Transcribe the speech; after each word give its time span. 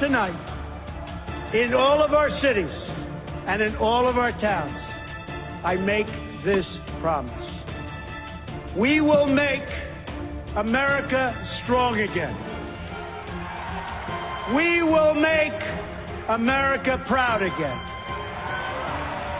Tonight, 0.00 1.52
in 1.54 1.74
all 1.74 2.02
of 2.04 2.12
our 2.12 2.28
cities 2.42 2.70
and 3.46 3.62
in 3.62 3.76
all 3.76 4.08
of 4.08 4.18
our 4.18 4.32
towns, 4.40 4.76
I 5.64 5.76
make 5.76 6.06
this 6.44 6.64
promise. 7.00 7.32
We 8.76 9.00
will 9.00 9.26
make 9.26 9.62
America 10.56 11.34
strong 11.64 11.98
again. 12.00 12.36
We 14.54 14.82
will 14.82 15.14
make 15.14 15.52
America 16.28 17.02
proud 17.08 17.42
again. 17.42 17.78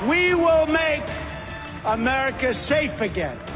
We 0.08 0.34
will 0.34 0.66
make 0.66 1.04
America 1.86 2.52
safe 2.68 3.00
again. 3.00 3.55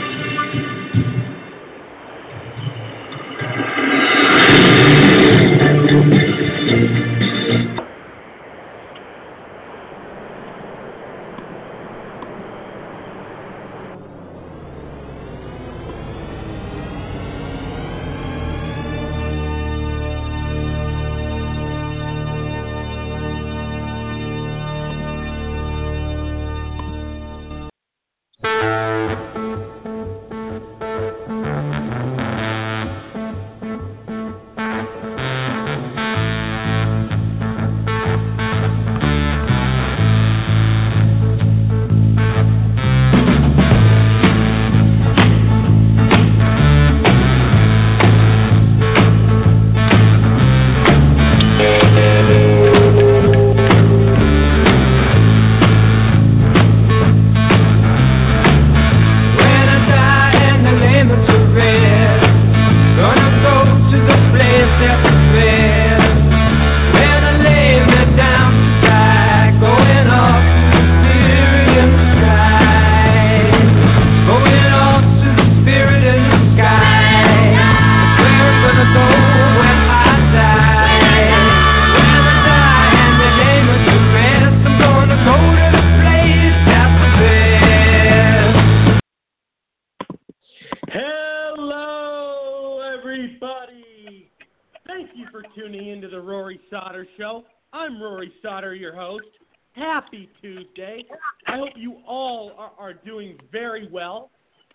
Tuesday. 100.41 101.05
I 101.47 101.57
hope 101.57 101.69
you 101.75 101.97
all 102.07 102.53
are, 102.57 102.71
are 102.77 102.93
doing 102.93 103.37
very 103.51 103.87
well. 103.91 104.31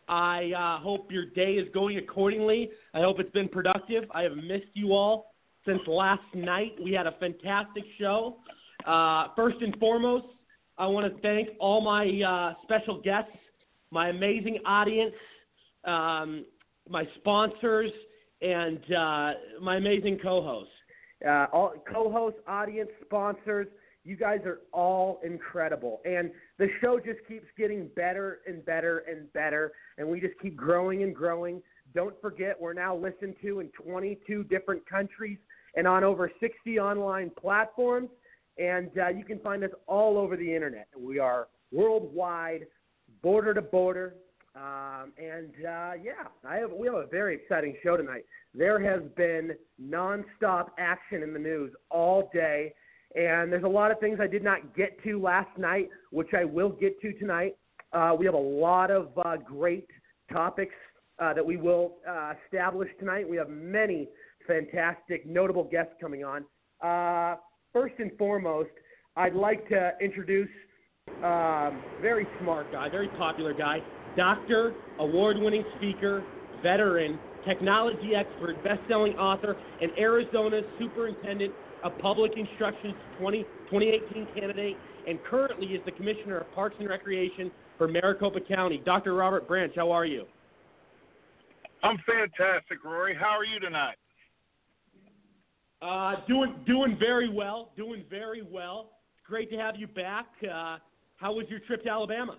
I 0.09 0.53
uh, 0.57 0.83
hope 0.83 1.11
your 1.11 1.27
day 1.27 1.55
is 1.55 1.69
going 1.75 1.99
accordingly. 1.99 2.71
I 2.95 3.01
hope 3.01 3.19
it's 3.19 3.33
been 3.33 3.49
productive. 3.49 4.05
I 4.13 4.23
have 4.23 4.37
missed 4.37 4.71
you 4.75 4.93
all 4.93 5.35
since 5.67 5.81
last 5.87 6.23
night. 6.35 6.73
We 6.83 6.93
had 6.93 7.07
a 7.07 7.13
fantastic 7.19 7.83
show. 7.99 8.37
Uh, 8.87 9.29
first 9.35 9.57
and 9.61 9.77
foremost, 9.79 10.27
I 10.79 10.87
want 10.87 11.13
to 11.13 11.21
thank 11.23 11.49
all 11.59 11.81
my 11.81 12.07
uh, 12.23 12.55
special 12.63 13.01
guests, 13.01 13.37
my 13.91 14.11
amazing 14.11 14.59
audience, 14.65 15.15
um, 15.85 16.45
my 16.89 17.05
sponsors, 17.17 17.91
and 18.43 18.79
uh, 18.93 19.33
my 19.61 19.77
amazing 19.77 20.19
co-hosts. 20.23 20.73
Uh, 21.27 21.47
all 21.53 21.73
co-hosts, 21.91 22.39
audience, 22.47 22.91
sponsors. 23.05 23.67
You 24.07 24.17
guys 24.17 24.39
are 24.47 24.61
all 24.73 25.19
incredible, 25.25 26.01
and 26.05 26.31
the 26.59 26.69
show 26.81 27.01
just 27.01 27.19
keeps 27.27 27.47
getting 27.59 27.89
better 27.97 28.39
and 28.47 28.65
better 28.65 28.99
and 28.99 29.33
better, 29.33 29.73
and 29.99 30.09
we 30.09 30.21
just 30.21 30.39
keep 30.41 30.57
growing 30.57 31.03
and 31.03 31.13
growing. 31.13 31.61
Don't 31.93 32.15
forget, 32.21 32.57
we're 32.61 32.73
now 32.73 32.95
listened 32.95 33.35
to 33.43 33.59
in 33.59 33.69
22 33.71 34.45
different 34.45 34.89
countries 34.89 35.39
and 35.75 35.89
on 35.89 36.05
over 36.05 36.31
60 36.39 36.79
online 36.79 37.31
platforms. 37.31 38.09
And 38.59 38.91
uh, 38.97 39.09
you 39.09 39.25
can 39.25 39.41
find 39.41 39.65
us 39.65 39.71
all 39.89 40.19
over 40.19 40.37
the 40.37 40.55
internet. 40.55 40.87
We 40.97 41.19
are 41.19 41.49
worldwide, 41.73 42.67
border 43.23 43.55
to 43.55 43.63
border. 43.63 44.15
Um, 44.55 45.13
and 45.19 45.51
uh, 45.67 45.93
yeah, 46.03 46.29
I 46.49 46.57
have, 46.57 46.71
we 46.73 46.87
have 46.87 46.97
a 46.97 47.07
very 47.07 47.35
exciting 47.35 47.77
show 47.83 47.97
tonight. 47.97 48.25
There 48.55 48.79
has 48.81 49.03
been 49.17 49.53
nonstop 49.83 50.69
action 50.79 51.23
in 51.23 51.33
the 51.33 51.39
news 51.39 51.73
all 51.91 52.31
day. 52.33 52.73
And 53.17 53.51
there's 53.51 53.65
a 53.65 53.69
lot 53.69 53.91
of 53.91 53.99
things 53.99 54.19
I 54.21 54.27
did 54.27 54.45
not 54.45 54.77
get 54.77 55.03
to 55.05 55.21
last 55.21 55.57
night, 55.57 55.89
which 56.11 56.35
I 56.39 56.45
will 56.45 56.69
get 56.69 57.01
to 57.01 57.15
tonight. 57.15 57.57
Uh, 57.93 58.15
we 58.19 58.27
have 58.27 58.35
a 58.35 58.39
lot 58.39 58.91
of 58.91 59.09
uh, 59.25 59.37
great 59.37 59.89
topics 60.31 60.75
uh, 61.19 61.33
that 61.33 61.45
we 61.45 61.57
will 61.57 61.95
uh, 62.07 62.35
establish 62.45 62.91
tonight. 62.99 63.29
We 63.29 63.39
have 63.39 63.49
many 63.49 64.09
fantastic, 64.47 65.27
notable 65.27 65.65
guests 65.65 65.95
coming 65.99 66.25
on. 66.25 66.45
Uh, 66.83 67.37
first 67.73 67.95
and 67.99 68.11
foremost, 68.19 68.71
I'd 69.17 69.35
like 69.35 69.67
to 69.71 69.93
introduce 69.99 70.51
um, 71.25 71.83
very 72.03 72.27
smart 72.43 72.71
guy, 72.71 72.91
very 72.91 73.09
popular 73.09 73.55
guy, 73.55 73.79
doctor, 74.15 74.75
award-winning 74.99 75.65
speaker, 75.79 76.23
veteran, 76.63 77.19
technology 77.47 78.15
expert, 78.15 78.63
best-selling 78.63 79.15
author, 79.15 79.57
and 79.81 79.91
Arizona 79.99 80.61
superintendent 80.79 81.55
of 81.85 81.97
public 81.99 82.33
instructions 82.37 82.95
20, 83.19 83.43
2018 83.71 84.27
candidate, 84.35 84.77
and 85.07 85.23
currently 85.25 85.69
is 85.69 85.81
the 85.85 85.93
commissioner 85.93 86.39
of 86.39 86.53
Parks 86.55 86.77
and 86.79 86.89
Recreation 86.89 87.51
for 87.79 87.89
Maricopa 87.89 88.41
County. 88.41 88.83
Dr. 88.85 89.15
Robert 89.15 89.47
Branch, 89.47 89.73
how 89.77 89.91
are 89.91 90.07
you? 90.07 90.25
I'm 91.83 91.99
fantastic, 92.07 92.85
Rory. 92.85 93.15
How 93.15 93.37
are 93.37 93.45
you 93.45 93.61
tonight? 93.61 93.97
Uh, 95.83 96.17
doing 96.27 96.55
doing 96.67 96.97
very 96.99 97.29
well. 97.29 97.71
Doing 97.77 98.05
very 98.09 98.43
well. 98.43 98.93
Great 99.27 99.51
to 99.51 99.57
have 99.57 99.77
you 99.77 99.87
back. 99.87 100.27
Uh, 100.43 100.79
how 101.17 101.35
was 101.35 101.47
your 101.49 101.61
trip 101.61 101.85
to 101.85 101.91
Alabama? 101.91 102.37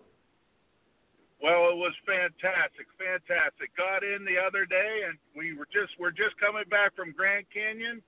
Well, 1.42 1.70
it 1.70 1.78
was 1.78 1.94
fantastic, 2.02 2.90
fantastic. 2.98 3.70
Got 3.78 4.02
in 4.04 4.26
the 4.26 4.42
other 4.42 4.66
day, 4.66 5.06
and 5.08 5.18
we 5.36 5.54
were 5.54 5.70
just 5.72 5.94
we're 6.00 6.12
just 6.12 6.34
coming 6.42 6.66
back 6.70 6.96
from 6.96 7.12
Grand 7.12 7.46
Canyon, 7.54 8.02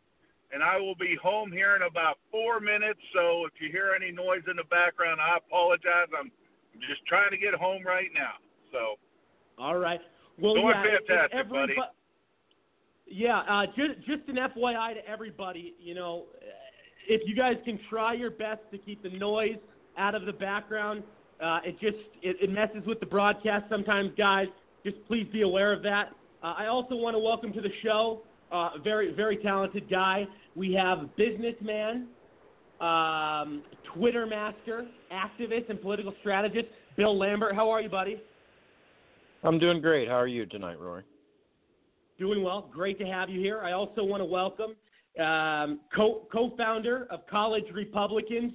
and 0.52 0.64
I 0.64 0.78
will 0.78 0.96
be 0.96 1.16
home 1.22 1.52
here 1.52 1.76
in 1.76 1.84
about 1.84 2.18
four 2.32 2.60
minutes. 2.60 3.00
So 3.14 3.46
if 3.46 3.54
you 3.62 3.70
hear 3.72 3.94
any 3.96 4.12
noise 4.12 4.44
in 4.50 4.58
the 4.58 4.68
background, 4.70 5.20
I 5.22 5.38
apologize. 5.38 6.10
I'm 6.18 6.32
just 6.88 7.06
trying 7.08 7.32
to 7.32 7.38
get 7.38 7.54
home 7.54 7.84
right 7.86 8.10
now. 8.14 8.42
So. 8.72 8.98
All 9.62 9.78
right. 9.78 10.00
Well, 10.42 10.56
doing 10.56 10.68
yeah, 10.68 10.98
fantastic, 11.08 11.50
buddy. 11.50 11.76
Yeah, 13.06 13.40
uh, 13.40 13.66
just 13.76 14.00
just 14.08 14.30
an 14.30 14.38
FYI 14.38 14.94
to 14.94 15.10
everybody, 15.10 15.74
you 15.80 15.96
know, 15.96 16.26
if 17.08 17.22
you 17.26 17.36
guys 17.36 17.56
can 17.66 17.80
try 17.90 18.14
your 18.14 18.30
best 18.30 18.62
to 18.72 18.78
keep 18.78 19.02
the 19.02 19.10
noise 19.10 19.58
out 19.98 20.16
of 20.16 20.26
the 20.26 20.32
background, 20.32 21.04
uh, 21.44 21.60
it 21.66 21.74
just 21.80 21.98
it, 22.22 22.38
it 22.42 22.52
messes 22.52 22.86
with 22.86 23.00
the 23.00 23.06
broadcast 23.06 23.66
sometimes, 23.70 24.12
guys. 24.18 24.48
Just 24.86 24.98
please 25.08 25.28
be 25.34 25.42
aware 25.42 25.74
of 25.74 25.82
that. 25.84 26.10
Uh, 26.42 26.54
I 26.58 26.68
also 26.68 26.96
want 26.96 27.16
to 27.16 27.20
welcome 27.20 27.52
to 27.52 27.62
the 27.62 27.72
show 27.84 28.22
uh, 28.52 28.72
a 28.76 28.80
very 28.84 29.14
very 29.14 29.38
talented 29.38 29.90
guy. 29.90 30.28
We 30.56 30.74
have 30.74 31.16
businessman, 31.16 32.08
um, 32.82 33.64
Twitter 33.94 34.26
master, 34.26 34.88
activist, 35.12 35.70
and 35.70 35.82
political 35.82 36.14
strategist 36.22 36.68
Bill 36.98 37.18
Lambert. 37.18 37.56
How 37.56 37.70
are 37.70 37.82
you, 37.82 37.90
buddy? 37.90 38.22
I'm 39.44 39.60
doing 39.60 39.82
great. 39.82 40.08
How 40.08 40.16
are 40.16 40.28
you 40.28 40.46
tonight, 40.46 40.80
Rory? 40.80 41.04
Doing 42.18 42.44
well. 42.44 42.70
Great 42.74 43.00
to 43.00 43.06
have 43.06 43.30
you 43.30 43.40
here. 43.40 43.62
I 43.62 43.72
also 43.72 44.04
want 44.04 44.22
to 44.22 44.26
welcome 44.26 44.76
um, 45.18 45.80
co- 45.96 46.28
co-founder 46.32 47.08
of 47.10 47.26
College 47.28 47.64
Republicans 47.74 48.52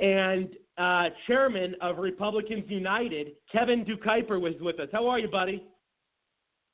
and 0.00 0.48
uh, 0.78 1.04
chairman 1.26 1.74
of 1.80 1.98
Republicans 1.98 2.64
United, 2.68 3.32
Kevin 3.52 3.84
Decuyper, 3.84 4.40
was 4.40 4.54
with 4.60 4.80
us. 4.80 4.88
How 4.92 5.06
are 5.08 5.18
you, 5.18 5.28
buddy? 5.28 5.64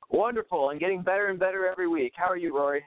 Wonderful, 0.09 0.69
and 0.69 0.79
getting 0.79 1.01
better 1.01 1.27
and 1.27 1.39
better 1.39 1.67
every 1.67 1.87
week. 1.87 2.13
How 2.15 2.29
are 2.29 2.37
you, 2.37 2.55
Rory? 2.55 2.83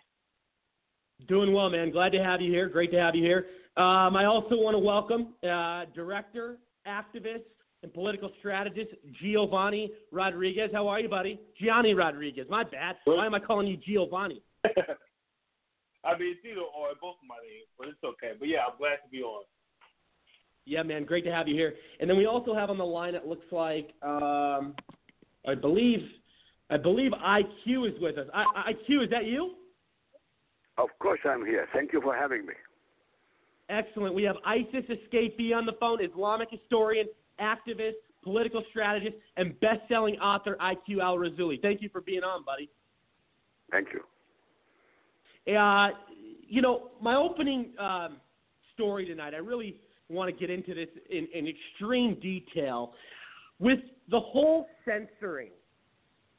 Doing 1.29 1.53
well, 1.53 1.69
man. 1.69 1.91
Glad 1.91 2.13
to 2.13 2.23
have 2.23 2.41
you 2.41 2.51
here. 2.51 2.69
Great 2.69 2.91
to 2.93 2.99
have 2.99 3.15
you 3.15 3.23
here. 3.23 3.47
Um, 3.77 4.17
I 4.17 4.25
also 4.25 4.57
want 4.57 4.75
to 4.75 4.79
welcome 4.79 5.35
uh, 5.45 5.85
director, 5.95 6.57
activist, 6.87 7.45
and 7.83 7.93
political 7.93 8.31
strategist 8.39 8.91
Giovanni 9.21 9.93
Rodriguez. 10.13 10.71
How 10.73 10.89
are 10.89 11.01
you, 11.01 11.09
buddy? 11.09 11.41
Gianni 11.61 11.95
Rodriguez. 11.95 12.47
My 12.49 12.65
bad. 12.65 12.97
Why 13.05 13.27
am 13.27 13.35
I 13.35 13.41
calling 13.41 13.67
you 13.67 13.77
Giovanni? 13.77 14.43
I 14.65 16.17
mean, 16.19 16.35
it's 16.37 16.45
either 16.45 16.61
or, 16.61 16.89
both 17.01 17.17
of 17.23 17.29
my 17.29 17.37
names, 17.43 17.69
but 17.79 17.89
it's 17.89 18.03
okay. 18.03 18.33
But 18.39 18.49
yeah, 18.49 18.61
I'm 18.71 18.79
glad 18.79 18.97
to 19.05 19.11
be 19.11 19.23
on. 19.23 19.45
Yeah, 20.67 20.83
man, 20.83 21.05
great 21.05 21.25
to 21.25 21.33
have 21.33 21.49
you 21.49 21.55
here. 21.55 21.75
And 22.01 22.09
then 22.09 22.17
we 22.17 22.27
also 22.27 22.55
have 22.55 22.71
on 22.71 22.79
the 22.79 22.85
line. 22.85 23.15
It 23.15 23.27
looks 23.27 23.47
like 23.51 23.93
um, 24.03 24.75
I 25.47 25.55
believe 25.55 26.01
I 26.71 26.77
believe 26.77 27.13
IQ 27.13 27.89
is 27.89 28.01
with 28.01 28.17
us. 28.17 28.27
I, 28.33 28.73
IQ, 28.73 29.05
is 29.05 29.11
that 29.11 29.27
you? 29.27 29.55
Of 30.79 30.89
course, 31.01 31.21
I'm 31.25 31.45
here. 31.45 31.67
Thank 31.73 31.93
you 31.93 32.01
for 32.01 32.15
having 32.15 32.47
me. 32.47 32.55
Excellent. 33.69 34.15
We 34.15 34.23
have 34.25 34.37
ISIS 34.45 34.85
escapee 34.89 35.55
on 35.55 35.67
the 35.67 35.75
phone, 35.79 36.03
Islamic 36.03 36.49
historian 36.51 37.07
activist, 37.41 37.95
political 38.23 38.63
strategist, 38.71 39.17
and 39.37 39.59
best-selling 39.61 40.17
author 40.17 40.57
IQ 40.61 41.01
Al-Rassooli. 41.03 41.61
Thank 41.61 41.83
you 41.83 41.89
for 41.89 42.01
being 42.01 42.23
on, 42.23 42.45
buddy. 42.45 42.69
Thank 43.71 43.89
you. 43.93 45.57
Uh, 45.57 45.91
you 46.49 46.63
know, 46.63 46.91
my 47.01 47.15
opening 47.15 47.73
um, 47.79 48.17
story 48.75 49.07
tonight, 49.07 49.35
I 49.35 49.39
really 49.39 49.77
want 50.09 50.33
to 50.33 50.39
get 50.39 50.51
into 50.51 50.75
this 50.75 50.89
in, 51.11 51.29
in 51.35 51.47
extreme 51.47 52.19
detail. 52.21 52.93
With 53.59 53.81
the 54.11 54.21
whole 54.21 54.67
censoring, 54.85 55.51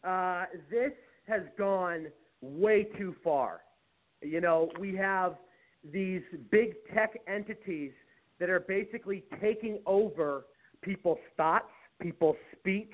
uh, 0.03 0.45
this 0.69 0.91
has 1.27 1.41
gone 1.57 2.07
way 2.41 2.83
too 2.97 3.15
far. 3.23 3.61
You 4.21 4.41
know, 4.41 4.69
we 4.79 4.95
have 4.95 5.35
these 5.91 6.21
big 6.51 6.73
tech 6.93 7.19
entities 7.27 7.91
that 8.39 8.49
are 8.49 8.59
basically 8.59 9.23
taking 9.39 9.79
over 9.85 10.45
people's 10.81 11.19
thoughts, 11.37 11.71
people's 12.01 12.37
speech. 12.57 12.91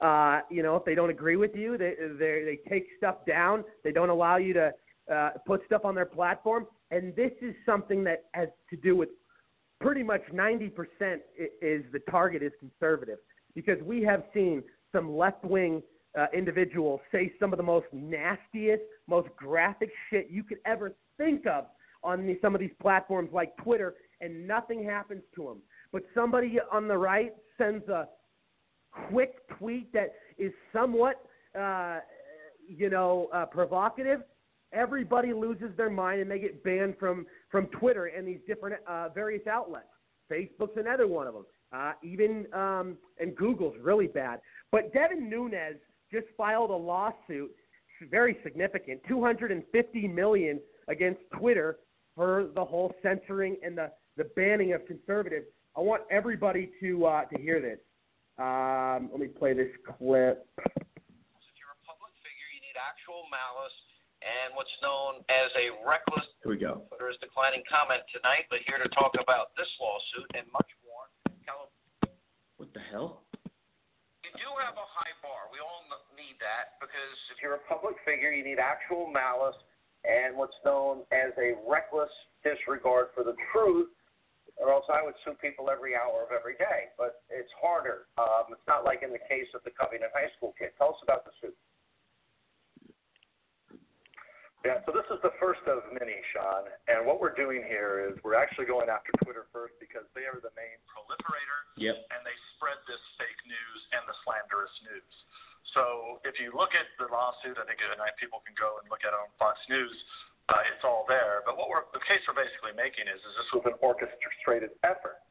Uh, 0.00 0.40
you 0.50 0.62
know, 0.62 0.76
if 0.76 0.84
they 0.84 0.94
don't 0.94 1.10
agree 1.10 1.36
with 1.36 1.54
you, 1.54 1.78
they 1.78 1.94
they 2.18 2.58
take 2.68 2.86
stuff 2.98 3.24
down. 3.26 3.64
They 3.82 3.92
don't 3.92 4.10
allow 4.10 4.36
you 4.36 4.52
to 4.54 4.72
uh, 5.12 5.30
put 5.46 5.64
stuff 5.66 5.84
on 5.84 5.94
their 5.94 6.06
platform. 6.06 6.66
And 6.90 7.14
this 7.16 7.32
is 7.40 7.54
something 7.64 8.04
that 8.04 8.24
has 8.32 8.48
to 8.70 8.76
do 8.76 8.96
with 8.96 9.08
pretty 9.80 10.02
much 10.02 10.22
90% 10.32 10.70
is 11.60 11.84
the 11.92 12.00
target 12.10 12.42
is 12.42 12.52
conservative 12.60 13.18
because 13.54 13.80
we 13.82 14.02
have 14.02 14.24
seen 14.32 14.62
some 14.92 15.16
left 15.16 15.44
wing 15.44 15.82
uh, 16.16 16.26
individuals 16.34 17.00
say 17.12 17.32
some 17.38 17.52
of 17.52 17.56
the 17.56 17.62
most 17.62 17.86
nastiest, 17.92 18.82
most 19.06 19.28
graphic 19.36 19.90
shit 20.10 20.28
you 20.30 20.42
could 20.42 20.58
ever 20.64 20.94
think 21.18 21.46
of 21.46 21.66
on 22.02 22.26
the, 22.26 22.38
some 22.40 22.54
of 22.54 22.60
these 22.60 22.74
platforms 22.80 23.30
like 23.32 23.56
Twitter, 23.56 23.94
and 24.20 24.46
nothing 24.46 24.84
happens 24.84 25.22
to 25.34 25.44
them 25.44 25.58
but 25.92 26.04
somebody 26.14 26.58
on 26.72 26.88
the 26.88 26.96
right 26.96 27.32
sends 27.58 27.88
a 27.88 28.06
quick 29.08 29.36
tweet 29.58 29.92
that 29.92 30.14
is 30.38 30.52
somewhat, 30.72 31.24
uh, 31.58 32.00
you 32.68 32.90
know, 32.90 33.28
uh, 33.32 33.46
provocative, 33.46 34.20
everybody 34.72 35.32
loses 35.32 35.70
their 35.76 35.90
mind 35.90 36.20
and 36.20 36.30
they 36.30 36.38
get 36.38 36.62
banned 36.62 36.96
from 36.98 37.26
from 37.50 37.66
Twitter 37.68 38.06
and 38.06 38.26
these 38.26 38.40
different 38.46 38.76
uh, 38.86 39.08
various 39.14 39.46
outlets. 39.46 39.86
Facebook's 40.30 40.76
another 40.76 41.06
one 41.06 41.26
of 41.26 41.34
them. 41.34 41.46
Uh, 41.72 41.92
even 42.02 42.46
um, 42.52 42.96
and 43.18 43.34
Google's 43.36 43.76
really 43.80 44.06
bad. 44.06 44.40
But 44.70 44.92
Devin 44.92 45.30
Nunes 45.30 45.78
just 46.12 46.26
filed 46.36 46.70
a 46.70 46.76
lawsuit, 46.76 47.54
very 48.10 48.38
significant, 48.42 49.00
250 49.08 50.08
million 50.08 50.60
against 50.88 51.20
Twitter 51.38 51.78
for 52.14 52.48
the 52.54 52.64
whole 52.64 52.94
censoring 53.02 53.56
and 53.62 53.76
the, 53.76 53.90
the 54.16 54.24
banning 54.36 54.72
of 54.72 54.86
conservatives. 54.86 55.46
I 55.76 55.80
want 55.80 56.02
everybody 56.10 56.70
to 56.80 57.04
uh, 57.04 57.24
to 57.26 57.36
hear 57.38 57.60
this. 57.60 57.78
Um, 58.38 59.08
let 59.12 59.20
me 59.20 59.28
play 59.28 59.52
this 59.52 59.72
clip. 59.84 60.48
If 60.56 60.72
you're 61.56 61.72
a 61.72 61.80
public 61.84 62.12
figure, 62.24 62.48
you 62.52 62.60
need 62.64 62.76
actual 62.80 63.28
malice 63.28 63.76
and 64.24 64.56
what's 64.56 64.72
known 64.80 65.20
as 65.28 65.52
a 65.56 65.72
reckless. 65.84 66.24
Here 66.40 66.52
we 66.52 66.56
go. 66.56 66.88
There 66.96 67.12
is 67.12 67.20
declining 67.20 67.60
comment 67.68 68.00
tonight, 68.08 68.48
but 68.48 68.64
here 68.64 68.80
to 68.80 68.88
talk 68.96 69.12
about 69.20 69.52
this 69.56 69.68
lawsuit 69.76 70.28
and 70.32 70.48
much 70.52 70.68
more. 70.80 71.12
California. 71.44 72.16
What 72.56 72.72
the 72.72 72.80
hell? 72.88 73.25
Do 74.36 74.50
have 74.60 74.76
a 74.76 74.88
high 74.92 75.16
bar. 75.24 75.48
We 75.48 75.58
all 75.64 75.84
need 76.12 76.36
that 76.44 76.76
because 76.80 77.16
if 77.32 77.40
you're 77.40 77.56
a 77.56 77.64
public 77.68 77.96
figure, 78.04 78.32
you 78.32 78.44
need 78.44 78.60
actual 78.60 79.08
malice 79.08 79.56
and 80.04 80.36
what's 80.36 80.56
known 80.64 81.02
as 81.10 81.32
a 81.40 81.56
reckless 81.64 82.12
disregard 82.44 83.10
for 83.16 83.24
the 83.24 83.34
truth, 83.50 83.90
or 84.56 84.70
else 84.70 84.86
I 84.92 85.02
would 85.02 85.16
sue 85.24 85.34
people 85.40 85.68
every 85.72 85.96
hour 85.96 86.24
of 86.24 86.30
every 86.30 86.54
day. 86.60 86.94
But 87.00 87.24
it's 87.32 87.50
harder. 87.58 88.06
Um, 88.16 88.52
it's 88.54 88.68
not 88.68 88.84
like 88.84 89.02
in 89.02 89.10
the 89.10 89.24
case 89.24 89.50
of 89.56 89.64
the 89.64 89.72
Covington 89.74 90.12
High 90.14 90.30
School 90.38 90.54
kid. 90.54 90.76
Tell 90.78 90.94
us 90.94 91.00
about 91.02 91.24
the 91.24 91.32
suit. 91.40 91.56
Yeah, 94.66 94.82
so 94.82 94.90
this 94.90 95.06
is 95.14 95.22
the 95.22 95.30
first 95.38 95.62
of 95.70 95.86
many, 95.94 96.18
Sean. 96.34 96.66
And 96.90 97.06
what 97.06 97.22
we're 97.22 97.38
doing 97.38 97.62
here 97.62 98.02
is 98.02 98.18
we're 98.26 98.34
actually 98.34 98.66
going 98.66 98.90
after 98.90 99.14
Twitter 99.22 99.46
first 99.54 99.78
because 99.78 100.02
they 100.10 100.26
are 100.26 100.42
the 100.42 100.50
main 100.58 100.82
proliferator 100.90 101.70
Yep. 101.78 101.94
and 102.10 102.20
they 102.26 102.34
spread 102.58 102.74
this 102.90 102.98
fake 103.14 103.38
news 103.46 103.80
and 103.94 104.02
the 104.10 104.16
slanderous 104.26 104.74
news. 104.90 105.12
So 105.70 106.18
if 106.26 106.42
you 106.42 106.50
look 106.50 106.74
at 106.74 106.90
the 106.98 107.06
lawsuit, 107.06 107.62
I 107.62 107.64
think 107.68 107.78
tonight 107.78 108.18
people 108.18 108.42
can 108.42 108.58
go 108.58 108.82
and 108.82 108.90
look 108.90 109.06
at 109.06 109.14
it 109.14 109.18
on 109.22 109.30
Fox 109.38 109.54
News. 109.70 109.94
Uh, 110.50 110.66
it's 110.66 110.82
all 110.82 111.06
there. 111.06 111.46
But 111.46 111.58
what 111.58 111.70
we're 111.70 111.86
the 111.94 112.02
case 112.02 112.22
we're 112.26 112.38
basically 112.38 112.74
making 112.74 113.06
is 113.06 113.18
is 113.22 113.32
this 113.38 113.50
was 113.54 113.64
an 113.70 113.78
orchestrated 113.82 114.74
effort. 114.82 115.22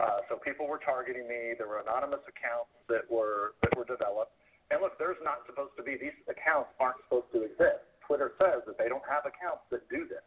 Uh, 0.00 0.22
so 0.32 0.40
people 0.40 0.64
were 0.68 0.80
targeting 0.80 1.28
me. 1.28 1.56
There 1.60 1.68
were 1.68 1.80
anonymous 1.84 2.24
accounts 2.24 2.72
that 2.88 3.04
were 3.08 3.56
that 3.64 3.72
were 3.76 3.88
developed. 3.88 4.32
And 4.72 4.80
look, 4.84 5.00
there's 5.00 5.20
not 5.24 5.44
supposed 5.48 5.72
to 5.80 5.82
be 5.84 5.96
these 5.96 6.16
accounts 6.28 6.72
aren't 6.76 7.00
supposed 7.08 7.32
to 7.32 7.48
exist. 7.48 7.84
Twitter 8.08 8.32
says 8.40 8.64
that 8.64 8.80
they 8.80 8.88
don't 8.88 9.04
have 9.04 9.28
accounts 9.28 9.68
that 9.68 9.84
do 9.92 10.08
this. 10.08 10.24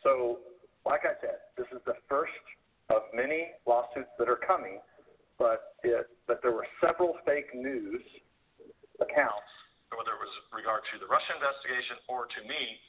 So, 0.00 0.40
like 0.88 1.04
I 1.04 1.14
said, 1.20 1.44
this 1.60 1.68
is 1.70 1.78
the 1.84 1.94
first 2.08 2.34
of 2.88 3.06
many 3.12 3.52
lawsuits 3.68 4.10
that 4.18 4.26
are 4.26 4.40
coming, 4.40 4.80
but 5.38 5.76
it, 5.84 6.08
but 6.26 6.40
there 6.40 6.56
were 6.56 6.66
several 6.80 7.20
fake 7.28 7.52
news 7.54 8.02
accounts, 8.98 9.52
whether 9.92 10.16
it 10.16 10.20
was 10.24 10.34
regard 10.50 10.82
to 10.90 10.98
the 10.98 11.06
Russia 11.06 11.36
investigation 11.36 12.00
or 12.08 12.26
to 12.32 12.40
me, 12.48 12.80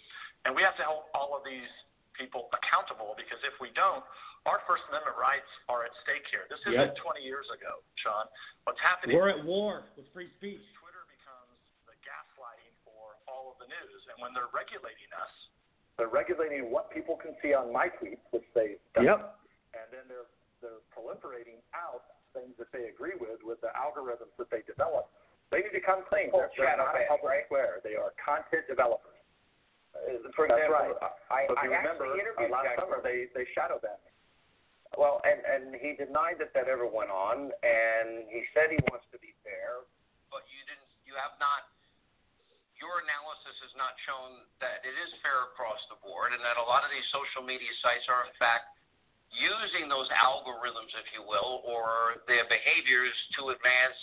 and 0.48 0.56
we 0.56 0.64
have 0.64 0.74
to 0.80 0.86
hold 0.88 1.12
all 1.14 1.36
of 1.36 1.44
these 1.44 1.70
people 2.18 2.48
accountable 2.56 3.14
because 3.20 3.42
if 3.44 3.54
we 3.60 3.70
don't, 3.76 4.04
our 4.46 4.60
First 4.68 4.84
Amendment 4.92 5.16
rights 5.16 5.48
are 5.72 5.88
at 5.88 5.94
stake 6.04 6.28
here. 6.28 6.44
This 6.52 6.60
isn't 6.68 7.00
Yep. 7.00 7.00
20 7.00 7.24
years 7.24 7.48
ago, 7.50 7.80
Sean. 8.04 8.28
What's 8.68 8.80
happening? 8.84 9.16
We're 9.16 9.32
at 9.32 9.44
war 9.48 9.88
with 9.96 10.06
free 10.12 10.28
speech. 10.36 10.60
Twitter 10.76 11.08
becomes 11.08 11.56
the 11.88 11.96
gaslighting 12.04 12.76
for 12.84 13.16
all 13.32 13.53
of 13.53 13.53
the 13.64 13.70
news, 13.72 14.02
and 14.12 14.20
when 14.20 14.36
they're 14.36 14.52
regulating 14.52 15.08
us, 15.16 15.32
they're 15.96 16.12
regulating 16.12 16.68
what 16.68 16.92
people 16.92 17.16
can 17.16 17.32
see 17.40 17.56
on 17.56 17.72
my 17.72 17.88
tweets, 17.88 18.24
which 18.36 18.44
they 18.52 18.76
don't, 18.92 19.08
Yep. 19.08 19.20
and 19.80 19.88
then 19.96 20.04
they're 20.12 20.28
they're 20.60 20.84
proliferating 20.96 21.60
out 21.76 22.20
things 22.36 22.56
that 22.60 22.72
they 22.76 22.88
agree 22.92 23.16
with 23.20 23.40
with 23.44 23.60
the 23.64 23.72
algorithms 23.76 24.32
that 24.40 24.48
they 24.52 24.64
develop. 24.68 25.08
They 25.52 25.60
need 25.64 25.76
to 25.76 25.84
come 25.84 26.04
clean. 26.08 26.32
They're, 26.32 26.50
they're 26.56 26.72
shadow 26.76 26.88
not 26.88 26.96
a 26.98 27.06
public 27.08 27.30
right? 27.30 27.46
square. 27.48 27.84
They 27.84 27.94
are 28.00 28.16
content 28.18 28.64
developers. 28.66 29.12
Uh, 29.94 30.24
For 30.34 30.48
That's 30.50 30.66
example, 30.66 30.98
right. 30.98 31.14
I, 31.30 31.46
So 31.46 31.54
if 31.54 31.60
I 31.62 31.64
you 31.68 31.72
remember, 31.78 32.06
uh, 32.10 32.18
interviewed 32.18 32.50
last 32.50 32.74
Jack 32.74 32.80
summer 32.82 33.00
they 33.04 33.28
they 33.38 33.46
shadow 33.54 33.78
banned 33.78 34.02
me. 34.08 34.12
Well, 34.98 35.22
and 35.28 35.42
and 35.46 35.64
he 35.78 35.94
denied 36.00 36.38
that 36.42 36.54
that 36.58 36.66
ever 36.72 36.88
went 36.90 37.12
on, 37.14 37.50
and 37.62 38.26
he 38.32 38.46
said 38.56 38.72
he 38.74 38.80
wants 38.90 39.06
to 39.14 39.20
be 39.22 39.36
fair, 39.46 39.84
but 40.34 40.42
you 40.50 40.62
didn't. 40.66 40.90
You 41.06 41.14
have 41.20 41.36
not. 41.44 41.73
Your 42.84 43.00
analysis 43.00 43.56
has 43.64 43.72
not 43.80 43.96
shown 44.04 44.44
that 44.60 44.84
it 44.84 44.92
is 44.92 45.08
fair 45.24 45.48
across 45.56 45.80
the 45.88 45.96
board, 46.04 46.36
and 46.36 46.44
that 46.44 46.60
a 46.60 46.66
lot 46.68 46.84
of 46.84 46.92
these 46.92 47.08
social 47.16 47.40
media 47.40 47.72
sites 47.80 48.04
are 48.12 48.28
in 48.28 48.36
fact 48.36 48.76
using 49.32 49.88
those 49.88 50.12
algorithms, 50.12 50.92
if 51.00 51.08
you 51.16 51.24
will, 51.24 51.64
or 51.64 52.20
their 52.28 52.44
behaviors 52.52 53.16
to 53.40 53.56
advance 53.56 53.96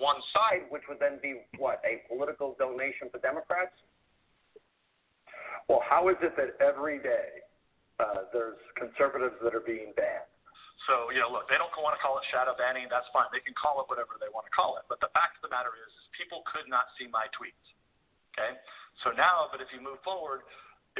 one 0.00 0.16
side, 0.32 0.64
which 0.72 0.80
would 0.88 0.96
then 0.96 1.20
be 1.20 1.44
what 1.60 1.84
a 1.84 2.00
political 2.08 2.56
donation 2.56 3.12
for 3.12 3.20
Democrats. 3.20 3.76
Well, 5.68 5.84
how 5.84 6.08
is 6.08 6.16
it 6.24 6.32
that 6.40 6.56
every 6.56 7.04
day 7.04 7.44
uh, 8.00 8.32
there's 8.32 8.58
conservatives 8.80 9.36
that 9.44 9.52
are 9.52 9.62
being 9.62 9.92
banned? 9.92 10.24
So, 10.88 11.12
you 11.12 11.20
know, 11.20 11.28
look, 11.28 11.52
they 11.52 11.60
don't 11.60 11.70
want 11.78 11.94
to 11.94 12.02
call 12.02 12.16
it 12.16 12.24
shadow 12.32 12.56
banning. 12.56 12.88
That's 12.88 13.06
fine. 13.12 13.28
They 13.28 13.44
can 13.44 13.54
call 13.54 13.84
it 13.84 13.86
whatever 13.92 14.16
they 14.16 14.32
want 14.32 14.48
to 14.48 14.54
call 14.56 14.80
it. 14.80 14.88
But 14.88 15.04
the 15.04 15.12
fact 15.12 15.36
of 15.36 15.46
the 15.46 15.52
matter 15.52 15.76
is, 15.76 15.90
is 16.00 16.08
people 16.16 16.42
could 16.48 16.64
not 16.66 16.88
see 16.96 17.06
my 17.12 17.28
tweets. 17.36 17.60
Okay? 18.32 18.56
So 19.04 19.12
now, 19.12 19.48
but 19.52 19.60
if 19.60 19.68
you 19.72 19.80
move 19.80 20.00
forward, 20.04 20.44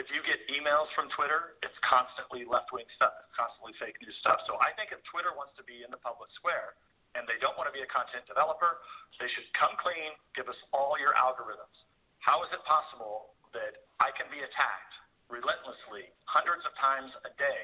if 0.00 0.08
you 0.08 0.24
get 0.24 0.40
emails 0.48 0.88
from 0.96 1.12
Twitter, 1.12 1.60
it's 1.60 1.76
constantly 1.84 2.48
left 2.48 2.72
wing 2.72 2.88
stuff, 2.96 3.12
constantly 3.36 3.76
fake 3.76 4.00
news 4.00 4.16
stuff. 4.24 4.40
So 4.48 4.56
I 4.56 4.72
think 4.72 4.88
if 4.88 5.04
Twitter 5.12 5.36
wants 5.36 5.52
to 5.60 5.64
be 5.68 5.84
in 5.84 5.92
the 5.92 6.00
public 6.00 6.32
square 6.32 6.80
and 7.12 7.28
they 7.28 7.36
don't 7.44 7.52
want 7.60 7.68
to 7.68 7.74
be 7.76 7.84
a 7.84 7.90
content 7.92 8.24
developer, 8.24 8.80
they 9.20 9.28
should 9.36 9.44
come 9.52 9.76
clean, 9.76 10.16
give 10.32 10.48
us 10.48 10.56
all 10.72 10.96
your 10.96 11.12
algorithms. 11.12 11.76
How 12.24 12.40
is 12.40 12.48
it 12.56 12.64
possible 12.64 13.36
that 13.52 13.84
I 14.00 14.08
can 14.16 14.32
be 14.32 14.40
attacked 14.40 14.94
relentlessly 15.28 16.08
hundreds 16.24 16.64
of 16.64 16.72
times 16.80 17.12
a 17.28 17.32
day 17.36 17.62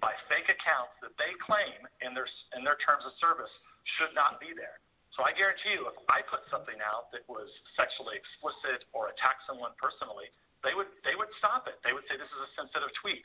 by 0.00 0.16
fake 0.32 0.48
accounts 0.48 0.96
that 1.04 1.12
they 1.20 1.32
claim 1.44 1.76
in 2.00 2.16
their 2.16 2.28
in 2.56 2.64
their 2.64 2.80
terms 2.80 3.04
of 3.04 3.12
service 3.20 3.52
should 4.00 4.16
not 4.16 4.40
be 4.40 4.56
there? 4.56 4.80
So 5.16 5.24
I 5.24 5.32
guarantee 5.32 5.72
you, 5.72 5.88
if 5.88 5.96
I 6.12 6.20
put 6.28 6.44
something 6.52 6.76
out 6.84 7.08
that 7.16 7.24
was 7.24 7.48
sexually 7.72 8.20
explicit 8.20 8.84
or 8.92 9.08
attacked 9.08 9.48
someone 9.48 9.72
personally, 9.80 10.28
they 10.60 10.76
would 10.76 10.92
they 11.08 11.16
would 11.16 11.32
stop 11.40 11.64
it. 11.64 11.80
They 11.80 11.96
would 11.96 12.04
say 12.04 12.20
this 12.20 12.28
is 12.28 12.42
a 12.44 12.52
sensitive 12.52 12.92
tweet. 13.00 13.24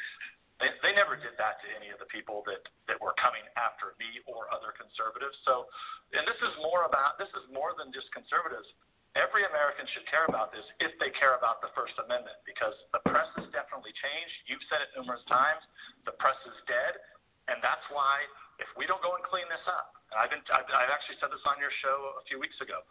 They, 0.64 0.72
they 0.86 0.94
never 0.96 1.20
did 1.20 1.36
that 1.42 1.60
to 1.60 1.68
any 1.74 1.90
of 1.90 1.98
the 1.98 2.08
people 2.08 2.46
that, 2.46 2.62
that 2.86 3.02
were 3.02 3.18
coming 3.18 3.42
after 3.58 3.98
me 3.98 4.22
or 4.30 4.46
other 4.54 4.72
conservatives. 4.78 5.34
So, 5.42 5.66
and 6.14 6.22
this 6.24 6.38
is 6.38 6.54
more 6.62 6.86
about 6.88 7.18
this 7.20 7.34
is 7.36 7.44
more 7.52 7.76
than 7.76 7.92
just 7.92 8.08
conservatives. 8.16 8.70
Every 9.20 9.44
American 9.44 9.84
should 9.92 10.08
care 10.08 10.24
about 10.32 10.56
this 10.56 10.64
if 10.80 10.96
they 10.96 11.12
care 11.20 11.36
about 11.36 11.60
the 11.60 11.68
First 11.76 12.00
Amendment 12.00 12.40
because 12.48 12.78
the 12.96 13.04
press 13.04 13.28
has 13.36 13.52
definitely 13.52 13.92
changed. 14.00 14.36
You've 14.48 14.64
said 14.72 14.80
it 14.80 14.96
numerous 14.96 15.26
times. 15.28 15.60
The 16.08 16.16
press 16.16 16.40
is 16.48 16.56
dead, 16.64 16.96
and 17.52 17.60
that's 17.60 17.84
why 17.92 18.24
if 18.64 18.72
we 18.80 18.88
don't 18.88 19.04
go 19.04 19.20
and 19.20 19.24
clean 19.28 19.50
this 19.52 19.66
up, 19.68 20.01
and 20.12 20.20
I've 20.20 20.32
been 20.32 20.44
I've, 20.52 20.68
I've 20.68 20.92
actually 20.92 21.18
said 21.24 21.32
this 21.32 21.44
on 21.48 21.56
your 21.58 21.72
show 21.80 22.20
a 22.20 22.24
few 22.28 22.38
weeks 22.38 22.60
ago. 22.60 22.84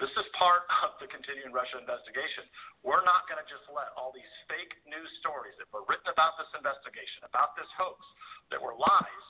This 0.00 0.10
is 0.16 0.26
part 0.34 0.64
of 0.88 0.96
the 0.98 1.06
continuing 1.06 1.52
Russia 1.52 1.76
investigation. 1.76 2.48
We're 2.80 3.04
not 3.04 3.28
going 3.28 3.38
to 3.38 3.46
just 3.46 3.68
let 3.68 3.92
all 3.94 4.10
these 4.10 4.28
fake 4.48 4.72
news 4.88 5.10
stories 5.20 5.54
that 5.60 5.68
were 5.70 5.84
written 5.86 6.08
about 6.08 6.40
this 6.40 6.48
investigation, 6.56 7.28
about 7.28 7.54
this 7.54 7.68
hoax, 7.76 8.00
that 8.50 8.58
were 8.58 8.74
lies. 8.74 9.24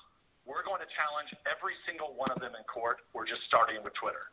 We're 0.46 0.66
going 0.66 0.82
to 0.82 0.90
challenge 0.98 1.30
every 1.46 1.76
single 1.86 2.18
one 2.18 2.30
of 2.34 2.42
them 2.42 2.54
in 2.58 2.64
court. 2.66 3.02
We're 3.14 3.28
just 3.28 3.46
starting 3.46 3.78
with 3.82 3.94
Twitter. 3.98 4.32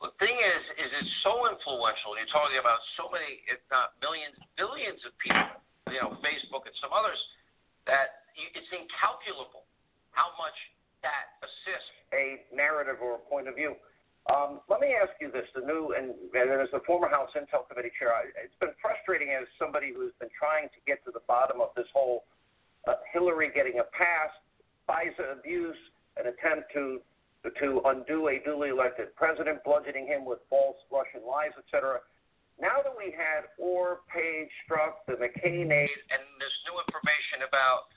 The 0.00 0.12
thing 0.20 0.36
is, 0.36 0.62
is 0.80 0.88
it's 1.00 1.14
so 1.24 1.48
influential. 1.48 2.16
You're 2.16 2.28
talking 2.32 2.60
about 2.60 2.80
so 2.96 3.08
many, 3.08 3.44
if 3.48 3.60
not 3.72 3.96
millions, 4.00 4.36
billions 4.56 5.00
of 5.04 5.12
people. 5.20 5.60
You 5.88 6.00
know, 6.00 6.16
Facebook 6.24 6.64
and 6.64 6.76
some 6.80 6.92
others. 6.92 7.20
That 7.84 8.24
it's 8.36 8.70
incalculable 8.72 9.68
how 10.16 10.32
much 10.40 10.56
that 11.04 11.36
assists 11.44 11.92
a 12.16 12.48
narrative 12.50 12.98
or 13.04 13.20
a 13.20 13.22
point 13.28 13.46
of 13.46 13.54
view. 13.54 13.76
Um, 14.32 14.64
let 14.72 14.80
me 14.80 14.96
ask 14.96 15.12
you 15.20 15.28
this: 15.28 15.44
the 15.52 15.60
new 15.60 15.92
and, 15.92 16.16
and 16.16 16.48
as 16.56 16.72
a 16.72 16.80
former 16.88 17.12
House 17.12 17.28
Intel 17.36 17.68
Committee 17.68 17.92
chair, 18.00 18.10
it's 18.40 18.56
been 18.56 18.72
frustrating 18.80 19.36
as 19.36 19.44
somebody 19.60 19.92
who's 19.92 20.16
been 20.16 20.32
trying 20.32 20.72
to 20.72 20.80
get 20.88 21.04
to 21.04 21.12
the 21.12 21.20
bottom 21.28 21.60
of 21.60 21.76
this 21.76 21.88
whole 21.92 22.24
uh, 22.88 22.96
Hillary 23.12 23.52
getting 23.52 23.84
a 23.84 23.86
pass, 23.92 24.32
FISA 24.88 25.36
abuse, 25.36 25.76
an 26.16 26.32
attempt 26.32 26.72
to 26.72 27.04
to 27.60 27.84
undo 27.92 28.32
a 28.32 28.40
duly 28.40 28.72
elected 28.72 29.12
president, 29.20 29.60
bludgeoning 29.68 30.08
him 30.08 30.24
with 30.24 30.40
false 30.48 30.80
Russian 30.88 31.20
lies, 31.28 31.52
etc. 31.60 32.00
Now 32.56 32.80
that 32.80 32.96
we 32.96 33.12
had 33.12 33.52
Orr, 33.60 34.00
Page, 34.08 34.48
Strzok, 34.64 35.04
the 35.04 35.20
McCain 35.20 35.68
aide, 35.68 36.00
and 36.08 36.24
this 36.40 36.54
new 36.64 36.76
information 36.80 37.44
about 37.44 37.92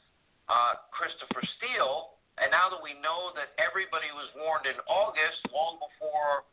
uh, 0.51 0.83
Christopher 0.91 1.39
Steele, 1.55 2.16
and 2.37 2.53
now 2.53 2.69
that 2.69 2.81
we 2.81 2.93
know 3.01 3.33
that 3.33 3.57
everybody 3.57 4.13
was 4.13 4.29
warned 4.37 4.69
in 4.69 4.77
August, 4.85 5.41
long 5.49 5.81
before 5.81 6.45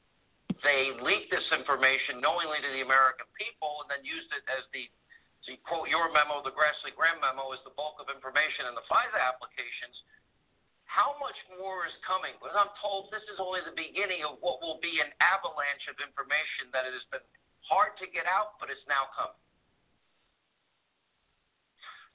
they 0.64 0.97
leaked 1.05 1.29
this 1.29 1.45
information 1.53 2.25
knowingly 2.25 2.57
to 2.64 2.71
the 2.73 2.81
American 2.81 3.29
people, 3.37 3.85
and 3.85 3.93
then 3.93 4.00
used 4.00 4.33
it 4.33 4.41
as 4.49 4.64
the, 4.73 4.88
to 5.45 5.61
quote 5.69 5.93
your 5.93 6.09
memo, 6.09 6.41
the 6.41 6.57
Grassley 6.57 6.97
Graham 6.97 7.21
memo, 7.21 7.53
as 7.53 7.61
the 7.69 7.75
bulk 7.76 8.00
of 8.00 8.09
information 8.09 8.64
in 8.64 8.73
the 8.73 8.85
FISA 8.88 9.21
applications. 9.21 9.97
How 10.88 11.21
much 11.21 11.37
more 11.61 11.85
is 11.85 11.97
coming? 12.07 12.33
Because 12.41 12.57
I'm 12.57 12.73
told 12.81 13.12
this 13.12 13.25
is 13.29 13.37
only 13.37 13.61
the 13.69 13.76
beginning 13.76 14.25
of 14.25 14.41
what 14.41 14.64
will 14.64 14.81
be 14.81 15.05
an 15.05 15.12
avalanche 15.21 15.85
of 15.93 16.00
information 16.00 16.73
that 16.73 16.88
it 16.88 16.97
has 16.97 17.05
been 17.12 17.25
hard 17.69 17.93
to 18.00 18.09
get 18.09 18.25
out, 18.25 18.57
but 18.57 18.73
it's 18.73 18.85
now 18.88 19.12
coming. 19.12 19.44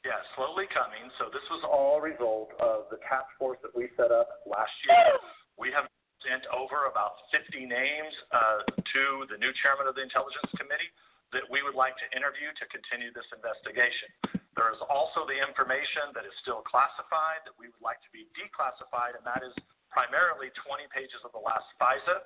Yeah, 0.07 0.19
slowly 0.39 0.63
coming. 0.71 1.11
So 1.19 1.27
this 1.27 1.43
was 1.51 1.59
all 1.67 1.99
a 1.99 2.03
result 2.03 2.55
of 2.63 2.87
the 2.87 3.03
task 3.03 3.27
force 3.35 3.59
that 3.67 3.75
we 3.75 3.91
set 3.99 4.15
up 4.15 4.31
last 4.47 4.71
year. 4.87 5.19
We 5.59 5.75
have 5.75 5.91
sent 6.23 6.47
over 6.55 6.87
about 6.87 7.19
50 7.35 7.67
names 7.67 8.13
uh, 8.31 8.63
to 8.63 9.03
the 9.27 9.35
new 9.39 9.51
chairman 9.59 9.91
of 9.91 9.99
the 9.99 10.03
Intelligence 10.03 10.51
Committee 10.55 10.87
that 11.35 11.45
we 11.51 11.61
would 11.61 11.75
like 11.75 11.93
to 11.99 12.07
interview 12.15 12.49
to 12.57 12.65
continue 12.71 13.11
this 13.11 13.27
investigation. 13.35 14.39
There 14.57 14.71
is 14.71 14.81
also 14.87 15.27
the 15.29 15.35
information 15.35 16.15
that 16.15 16.25
is 16.25 16.33
still 16.41 16.63
classified 16.65 17.45
that 17.45 17.55
we 17.55 17.69
would 17.69 17.83
like 17.83 18.01
to 18.03 18.11
be 18.11 18.27
declassified, 18.33 19.15
and 19.19 19.23
that 19.23 19.45
is 19.45 19.53
primarily 19.93 20.49
20 20.63 20.89
pages 20.95 21.21
of 21.27 21.31
the 21.35 21.43
last 21.43 21.67
FISA 21.77 22.23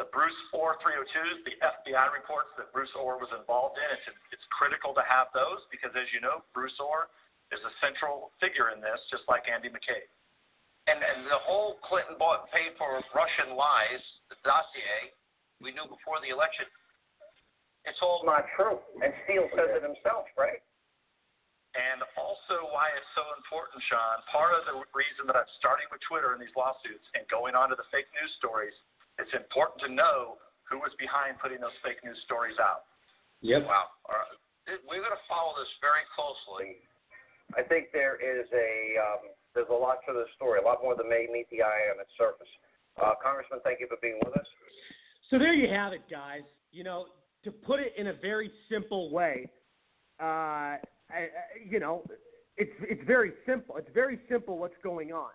the 0.00 0.08
Bruce 0.08 0.36
Ohr 0.56 0.80
302s, 0.80 1.44
the 1.44 1.56
FBI 1.60 2.06
reports 2.16 2.48
that 2.56 2.72
Bruce 2.72 2.92
Ohr 2.96 3.20
was 3.20 3.28
involved 3.36 3.76
in. 3.76 3.88
It's, 3.92 4.08
it's 4.32 4.46
critical 4.48 4.96
to 4.96 5.04
have 5.04 5.28
those 5.36 5.60
because, 5.68 5.92
as 5.92 6.08
you 6.16 6.20
know, 6.24 6.40
Bruce 6.56 6.76
Ohr 6.80 7.12
is 7.52 7.60
a 7.60 7.72
central 7.84 8.32
figure 8.40 8.72
in 8.72 8.80
this, 8.80 8.96
just 9.12 9.28
like 9.28 9.44
Andy 9.44 9.68
McCabe. 9.68 10.08
And, 10.88 10.98
and 10.98 11.28
the 11.28 11.38
whole 11.44 11.76
Clinton 11.84 12.16
bought 12.16 12.48
paid 12.50 12.72
for 12.80 13.04
Russian 13.12 13.52
lies, 13.52 14.02
the 14.32 14.40
dossier, 14.42 15.12
we 15.60 15.70
knew 15.76 15.86
before 15.86 16.18
the 16.24 16.32
election. 16.32 16.66
It's 17.84 18.00
all 18.00 18.24
not 18.24 18.48
true. 18.56 18.80
And 18.98 19.12
Steele 19.28 19.46
says 19.52 19.76
it 19.76 19.84
himself, 19.84 20.26
right? 20.34 20.58
And 21.72 22.04
also, 22.16 22.68
why 22.72 22.92
it's 22.96 23.12
so 23.16 23.24
important, 23.36 23.80
Sean, 23.88 24.20
part 24.28 24.52
of 24.52 24.68
the 24.68 24.76
reason 24.92 25.24
that 25.28 25.36
I'm 25.36 25.48
starting 25.56 25.88
with 25.88 26.04
Twitter 26.04 26.36
and 26.36 26.40
these 26.40 26.52
lawsuits 26.52 27.04
and 27.16 27.24
going 27.32 27.56
on 27.56 27.72
to 27.72 27.76
the 27.76 27.88
fake 27.88 28.08
news 28.12 28.32
stories 28.40 28.76
it's 29.22 29.34
important 29.38 29.78
to 29.86 29.90
know 29.90 30.42
who 30.66 30.82
was 30.82 30.90
behind 30.98 31.38
putting 31.38 31.62
those 31.62 31.74
fake 31.86 32.02
news 32.02 32.18
stories 32.26 32.58
out. 32.58 32.90
Yep. 33.42 33.66
Wow. 33.66 33.94
All 34.10 34.18
right. 34.18 34.38
We're 34.86 35.02
going 35.02 35.14
to 35.14 35.26
follow 35.30 35.54
this 35.58 35.70
very 35.82 36.06
closely. 36.14 36.82
I 37.58 37.62
think 37.66 37.90
there 37.92 38.16
is 38.16 38.46
a 38.54 38.98
um, 38.98 39.22
there's 39.54 39.68
a 39.68 39.74
lot 39.74 40.00
to 40.08 40.12
the 40.14 40.24
story, 40.36 40.60
a 40.60 40.64
lot 40.64 40.78
more 40.82 40.96
than 40.96 41.08
may 41.08 41.26
meet 41.30 41.50
the 41.50 41.62
eye 41.62 41.92
on 41.92 42.00
its 42.00 42.10
surface. 42.16 42.48
Uh, 42.96 43.12
Congressman, 43.22 43.60
thank 43.64 43.80
you 43.80 43.86
for 43.88 43.98
being 44.00 44.18
with 44.24 44.34
us. 44.38 44.46
So 45.28 45.38
there 45.38 45.52
you 45.52 45.68
have 45.68 45.92
it, 45.92 46.02
guys. 46.10 46.42
You 46.70 46.84
know, 46.84 47.06
to 47.44 47.50
put 47.50 47.80
it 47.80 47.92
in 47.98 48.08
a 48.08 48.14
very 48.14 48.50
simple 48.70 49.10
way, 49.10 49.50
uh, 50.20 50.78
I, 51.10 51.28
you 51.68 51.80
know, 51.80 52.04
it's 52.56 52.72
it's 52.88 53.02
very 53.06 53.32
simple. 53.44 53.76
It's 53.76 53.90
very 53.92 54.20
simple 54.30 54.58
what's 54.58 54.78
going 54.82 55.12
on. 55.12 55.30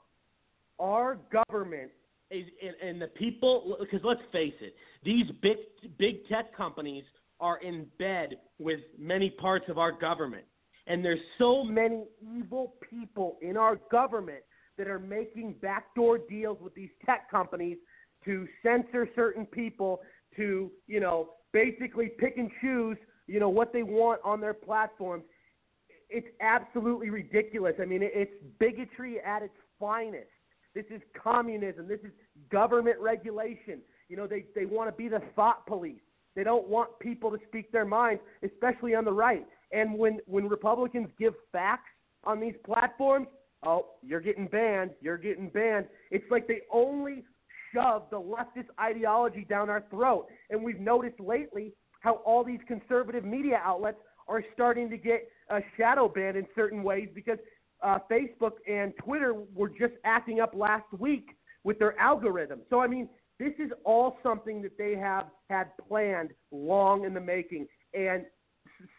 Our 0.79 1.20
government 1.32 1.91
and, 2.31 2.75
and 2.81 3.01
the 3.01 3.07
people, 3.07 3.77
because 3.79 4.01
let's 4.03 4.22
face 4.31 4.53
it, 4.62 4.75
these 5.03 5.25
big 5.41 5.57
big 5.98 6.27
tech 6.27 6.55
companies 6.55 7.03
are 7.39 7.57
in 7.60 7.86
bed 8.00 8.38
with 8.60 8.79
many 8.98 9.29
parts 9.29 9.65
of 9.69 9.77
our 9.77 9.91
government, 9.91 10.43
and 10.87 11.03
there's 11.03 11.20
so 11.37 11.63
many 11.63 12.05
evil 12.35 12.74
people 12.90 13.37
in 13.42 13.57
our 13.57 13.79
government 13.92 14.42
that 14.77 14.87
are 14.87 15.00
making 15.00 15.55
backdoor 15.61 16.18
deals 16.18 16.57
with 16.61 16.74
these 16.75 16.90
tech 17.05 17.29
companies 17.31 17.77
to 18.25 18.48
censor 18.63 19.07
certain 19.16 19.46
people, 19.46 20.01
to 20.35 20.72
you 20.87 21.00
know 21.00 21.29
basically 21.53 22.11
pick 22.20 22.37
and 22.37 22.51
choose 22.61 22.98
you 23.27 23.40
know 23.40 23.50
what 23.50 23.72
they 23.72 23.83
want 23.83 24.20
on 24.24 24.42
their 24.42 24.53
platforms. 24.53 25.24
It's 26.09 26.27
absolutely 26.42 27.09
ridiculous. 27.09 27.75
I 27.81 27.85
mean, 27.85 28.00
it's 28.01 28.31
bigotry 28.59 29.20
at 29.20 29.42
its 29.42 29.53
finest. 29.77 30.27
This 30.77 30.85
is 30.92 31.01
communism. 31.20 31.87
This 31.87 32.01
is 32.03 32.11
government 32.51 33.00
regulation. 33.00 33.81
You 34.09 34.18
know, 34.18 34.27
they, 34.27 34.46
they 34.53 34.66
want 34.66 34.92
to 34.92 34.96
be 34.96 35.09
the 35.09 35.24
thought 35.35 35.66
police. 35.66 36.01
They 36.35 36.44
don't 36.44 36.68
want 36.68 37.00
people 37.00 37.31
to 37.31 37.40
speak 37.48 37.72
their 37.72 37.83
minds, 37.83 38.22
especially 38.44 38.94
on 38.94 39.03
the 39.03 39.11
right. 39.11 39.44
And 39.72 39.98
when, 39.98 40.20
when 40.27 40.48
Republicans 40.48 41.07
give 41.18 41.33
facts 41.51 41.90
on 42.25 42.40
these 42.40 42.53
platforms, 42.63 43.25
oh, 43.66 43.87
you're 44.03 44.22
getting 44.22 44.46
banned, 44.46 44.92
you're 45.01 45.18
getting 45.18 45.50
banned. 45.50 45.87
It's 46.11 46.29
like 46.29 46.48
they 46.48 46.61
only 46.72 47.24
shove 47.74 48.03
the 48.11 48.22
leftist 48.22 48.68
ideology 48.79 49.48
down 49.50 49.72
our 49.72 49.83
throat. 49.90 50.27
And 50.51 50.63
we've 50.63 50.79
noticed 50.79 51.20
lately 51.20 51.74
how 52.01 52.18
all 52.18 52.44
these 52.44 52.61
conservative 52.68 53.25
media 53.25 53.59
outlets 53.66 53.98
are 54.27 54.44
starting 54.53 54.92
to 54.92 54.98
get 54.98 55.27
uh, 55.50 55.59
shadow 55.75 56.07
banned 56.07 56.37
in 56.37 56.46
certain 56.53 56.83
ways 56.83 57.09
because 57.16 57.40
uh, 57.81 58.00
Facebook 58.09 58.53
and 58.68 58.94
Twitter 59.03 59.33
were 59.53 59.70
just 59.70 59.94
acting 60.03 60.40
up 60.40 60.53
last 60.55 60.92
week 60.98 61.29
with 61.63 61.79
their 61.79 62.00
algorithm. 62.00 62.61
So, 62.70 62.79
I 62.79 62.87
mean, 62.87 63.09
this 63.40 63.53
is 63.59 63.72
all 63.83 64.18
something 64.24 64.61
that 64.63 64.77
they 64.77 64.96
have 64.96 65.25
had 65.50 65.68
planned 65.87 66.31
long 66.51 67.05
in 67.05 67.13
the 67.13 67.22
making. 67.22 67.68
And 67.94 68.25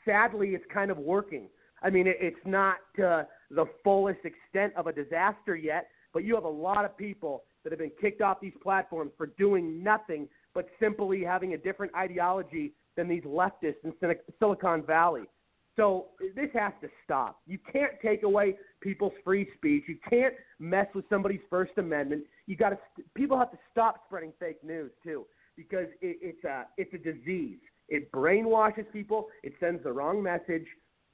sadly, 0.05 0.51
it's 0.51 0.65
kind 0.73 0.91
of 0.91 0.99
working. 0.99 1.49
I 1.83 1.91
mean, 1.91 2.07
it's 2.07 2.37
not 2.45 2.77
to 2.97 3.27
the 3.51 3.67
fullest 3.85 4.21
extent 4.25 4.73
of 4.77 4.87
a 4.87 4.93
disaster 4.93 5.57
yet, 5.57 5.89
but 6.13 6.25
you 6.25 6.35
have 6.35 6.45
a 6.45 6.49
lot 6.49 6.85
of 6.85 6.97
people 6.97 7.45
that 7.63 7.73
have 7.73 7.79
been 7.79 7.93
kicked 8.01 8.21
off 8.21 8.41
these 8.41 8.53
platforms 8.63 9.13
for 9.17 9.27
doing 9.39 9.83
nothing 9.83 10.29
but 10.55 10.67
simply 10.81 11.23
having 11.23 11.55
a 11.55 11.59
different 11.59 11.95
ideology 11.95 12.73
than 12.97 13.09
these 13.09 13.23
leftists 13.23 13.77
in 13.85 13.93
Silicon 14.41 14.83
Valley. 14.83 15.23
So 15.79 16.07
this 16.35 16.51
has 16.55 16.73
to 16.83 16.89
stop. 17.05 17.41
You 17.47 17.57
can't 17.73 17.93
take 18.03 18.25
away 18.25 18.57
people's 18.81 19.13
free 19.25 19.49
speech. 19.57 19.85
You 19.87 19.97
can't 20.11 20.35
mess 20.59 20.89
with 20.93 21.05
somebody's 21.09 21.41
First 21.49 21.71
Amendment. 21.77 22.25
You 22.47 22.57
got 22.57 22.71
to. 22.71 22.79
People 23.15 23.39
have 23.39 23.53
to 23.53 23.59
stop 23.71 24.03
spreading 24.07 24.33
fake 24.41 24.63
news 24.65 24.91
too, 25.05 25.25
because 25.57 25.87
it, 26.01 26.19
it's 26.21 26.45
a 26.45 26.67
it's 26.79 26.93
a 26.95 26.99
disease. 26.99 27.59
It 27.89 28.11
brainwashes 28.11 28.93
people. 28.93 29.29
It 29.45 29.53
sends 29.61 29.85
the 29.85 29.93
wrong 29.93 30.21
message, 30.21 30.67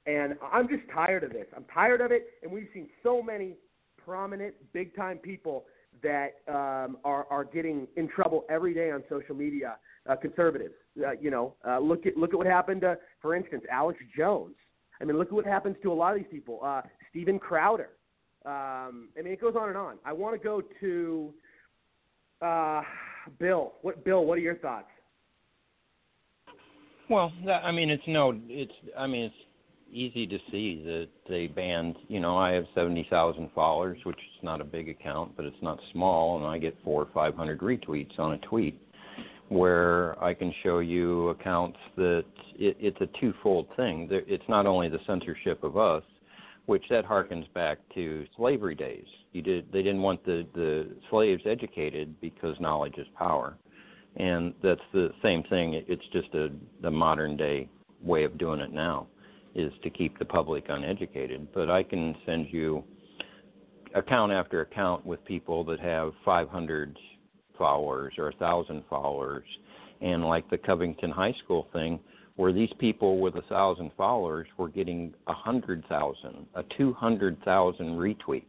and 0.07 0.33
I'm 0.51 0.67
just 0.67 0.83
tired 0.91 1.23
of 1.23 1.31
this. 1.31 1.45
I'm 1.55 1.65
tired 1.71 2.01
of 2.01 2.11
it, 2.11 2.23
and 2.41 2.51
we've 2.51 2.67
seen 2.73 2.89
so 3.03 3.21
many 3.21 3.53
prominent, 4.03 4.55
big 4.73 4.95
time 4.95 5.19
people 5.19 5.65
that 6.05 6.35
um, 6.47 6.97
are 7.03 7.25
are 7.29 7.43
getting 7.43 7.87
in 7.97 8.07
trouble 8.07 8.45
every 8.49 8.73
day 8.73 8.91
on 8.91 9.03
social 9.09 9.35
media. 9.35 9.77
Uh, 10.07 10.15
conservatives 10.15 10.75
uh, 11.03 11.11
you 11.19 11.31
know, 11.31 11.53
uh, 11.67 11.79
look 11.79 12.05
at 12.05 12.15
look 12.17 12.33
at 12.33 12.37
what 12.37 12.47
happened 12.47 12.81
to, 12.81 12.97
for 13.21 13.35
instance, 13.35 13.63
Alex 13.71 13.99
Jones. 14.17 14.55
I 15.01 15.05
mean, 15.05 15.17
look 15.17 15.27
at 15.27 15.33
what 15.33 15.45
happens 15.45 15.75
to 15.83 15.91
a 15.91 15.93
lot 15.93 16.13
of 16.13 16.19
these 16.19 16.31
people. 16.31 16.59
Uh, 16.63 16.81
Steven 17.09 17.39
Crowder. 17.39 17.89
Um, 18.45 19.09
I 19.17 19.21
mean, 19.23 19.33
it 19.33 19.41
goes 19.41 19.55
on 19.59 19.69
and 19.69 19.77
on. 19.77 19.97
I 20.05 20.13
want 20.13 20.39
to 20.39 20.43
go 20.43 20.61
to 20.79 21.33
uh, 22.41 22.81
Bill. 23.39 23.73
What 23.81 24.05
Bill? 24.05 24.25
What 24.25 24.37
are 24.37 24.41
your 24.41 24.55
thoughts? 24.55 24.87
Well, 27.09 27.31
I 27.63 27.71
mean, 27.71 27.89
it's 27.89 28.03
no, 28.07 28.39
it's. 28.47 28.71
I 28.97 29.07
mean, 29.07 29.25
it's 29.25 29.35
easy 29.95 30.27
to 30.27 30.37
see 30.51 30.81
that 30.83 31.07
they 31.27 31.47
banned. 31.47 31.95
You 32.07 32.19
know, 32.19 32.37
I 32.37 32.51
have 32.51 32.65
seventy 32.75 33.07
thousand 33.09 33.49
followers, 33.55 33.97
which 34.03 34.17
is 34.17 34.43
not 34.43 34.61
a 34.61 34.65
big 34.65 34.89
account, 34.89 35.35
but 35.35 35.45
it's 35.45 35.61
not 35.61 35.79
small, 35.93 36.37
and 36.37 36.45
I 36.45 36.57
get 36.57 36.75
four 36.83 37.01
or 37.01 37.09
five 37.13 37.35
hundred 37.35 37.61
retweets 37.61 38.19
on 38.19 38.33
a 38.33 38.37
tweet 38.39 38.79
where 39.49 40.21
I 40.23 40.33
can 40.33 40.53
show 40.63 40.79
you 40.79 41.29
accounts 41.29 41.77
that 41.97 42.25
it, 42.55 42.77
it's 42.79 42.99
a 43.01 43.19
twofold 43.19 43.67
thing. 43.75 44.07
It's 44.11 44.43
not 44.49 44.65
only 44.65 44.89
the 44.89 44.99
censorship 45.05 45.63
of 45.63 45.77
us, 45.77 46.03
which 46.65 46.83
that 46.89 47.05
harkens 47.05 47.51
back 47.53 47.77
to 47.93 48.25
slavery 48.35 48.75
days. 48.75 49.05
You 49.33 49.41
did 49.41 49.71
they 49.71 49.81
didn't 49.81 50.01
want 50.01 50.25
the 50.25 50.45
the 50.53 50.89
slaves 51.09 51.43
educated 51.45 52.19
because 52.21 52.55
knowledge 52.59 52.95
is 52.97 53.07
power, 53.17 53.55
and 54.17 54.53
that's 54.63 54.81
the 54.93 55.09
same 55.23 55.43
thing. 55.43 55.83
It's 55.87 56.05
just 56.11 56.33
a 56.33 56.49
the 56.81 56.91
modern 56.91 57.37
day 57.37 57.69
way 58.01 58.23
of 58.23 58.37
doing 58.37 58.59
it 58.59 58.71
now, 58.71 59.07
is 59.55 59.71
to 59.83 59.89
keep 59.89 60.19
the 60.19 60.25
public 60.25 60.65
uneducated. 60.69 61.47
But 61.53 61.69
I 61.69 61.83
can 61.83 62.15
send 62.25 62.47
you 62.51 62.83
account 63.95 64.31
after 64.31 64.61
account 64.61 65.05
with 65.05 65.23
people 65.25 65.63
that 65.65 65.79
have 65.79 66.11
500 66.23 66.97
followers 67.57 68.13
or 68.17 68.29
a 68.29 68.33
thousand 68.33 68.83
followers, 68.89 69.45
and 70.01 70.23
like 70.25 70.49
the 70.49 70.57
Covington 70.57 71.09
High 71.09 71.33
School 71.43 71.67
thing, 71.73 71.99
where 72.35 72.51
these 72.51 72.69
people 72.79 73.19
with 73.19 73.35
a 73.35 73.41
thousand 73.43 73.91
followers 73.95 74.47
were 74.57 74.69
getting 74.69 75.13
a 75.27 75.33
hundred 75.33 75.83
thousand, 75.87 76.45
a 76.55 76.63
two 76.77 76.93
hundred 76.93 77.41
thousand 77.43 77.97
retweets. 77.97 78.43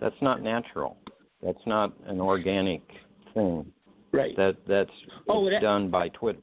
That's 0.00 0.20
not 0.20 0.42
natural. 0.42 0.96
That's 1.42 1.64
not 1.66 1.92
an 2.06 2.20
organic 2.20 2.82
thing. 3.34 3.66
Right. 4.12 4.36
That 4.36 4.56
that's 4.66 4.90
oh, 5.28 5.46
it, 5.46 5.60
done 5.60 5.90
by 5.90 6.08
Twitter. 6.08 6.40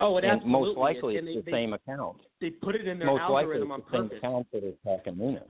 Oh, 0.00 0.16
it 0.16 0.24
and 0.24 0.44
most 0.44 0.78
likely 0.78 1.16
is. 1.16 1.24
it's 1.26 1.44
they, 1.44 1.50
the 1.50 1.56
same 1.56 1.72
account. 1.74 2.16
They 2.40 2.50
put 2.50 2.74
it 2.74 2.88
in 2.88 2.98
their 2.98 3.08
most 3.08 3.20
algorithm 3.20 3.68
likely 3.68 3.84
it's 3.84 3.92
on 3.94 4.00
the 4.00 4.08
purpose. 4.08 4.18
same 4.22 4.30
account 4.30 4.46
that 4.52 4.64
is 4.64 4.74
talking 4.84 5.16
Munoz. 5.16 5.42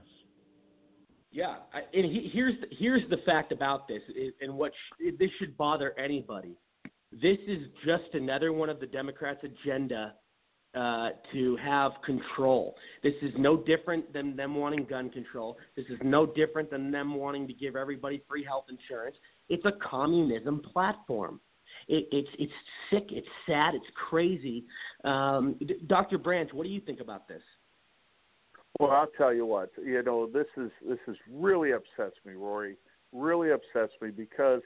Yeah, 1.31 1.55
I, 1.73 1.79
and 1.93 2.05
he, 2.05 2.29
here's 2.33 2.59
the, 2.59 2.67
here's 2.77 3.09
the 3.09 3.17
fact 3.25 3.53
about 3.53 3.87
this, 3.87 4.01
and 4.41 4.53
what 4.53 4.73
sh- 4.73 5.11
this 5.17 5.29
should 5.39 5.55
bother 5.55 5.97
anybody. 5.97 6.57
This 7.13 7.37
is 7.47 7.59
just 7.85 8.13
another 8.13 8.51
one 8.51 8.69
of 8.69 8.81
the 8.81 8.85
Democrats' 8.85 9.41
agenda 9.43 10.15
uh, 10.75 11.09
to 11.33 11.57
have 11.57 11.93
control. 12.05 12.75
This 13.03 13.13
is 13.21 13.31
no 13.37 13.57
different 13.57 14.11
than 14.13 14.35
them 14.35 14.55
wanting 14.55 14.85
gun 14.85 15.09
control. 15.09 15.57
This 15.75 15.85
is 15.89 15.99
no 16.03 16.25
different 16.25 16.69
than 16.69 16.91
them 16.91 17.15
wanting 17.15 17.47
to 17.47 17.53
give 17.53 17.75
everybody 17.75 18.21
free 18.27 18.43
health 18.43 18.65
insurance. 18.69 19.15
It's 19.49 19.65
a 19.65 19.73
communism 19.81 20.61
platform. 20.61 21.39
It, 21.87 22.07
it's 22.11 22.29
it's 22.37 22.53
sick. 22.89 23.05
It's 23.09 23.27
sad. 23.45 23.75
It's 23.75 23.85
crazy. 24.09 24.63
Um, 25.03 25.59
Dr. 25.87 26.17
Branch, 26.17 26.49
what 26.53 26.63
do 26.63 26.69
you 26.69 26.81
think 26.81 26.99
about 26.99 27.27
this? 27.27 27.41
Well, 28.79 28.91
I'll 28.91 29.11
tell 29.17 29.33
you 29.33 29.45
what. 29.45 29.71
You 29.83 30.01
know, 30.03 30.27
this 30.27 30.47
is 30.57 30.71
this 30.87 30.99
is 31.07 31.17
really 31.31 31.71
upsets 31.73 32.15
me, 32.25 32.33
Rory. 32.33 32.77
Really 33.11 33.51
upsets 33.51 33.91
me 34.01 34.09
because, 34.09 34.61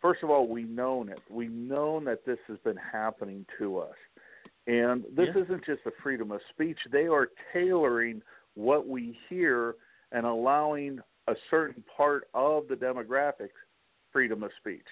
first 0.00 0.22
of 0.22 0.30
all, 0.30 0.46
we've 0.48 0.68
known 0.68 1.08
it. 1.08 1.18
We've 1.28 1.50
known 1.50 2.04
that 2.04 2.24
this 2.24 2.38
has 2.46 2.58
been 2.58 2.76
happening 2.76 3.44
to 3.58 3.78
us, 3.78 3.96
and 4.66 5.04
this 5.12 5.28
Yeah. 5.34 5.42
isn't 5.42 5.64
just 5.64 5.82
the 5.84 5.90
freedom 6.02 6.30
of 6.30 6.40
speech. 6.50 6.78
They 6.92 7.08
are 7.08 7.30
tailoring 7.52 8.22
what 8.54 8.86
we 8.86 9.18
hear 9.28 9.74
and 10.12 10.24
allowing 10.26 11.00
a 11.26 11.34
certain 11.50 11.82
part 11.96 12.28
of 12.34 12.68
the 12.68 12.74
demographics 12.76 13.50
freedom 14.12 14.42
of 14.42 14.50
speech. 14.58 14.86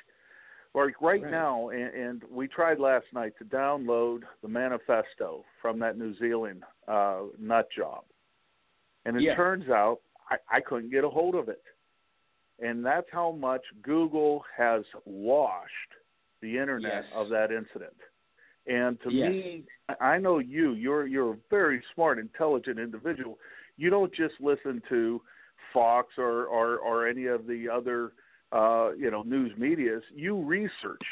Like 0.87 1.01
right, 1.01 1.31
now, 1.31 1.69
and, 1.71 1.95
and 1.95 2.23
we 2.31 2.49
tried 2.49 2.79
last 2.79 3.07
night 3.13 3.33
to 3.39 3.45
download 3.45 4.21
the 4.43 4.49
manifesto 4.49 5.45
from 5.61 5.79
that 5.81 5.99
New 5.99 6.17
Zealand 6.19 6.63
uh, 6.87 7.23
nut 7.39 7.69
job, 7.77 8.05
and 9.05 9.17
it 9.17 9.23
Yeah. 9.23 9.35
turns 9.35 9.69
out 9.69 10.01
I, 10.31 10.37
I 10.57 10.61
couldn't 10.61 10.91
get 10.91 11.05
a 11.05 11.09
hold 11.09 11.35
of 11.35 11.49
it, 11.49 11.63
and 12.61 12.85
that's 12.85 13.07
how 13.11 13.33
much 13.33 13.63
Google 13.83 14.45
has 14.57 14.85
washed 15.05 15.93
the 16.41 16.59
internet 16.59 17.05
Yes. 17.05 17.13
of 17.15 17.29
that 17.31 17.51
incident. 17.51 17.97
And 18.67 19.01
to 19.03 19.11
Yes. 19.11 19.31
me, 19.33 19.65
I 19.89 20.15
I 20.15 20.19
know 20.19 20.39
you. 20.39 20.73
You're 20.73 21.07
you're 21.07 21.33
a 21.35 21.39
very 21.51 21.83
smart, 21.95 22.19
intelligent 22.19 22.79
individual. 22.79 23.39
You 23.77 23.91
don't 23.91 24.13
just 24.13 24.35
listen 24.41 24.83
to 24.89 25.23
Fox 25.73 26.19
or 26.19 26.45
or, 26.47 26.79
or 26.79 27.07
any 27.09 27.27
of 27.27 27.47
the 27.47 27.69
other 27.69 28.13
uh, 28.53 28.91
you 28.93 29.11
know 29.11 29.23
news 29.23 29.53
medias. 29.57 30.03
You 30.15 30.43
research, 30.43 31.03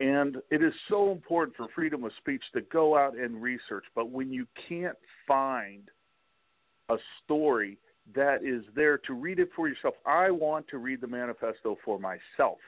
and 0.00 0.36
it 0.50 0.62
is 0.62 0.72
so 0.88 1.10
important 1.10 1.56
for 1.56 1.68
freedom 1.74 2.04
of 2.04 2.12
speech 2.18 2.42
to 2.54 2.60
go 2.62 2.96
out 2.96 3.16
and 3.16 3.40
research. 3.42 3.84
But 3.94 4.10
when 4.10 4.32
you 4.32 4.46
can't 4.68 4.96
find 5.26 5.90
a 6.88 6.96
story 7.24 7.78
that 8.14 8.44
is 8.44 8.62
there 8.74 8.98
to 8.98 9.14
read 9.14 9.40
it 9.40 9.48
for 9.56 9.68
yourself, 9.68 9.94
I 10.06 10.30
want 10.30 10.68
to 10.68 10.78
read 10.78 11.00
the 11.00 11.08
manifesto 11.08 11.76
for 11.84 11.98
myself. 11.98 12.58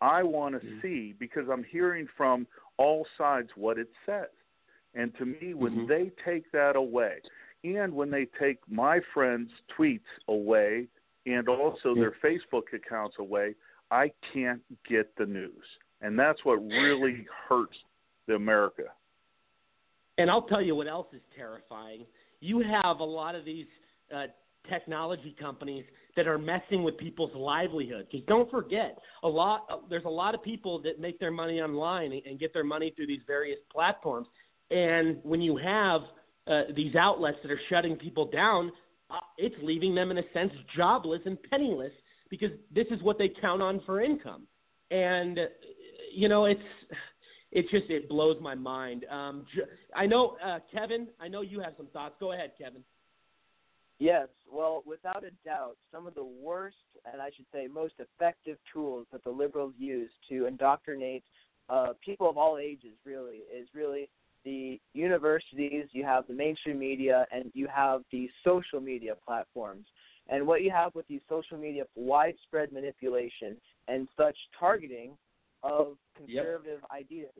I 0.00 0.22
want 0.22 0.60
to 0.60 0.66
see 0.82 1.14
because 1.18 1.44
I'm 1.50 1.64
hearing 1.64 2.06
from 2.16 2.46
all 2.76 3.06
sides 3.16 3.50
what 3.54 3.78
it 3.78 3.88
says. 4.04 4.28
And 4.94 5.14
to 5.16 5.26
me, 5.26 5.54
when 5.54 5.74
Mhm. 5.74 5.88
they 5.88 6.10
take 6.24 6.50
that 6.52 6.74
away, 6.74 7.20
and 7.64 7.94
when 7.94 8.10
they 8.10 8.26
take 8.26 8.58
my 8.68 9.00
friends' 9.00 9.52
tweets 9.68 10.08
away, 10.28 10.88
and 11.26 11.48
also 11.48 11.94
their 11.94 12.14
Facebook 12.24 12.72
accounts 12.72 13.16
away, 13.18 13.54
I 13.90 14.10
can't 14.32 14.62
get 14.88 15.14
the 15.16 15.26
news. 15.26 15.64
And 16.00 16.18
that's 16.18 16.44
what 16.44 16.56
really 16.56 17.26
hurts 17.48 17.76
the 18.26 18.34
America. 18.34 18.84
And 20.18 20.30
I'll 20.30 20.42
tell 20.42 20.62
you 20.62 20.74
what 20.74 20.88
else 20.88 21.08
is 21.12 21.20
terrifying. 21.36 22.06
You 22.40 22.60
have 22.60 23.00
a 23.00 23.04
lot 23.04 23.34
of 23.34 23.44
these 23.44 23.66
uh, 24.14 24.26
technology 24.68 25.34
companies 25.38 25.84
that 26.16 26.26
are 26.26 26.38
messing 26.38 26.82
with 26.82 26.96
people's 26.96 27.34
livelihood. 27.34 28.06
Because 28.10 28.26
don't 28.26 28.50
forget, 28.50 28.98
a 29.22 29.28
lot 29.28 29.66
uh, 29.70 29.76
there's 29.88 30.04
a 30.04 30.10
lot 30.10 30.34
of 30.34 30.42
people 30.42 30.80
that 30.82 31.00
make 31.00 31.18
their 31.18 31.30
money 31.30 31.60
online 31.60 32.12
and, 32.12 32.22
and 32.24 32.38
get 32.38 32.52
their 32.52 32.64
money 32.64 32.92
through 32.96 33.06
these 33.06 33.20
various 33.26 33.58
platforms. 33.70 34.26
And 34.70 35.18
when 35.22 35.40
you 35.40 35.56
have 35.56 36.02
uh, 36.46 36.62
these 36.74 36.94
outlets 36.94 37.38
that 37.42 37.50
are 37.50 37.60
shutting 37.68 37.96
people 37.96 38.30
down, 38.30 38.72
uh, 39.10 39.20
it's 39.38 39.54
leaving 39.62 39.94
them 39.94 40.10
in 40.10 40.18
a 40.18 40.32
sense 40.32 40.52
jobless 40.76 41.20
and 41.26 41.38
penniless 41.50 41.92
because 42.30 42.50
this 42.74 42.86
is 42.90 43.02
what 43.02 43.18
they 43.18 43.28
count 43.40 43.62
on 43.62 43.80
for 43.86 44.00
income. 44.00 44.42
And 44.90 45.38
you 46.12 46.28
know, 46.28 46.46
it's 46.46 46.60
it 47.52 47.66
just 47.70 47.90
it 47.90 48.08
blows 48.08 48.36
my 48.40 48.54
mind. 48.54 49.04
Um, 49.10 49.46
I 49.94 50.06
know, 50.06 50.36
uh, 50.44 50.58
Kevin. 50.72 51.08
I 51.20 51.28
know 51.28 51.42
you 51.42 51.60
have 51.60 51.74
some 51.76 51.86
thoughts. 51.88 52.14
Go 52.20 52.32
ahead, 52.32 52.52
Kevin. 52.58 52.82
Yes, 53.98 54.28
well, 54.52 54.82
without 54.84 55.24
a 55.24 55.30
doubt, 55.48 55.78
some 55.90 56.06
of 56.06 56.14
the 56.14 56.24
worst 56.24 56.76
and 57.12 57.22
I 57.22 57.30
should 57.36 57.46
say 57.52 57.66
most 57.66 57.94
effective 57.98 58.58
tools 58.72 59.06
that 59.12 59.24
the 59.24 59.30
liberals 59.30 59.74
use 59.78 60.10
to 60.28 60.46
indoctrinate 60.46 61.24
uh, 61.68 61.92
people 62.04 62.28
of 62.28 62.36
all 62.36 62.58
ages 62.58 62.92
really 63.04 63.42
is 63.54 63.68
really 63.74 64.08
the 64.46 64.80
universities, 64.94 65.86
you 65.92 66.04
have 66.04 66.26
the 66.28 66.32
mainstream 66.32 66.78
media, 66.78 67.26
and 67.32 67.50
you 67.52 67.66
have 67.66 68.02
the 68.12 68.30
social 68.44 68.80
media 68.80 69.14
platforms. 69.26 69.84
And 70.28 70.46
what 70.46 70.62
you 70.62 70.70
have 70.70 70.94
with 70.94 71.06
these 71.08 71.20
social 71.28 71.58
media 71.58 71.84
widespread 71.96 72.72
manipulation 72.72 73.56
and 73.88 74.08
such 74.16 74.36
targeting 74.58 75.10
of 75.62 75.96
conservative 76.16 76.80
ideas. 76.96 77.32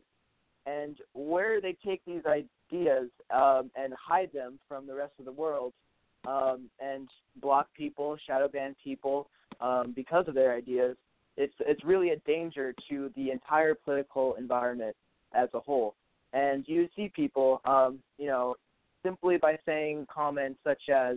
And 0.67 0.97
where 1.15 1.61
they 1.61 1.77
take 1.85 2.03
these 2.05 2.23
ideas 2.27 3.09
um, 3.33 3.71
and 3.77 3.95
hide 3.95 4.31
them 4.35 4.59
from 4.69 4.87
the 4.87 4.95
rest 4.95 5.13
of 5.21 5.25
the 5.25 5.33
world 5.33 5.73
um, 6.27 6.69
and 6.81 7.09
block 7.41 7.69
people, 7.77 8.17
shadow 8.27 8.49
ban 8.49 8.75
people 8.83 9.29
um, 9.61 9.93
because 9.95 10.27
of 10.27 10.35
their 10.35 10.53
ideas, 10.55 10.97
it's 11.37 11.55
it's 11.61 11.85
really 11.85 12.11
a 12.11 12.17
danger 12.27 12.75
to 12.89 13.11
the 13.15 13.31
entire 13.31 13.75
political 13.75 14.35
environment 14.35 14.97
as 15.35 15.49
a 15.55 15.61
whole. 15.61 15.95
And 16.33 16.65
you 16.67 16.89
see 16.97 17.11
people, 17.15 17.61
um, 17.65 17.99
you 18.19 18.27
know, 18.27 18.57
simply 19.03 19.37
by 19.37 19.59
saying 19.65 20.07
comments 20.13 20.59
such 20.65 20.89
as 20.89 21.17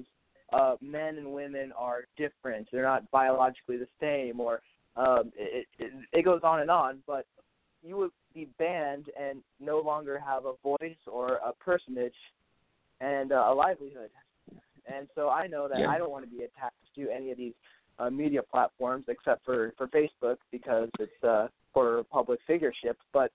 uh, 0.53 0.75
men 0.81 1.17
and 1.17 1.31
women 1.33 1.71
are 1.77 2.01
different, 2.17 2.67
they're 2.71 2.83
not 2.83 3.09
biologically 3.11 3.77
the 3.77 3.87
same, 3.99 4.39
or 4.39 4.61
um, 4.95 5.31
it, 5.35 5.67
it, 5.77 5.91
it 6.11 6.25
goes 6.25 6.41
on 6.43 6.61
and 6.61 6.71
on. 6.71 6.99
But 7.05 7.25
you 7.83 7.97
would 7.97 8.11
be 8.33 8.47
banned 8.57 9.07
and 9.19 9.41
no 9.59 9.79
longer 9.79 10.19
have 10.19 10.45
a 10.45 10.53
voice 10.63 10.97
or 11.07 11.35
a 11.45 11.53
personage 11.53 12.13
and 13.01 13.31
uh, 13.31 13.45
a 13.47 13.53
livelihood. 13.53 14.09
And 14.91 15.07
so 15.15 15.29
I 15.29 15.47
know 15.47 15.67
that 15.67 15.79
Yeah. 15.79 15.89
I 15.89 15.97
don't 15.97 16.11
want 16.11 16.25
to 16.25 16.31
be 16.31 16.43
attached 16.43 16.75
to 16.95 17.09
any 17.09 17.31
of 17.31 17.37
these 17.37 17.53
uh, 17.99 18.09
media 18.09 18.41
platforms 18.41 19.05
except 19.07 19.45
for 19.45 19.73
for 19.77 19.87
Facebook 19.87 20.37
because 20.51 20.89
it's 20.99 21.23
uh, 21.23 21.47
for 21.73 22.03
public 22.05 22.39
figureship. 22.47 22.95
But 23.13 23.31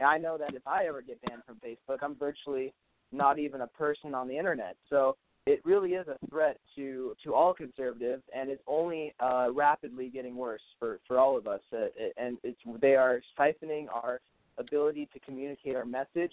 I 0.00 0.18
know 0.18 0.36
that 0.38 0.54
if 0.54 0.66
I 0.66 0.86
ever 0.86 1.02
get 1.02 1.20
banned 1.22 1.42
from 1.46 1.56
Facebook, 1.56 1.98
I'm 2.02 2.16
virtually 2.16 2.72
not 3.12 3.38
even 3.38 3.60
a 3.60 3.66
person 3.66 4.14
on 4.14 4.28
the 4.28 4.36
internet. 4.36 4.76
So 4.90 5.16
it 5.46 5.60
really 5.64 5.90
is 5.90 6.06
a 6.08 6.18
threat 6.28 6.58
to 6.74 7.14
to 7.22 7.34
all 7.34 7.52
conservatives, 7.52 8.22
and 8.34 8.50
it's 8.50 8.62
only 8.66 9.14
uh, 9.20 9.48
rapidly 9.54 10.08
getting 10.08 10.36
worse 10.36 10.62
for 10.78 11.00
for 11.06 11.18
all 11.18 11.36
of 11.36 11.46
us. 11.46 11.60
Uh, 11.72 11.86
and 12.16 12.38
it's 12.42 12.58
they 12.80 12.94
are 12.94 13.20
siphoning 13.38 13.86
our 13.92 14.20
ability 14.58 15.08
to 15.12 15.20
communicate 15.20 15.76
our 15.76 15.84
message, 15.84 16.32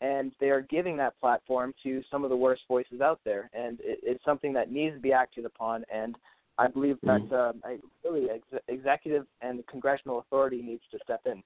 and 0.00 0.32
they 0.40 0.50
are 0.50 0.62
giving 0.62 0.96
that 0.96 1.18
platform 1.20 1.72
to 1.82 2.02
some 2.10 2.24
of 2.24 2.30
the 2.30 2.36
worst 2.36 2.62
voices 2.68 3.00
out 3.00 3.20
there. 3.24 3.50
And 3.52 3.78
it, 3.80 4.00
it's 4.02 4.24
something 4.24 4.52
that 4.54 4.72
needs 4.72 4.96
to 4.96 5.00
be 5.00 5.12
acted 5.12 5.44
upon. 5.44 5.84
And 5.92 6.16
I 6.58 6.66
believe 6.66 6.98
that 7.04 7.32
um, 7.32 7.62
I, 7.64 7.78
really 8.04 8.28
ex- 8.30 8.62
executive 8.68 9.26
and 9.40 9.64
congressional 9.66 10.18
authority 10.20 10.62
needs 10.62 10.82
to 10.90 10.98
step 11.04 11.20
in. 11.26 11.42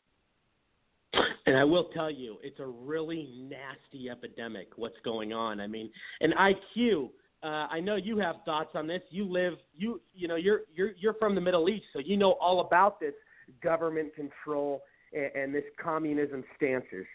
And 1.47 1.57
I 1.57 1.65
will 1.65 1.85
tell 1.95 2.11
you, 2.11 2.39
it's 2.43 2.61
a 2.61 2.67
really 2.67 3.29
nasty 3.49 4.09
epidemic. 4.09 4.69
What's 4.77 4.99
going 5.05 5.33
on? 5.33 5.61
I 5.61 5.67
mean, 5.67 5.91
and 6.21 6.35
IQ. 6.35 7.11
Uh, 7.43 7.67
I 7.69 7.81
know 7.81 7.97
you 7.97 8.19
have 8.19 8.37
thoughts 8.45 8.71
on 8.75 8.87
this. 8.87 9.03
You 9.11 9.25
live, 9.25 9.55
you 9.77 10.01
you 10.15 10.29
know, 10.29 10.37
you're 10.37 10.61
you're 10.73 10.93
you're 10.97 11.15
from 11.15 11.35
the 11.35 11.41
Middle 11.41 11.69
East, 11.69 11.87
so 11.93 11.99
you 11.99 12.17
know 12.17 12.33
all 12.41 12.61
about 12.61 13.01
this 13.01 13.15
government 13.61 14.15
control 14.15 14.83
and, 15.13 15.31
and 15.35 15.55
this 15.55 15.65
communism 15.83 16.45
stances. 16.57 17.07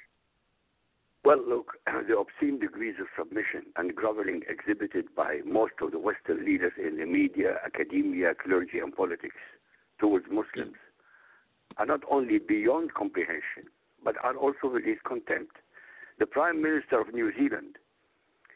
Well, 1.23 1.39
look, 1.47 1.73
the 2.07 2.17
obscene 2.17 2.59
degrees 2.59 2.95
of 2.99 3.07
submission 3.17 3.63
and 3.75 3.95
groveling 3.95 4.41
exhibited 4.49 5.13
by 5.15 5.39
most 5.45 5.73
of 5.81 5.91
the 5.91 5.99
Western 5.99 6.45
leaders 6.45 6.73
in 6.77 6.97
the 6.97 7.05
media, 7.05 7.59
academia, 7.65 8.33
clergy, 8.35 8.79
and 8.79 8.95
politics 8.95 9.35
towards 9.99 10.25
Muslims 10.29 10.75
are 11.77 11.85
not 11.85 12.01
only 12.09 12.39
beyond 12.39 12.93
comprehension, 12.93 13.67
but 14.07 14.15
are 14.23 14.37
also 14.37 14.69
release 14.71 14.99
contempt. 15.05 15.57
The 16.17 16.25
Prime 16.25 16.61
Minister 16.61 17.01
of 17.01 17.13
New 17.13 17.29
Zealand 17.37 17.75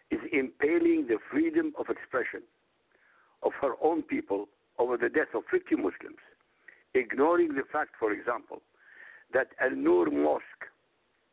is 0.10 0.22
impaling 0.32 1.08
the 1.10 1.18
freedom 1.30 1.74
of 1.78 1.88
expression 1.90 2.44
of 3.44 3.52
her 3.60 3.74
own 3.84 4.02
people 4.02 4.48
over 4.80 4.96
the 4.96 5.10
death 5.10 5.36
of 5.36 5.44
50 5.52 5.76
Muslims, 5.76 6.24
ignoring 6.94 7.50
the 7.50 7.64
fact, 7.70 7.96
for 8.00 8.14
example, 8.14 8.62
that 9.34 9.48
Al 9.60 9.72
Nur 9.72 10.06
Mosque, 10.10 10.72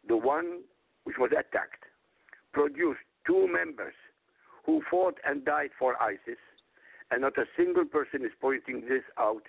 the 0.09 0.17
one 0.17 0.63
which 1.05 1.17
was 1.17 1.31
attacked, 1.31 1.85
produced 2.53 2.99
two 3.25 3.47
members 3.47 3.95
who 4.67 4.83
fought 4.91 5.15
and 5.25 5.45
died 5.45 5.71
for 5.79 5.95
ISIS, 6.03 6.43
and 7.13 7.21
not 7.21 7.39
a 7.39 7.45
single 7.57 7.85
person 7.85 8.25
is 8.25 8.33
pointing 8.41 8.81
this 8.81 9.05
out 9.17 9.45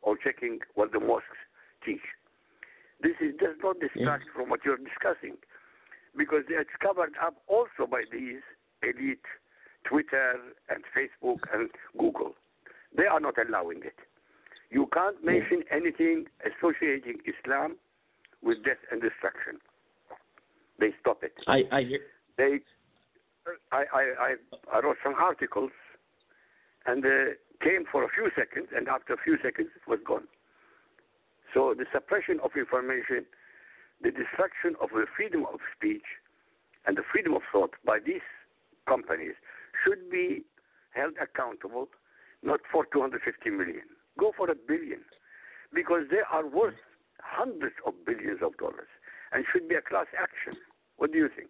or 0.00 0.16
checking 0.16 0.60
what 0.74 0.90
the 0.92 1.00
mosques 1.00 1.36
teach. 1.84 2.00
This 3.02 3.12
is, 3.20 3.34
does 3.38 3.56
not 3.62 3.76
distract 3.80 4.24
from 4.34 4.48
what 4.48 4.60
you're 4.64 4.78
discussing, 4.78 5.36
because 6.16 6.44
it's 6.48 6.70
covered 6.80 7.12
up 7.22 7.34
also 7.46 7.86
by 7.90 8.02
these 8.10 8.40
elite 8.82 9.26
Twitter 9.84 10.34
and 10.70 10.82
Facebook 10.96 11.40
and 11.52 11.70
Google. 11.98 12.34
They 12.96 13.04
are 13.04 13.20
not 13.20 13.34
allowing 13.38 13.78
it. 13.84 13.98
You 14.70 14.88
can't 14.92 15.22
mention 15.24 15.62
anything 15.70 16.26
associating 16.42 17.18
Islam 17.26 17.76
with 18.42 18.64
death 18.64 18.82
and 18.90 19.00
destruction. 19.00 19.60
They 20.78 20.90
stop 21.00 21.22
it. 21.22 21.34
I 21.46 21.64
I 21.70 21.82
hear. 21.82 22.00
They 22.36 22.60
I, 23.72 23.84
I, 23.92 24.02
I, 24.18 24.34
I 24.72 24.80
wrote 24.80 24.96
some 25.04 25.14
articles, 25.14 25.70
and 26.86 27.04
uh, 27.04 27.08
came 27.62 27.84
for 27.90 28.02
a 28.04 28.08
few 28.08 28.30
seconds, 28.36 28.68
and 28.74 28.88
after 28.88 29.14
a 29.14 29.16
few 29.22 29.36
seconds, 29.42 29.68
it 29.74 29.88
was 29.88 30.00
gone. 30.04 30.24
So 31.56 31.72
the 31.72 31.86
suppression 31.90 32.38
of 32.44 32.50
information, 32.54 33.24
the 34.02 34.10
destruction 34.10 34.76
of 34.76 34.90
the 34.90 35.06
freedom 35.16 35.46
of 35.50 35.58
speech, 35.74 36.04
and 36.86 36.98
the 36.98 37.02
freedom 37.10 37.32
of 37.32 37.40
thought 37.50 37.72
by 37.82 37.96
these 37.98 38.20
companies 38.86 39.32
should 39.82 40.10
be 40.10 40.44
held 40.92 41.14
accountable, 41.16 41.88
not 42.42 42.60
for 42.70 42.84
250 42.92 43.48
million. 43.48 43.88
Go 44.18 44.32
for 44.36 44.50
a 44.50 44.54
billion, 44.54 45.00
because 45.72 46.02
they 46.10 46.20
are 46.30 46.46
worth 46.46 46.76
hundreds 47.20 47.74
of 47.86 47.94
billions 48.04 48.40
of 48.44 48.54
dollars 48.58 48.92
and 49.32 49.42
should 49.50 49.66
be 49.66 49.76
a 49.76 49.82
class 49.82 50.06
action. 50.12 50.60
What 50.98 51.10
do 51.10 51.18
you 51.18 51.30
think? 51.34 51.48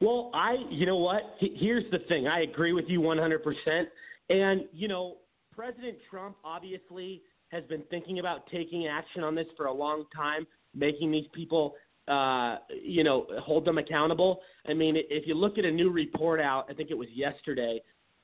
Well, 0.00 0.30
I, 0.32 0.54
you 0.70 0.86
know 0.86 0.96
what? 0.96 1.22
Here's 1.40 1.90
the 1.90 1.98
thing. 2.08 2.28
I 2.28 2.42
agree 2.42 2.72
with 2.72 2.84
you 2.86 3.00
100%. 3.00 3.84
And, 4.30 4.62
you 4.72 4.86
know, 4.86 5.16
President 5.52 5.98
Trump 6.08 6.36
obviously 6.44 7.22
has 7.54 7.64
been 7.64 7.82
thinking 7.88 8.18
about 8.18 8.46
taking 8.48 8.88
action 8.88 9.22
on 9.22 9.34
this 9.34 9.46
for 9.56 9.66
a 9.66 9.72
long 9.72 10.04
time, 10.14 10.46
making 10.74 11.12
these 11.12 11.26
people, 11.32 11.74
uh, 12.08 12.56
you 12.82 13.04
know, 13.04 13.26
hold 13.40 13.64
them 13.64 13.78
accountable. 13.78 14.40
I 14.68 14.74
mean, 14.74 14.96
if 14.96 15.26
you 15.26 15.34
look 15.34 15.56
at 15.56 15.64
a 15.64 15.70
new 15.70 15.90
report 15.90 16.40
out, 16.40 16.66
I 16.68 16.74
think 16.74 16.90
it 16.90 16.98
was 16.98 17.08
yesterday, 17.14 17.80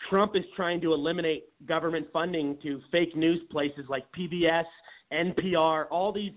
Trump 0.09 0.35
is 0.35 0.45
trying 0.57 0.81
to 0.81 0.93
eliminate 0.93 1.45
government 1.67 2.07
funding 2.13 2.59
to 2.63 2.81
fake 2.91 3.15
news 3.17 3.41
places 3.51 3.85
like 3.89 4.05
PBS, 4.19 4.65
NPR, 5.13 5.87
all 5.91 6.13
these 6.13 6.33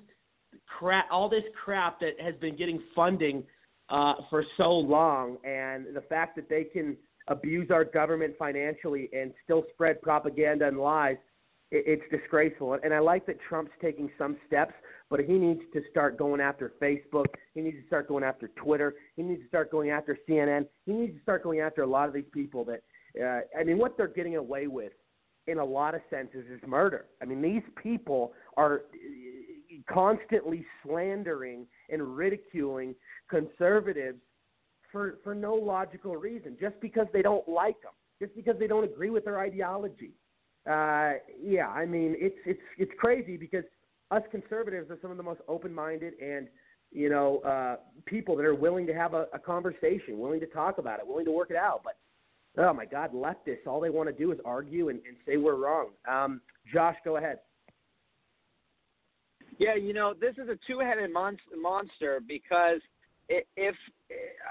crap, 0.67 1.07
all 1.11 1.29
this 1.29 1.43
crap 1.63 1.99
that 2.01 2.19
has 2.19 2.35
been 2.35 2.55
getting 2.55 2.81
funding 2.93 3.43
uh, 3.89 4.13
for 4.29 4.43
so 4.57 4.71
long, 4.71 5.37
and 5.43 5.95
the 5.95 6.03
fact 6.09 6.35
that 6.35 6.49
they 6.49 6.63
can 6.63 6.97
abuse 7.27 7.71
our 7.71 7.85
government 7.85 8.33
financially 8.37 9.09
and 9.13 9.33
still 9.43 9.63
spread 9.73 10.01
propaganda 10.01 10.67
and 10.67 10.77
lies, 10.77 11.15
it's 11.73 12.03
disgraceful. 12.11 12.77
And 12.83 12.93
I 12.93 12.99
like 12.99 13.25
that 13.25 13.37
Trump's 13.49 13.71
taking 13.81 14.09
some 14.17 14.37
steps, 14.47 14.73
but 15.09 15.19
he 15.19 15.33
needs 15.33 15.61
to 15.73 15.81
start 15.89 16.17
going 16.17 16.39
after 16.39 16.73
Facebook. 16.81 17.25
He 17.55 17.61
needs 17.61 17.77
to 17.81 17.87
start 17.87 18.07
going 18.07 18.23
after 18.23 18.49
Twitter. 18.49 18.95
He 19.15 19.23
needs 19.23 19.41
to 19.41 19.47
start 19.47 19.71
going 19.71 19.89
after 19.89 20.17
CNN. 20.29 20.67
He 20.85 20.93
needs 20.93 21.15
to 21.15 21.21
start 21.21 21.43
going 21.43 21.61
after 21.61 21.81
a 21.81 21.87
lot 21.87 22.07
of 22.07 22.13
these 22.13 22.29
people 22.31 22.63
that, 22.65 22.83
uh, 23.21 23.41
I 23.59 23.63
mean, 23.63 23.77
what 23.79 23.97
they're 23.97 24.07
getting 24.07 24.35
away 24.35 24.67
with 24.67 24.93
in 25.47 25.57
a 25.57 25.65
lot 25.65 25.95
of 25.95 26.01
senses 26.09 26.45
is 26.51 26.61
murder. 26.65 27.05
I 27.21 27.25
mean, 27.25 27.41
these 27.41 27.63
people 27.81 28.33
are 28.55 28.81
constantly 29.91 30.65
slandering 30.83 31.65
and 31.89 32.15
ridiculing 32.15 32.95
conservatives 33.29 34.19
for 34.91 35.17
for 35.23 35.33
no 35.33 35.55
logical 35.55 36.15
reason, 36.15 36.55
just 36.61 36.79
because 36.79 37.07
they 37.11 37.23
don't 37.23 37.47
like 37.49 37.81
them, 37.81 37.91
just 38.21 38.35
because 38.35 38.55
they 38.59 38.67
don't 38.67 38.83
agree 38.83 39.09
with 39.09 39.25
their 39.25 39.39
ideology. 39.39 40.11
Uh, 40.69 41.13
yeah, 41.41 41.67
I 41.67 41.85
mean 41.85 42.15
it's 42.17 42.37
it's 42.45 42.61
it's 42.77 42.91
crazy 42.97 43.35
because 43.35 43.65
us 44.11 44.21
conservatives 44.31 44.89
are 44.89 44.97
some 45.01 45.11
of 45.11 45.17
the 45.17 45.23
most 45.23 45.41
open-minded 45.47 46.13
and 46.21 46.47
you 46.91 47.09
know 47.09 47.39
uh, 47.39 47.75
people 48.05 48.35
that 48.37 48.45
are 48.45 48.55
willing 48.55 48.87
to 48.87 48.93
have 48.93 49.13
a, 49.13 49.27
a 49.33 49.39
conversation, 49.39 50.19
willing 50.19 50.39
to 50.39 50.45
talk 50.47 50.77
about 50.77 50.99
it, 50.99 51.07
willing 51.07 51.25
to 51.25 51.31
work 51.31 51.51
it 51.51 51.57
out. 51.57 51.81
But 51.83 51.97
oh 52.63 52.73
my 52.73 52.85
God, 52.85 53.13
leftists, 53.13 53.67
all 53.67 53.81
they 53.81 53.89
want 53.89 54.07
to 54.09 54.15
do 54.15 54.31
is 54.31 54.39
argue 54.45 54.89
and, 54.89 54.99
and 55.07 55.17
say 55.25 55.37
we're 55.37 55.55
wrong. 55.55 55.89
Um, 56.09 56.41
Josh, 56.71 56.95
go 57.03 57.17
ahead. 57.17 57.39
Yeah, 59.59 59.75
you 59.75 59.93
know, 59.93 60.13
this 60.19 60.33
is 60.33 60.49
a 60.49 60.57
two-headed 60.65 61.11
mon- 61.11 61.37
monster 61.61 62.19
because 62.27 62.79
if 63.29 63.75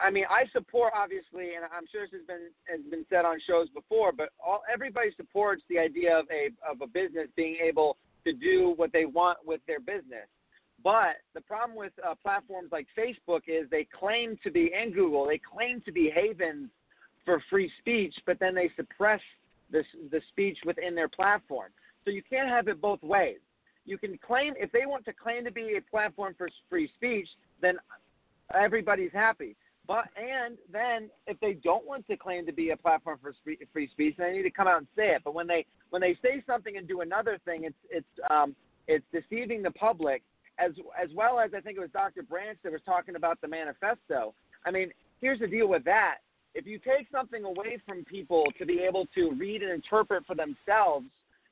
I 0.03 0.11
mean 0.11 0.25
I 0.31 0.45
support 0.53 0.93
obviously, 0.97 1.55
and 1.55 1.65
I'm 1.65 1.87
sure 1.91 2.07
this 2.07 2.21
has 2.21 2.27
been 2.27 2.49
has 2.67 2.81
been 2.91 3.05
said 3.11 3.25
on 3.25 3.39
shows 3.47 3.69
before, 3.71 4.13
but 4.13 4.31
all 4.45 4.63
everybody 4.73 5.11
supports 5.17 5.63
the 5.69 5.79
idea 5.79 6.19
of 6.19 6.27
a 6.31 6.49
of 6.69 6.81
a 6.81 6.87
business 6.87 7.29
being 7.37 7.57
able 7.63 7.97
to 8.25 8.33
do 8.33 8.75
what 8.77 8.93
they 8.93 9.05
want 9.05 9.39
with 9.45 9.61
their 9.67 9.81
business. 9.81 10.29
But 10.83 11.17
the 11.35 11.41
problem 11.41 11.77
with 11.77 11.93
uh, 12.05 12.15
platforms 12.23 12.71
like 12.73 12.87
Facebook 12.99 13.43
is 13.47 13.69
they 13.71 13.87
claim 13.99 14.37
to 14.43 14.51
be, 14.51 14.73
and 14.77 14.93
Google, 14.93 15.27
they 15.27 15.39
claim 15.39 15.81
to 15.83 15.93
be 15.93 16.11
havens 16.13 16.71
for 17.25 17.43
free 17.49 17.71
speech, 17.79 18.15
but 18.27 18.39
then 18.41 18.55
they 18.55 18.71
suppress 18.75 19.21
this, 19.71 19.87
the 20.11 20.21
speech 20.29 20.59
within 20.67 20.95
their 20.95 21.09
platform. 21.09 21.71
So 22.05 22.11
you 22.11 22.23
can't 22.29 22.49
have 22.49 22.67
it 22.67 22.81
both 22.81 23.03
ways. 23.03 23.39
You 23.85 23.99
can 23.99 24.19
claim, 24.19 24.55
if 24.57 24.73
they 24.73 24.87
want 24.87 25.05
to 25.05 25.13
claim 25.13 25.45
to 25.45 25.53
be 25.53 25.77
a 25.77 25.91
platform 25.91 26.35
for 26.37 26.49
free 26.69 26.91
speech, 26.97 27.29
then 27.61 27.77
everybody's 28.55 29.13
happy. 29.13 29.57
But 29.87 30.05
and 30.17 30.57
then 30.73 31.11
if 31.27 31.39
they 31.41 31.55
don't 31.55 31.87
want 31.87 32.07
to 32.07 32.17
claim 32.17 32.47
to 32.47 32.53
be 32.53 32.71
a 32.71 32.77
platform 32.77 33.19
for 33.21 33.35
free 33.45 33.89
speech, 33.93 34.15
they 34.17 34.33
need 34.33 34.43
to 34.43 34.51
come 34.51 34.69
out 34.69 34.79
and 34.79 34.87
say 34.97 35.09
it. 35.15 35.23
But 35.25 35.35
when 35.35 35.47
they 35.47 35.67
when 35.91 36.01
they 36.01 36.17
say 36.23 36.43
something 36.47 36.77
and 36.77 36.87
do 36.87 37.01
another 37.01 37.39
thing, 37.45 37.65
it's 37.65 37.75
it's 37.91 38.31
um, 38.31 38.55
it's 38.87 39.05
deceiving 39.13 39.63
the 39.63 39.73
public 39.73 40.23
as 40.59 40.73
as 41.01 41.11
well 41.15 41.41
as 41.41 41.51
I 41.57 41.61
think 41.61 41.77
it 41.77 41.81
was 41.81 41.91
Dr. 41.93 42.23
Branch 42.23 42.59
that 42.63 42.73
was 42.73 42.81
talking 42.87 43.17
about 43.17 43.41
the 43.41 43.49
manifesto. 43.49 44.35
I 44.65 44.71
mean, 44.71 44.93
here's 45.21 45.41
the 45.41 45.49
deal 45.49 45.69
with 45.69 45.85
that. 45.85 46.19
If 46.55 46.67
you 46.67 46.79
take 46.79 47.09
something 47.11 47.45
away 47.45 47.79
from 47.87 48.05
people 48.05 48.45
to 48.59 48.67
be 48.67 48.81
able 48.81 49.07
to 49.15 49.33
read 49.33 49.63
and 49.63 49.73
interpret 49.73 50.25
for 50.27 50.37
themselves, 50.37 51.07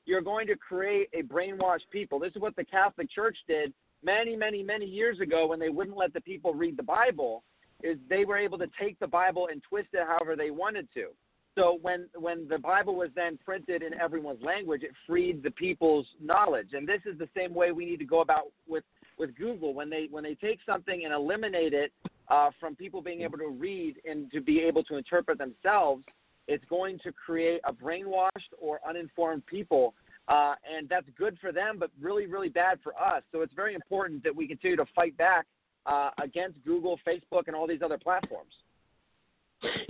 you're 0.05 0.21
going 0.21 0.47
to 0.47 0.57
create 0.57 1.09
a 1.15 1.23
brainwashed 1.23 1.89
people. 1.91 2.19
This 2.19 2.35
is 2.37 2.41
what 2.41 2.55
the 2.55 2.65
Catholic 2.65 3.11
Church 3.11 3.37
did 3.49 3.73
many, 4.05 4.37
many, 4.37 4.63
many 4.63 4.87
years 4.87 5.21
ago 5.21 5.47
when 5.47 5.59
they 5.59 5.69
wouldn't 5.69 5.97
let 5.97 6.13
the 6.13 6.21
people 6.21 6.55
read 6.55 6.77
the 6.77 6.83
Bible, 6.83 7.43
is 7.83 7.99
they 8.09 8.25
were 8.25 8.37
able 8.37 8.59
to 8.59 8.67
take 8.81 8.99
the 8.99 9.07
Bible 9.07 9.49
and 9.51 9.63
twist 9.63 9.89
it 9.93 10.07
however 10.07 10.37
they 10.37 10.51
wanted 10.51 10.89
to. 10.95 11.09
So 11.57 11.79
when 11.83 12.07
when 12.15 12.47
the 12.49 12.59
Bible 12.59 12.95
was 12.95 13.11
then 13.15 13.39
printed 13.45 13.83
in 13.83 13.93
everyone's 13.95 14.43
language, 14.43 14.83
it 14.83 14.93
freed 15.07 15.43
the 15.43 15.51
people's 15.51 16.07
knowledge. 16.23 16.69
And 16.73 16.87
this 16.87 17.01
is 17.05 17.19
the 17.19 17.29
same 17.37 17.55
way 17.55 17.73
we 17.73 17.85
need 17.85 17.99
to 17.99 18.05
go 18.05 18.21
about 18.21 18.53
with 18.69 18.85
with 19.19 19.35
Google 19.37 19.75
when 19.75 19.91
they 19.91 20.07
when 20.11 20.23
they 20.23 20.35
take 20.35 20.61
something 20.65 21.05
and 21.05 21.13
eliminate 21.13 21.73
it 21.73 21.93
uh, 22.29 22.51
from 22.61 22.77
people 22.77 23.03
being 23.03 23.23
able 23.23 23.39
to 23.39 23.49
read 23.49 23.97
and 24.09 24.31
to 24.31 24.41
be 24.41 24.61
able 24.61 24.85
to 24.85 24.97
interpret 24.97 25.39
themselves. 25.39 26.05
It's 26.47 26.65
going 26.71 26.99
to 27.01 27.13
create 27.13 27.61
a 27.65 27.73
brainwashed 27.73 28.53
or 28.59 28.81
uninformed 28.89 29.45
people 29.47 29.95
uh, 30.29 30.55
and 30.71 30.89
that's 30.89 31.07
good 31.19 31.37
for 31.41 31.53
them, 31.53 31.77
but 31.79 31.91
really, 32.01 32.27
really 32.27 32.49
bad 32.49 32.79
for 32.83 32.93
us. 33.01 33.23
So 33.33 33.43
it's 33.43 33.55
very 33.55 33.75
important 33.75 34.23
that 34.25 34.35
we 34.35 34.47
continue 34.47 34.77
to 34.77 34.87
fight 34.95 35.17
back 35.17 35.47
uh, 35.87 36.11
against 36.23 36.63
Google, 36.65 36.99
Facebook, 37.07 37.45
and 37.47 37.57
all 37.57 37.67
these 37.67 37.83
other 37.83 37.99
platforms. 37.99 38.53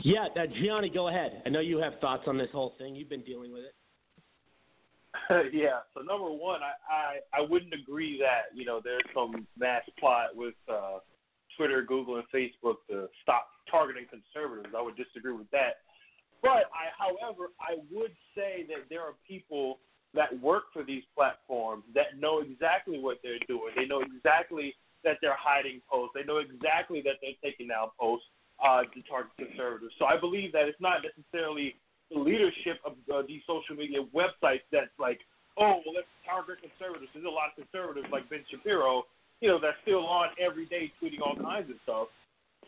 Yeah, 0.02 0.26
uh, 0.36 0.46
Gianni, 0.60 0.90
go 0.90 1.08
ahead. 1.08 1.42
I 1.46 1.48
know 1.48 1.60
you 1.60 1.78
have 1.78 1.94
thoughts 2.00 2.24
on 2.26 2.36
this 2.36 2.48
whole 2.52 2.74
thing. 2.78 2.96
You've 2.96 3.08
been 3.08 3.22
dealing 3.22 3.52
with 3.52 3.62
it. 3.64 3.74
yeah. 5.52 5.80
So 5.94 6.02
number 6.02 6.30
one, 6.30 6.60
I, 6.62 6.74
I 6.92 7.38
I 7.38 7.40
wouldn't 7.48 7.74
agree 7.74 8.18
that 8.20 8.56
you 8.56 8.64
know 8.64 8.80
there's 8.82 9.02
some 9.14 9.46
mass 9.58 9.82
plot 9.98 10.34
with 10.34 10.54
uh, 10.68 10.98
Twitter, 11.56 11.82
Google, 11.82 12.16
and 12.16 12.24
Facebook 12.34 12.76
to 12.88 13.08
stop 13.22 13.46
targeting 13.70 14.06
conservatives. 14.08 14.74
I 14.76 14.82
would 14.82 14.96
disagree 14.96 15.32
with 15.32 15.50
that. 15.50 15.82
But 16.42 16.70
I, 16.72 16.88
however, 16.96 17.50
I 17.60 17.76
would 17.92 18.12
say 18.34 18.64
that 18.68 18.88
there 18.88 19.02
are 19.02 19.14
people 19.28 19.78
that 20.14 20.34
work 20.40 20.64
for 20.72 20.82
these 20.82 21.02
platforms 21.14 21.84
that 21.94 22.18
know 22.18 22.40
exactly 22.40 22.98
what 22.98 23.18
they're 23.22 23.42
doing. 23.46 23.70
They 23.76 23.86
know 23.86 24.02
exactly 24.02 24.74
that 25.04 25.18
they're 25.22 25.38
hiding 25.38 25.80
posts. 25.90 26.12
They 26.14 26.24
know 26.24 26.38
exactly 26.38 27.00
that 27.02 27.22
they're 27.22 27.38
taking 27.42 27.68
down 27.68 27.88
posts 27.98 28.26
uh, 28.58 28.82
to 28.82 28.98
target 29.08 29.32
conservatives. 29.38 29.94
So 29.98 30.04
I 30.04 30.18
believe 30.18 30.52
that 30.52 30.68
it's 30.68 30.80
not 30.80 31.00
necessarily 31.06 31.76
the 32.10 32.18
leadership 32.18 32.82
of 32.84 32.98
uh, 33.12 33.22
these 33.26 33.40
social 33.46 33.76
media 33.76 34.02
websites 34.12 34.66
that's 34.72 34.92
like, 34.98 35.20
oh, 35.56 35.80
well, 35.86 35.94
let's 35.94 36.10
target 36.26 36.58
conservatives. 36.60 37.10
There's 37.14 37.24
a 37.24 37.30
lot 37.30 37.54
of 37.54 37.56
conservatives 37.56 38.10
like 38.10 38.28
Ben 38.28 38.44
Shapiro, 38.50 39.06
you 39.40 39.48
know, 39.48 39.58
that's 39.62 39.78
still 39.82 40.04
on 40.04 40.28
every 40.36 40.66
day 40.66 40.92
tweeting 41.00 41.22
all 41.24 41.36
kinds 41.36 41.70
of 41.70 41.76
stuff. 41.84 42.08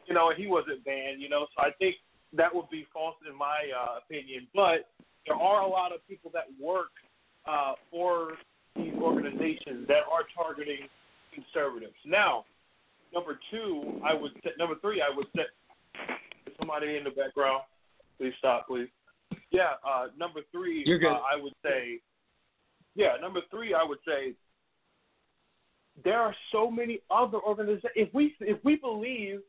You 0.07 0.15
know, 0.15 0.31
and 0.31 0.39
he 0.39 0.47
wasn't 0.47 0.85
banned, 0.85 1.21
you 1.21 1.29
know. 1.29 1.47
So 1.55 1.63
I 1.63 1.71
think 1.79 1.97
that 2.33 2.53
would 2.53 2.69
be 2.71 2.87
false 2.93 3.15
in 3.29 3.37
my 3.37 3.69
uh, 3.71 3.99
opinion. 4.03 4.49
But 4.55 4.89
there 5.27 5.37
are 5.37 5.63
a 5.63 5.69
lot 5.69 5.93
of 5.93 6.07
people 6.09 6.31
that 6.35 6.49
work 6.59 6.91
uh, 7.47 7.73
for 7.91 8.35
these 8.77 8.95
organizations 9.01 9.87
that 9.89 10.03
are 10.11 10.25
targeting 10.35 10.89
conservatives. 11.35 11.95
Now, 12.07 12.45
number 13.13 13.39
two, 13.51 14.01
I 14.05 14.15
would 14.15 14.33
set, 14.43 14.53
number 14.59 14.77
three, 14.81 15.03
I 15.03 15.15
would 15.15 15.27
set 15.37 15.47
somebody 16.59 16.97
in 16.97 17.05
the 17.05 17.11
background. 17.11 17.63
Please 18.19 18.33
stop, 18.39 18.69
please. 18.69 18.89
Yeah, 19.51 19.73
uh, 19.87 20.07
number 20.19 20.41
three, 20.51 20.83
You're 20.87 20.99
good. 20.99 21.13
Uh, 21.13 21.21
I 21.31 21.41
would 21.41 21.55
say. 21.63 22.01
Yeah, 22.95 23.15
number 23.21 23.41
three, 23.51 23.75
I 23.75 23.83
would 23.83 23.99
say. 24.07 24.35
There 26.05 26.19
are 26.19 26.35
so 26.51 26.71
many 26.71 27.01
other 27.11 27.39
organizations. 27.39 27.93
If 27.95 28.15
we 28.15 28.35
if 28.41 28.63
we 28.65 28.77
believe 28.77 29.41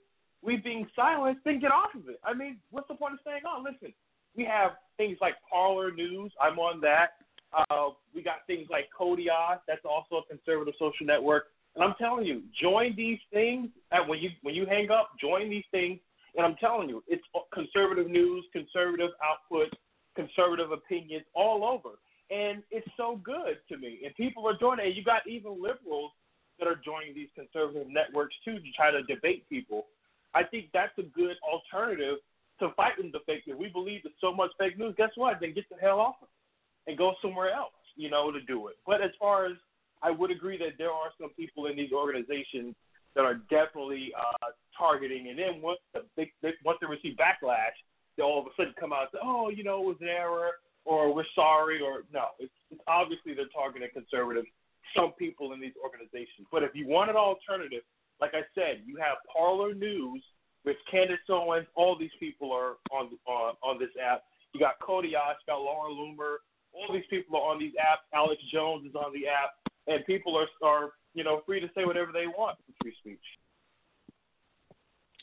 we're 0.41 0.61
being 0.61 0.87
silenced, 0.95 1.41
then 1.45 1.59
get 1.59 1.71
off 1.71 1.95
of 1.95 2.09
it. 2.09 2.19
I 2.23 2.33
mean, 2.33 2.57
what's 2.71 2.87
the 2.89 2.95
point 2.95 3.13
of 3.13 3.19
staying 3.21 3.43
on? 3.45 3.63
Listen, 3.63 3.93
we 4.35 4.43
have 4.43 4.71
things 4.97 5.17
like 5.21 5.35
Parler 5.49 5.91
News. 5.91 6.31
I'm 6.41 6.59
on 6.59 6.81
that. 6.81 7.11
Uh, 7.53 7.89
we 8.15 8.21
got 8.23 8.45
things 8.47 8.67
like 8.69 8.89
Kodiak, 8.97 9.61
that's 9.67 9.85
also 9.85 10.23
a 10.23 10.25
conservative 10.27 10.73
social 10.79 11.05
network. 11.05 11.45
And 11.75 11.83
I'm 11.83 11.95
telling 11.97 12.25
you, 12.25 12.41
join 12.61 12.95
these 12.95 13.19
things. 13.31 13.69
And 13.91 14.07
when 14.07 14.19
you 14.19 14.29
when 14.41 14.55
you 14.55 14.65
hang 14.65 14.91
up, 14.91 15.11
join 15.19 15.49
these 15.49 15.65
things 15.71 15.99
And 16.35 16.45
I'm 16.45 16.55
telling 16.55 16.89
you, 16.89 17.03
it's 17.07 17.23
conservative 17.53 18.09
news, 18.09 18.45
conservative 18.51 19.11
output, 19.23 19.73
conservative 20.15 20.71
opinions 20.71 21.25
all 21.33 21.63
over. 21.65 21.97
And 22.31 22.63
it's 22.71 22.87
so 22.97 23.19
good 23.23 23.57
to 23.69 23.77
me. 23.77 24.01
And 24.05 24.15
people 24.15 24.47
are 24.47 24.57
joining. 24.57 24.85
And 24.87 24.95
you 24.95 25.03
got 25.03 25.27
even 25.27 25.61
liberals 25.61 26.11
that 26.59 26.67
are 26.67 26.79
joining 26.83 27.13
these 27.13 27.29
conservative 27.35 27.87
networks 27.89 28.35
too 28.45 28.57
to 28.59 28.71
try 28.75 28.91
to 28.91 29.03
debate 29.03 29.47
people. 29.49 29.85
I 30.33 30.43
think 30.43 30.69
that's 30.73 30.97
a 30.97 31.03
good 31.03 31.35
alternative 31.45 32.17
to 32.59 32.69
fighting 32.75 33.11
the 33.11 33.19
fake 33.25 33.45
news. 33.47 33.57
We 33.59 33.69
believe 33.69 34.03
that 34.03 34.13
so 34.21 34.33
much 34.33 34.51
fake 34.59 34.77
news. 34.77 34.93
Guess 34.97 35.11
what? 35.15 35.37
Then 35.41 35.53
get 35.53 35.65
the 35.69 35.77
hell 35.81 35.99
off 35.99 36.15
of 36.21 36.27
it 36.27 36.42
and 36.87 36.97
go 36.97 37.13
somewhere 37.21 37.51
else, 37.51 37.73
you 37.95 38.09
know, 38.09 38.31
to 38.31 38.41
do 38.41 38.67
it. 38.67 38.75
But 38.85 39.01
as 39.01 39.11
far 39.19 39.45
as 39.45 39.53
I 40.01 40.11
would 40.11 40.31
agree 40.31 40.57
that 40.57 40.77
there 40.77 40.91
are 40.91 41.11
some 41.19 41.29
people 41.31 41.67
in 41.67 41.77
these 41.77 41.91
organizations 41.91 42.75
that 43.15 43.23
are 43.23 43.35
definitely 43.49 44.11
uh, 44.17 44.47
targeting, 44.77 45.29
and 45.29 45.37
then 45.37 45.61
once 45.61 45.79
the, 45.93 46.25
they, 46.41 46.53
once 46.65 46.79
they 46.81 46.87
receive 46.87 47.15
backlash, 47.15 47.77
they 48.17 48.23
all 48.23 48.39
of 48.39 48.47
a 48.47 48.49
sudden 48.57 48.73
come 48.79 48.91
out 48.91 49.01
and 49.01 49.09
say, 49.13 49.19
"Oh, 49.23 49.49
you 49.49 49.63
know, 49.63 49.81
it 49.81 49.85
was 49.85 50.01
an 50.01 50.09
error," 50.09 50.51
or 50.83 51.13
"We're 51.13 51.29
sorry," 51.35 51.79
or 51.79 52.03
no. 52.11 52.33
It's, 52.39 52.51
it's 52.71 52.81
obviously 52.87 53.33
they're 53.33 53.53
targeting 53.53 53.89
conservatives. 53.93 54.47
Some 54.95 55.13
people 55.17 55.53
in 55.53 55.61
these 55.61 55.73
organizations, 55.81 56.47
but 56.51 56.61
if 56.61 56.71
you 56.73 56.87
want 56.87 57.09
an 57.09 57.15
alternative, 57.15 57.81
like 58.19 58.33
I 58.33 58.43
said, 58.53 58.83
you 58.85 58.97
have 58.97 59.17
Parler 59.31 59.73
News 59.73 60.21
with 60.65 60.77
Candace 60.89 61.17
Owens. 61.29 61.67
All 61.75 61.97
these 61.97 62.13
people 62.19 62.51
are 62.51 62.75
on 62.91 63.09
on, 63.25 63.55
on 63.63 63.79
this 63.79 63.89
app. 64.03 64.23
You 64.53 64.59
got 64.59 64.79
Cody 64.81 65.15
Osh, 65.15 65.37
got 65.47 65.57
Laura 65.61 65.89
Loomer. 65.89 66.37
All 66.73 66.93
these 66.93 67.05
people 67.09 67.37
are 67.37 67.51
on 67.51 67.59
these 67.59 67.73
apps. 67.73 68.05
Alex 68.13 68.41
Jones 68.51 68.85
is 68.87 68.95
on 68.95 69.13
the 69.13 69.27
app, 69.27 69.71
and 69.87 70.05
people 70.05 70.37
are 70.37 70.47
are 70.67 70.91
you 71.13 71.23
know 71.23 71.41
free 71.45 71.59
to 71.59 71.67
say 71.75 71.85
whatever 71.85 72.11
they 72.11 72.27
want. 72.27 72.57
Free 72.81 72.93
speech. 72.99 73.19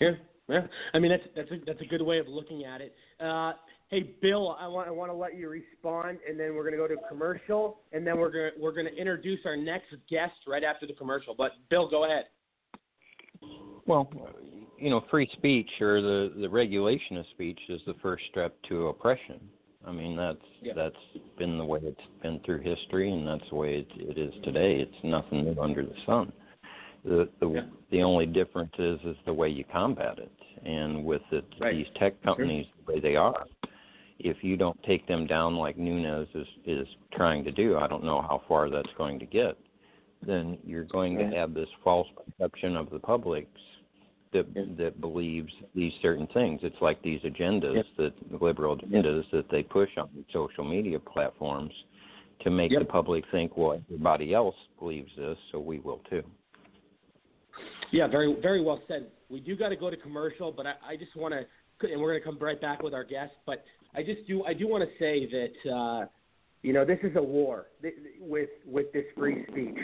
Yeah, 0.00 0.12
yeah. 0.48 0.66
I 0.94 0.98
mean 0.98 1.10
that's 1.10 1.24
that's 1.34 1.50
a 1.50 1.64
that's 1.66 1.80
a 1.80 1.86
good 1.86 2.02
way 2.02 2.18
of 2.18 2.28
looking 2.28 2.64
at 2.64 2.80
it. 2.80 2.94
Uh, 3.20 3.52
hey, 3.90 4.14
Bill, 4.22 4.56
I 4.58 4.66
want 4.68 4.88
I 4.88 4.90
want 4.90 5.10
to 5.10 5.16
let 5.16 5.36
you 5.36 5.48
respond, 5.48 6.18
and 6.28 6.38
then 6.38 6.54
we're 6.54 6.62
going 6.62 6.72
to 6.72 6.78
go 6.78 6.88
to 6.88 6.96
commercial, 7.08 7.80
and 7.92 8.06
then 8.06 8.18
we're 8.18 8.30
going 8.30 8.52
we're 8.58 8.72
going 8.72 8.86
to 8.86 8.96
introduce 8.96 9.40
our 9.44 9.56
next 9.56 9.94
guest 10.08 10.32
right 10.46 10.64
after 10.64 10.86
the 10.86 10.94
commercial. 10.94 11.34
But 11.36 11.52
Bill, 11.68 11.88
go 11.90 12.04
ahead. 12.04 12.24
Well, 13.86 14.10
you 14.78 14.90
know, 14.90 15.04
free 15.10 15.28
speech 15.32 15.68
or 15.80 16.00
the 16.00 16.32
the 16.40 16.48
regulation 16.48 17.16
of 17.16 17.26
speech 17.32 17.60
is 17.68 17.80
the 17.86 17.94
first 18.02 18.24
step 18.30 18.56
to 18.68 18.88
oppression. 18.88 19.40
I 19.86 19.92
mean, 19.92 20.16
that's 20.16 20.38
yeah. 20.60 20.72
that's 20.76 21.22
been 21.38 21.58
the 21.58 21.64
way 21.64 21.80
it's 21.82 22.00
been 22.22 22.40
through 22.44 22.60
history, 22.60 23.10
and 23.10 23.26
that's 23.26 23.48
the 23.50 23.56
way 23.56 23.78
it, 23.78 23.88
it 23.96 24.18
is 24.18 24.32
today. 24.44 24.76
It's 24.76 25.04
nothing 25.04 25.44
new 25.44 25.60
under 25.60 25.82
the 25.82 25.94
sun. 26.06 26.32
The 27.04 27.28
the 27.40 27.48
yeah. 27.48 27.60
the 27.90 28.02
only 28.02 28.26
difference 28.26 28.72
is 28.78 28.98
is 29.04 29.16
the 29.24 29.32
way 29.32 29.48
you 29.48 29.64
combat 29.72 30.18
it. 30.18 30.32
And 30.62 31.04
with 31.06 31.22
it, 31.32 31.46
right. 31.58 31.74
these 31.74 31.86
tech 31.98 32.22
companies 32.22 32.66
sure. 32.66 32.74
the 32.84 32.92
way 32.92 33.00
they 33.00 33.16
are, 33.16 33.46
if 34.18 34.36
you 34.42 34.58
don't 34.58 34.80
take 34.82 35.06
them 35.08 35.26
down 35.26 35.56
like 35.56 35.78
Nunes 35.78 36.28
is 36.34 36.46
is 36.66 36.86
trying 37.14 37.42
to 37.44 37.52
do, 37.52 37.78
I 37.78 37.86
don't 37.86 38.04
know 38.04 38.20
how 38.20 38.42
far 38.46 38.68
that's 38.68 38.90
going 38.98 39.18
to 39.20 39.26
get. 39.26 39.56
Then 40.26 40.58
you're 40.62 40.84
going 40.84 41.18
yeah. 41.18 41.30
to 41.30 41.36
have 41.36 41.54
this 41.54 41.68
false 41.82 42.06
perception 42.14 42.76
of 42.76 42.90
the 42.90 42.98
public 42.98 43.48
that 44.32 44.46
yeah. 44.54 44.62
that 44.78 45.00
believes 45.00 45.52
these 45.74 45.92
certain 46.02 46.26
things. 46.28 46.60
It's 46.62 46.80
like 46.80 47.02
these 47.02 47.20
agendas 47.22 47.76
yeah. 47.76 47.82
that 47.98 48.12
the 48.30 48.44
liberal 48.44 48.76
agendas 48.76 49.24
that 49.32 49.50
they 49.50 49.62
push 49.62 49.90
on 49.96 50.08
social 50.32 50.64
media 50.64 50.98
platforms 50.98 51.72
to 52.42 52.50
make 52.50 52.70
yep. 52.70 52.80
the 52.80 52.86
public 52.86 53.24
think, 53.30 53.56
well, 53.56 53.80
everybody 53.86 54.32
else 54.34 54.54
believes 54.78 55.10
this, 55.16 55.36
so 55.52 55.60
we 55.60 55.78
will 55.78 56.00
too. 56.08 56.22
Yeah, 57.92 58.06
very 58.06 58.36
very 58.40 58.62
well 58.62 58.80
said. 58.88 59.08
We 59.28 59.40
do 59.40 59.56
got 59.56 59.68
to 59.68 59.76
go 59.76 59.90
to 59.90 59.96
commercial, 59.96 60.52
but 60.52 60.66
I, 60.66 60.74
I 60.86 60.96
just 60.96 61.14
want 61.16 61.34
to, 61.34 61.92
and 61.92 62.00
we're 62.00 62.10
going 62.10 62.20
to 62.20 62.24
come 62.24 62.38
right 62.38 62.60
back 62.60 62.82
with 62.82 62.94
our 62.94 63.04
guest. 63.04 63.32
But 63.46 63.64
I 63.94 64.02
just 64.02 64.26
do 64.26 64.44
I 64.44 64.54
do 64.54 64.68
want 64.68 64.84
to 64.84 64.90
say 64.98 65.28
that 65.30 65.70
uh, 65.70 66.06
you 66.62 66.72
know 66.72 66.84
this 66.84 66.98
is 67.02 67.16
a 67.16 67.22
war 67.22 67.66
with 68.20 68.48
with 68.64 68.92
this 68.92 69.04
free 69.16 69.44
speech. 69.50 69.76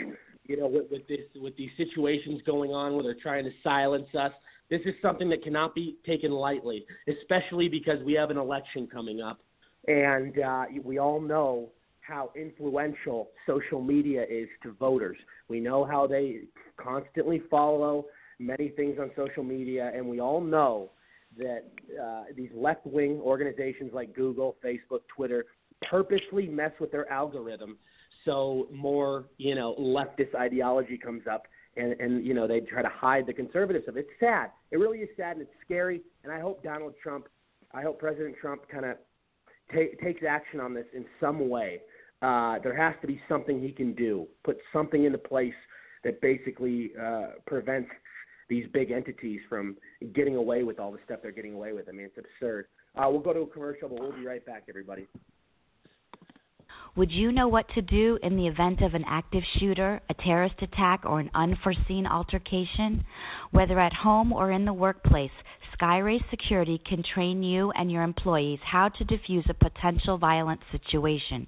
You 0.47 0.57
know, 0.57 0.67
with, 0.67 0.85
with 0.89 1.07
this 1.07 1.19
with 1.35 1.55
these 1.57 1.69
situations 1.77 2.41
going 2.45 2.71
on 2.71 2.93
where 2.93 3.03
they're 3.03 3.21
trying 3.21 3.43
to 3.43 3.51
silence 3.63 4.07
us. 4.17 4.31
This 4.69 4.81
is 4.85 4.95
something 5.01 5.29
that 5.29 5.43
cannot 5.43 5.75
be 5.75 5.97
taken 6.05 6.31
lightly, 6.31 6.85
especially 7.07 7.69
because 7.69 8.03
we 8.03 8.13
have 8.13 8.31
an 8.31 8.37
election 8.37 8.87
coming 8.91 9.21
up, 9.21 9.39
and 9.87 10.39
uh, 10.39 10.65
we 10.83 10.97
all 10.97 11.21
know 11.21 11.69
how 12.01 12.31
influential 12.35 13.29
social 13.45 13.81
media 13.81 14.23
is 14.29 14.47
to 14.63 14.73
voters. 14.73 15.17
We 15.49 15.59
know 15.59 15.85
how 15.85 16.07
they 16.07 16.41
constantly 16.77 17.41
follow 17.49 18.05
many 18.39 18.69
things 18.69 18.97
on 18.99 19.11
social 19.15 19.43
media, 19.43 19.91
and 19.93 20.07
we 20.07 20.21
all 20.21 20.41
know 20.41 20.91
that 21.37 21.63
uh, 22.01 22.23
these 22.35 22.49
left 22.55 22.85
wing 22.85 23.19
organizations 23.21 23.91
like 23.93 24.15
Google, 24.15 24.55
Facebook, 24.63 25.01
Twitter 25.13 25.45
purposely 25.89 26.47
mess 26.47 26.71
with 26.79 26.91
their 26.91 27.11
algorithm 27.11 27.77
so 28.27 28.67
more 28.71 29.25
you 29.37 29.55
know 29.55 29.73
leftist 29.79 30.35
ideology 30.35 30.99
comes 30.99 31.23
up 31.31 31.47
and 31.75 31.93
and 31.93 32.23
you 32.23 32.35
know 32.35 32.47
they 32.47 32.59
try 32.59 32.83
to 32.83 32.89
hide 32.89 33.25
the 33.25 33.33
conservative 33.33 33.81
stuff. 33.83 33.95
It's 33.97 34.09
sad. 34.19 34.51
It 34.69 34.77
really 34.77 34.99
is 34.99 35.09
sad 35.17 35.37
and 35.37 35.41
it's 35.41 35.55
scary. 35.65 36.01
And 36.23 36.31
I 36.31 36.39
hope 36.39 36.61
Donald 36.61 36.93
Trump, 37.01 37.27
I 37.73 37.81
hope 37.81 37.97
President 37.97 38.35
Trump 38.39 38.61
kind 38.69 38.85
of 38.85 38.97
ta- 39.73 40.03
takes 40.03 40.21
action 40.27 40.59
on 40.59 40.75
this 40.75 40.85
in 40.93 41.05
some 41.19 41.49
way 41.49 41.81
uh, 42.21 42.57
there 42.63 42.75
has 42.75 42.95
to 43.01 43.07
be 43.07 43.21
something 43.29 43.61
he 43.61 43.71
can 43.71 43.93
do, 43.93 44.27
put 44.43 44.57
something 44.73 45.05
into 45.05 45.17
place 45.17 45.53
that 46.03 46.19
basically 46.21 46.91
uh, 47.01 47.27
prevents 47.45 47.89
these 48.49 48.65
big 48.73 48.91
entities 48.91 49.41
from 49.49 49.75
getting 50.13 50.35
away 50.35 50.63
with 50.63 50.79
all 50.79 50.91
the 50.91 50.99
stuff 51.05 51.19
they're 51.21 51.31
getting 51.31 51.53
away 51.53 51.73
with. 51.73 51.89
I 51.89 51.91
mean, 51.91 52.05
it's 52.05 52.17
absurd. 52.17 52.67
Uh, 52.95 53.07
we'll 53.09 53.19
go 53.19 53.33
to 53.33 53.41
a 53.41 53.47
commercial, 53.47 53.89
but 53.89 53.99
we'll 53.99 54.13
be 54.13 54.25
right 54.25 54.43
back, 54.45 54.63
everybody. 54.69 55.07
Would 56.97 57.11
you 57.11 57.31
know 57.31 57.47
what 57.47 57.69
to 57.75 57.83
do 57.83 58.17
in 58.23 58.35
the 58.35 58.47
event 58.47 58.81
of 58.81 58.95
an 58.95 59.05
active 59.07 59.43
shooter, 59.59 60.01
a 60.09 60.15
terrorist 60.15 60.55
attack, 60.63 61.01
or 61.05 61.19
an 61.19 61.29
unforeseen 61.35 62.07
altercation? 62.07 63.05
Whether 63.51 63.79
at 63.79 63.93
home 63.93 64.33
or 64.33 64.51
in 64.51 64.65
the 64.65 64.73
workplace, 64.73 65.29
Skyrace 65.79 66.27
Security 66.31 66.81
can 66.89 67.03
train 67.03 67.43
you 67.43 67.69
and 67.73 67.91
your 67.91 68.01
employees 68.01 68.57
how 68.63 68.89
to 68.89 69.05
defuse 69.05 69.47
a 69.47 69.53
potential 69.53 70.17
violent 70.17 70.59
situation. 70.71 71.45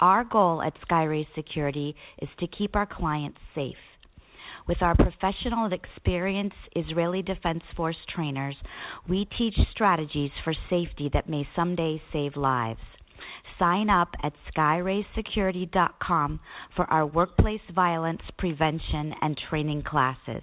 Our 0.00 0.24
goal 0.24 0.62
at 0.62 0.72
Skyrace 0.88 1.28
Security 1.34 1.94
is 2.22 2.30
to 2.40 2.46
keep 2.46 2.74
our 2.74 2.86
clients 2.86 3.40
safe. 3.54 3.76
With 4.66 4.80
our 4.80 4.94
professional 4.94 5.66
and 5.66 5.74
experienced 5.74 6.56
Israeli 6.74 7.20
Defense 7.20 7.62
Force 7.76 7.98
trainers, 8.08 8.56
we 9.06 9.26
teach 9.36 9.58
strategies 9.70 10.30
for 10.42 10.54
safety 10.70 11.10
that 11.12 11.28
may 11.28 11.46
someday 11.54 12.00
save 12.10 12.36
lives. 12.38 12.80
Sign 13.58 13.90
up 13.90 14.08
at 14.22 14.32
skyraysecurity.com 14.54 16.40
for 16.76 16.84
our 16.86 17.06
workplace 17.06 17.60
violence 17.74 18.22
prevention 18.38 19.14
and 19.22 19.40
training 19.50 19.82
classes 19.82 20.42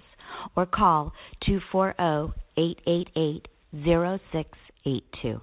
or 0.56 0.66
call 0.66 1.12
240 1.44 2.32
888 2.56 3.48
0682. 3.72 5.40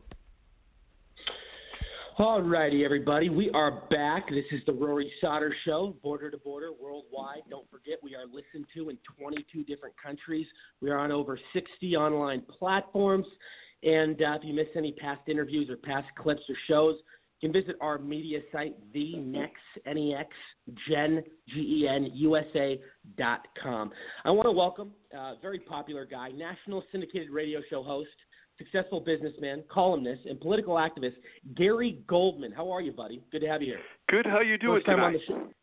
All 2.20 2.42
righty, 2.42 2.84
everybody. 2.84 3.30
We 3.30 3.52
are 3.52 3.84
back. 3.92 4.28
This 4.28 4.46
is 4.52 4.62
the 4.66 4.74
Rory 4.74 5.12
Sauter 5.22 5.54
Show, 5.66 5.96
border 6.02 6.32
to 6.32 6.38
border, 6.38 6.72
worldwide. 6.82 7.44
Don't 7.48 7.70
forget, 7.70 8.00
we 8.02 8.16
are 8.16 8.26
listened 8.26 8.66
to 8.74 8.90
in 8.90 8.98
22 9.20 9.64
different 9.66 9.94
countries. 10.04 10.48
We 10.82 10.90
are 10.90 10.98
on 10.98 11.12
over 11.12 11.40
60 11.54 11.96
online 11.96 12.42
platforms. 12.58 13.28
And 13.84 14.20
uh, 14.20 14.34
if 14.34 14.44
you 14.44 14.56
miss 14.56 14.66
any 14.76 14.94
past 14.94 15.22
interviews 15.28 15.70
or 15.70 15.78
past 15.78 16.08
clips 16.18 16.42
or 16.50 16.56
shows, 16.68 16.96
you 17.40 17.50
can 17.50 17.62
visit 17.62 17.76
our 17.82 18.00
media 18.00 18.40
site, 18.52 18.76
the 18.94 19.16
Next, 19.18 19.62
N-E-X, 19.86 20.30
Gen, 20.90 21.24
G-E-N, 21.50 22.10
USA 22.14 22.80
dot 23.18 23.48
com. 23.62 23.92
I 24.26 24.32
want 24.32 24.48
to 24.48 24.52
welcome 24.52 24.92
a 25.14 25.34
very 25.42 25.60
popular 25.60 26.06
guy, 26.06 26.30
national 26.30 26.84
syndicated 26.92 27.30
radio 27.30 27.62
show 27.70 27.84
host, 27.84 28.10
successful 28.58 29.00
businessman, 29.00 29.64
columnist, 29.72 30.26
and 30.26 30.40
political 30.42 30.76
activist, 30.76 31.14
Gary 31.56 32.02
Goldman. 32.08 32.52
How 32.52 32.72
are 32.72 32.82
you, 32.82 32.92
buddy? 32.92 33.22
Good 33.32 33.42
to 33.42 33.48
have 33.48 33.62
you 33.62 33.68
here. 33.68 33.82
Good. 34.10 34.26
How 34.26 34.42
you 34.42 34.58
doing 34.58 34.78
first 34.78 34.88
time 34.88 34.96
tonight? 34.96 35.08
On 35.08 35.14
the 35.14 35.20
show. 35.28 35.54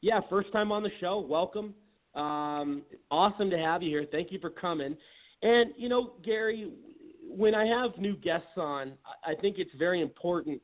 Yeah, 0.00 0.20
first 0.30 0.50
time 0.50 0.72
on 0.72 0.82
the 0.82 0.90
show. 0.98 1.20
Welcome. 1.20 1.74
Um, 2.14 2.82
awesome 3.10 3.50
to 3.50 3.58
have 3.58 3.82
you 3.82 3.90
here. 3.90 4.06
Thank 4.10 4.32
you 4.32 4.38
for 4.38 4.50
coming. 4.50 4.96
And 5.42 5.72
you 5.76 5.90
know, 5.90 6.14
Gary, 6.24 6.72
when 7.28 7.54
I 7.54 7.66
have 7.66 7.98
new 7.98 8.16
guests 8.16 8.56
on, 8.56 8.92
I 9.26 9.34
think 9.40 9.58
it's 9.58 9.70
very 9.78 10.00
important 10.00 10.60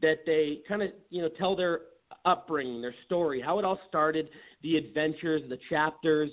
that 0.00 0.18
they 0.26 0.60
kind 0.68 0.82
of 0.82 0.90
you 1.10 1.22
know 1.22 1.28
tell 1.38 1.54
their 1.56 1.80
upbringing, 2.24 2.80
their 2.80 2.94
story, 3.06 3.40
how 3.40 3.58
it 3.58 3.64
all 3.64 3.78
started, 3.88 4.28
the 4.62 4.76
adventures, 4.76 5.42
the 5.48 5.58
chapters, 5.68 6.30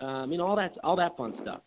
um, 0.00 0.32
you 0.32 0.38
know, 0.38 0.46
all 0.46 0.56
that 0.56 0.72
all 0.82 0.96
that 0.96 1.16
fun 1.16 1.34
stuff. 1.42 1.60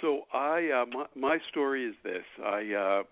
So 0.00 0.22
I, 0.32 0.82
uh, 0.82 0.86
my, 0.86 1.06
my 1.14 1.38
story 1.50 1.84
is 1.84 1.94
this: 2.02 2.24
I 2.44 2.72
uh, 2.74 3.02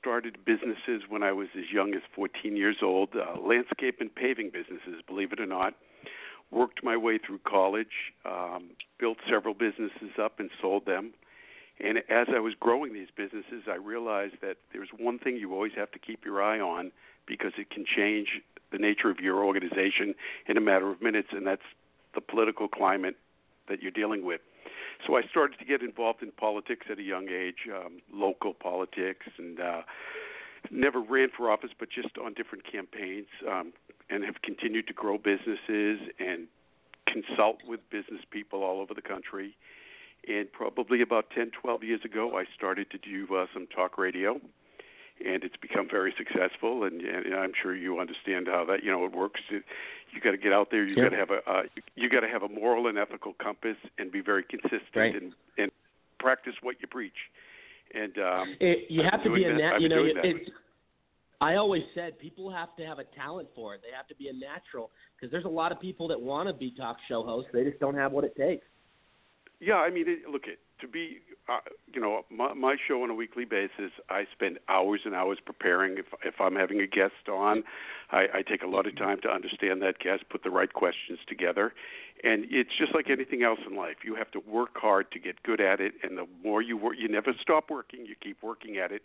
started 0.00 0.38
businesses 0.44 1.02
when 1.08 1.22
I 1.22 1.32
was 1.32 1.48
as 1.56 1.64
young 1.72 1.94
as 1.94 2.02
14 2.14 2.56
years 2.56 2.76
old, 2.82 3.10
uh, 3.14 3.40
landscape 3.40 3.96
and 4.00 4.14
paving 4.14 4.50
businesses, 4.52 5.02
believe 5.06 5.32
it 5.32 5.40
or 5.40 5.46
not. 5.46 5.74
Worked 6.50 6.84
my 6.84 6.96
way 6.96 7.18
through 7.18 7.40
college, 7.48 8.12
um, 8.24 8.70
built 9.00 9.16
several 9.30 9.54
businesses 9.54 10.10
up 10.22 10.38
and 10.38 10.50
sold 10.60 10.86
them, 10.86 11.14
And 11.80 11.98
as 12.08 12.28
I 12.34 12.38
was 12.38 12.54
growing 12.58 12.92
these 12.92 13.08
businesses, 13.16 13.64
I 13.68 13.74
realized 13.74 14.36
that 14.42 14.56
there's 14.72 14.90
one 14.96 15.18
thing 15.18 15.36
you 15.36 15.52
always 15.52 15.72
have 15.76 15.90
to 15.92 15.98
keep 15.98 16.24
your 16.24 16.42
eye 16.42 16.60
on 16.60 16.92
because 17.26 17.52
it 17.58 17.70
can 17.70 17.84
change 17.84 18.40
the 18.70 18.78
nature 18.78 19.10
of 19.10 19.18
your 19.18 19.44
organization 19.44 20.14
in 20.46 20.56
a 20.56 20.60
matter 20.60 20.90
of 20.90 21.02
minutes, 21.02 21.28
and 21.32 21.46
that's 21.46 21.62
the 22.14 22.20
political 22.20 22.68
climate 22.68 23.16
that 23.68 23.82
you're 23.82 23.90
dealing 23.90 24.24
with. 24.24 24.40
So 25.06 25.16
I 25.16 25.22
started 25.30 25.58
to 25.58 25.64
get 25.64 25.82
involved 25.82 26.22
in 26.22 26.30
politics 26.32 26.86
at 26.90 26.98
a 26.98 27.02
young 27.02 27.28
age, 27.28 27.68
um, 27.74 28.00
local 28.12 28.54
politics, 28.54 29.26
and 29.38 29.60
uh, 29.60 29.82
never 30.70 31.00
ran 31.00 31.28
for 31.36 31.50
office, 31.50 31.70
but 31.78 31.88
just 31.90 32.16
on 32.18 32.34
different 32.34 32.64
campaigns, 32.70 33.26
um, 33.50 33.72
and 34.10 34.24
have 34.24 34.42
continued 34.42 34.86
to 34.86 34.92
grow 34.92 35.18
businesses 35.18 36.00
and 36.18 36.46
consult 37.06 37.58
with 37.66 37.80
business 37.90 38.20
people 38.30 38.62
all 38.62 38.80
over 38.80 38.94
the 38.94 39.02
country. 39.02 39.56
And 40.26 40.50
probably 40.52 41.02
about 41.02 41.26
10, 41.34 41.50
12 41.60 41.82
years 41.84 42.00
ago, 42.04 42.38
I 42.38 42.44
started 42.56 42.90
to 42.90 42.98
do 42.98 43.34
uh, 43.34 43.46
some 43.52 43.66
talk 43.66 43.98
radio, 43.98 44.40
and 45.24 45.44
it's 45.44 45.56
become 45.60 45.86
very 45.90 46.14
successful. 46.16 46.84
And, 46.84 47.02
and 47.02 47.34
I'm 47.34 47.52
sure 47.60 47.74
you 47.74 48.00
understand 48.00 48.48
how 48.48 48.64
that 48.66 48.82
you 48.82 48.90
know 48.90 49.04
it 49.04 49.12
works. 49.12 49.40
It, 49.50 49.64
you 50.12 50.20
got 50.20 50.30
to 50.30 50.38
get 50.38 50.52
out 50.52 50.68
there. 50.70 50.86
You 50.86 50.94
got 50.96 51.10
to 51.10 51.16
have 51.16 51.30
a 51.30 51.50
uh, 51.50 51.62
you, 51.94 52.08
got 52.08 52.20
to 52.20 52.28
have 52.28 52.42
a 52.42 52.48
moral 52.48 52.86
and 52.86 52.96
ethical 52.96 53.34
compass, 53.34 53.76
and 53.98 54.10
be 54.10 54.20
very 54.20 54.44
consistent 54.44 54.82
right. 54.94 55.14
and 55.14 55.32
and 55.58 55.70
practice 56.18 56.54
what 56.62 56.76
you 56.80 56.86
preach. 56.86 57.12
And 57.92 58.16
um, 58.18 58.56
it, 58.60 58.86
you 58.88 59.02
I've 59.02 59.10
have 59.12 59.24
to 59.24 59.34
be 59.34 59.44
a 59.44 59.52
nat. 59.52 59.80
You 59.80 59.88
know, 59.88 60.04
it, 60.04 60.48
I 61.40 61.56
always 61.56 61.82
said 61.94 62.18
people 62.18 62.50
have 62.50 62.74
to 62.76 62.86
have 62.86 62.98
a 62.98 63.04
talent 63.16 63.48
for 63.54 63.74
it. 63.74 63.82
They 63.82 63.94
have 63.94 64.06
to 64.08 64.14
be 64.14 64.28
a 64.28 64.32
natural 64.32 64.90
because 65.16 65.30
there's 65.30 65.44
a 65.44 65.48
lot 65.48 65.72
of 65.72 65.80
people 65.80 66.08
that 66.08 66.20
want 66.20 66.48
to 66.48 66.54
be 66.54 66.72
talk 66.76 66.96
show 67.08 67.22
hosts. 67.22 67.50
They 67.52 67.64
just 67.64 67.78
don't 67.80 67.96
have 67.96 68.12
what 68.12 68.24
it 68.24 68.34
takes. 68.36 68.64
Yeah, 69.60 69.76
I 69.76 69.90
mean, 69.90 70.04
it, 70.08 70.28
look, 70.30 70.46
it, 70.46 70.58
to 70.80 70.88
be, 70.88 71.18
uh, 71.48 71.60
you 71.92 72.00
know, 72.00 72.22
my, 72.30 72.52
my 72.54 72.76
show 72.86 73.02
on 73.02 73.10
a 73.10 73.14
weekly 73.14 73.44
basis, 73.44 73.92
I 74.10 74.24
spend 74.32 74.58
hours 74.68 75.02
and 75.04 75.14
hours 75.14 75.38
preparing. 75.44 75.98
If 75.98 76.06
if 76.24 76.40
I'm 76.40 76.56
having 76.56 76.80
a 76.80 76.86
guest 76.86 77.28
on, 77.30 77.62
I, 78.10 78.26
I 78.34 78.42
take 78.42 78.62
a 78.62 78.66
lot 78.66 78.86
of 78.86 78.96
time 78.96 79.20
to 79.22 79.28
understand 79.28 79.80
that 79.82 79.98
guest, 79.98 80.24
put 80.30 80.42
the 80.42 80.50
right 80.50 80.72
questions 80.72 81.18
together, 81.28 81.72
and 82.22 82.44
it's 82.50 82.70
just 82.78 82.94
like 82.94 83.08
anything 83.08 83.42
else 83.42 83.60
in 83.68 83.76
life. 83.76 83.96
You 84.04 84.14
have 84.16 84.30
to 84.32 84.40
work 84.40 84.70
hard 84.76 85.10
to 85.12 85.18
get 85.18 85.42
good 85.42 85.60
at 85.60 85.80
it, 85.80 85.94
and 86.02 86.18
the 86.18 86.26
more 86.42 86.60
you 86.60 86.76
work, 86.76 86.96
you 86.98 87.08
never 87.08 87.32
stop 87.40 87.70
working. 87.70 88.04
You 88.06 88.14
keep 88.20 88.42
working 88.42 88.76
at 88.78 88.90
it, 88.92 89.02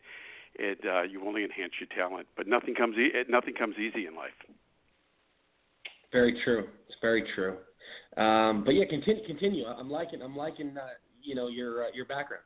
and 0.57 0.79
uh, 0.85 1.01
you 1.03 1.25
only 1.25 1.43
enhance 1.43 1.73
your 1.79 1.89
talent. 1.95 2.27
But 2.35 2.47
nothing 2.47 2.75
comes 2.75 2.97
e- 2.97 3.11
nothing 3.29 3.53
comes 3.53 3.75
easy 3.77 4.07
in 4.07 4.15
life. 4.15 4.31
Very 6.11 6.41
true. 6.43 6.67
It's 6.87 6.97
very 7.01 7.23
true. 7.35 7.57
Um, 8.19 8.63
but 8.63 8.75
yeah, 8.75 8.85
continue. 8.89 9.25
Continue. 9.25 9.65
I'm 9.65 9.89
liking. 9.89 10.21
I'm 10.21 10.35
liking. 10.35 10.77
Uh, 10.77 10.89
you 11.23 11.35
know 11.35 11.47
your 11.47 11.85
uh, 11.85 11.87
your 11.93 12.05
background. 12.05 12.43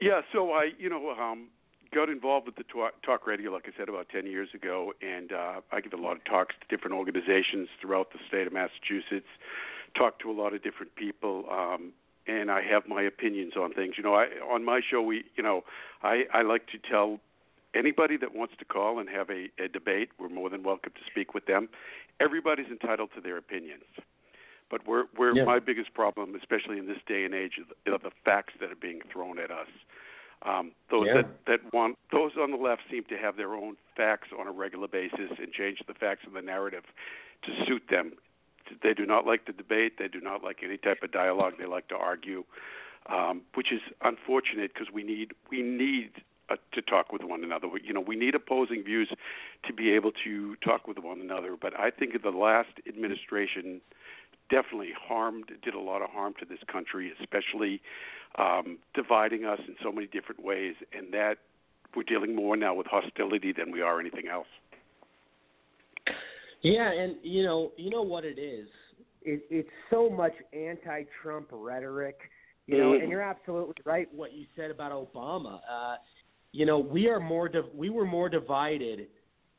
Yeah, 0.00 0.22
so 0.32 0.50
I, 0.50 0.70
you 0.78 0.88
know, 0.88 1.10
um, 1.10 1.48
got 1.94 2.08
involved 2.08 2.46
with 2.46 2.56
the 2.56 2.64
talk, 2.64 3.00
talk 3.02 3.24
radio, 3.24 3.52
like 3.52 3.66
I 3.66 3.78
said, 3.78 3.88
about 3.88 4.08
10 4.08 4.26
years 4.26 4.48
ago, 4.52 4.92
and 5.00 5.30
uh, 5.30 5.60
I 5.70 5.80
give 5.80 5.92
a 5.92 6.02
lot 6.02 6.16
of 6.16 6.24
talks 6.24 6.56
to 6.60 6.76
different 6.76 6.96
organizations 6.96 7.68
throughout 7.80 8.12
the 8.12 8.18
state 8.26 8.48
of 8.48 8.52
Massachusetts, 8.52 9.28
talk 9.96 10.18
to 10.20 10.30
a 10.30 10.32
lot 10.32 10.54
of 10.54 10.62
different 10.64 10.96
people, 10.96 11.44
um, 11.48 11.92
and 12.26 12.50
I 12.50 12.62
have 12.62 12.88
my 12.88 13.02
opinions 13.02 13.52
on 13.56 13.72
things. 13.74 13.94
You 13.96 14.02
know, 14.02 14.14
I 14.14 14.26
on 14.50 14.64
my 14.64 14.80
show, 14.80 15.02
we, 15.02 15.24
you 15.36 15.42
know, 15.44 15.62
I, 16.02 16.24
I 16.34 16.42
like 16.42 16.66
to 16.68 16.78
tell 16.78 17.20
anybody 17.72 18.16
that 18.16 18.34
wants 18.34 18.54
to 18.58 18.64
call 18.64 18.98
and 18.98 19.08
have 19.08 19.30
a, 19.30 19.50
a 19.62 19.68
debate, 19.68 20.10
we're 20.18 20.28
more 20.28 20.50
than 20.50 20.64
welcome 20.64 20.92
to 20.94 21.10
speak 21.10 21.32
with 21.32 21.46
them. 21.46 21.68
Everybody's 22.18 22.66
entitled 22.66 23.10
to 23.14 23.20
their 23.20 23.36
opinions. 23.36 23.84
But 24.72 24.86
where 24.86 25.04
where 25.16 25.34
Yeah. 25.36 25.44
my 25.44 25.58
biggest 25.58 25.92
problem, 25.92 26.34
especially 26.34 26.78
in 26.78 26.86
this 26.86 27.02
day 27.06 27.24
and 27.24 27.34
age, 27.34 27.60
are 27.86 27.98
the 27.98 28.10
facts 28.24 28.54
that 28.58 28.72
are 28.72 28.80
being 28.88 29.02
thrown 29.02 29.38
at 29.38 29.50
us. 29.50 29.68
Um, 30.40 30.72
those 30.88 31.06
Yeah. 31.06 31.14
that 31.20 31.44
that 31.44 31.72
want 31.74 31.98
those 32.10 32.36
on 32.38 32.50
the 32.50 32.56
left 32.56 32.88
seem 32.88 33.04
to 33.04 33.18
have 33.18 33.36
their 33.36 33.54
own 33.54 33.76
facts 33.94 34.32
on 34.32 34.48
a 34.48 34.50
regular 34.50 34.88
basis 34.88 35.30
and 35.38 35.52
change 35.52 35.80
the 35.86 35.94
facts 35.94 36.24
of 36.26 36.32
the 36.32 36.40
narrative 36.40 36.84
to 37.42 37.64
suit 37.66 37.86
them. 37.88 38.16
They 38.80 38.94
do 38.94 39.04
not 39.04 39.26
like 39.26 39.44
the 39.44 39.52
debate. 39.52 39.98
They 39.98 40.08
do 40.08 40.22
not 40.22 40.42
like 40.42 40.62
any 40.62 40.78
type 40.78 41.02
of 41.02 41.12
dialogue. 41.12 41.58
They 41.58 41.66
like 41.66 41.88
to 41.88 41.96
argue, 41.98 42.44
um, 43.06 43.42
which 43.52 43.72
is 43.72 43.82
unfortunate 44.00 44.72
because 44.72 44.90
we 44.90 45.02
need 45.02 45.34
we 45.50 45.60
need 45.60 46.22
uh, 46.48 46.56
to 46.72 46.80
talk 46.80 47.12
with 47.12 47.22
one 47.22 47.44
another. 47.44 47.68
We, 47.68 47.82
you 47.82 47.92
know, 47.92 48.00
we 48.00 48.16
need 48.16 48.34
opposing 48.34 48.82
views 48.82 49.10
to 49.64 49.72
be 49.74 49.90
able 49.90 50.12
to 50.24 50.56
talk 50.56 50.88
with 50.88 50.98
one 50.98 51.20
another. 51.20 51.58
But 51.60 51.78
I 51.78 51.90
think 51.90 52.20
the 52.22 52.30
last 52.30 52.70
administration 52.88 53.82
definitely 54.52 54.92
harmed, 55.08 55.46
did 55.64 55.74
a 55.74 55.80
lot 55.80 56.02
of 56.02 56.10
harm 56.10 56.34
to 56.40 56.44
this 56.44 56.62
country, 56.70 57.12
especially 57.20 57.80
um, 58.38 58.78
dividing 58.94 59.42
us 59.52 59.60
in 59.66 59.74
so 59.82 59.90
many 59.90 60.06
different 60.06 60.44
ways, 60.44 60.74
and 60.96 61.12
that 61.12 61.36
we're 61.96 62.02
dealing 62.14 62.36
more 62.36 62.56
now 62.56 62.74
with 62.74 62.86
hostility 62.86 63.52
than 63.58 63.72
we 63.72 63.80
are 63.80 63.98
anything 63.98 64.28
else. 64.28 64.46
Yeah, 66.62 66.90
and 66.92 67.16
you 67.22 67.42
know, 67.42 67.72
you 67.76 67.90
know 67.90 68.02
what 68.02 68.24
it 68.24 68.38
is. 68.38 68.68
It, 69.22 69.42
it's 69.50 69.68
so 69.90 70.10
much 70.10 70.32
anti-Trump 70.52 71.48
rhetoric, 71.50 72.18
you 72.66 72.78
know. 72.78 72.92
Mhm. 72.92 73.02
And 73.02 73.10
you're 73.10 73.28
absolutely 73.34 73.74
right 73.84 74.08
what 74.14 74.32
you 74.32 74.46
said 74.56 74.70
about 74.70 74.92
Obama. 74.92 75.60
Uh, 75.70 75.96
you 76.52 76.66
know, 76.66 76.78
we 76.78 77.08
are 77.08 77.20
more 77.20 77.48
div- 77.48 77.74
we 77.74 77.88
were 77.90 78.04
more 78.04 78.28
divided 78.28 79.08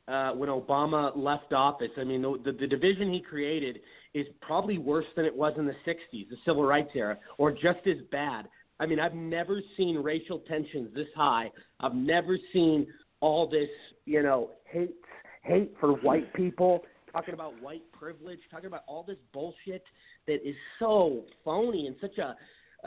uh, 0.08 0.32
when 0.32 0.48
Obama 0.48 1.12
left 1.16 1.52
office. 1.52 1.90
I 1.96 2.04
mean, 2.04 2.22
the, 2.22 2.40
the 2.44 2.52
the 2.52 2.66
division 2.66 3.12
he 3.12 3.20
created 3.20 3.80
is 4.14 4.26
probably 4.40 4.78
worse 4.78 5.06
than 5.16 5.24
it 5.24 5.34
was 5.34 5.52
in 5.58 5.66
the 5.66 5.74
'60s, 5.86 6.28
the 6.30 6.36
civil 6.44 6.64
rights 6.64 6.90
era, 6.94 7.18
or 7.38 7.50
just 7.52 7.86
as 7.86 7.96
bad. 8.10 8.46
I 8.80 8.86
mean, 8.86 8.98
I've 8.98 9.14
never 9.14 9.60
seen 9.76 9.96
racial 9.98 10.40
tensions 10.40 10.88
this 10.94 11.06
high. 11.14 11.50
I've 11.80 11.94
never 11.94 12.36
seen 12.52 12.86
all 13.20 13.48
this, 13.48 13.68
you 14.04 14.22
know, 14.22 14.50
hate 14.64 14.94
hate 15.42 15.74
for 15.80 15.92
white 15.92 16.32
people, 16.34 16.82
talking 17.12 17.34
about 17.34 17.60
white 17.62 17.82
privilege, 17.92 18.38
talking 18.50 18.66
about 18.66 18.82
all 18.86 19.04
this 19.06 19.18
bullshit 19.32 19.82
that 20.26 20.46
is 20.46 20.54
so 20.78 21.22
phony 21.44 21.86
and 21.86 21.96
such 22.00 22.18
a 22.18 22.34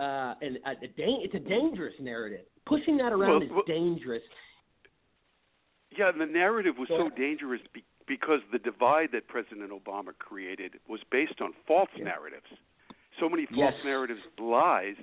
uh, 0.01 0.33
and 0.41 0.57
a, 0.65 0.69
a 0.71 0.87
dang, 0.97 1.21
it's 1.23 1.33
a 1.35 1.39
dangerous 1.39 1.93
narrative. 1.99 2.45
Pushing 2.65 2.97
that 2.97 3.13
around 3.13 3.31
Well, 3.31 3.41
is 3.43 3.49
well- 3.51 3.63
dangerous. 3.65 4.21
Yeah, 5.97 6.11
the 6.11 6.25
narrative 6.25 6.75
was 6.77 6.87
Go 6.89 7.09
so 7.09 7.15
dangerous 7.15 7.61
be- 7.73 7.83
because 8.07 8.39
the 8.51 8.59
divide 8.59 9.09
that 9.11 9.27
President 9.27 9.71
Obama 9.71 10.17
created 10.17 10.79
was 10.87 10.99
based 11.11 11.41
on 11.41 11.53
false 11.67 11.89
Yeah. 11.95 12.05
narratives. 12.05 12.47
So 13.19 13.27
many 13.29 13.45
false 13.47 13.73
Yes. 13.75 13.83
narratives, 13.83 14.21
lies. 14.37 14.95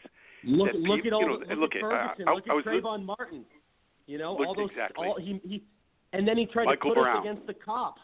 Look, 0.42 0.72
that 0.72 0.76
look 0.80 1.02
peop- 1.02 1.06
at 1.06 1.12
all. 1.12 1.20
you 1.22 1.26
know, 1.28 1.32
look, 1.34 1.48
look 1.58 1.76
at 1.76 1.82
at- 1.84 1.90
Ferguson. 1.90 2.28
I- 2.28 2.30
I- 2.30 2.34
look 2.34 2.48
I 2.48 2.50
at 2.50 2.56
was 2.56 2.64
Trayvon 2.64 3.04
Martin. 3.04 3.46
You 4.06 4.18
know 4.18 4.36
all 4.44 4.54
those. 4.54 4.70
exactly. 4.70 5.06
All 5.06 5.16
he, 5.18 5.38
he 5.46 5.62
and 6.12 6.28
then 6.28 6.36
he 6.36 6.46
tried 6.46 6.66
Michael 6.66 6.90
to 6.90 6.94
put 6.96 7.02
Brown. 7.02 7.16
us 7.18 7.22
against 7.24 7.46
the 7.46 7.54
cops. 7.54 8.02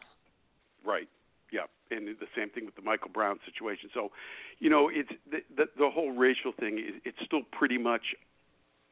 Right. 0.84 1.09
Yeah, 1.53 1.66
and 1.90 2.07
the 2.18 2.28
same 2.34 2.48
thing 2.51 2.64
with 2.64 2.74
the 2.76 2.82
Michael 2.82 3.11
Brown 3.11 3.38
situation. 3.44 3.90
So, 3.92 4.11
you 4.59 4.70
know, 4.70 4.88
it's 4.88 5.11
the 5.30 5.42
the, 5.55 5.68
the 5.76 5.90
whole 5.90 6.12
racial 6.12 6.53
thing. 6.53 6.78
is 6.78 6.94
It's 7.05 7.20
still 7.24 7.42
pretty 7.53 7.76
much, 7.78 8.14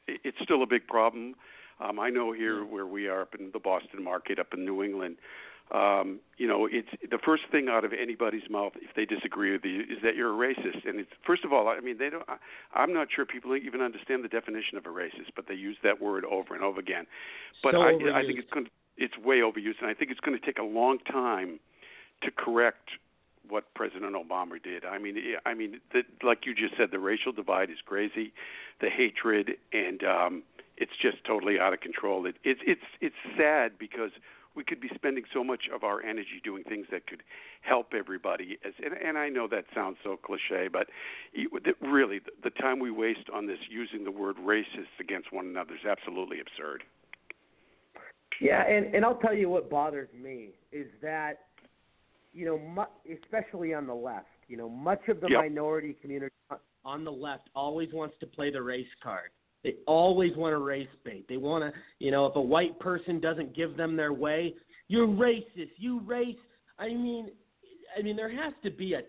it- 0.06 0.20
it's 0.24 0.38
still 0.42 0.62
a 0.62 0.66
big 0.66 0.86
problem. 0.86 1.34
Um, 1.80 1.98
I 2.00 2.10
know 2.10 2.32
here 2.32 2.64
where 2.64 2.86
we 2.86 3.06
are 3.08 3.22
up 3.22 3.34
in 3.36 3.50
the 3.52 3.60
Boston 3.60 4.02
market, 4.02 4.38
up 4.38 4.52
in 4.52 4.64
New 4.64 4.82
England. 4.82 5.16
Um, 5.70 6.20
you 6.38 6.48
know, 6.48 6.66
it's 6.70 6.88
the 7.10 7.18
first 7.18 7.42
thing 7.52 7.68
out 7.68 7.84
of 7.84 7.92
anybody's 7.92 8.48
mouth 8.48 8.72
if 8.76 8.94
they 8.96 9.04
disagree 9.04 9.52
with 9.52 9.64
you 9.64 9.80
is 9.80 9.98
that 10.02 10.16
you're 10.16 10.32
a 10.32 10.54
racist. 10.54 10.88
And 10.88 10.98
it's 10.98 11.10
first 11.26 11.44
of 11.44 11.52
all, 11.52 11.68
I 11.68 11.80
mean, 11.80 11.98
they 11.98 12.08
don't. 12.08 12.24
I, 12.28 12.36
I'm 12.74 12.94
not 12.94 13.08
sure 13.14 13.26
people 13.26 13.54
even 13.54 13.82
understand 13.82 14.24
the 14.24 14.28
definition 14.28 14.78
of 14.78 14.86
a 14.86 14.88
racist, 14.88 15.30
but 15.36 15.46
they 15.46 15.54
use 15.54 15.76
that 15.82 16.00
word 16.00 16.24
over 16.24 16.54
and 16.54 16.64
over 16.64 16.80
again. 16.80 17.06
But 17.62 17.72
So 17.72 17.82
I, 17.82 18.20
I 18.20 18.22
think 18.24 18.38
it's 18.38 18.50
going 18.50 18.66
to, 18.66 18.70
it's 18.96 19.18
way 19.18 19.40
overused, 19.40 19.80
and 19.80 19.90
I 19.90 19.94
think 19.94 20.10
it's 20.10 20.20
going 20.20 20.38
to 20.38 20.44
take 20.44 20.58
a 20.58 20.64
long 20.64 20.98
time 21.00 21.60
to 22.22 22.30
correct 22.30 22.90
what 23.48 23.72
President 23.74 24.14
Obama 24.14 24.62
did. 24.62 24.84
I 24.84 24.98
mean, 24.98 25.16
I 25.46 25.54
mean, 25.54 25.80
the, 25.92 26.02
like 26.22 26.46
you 26.46 26.54
just 26.54 26.76
said, 26.76 26.88
the 26.90 26.98
racial 26.98 27.32
divide 27.32 27.70
is 27.70 27.78
crazy, 27.84 28.32
the 28.80 28.90
hatred, 28.90 29.52
and 29.72 30.02
um, 30.04 30.42
it's 30.76 30.92
just 31.00 31.24
totally 31.24 31.58
out 31.58 31.72
of 31.72 31.80
control. 31.80 32.26
It, 32.26 32.36
it's 32.44 32.60
it's 32.66 32.80
it's 33.00 33.16
sad 33.36 33.78
because 33.78 34.10
we 34.58 34.64
could 34.64 34.80
be 34.80 34.90
spending 34.96 35.22
so 35.32 35.44
much 35.44 35.68
of 35.72 35.84
our 35.84 36.02
energy 36.02 36.42
doing 36.42 36.64
things 36.64 36.84
that 36.90 37.06
could 37.06 37.22
help 37.60 37.94
everybody. 37.96 38.58
As 38.66 38.72
and, 38.84 38.92
and 38.92 39.16
I 39.16 39.28
know 39.28 39.46
that 39.46 39.66
sounds 39.72 39.98
so 40.02 40.16
cliche, 40.16 40.68
but 40.70 40.88
it, 41.32 41.76
really, 41.80 42.18
the, 42.18 42.32
the 42.42 42.50
time 42.50 42.80
we 42.80 42.90
waste 42.90 43.30
on 43.32 43.46
this 43.46 43.58
using 43.70 44.02
the 44.02 44.10
word 44.10 44.34
racist 44.36 44.98
against 44.98 45.32
one 45.32 45.46
another 45.46 45.74
is 45.74 45.86
absolutely 45.88 46.38
absurd. 46.40 46.82
Yeah, 48.40 48.66
and 48.66 48.92
and 48.96 49.04
I'll 49.04 49.18
tell 49.18 49.32
you 49.34 49.48
what 49.48 49.70
bothers 49.70 50.08
me 50.12 50.50
is 50.72 50.88
that, 51.02 51.46
you 52.32 52.44
know, 52.44 52.58
mu- 52.58 53.14
especially 53.22 53.74
on 53.74 53.86
the 53.86 53.94
left, 53.94 54.26
you 54.48 54.56
know, 54.56 54.68
much 54.68 55.06
of 55.06 55.20
the 55.20 55.28
Yep. 55.30 55.40
minority 55.40 55.96
community 56.02 56.34
on 56.84 57.04
the 57.04 57.12
left 57.12 57.48
always 57.54 57.90
wants 57.92 58.16
to 58.18 58.26
play 58.26 58.50
the 58.50 58.60
race 58.60 58.86
card. 59.02 59.30
They 59.68 59.76
always 59.86 60.34
want 60.34 60.52
to 60.54 60.58
race 60.58 60.94
bait. 61.04 61.26
They 61.28 61.36
want 61.36 61.62
to, 61.62 61.70
you 61.98 62.10
know, 62.10 62.24
if 62.24 62.36
a 62.36 62.40
white 62.40 62.78
person 62.80 63.20
doesn't 63.20 63.54
give 63.54 63.76
them 63.76 63.96
their 63.96 64.14
way, 64.14 64.54
you're 64.92 65.06
racist. 65.06 65.72
You 65.76 66.00
race. 66.06 66.42
I 66.78 66.88
mean, 66.88 67.24
I 67.94 68.00
mean, 68.00 68.16
there 68.16 68.34
has 68.42 68.54
to 68.62 68.70
be 68.70 68.94
a 68.94 69.02
t- 69.02 69.08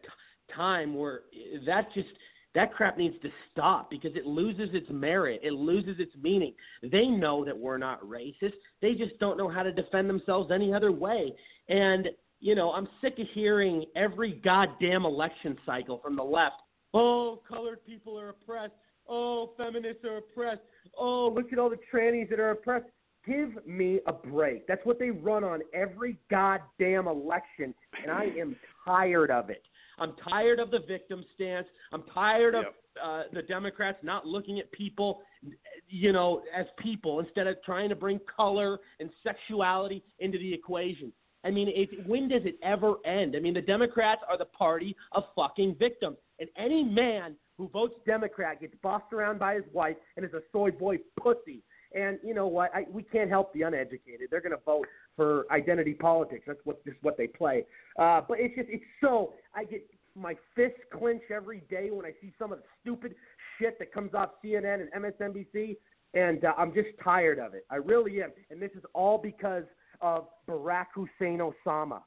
time 0.54 0.90
where 0.96 1.22
that 1.66 1.86
just 1.94 2.10
That 2.56 2.74
crap 2.74 2.98
needs 2.98 3.16
to 3.22 3.30
stop 3.52 3.90
because 3.90 4.16
it 4.16 4.26
loses 4.26 4.70
its 4.74 4.90
merit. 4.90 5.42
It 5.44 5.54
loses 5.54 5.98
its 6.00 6.12
meaning. 6.22 6.54
They 6.82 7.06
know 7.06 7.46
that 7.46 7.58
we're 7.58 7.78
not 7.78 8.04
racist. 8.04 8.54
They 8.82 8.94
just 8.94 9.18
don't 9.20 9.38
know 9.38 9.50
how 9.50 9.64
to 9.64 9.72
defend 9.72 10.10
themselves 10.10 10.52
any 10.52 10.74
other 10.74 10.92
way. 10.92 11.34
And, 11.68 12.08
you 12.40 12.56
know, 12.56 12.72
I'm 12.72 12.88
sick 13.02 13.20
of 13.20 13.28
hearing 13.34 13.86
every 13.96 14.34
goddamn 14.44 15.06
election 15.06 15.58
cycle 15.66 16.00
from 16.04 16.16
the 16.16 16.24
left. 16.24 16.56
Oh, 16.94 17.42
colored 17.48 17.86
people 17.86 18.20
are 18.20 18.30
oppressed. 18.30 18.74
Oh, 19.10 19.52
feminists 19.58 20.04
are 20.06 20.18
oppressed. 20.18 20.62
Oh, 20.98 21.34
look 21.36 21.52
at 21.52 21.60
all 21.60 21.70
the 21.70 21.80
trannies 21.92 22.30
that 22.30 22.40
are 22.40 22.52
oppressed. 22.52 22.86
Give 23.26 23.66
me 23.66 24.00
a 24.08 24.14
break. 24.14 24.68
That's 24.68 24.86
what 24.86 25.00
they 25.00 25.10
run 25.10 25.44
on 25.44 25.62
every 25.74 26.18
goddamn 26.30 27.08
election, 27.08 27.74
and 28.02 28.12
I 28.12 28.26
am 28.40 28.56
tired 28.86 29.32
of 29.32 29.50
it. 29.50 29.64
I'm 30.00 30.14
tired 30.28 30.60
of 30.60 30.72
the 30.72 30.80
victim 30.88 31.26
stance. 31.36 31.68
I'm 31.92 32.04
tired 32.14 32.56
of 32.56 32.66
uh, 33.04 33.24
the 33.34 33.42
Democrats 33.42 33.98
not 34.04 34.26
looking 34.26 34.60
at 34.60 34.72
people, 34.72 35.22
you 35.88 36.14
know, 36.14 36.44
as 36.58 36.66
people 36.78 37.20
instead 37.20 37.48
of 37.48 37.62
trying 37.64 37.90
to 37.90 37.96
bring 37.96 38.20
color 38.34 38.80
and 39.00 39.10
sexuality 39.24 40.04
into 40.20 40.38
the 40.38 40.54
equation. 40.54 41.12
I 41.44 41.52
mean, 41.52 41.70
it, 41.70 42.08
when 42.08 42.28
does 42.28 42.44
it 42.46 42.58
ever 42.64 42.96
end? 43.06 43.36
I 43.36 43.40
mean, 43.40 43.54
the 43.54 43.62
Democrats 43.62 44.22
are 44.30 44.38
the 44.38 44.46
party 44.46 44.96
of 45.12 45.24
fucking 45.36 45.76
victims, 45.80 46.18
and 46.40 46.50
any 46.58 46.84
man 46.84 47.36
who 47.60 47.68
votes 47.68 47.96
Democrat 48.08 48.62
gets 48.62 48.74
bossed 48.82 49.12
around 49.12 49.38
by 49.38 49.56
his 49.56 49.66
wife 49.74 49.98
and 50.16 50.26
is 50.26 50.34
a 50.34 50.42
soy 50.52 50.72
boy 50.72 50.98
pussy. 51.22 51.62
And 51.94 52.18
you 52.24 52.34
know 52.34 52.48
what? 52.48 52.74
I, 52.74 52.86
we 52.90 53.04
can't 53.04 53.30
help 53.30 53.54
the 53.54 53.64
uneducated. 53.64 54.30
They're 54.32 54.42
going 54.42 54.54
to 54.56 54.64
vote 54.66 54.88
for 55.16 55.46
identity 55.52 55.94
politics. 55.94 56.46
That's 56.48 56.60
what 56.64 56.84
just 56.86 56.98
what 57.02 57.18
they 57.18 57.28
play. 57.28 57.66
Uh, 58.00 58.22
but 58.28 58.40
it's 58.40 58.56
just 58.56 58.70
it's 58.72 58.84
so 59.02 59.34
I 59.54 59.66
get 59.66 59.86
my 60.16 60.36
fist 60.56 60.78
clench 60.98 61.24
every 61.34 61.62
day 61.70 61.90
when 61.92 62.06
I 62.06 62.12
see 62.22 62.32
some 62.40 62.54
of 62.54 62.60
the 62.60 62.64
stupid 62.82 63.14
shit 63.60 63.78
that 63.80 63.92
comes 63.92 64.14
off 64.14 64.30
CNN 64.44 64.88
and 64.94 65.04
MSNBC, 65.04 65.76
and 66.14 66.46
uh, 66.46 66.54
I'm 66.58 66.74
just 66.74 66.90
tired 67.04 67.40
of 67.40 67.54
it. 67.56 67.66
I 67.70 67.76
really 67.76 68.22
am. 68.24 68.32
And 68.50 68.62
this 68.62 68.72
is 68.76 68.84
all 68.94 69.18
because 69.18 69.66
of 70.02 70.28
Barack 70.48 70.88
Hussein 70.96 71.40
Osama. 71.40 72.02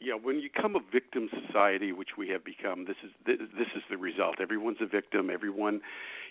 Yeah, 0.00 0.14
when 0.14 0.36
you 0.36 0.48
become 0.54 0.76
a 0.76 0.80
victim 0.92 1.28
society, 1.46 1.90
which 1.90 2.10
we 2.16 2.28
have 2.28 2.44
become, 2.44 2.84
this 2.84 2.96
is 3.02 3.10
this, 3.26 3.38
this 3.58 3.66
is 3.74 3.82
the 3.90 3.96
result. 3.96 4.36
Everyone's 4.40 4.78
a 4.80 4.86
victim. 4.86 5.28
Everyone, 5.28 5.80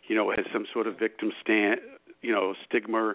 you 0.07 0.15
know, 0.15 0.32
has 0.32 0.45
some 0.53 0.65
sort 0.72 0.88
of 0.88 0.97
victim 0.97 1.34
stand, 1.41 1.82
you 2.22 2.32
know, 2.32 2.53
stigma, 2.65 3.13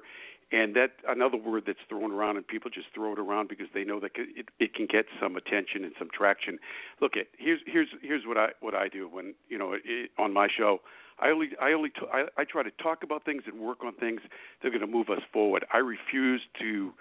and 0.52 0.76
that 0.76 0.92
another 1.08 1.38
word 1.38 1.64
that's 1.66 1.78
thrown 1.88 2.12
around, 2.12 2.36
and 2.36 2.46
people 2.46 2.70
just 2.70 2.88
throw 2.94 3.12
it 3.12 3.18
around 3.18 3.48
because 3.48 3.68
they 3.72 3.84
know 3.84 3.98
that 4.00 4.10
it, 4.16 4.48
it 4.60 4.74
can 4.74 4.86
get 4.86 5.06
some 5.18 5.36
attention 5.36 5.84
and 5.84 5.94
some 5.98 6.08
traction. 6.12 6.58
Look, 7.00 7.16
at 7.16 7.28
here's 7.38 7.60
here's 7.66 7.88
here's 8.02 8.26
what 8.26 8.36
I 8.36 8.48
what 8.60 8.74
I 8.74 8.88
do 8.88 9.08
when 9.08 9.34
you 9.48 9.56
know 9.56 9.72
it, 9.72 10.10
on 10.18 10.34
my 10.34 10.48
show. 10.54 10.82
I 11.18 11.30
only 11.30 11.50
I 11.60 11.72
only 11.72 11.88
t- 11.88 12.06
I, 12.12 12.24
I 12.36 12.44
try 12.44 12.62
to 12.62 12.70
talk 12.82 13.02
about 13.02 13.24
things 13.24 13.44
and 13.46 13.58
work 13.58 13.82
on 13.82 13.94
things 13.94 14.20
that 14.60 14.68
are 14.68 14.70
going 14.70 14.82
to 14.82 14.86
move 14.86 15.08
us 15.08 15.22
forward. 15.32 15.64
I 15.72 15.78
refuse 15.78 16.42
to 16.60 16.92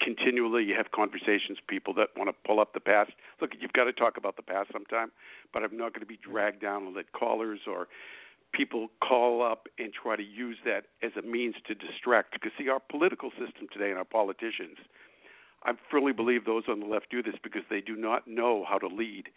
continually 0.00 0.64
you 0.64 0.74
have 0.74 0.90
conversations 0.92 1.58
with 1.58 1.66
people 1.68 1.94
that 1.94 2.08
want 2.16 2.28
to 2.28 2.34
pull 2.46 2.60
up 2.60 2.74
the 2.74 2.80
past. 2.80 3.12
Look, 3.40 3.52
you've 3.58 3.72
got 3.72 3.84
to 3.84 3.92
talk 3.92 4.16
about 4.16 4.36
the 4.36 4.42
past 4.42 4.70
sometime, 4.72 5.12
but 5.52 5.62
I'm 5.62 5.76
not 5.76 5.92
going 5.92 6.00
to 6.00 6.06
be 6.06 6.18
dragged 6.18 6.60
down 6.60 6.86
and 6.86 6.96
let 6.96 7.12
callers 7.12 7.60
or 7.66 7.88
people 8.52 8.88
call 9.02 9.42
up 9.42 9.66
and 9.78 9.92
try 9.92 10.16
to 10.16 10.22
use 10.22 10.58
that 10.64 10.84
as 11.02 11.12
a 11.18 11.22
means 11.22 11.56
to 11.66 11.74
distract. 11.74 12.32
Because 12.32 12.52
see, 12.58 12.68
our 12.68 12.80
political 12.80 13.30
system 13.30 13.66
today 13.72 13.90
and 13.90 13.98
our 13.98 14.04
politicians, 14.04 14.78
I 15.64 15.72
firmly 15.90 16.12
believe 16.12 16.44
those 16.44 16.64
on 16.68 16.80
the 16.80 16.86
left 16.86 17.10
do 17.10 17.22
this 17.22 17.34
because 17.42 17.62
they 17.70 17.80
do 17.80 17.96
not 17.96 18.26
know 18.26 18.64
how 18.68 18.78
to 18.78 18.86
lead. 18.86 19.28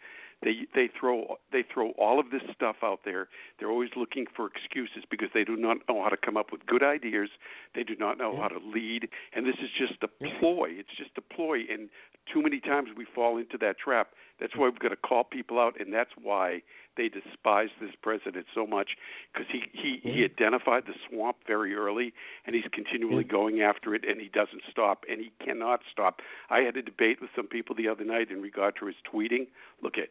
They 0.42 0.66
they 0.74 0.88
throw 0.98 1.36
they 1.50 1.64
throw 1.72 1.90
all 1.92 2.20
of 2.20 2.30
this 2.30 2.42
stuff 2.54 2.76
out 2.82 3.00
there. 3.04 3.28
They're 3.58 3.70
always 3.70 3.90
looking 3.96 4.26
for 4.36 4.46
excuses 4.46 5.04
because 5.10 5.30
they 5.34 5.42
do 5.42 5.56
not 5.56 5.78
know 5.88 6.02
how 6.02 6.10
to 6.10 6.16
come 6.16 6.36
up 6.36 6.52
with 6.52 6.64
good 6.66 6.82
ideas. 6.82 7.28
They 7.74 7.82
do 7.82 7.96
not 7.98 8.18
know 8.18 8.36
how 8.40 8.48
to 8.48 8.58
lead, 8.58 9.08
and 9.34 9.44
this 9.44 9.56
is 9.60 9.70
just 9.76 10.02
a 10.02 10.08
ploy. 10.38 10.68
It's 10.70 10.96
just 10.96 11.10
a 11.16 11.22
ploy, 11.22 11.60
and 11.70 11.88
too 12.32 12.42
many 12.42 12.60
times 12.60 12.88
we 12.96 13.04
fall 13.14 13.38
into 13.38 13.58
that 13.58 13.78
trap. 13.78 14.08
That's 14.40 14.54
why 14.56 14.68
we've 14.68 14.78
got 14.78 14.90
to 14.90 14.96
call 14.96 15.24
people 15.24 15.58
out, 15.58 15.74
and 15.80 15.92
that's 15.92 16.10
why 16.20 16.62
they 16.96 17.08
despise 17.08 17.68
this 17.80 17.90
president 18.02 18.46
so 18.54 18.66
much 18.66 18.90
because 19.32 19.46
he 19.50 19.62
he 19.72 20.00
he 20.02 20.24
identified 20.24 20.84
the 20.86 20.94
swamp 21.08 21.38
very 21.46 21.74
early, 21.74 22.12
and 22.46 22.54
he's 22.54 22.64
continually 22.72 23.24
going 23.24 23.60
after 23.62 23.94
it, 23.94 24.04
and 24.08 24.20
he 24.20 24.28
doesn't 24.28 24.62
stop, 24.70 25.04
and 25.10 25.20
he 25.20 25.32
cannot 25.44 25.80
stop. 25.90 26.20
I 26.50 26.60
had 26.60 26.76
a 26.76 26.82
debate 26.82 27.20
with 27.20 27.30
some 27.34 27.46
people 27.48 27.74
the 27.74 27.88
other 27.88 28.04
night 28.04 28.30
in 28.30 28.40
regard 28.40 28.74
to 28.80 28.86
his 28.86 28.96
tweeting. 29.12 29.48
Look 29.82 29.98
at 29.98 30.08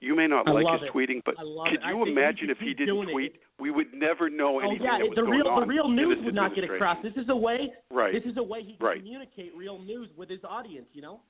you 0.00 0.16
may 0.16 0.26
not 0.26 0.48
I 0.48 0.50
like 0.50 0.80
his 0.80 0.88
it. 0.88 0.92
tweeting, 0.92 1.22
but 1.24 1.36
could 1.36 1.78
you 1.86 2.02
imagine 2.04 2.50
if 2.50 2.58
he 2.58 2.74
didn't 2.74 2.86
doing 2.96 3.08
it. 3.08 3.12
tweet? 3.12 3.34
We 3.60 3.70
would 3.70 3.94
never 3.94 4.28
know 4.28 4.56
Oh 4.56 4.58
anything 4.58 4.82
yeah, 4.86 4.98
that 4.98 5.06
was 5.06 5.14
the 5.14 5.22
going 5.22 5.38
real 5.38 5.46
on 5.46 5.60
the 5.60 5.66
real 5.68 5.88
news 5.88 6.18
would 6.24 6.34
not 6.34 6.56
get 6.56 6.64
across. 6.64 6.98
This 7.04 7.12
is 7.14 7.28
a 7.28 7.36
way. 7.36 7.72
Right. 7.92 8.12
This 8.12 8.24
is 8.28 8.36
a 8.36 8.42
way 8.42 8.64
he 8.64 8.74
can 8.74 8.84
Right. 8.84 8.96
communicate 8.98 9.52
real 9.56 9.78
news 9.78 10.08
with 10.16 10.28
his 10.28 10.40
audience. 10.42 10.86
You 10.92 11.02
know. 11.02 11.20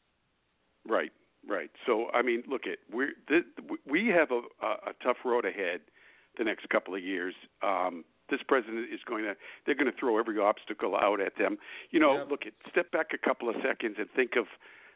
Right, 0.86 1.12
right. 1.48 1.70
So 1.86 2.06
I 2.12 2.22
mean, 2.22 2.42
look 2.48 2.62
at 2.66 2.78
we 2.94 3.06
we 3.88 4.08
have 4.08 4.30
a, 4.30 4.40
a, 4.64 4.90
a 4.90 4.92
tough 5.02 5.18
road 5.24 5.44
ahead 5.44 5.80
the 6.38 6.44
next 6.44 6.68
couple 6.68 6.94
of 6.94 7.02
years. 7.02 7.34
Um, 7.62 8.04
this 8.30 8.40
president 8.46 8.86
is 8.92 9.00
going 9.06 9.24
to 9.24 9.34
they're 9.66 9.74
going 9.74 9.90
to 9.90 9.98
throw 9.98 10.18
every 10.18 10.38
obstacle 10.38 10.96
out 10.96 11.20
at 11.20 11.36
them. 11.38 11.58
You 11.90 12.00
know, 12.00 12.24
look 12.28 12.46
at 12.46 12.52
step 12.70 12.90
back 12.90 13.08
a 13.12 13.18
couple 13.18 13.48
of 13.48 13.56
seconds 13.62 13.96
and 13.98 14.08
think 14.16 14.32
of 14.36 14.46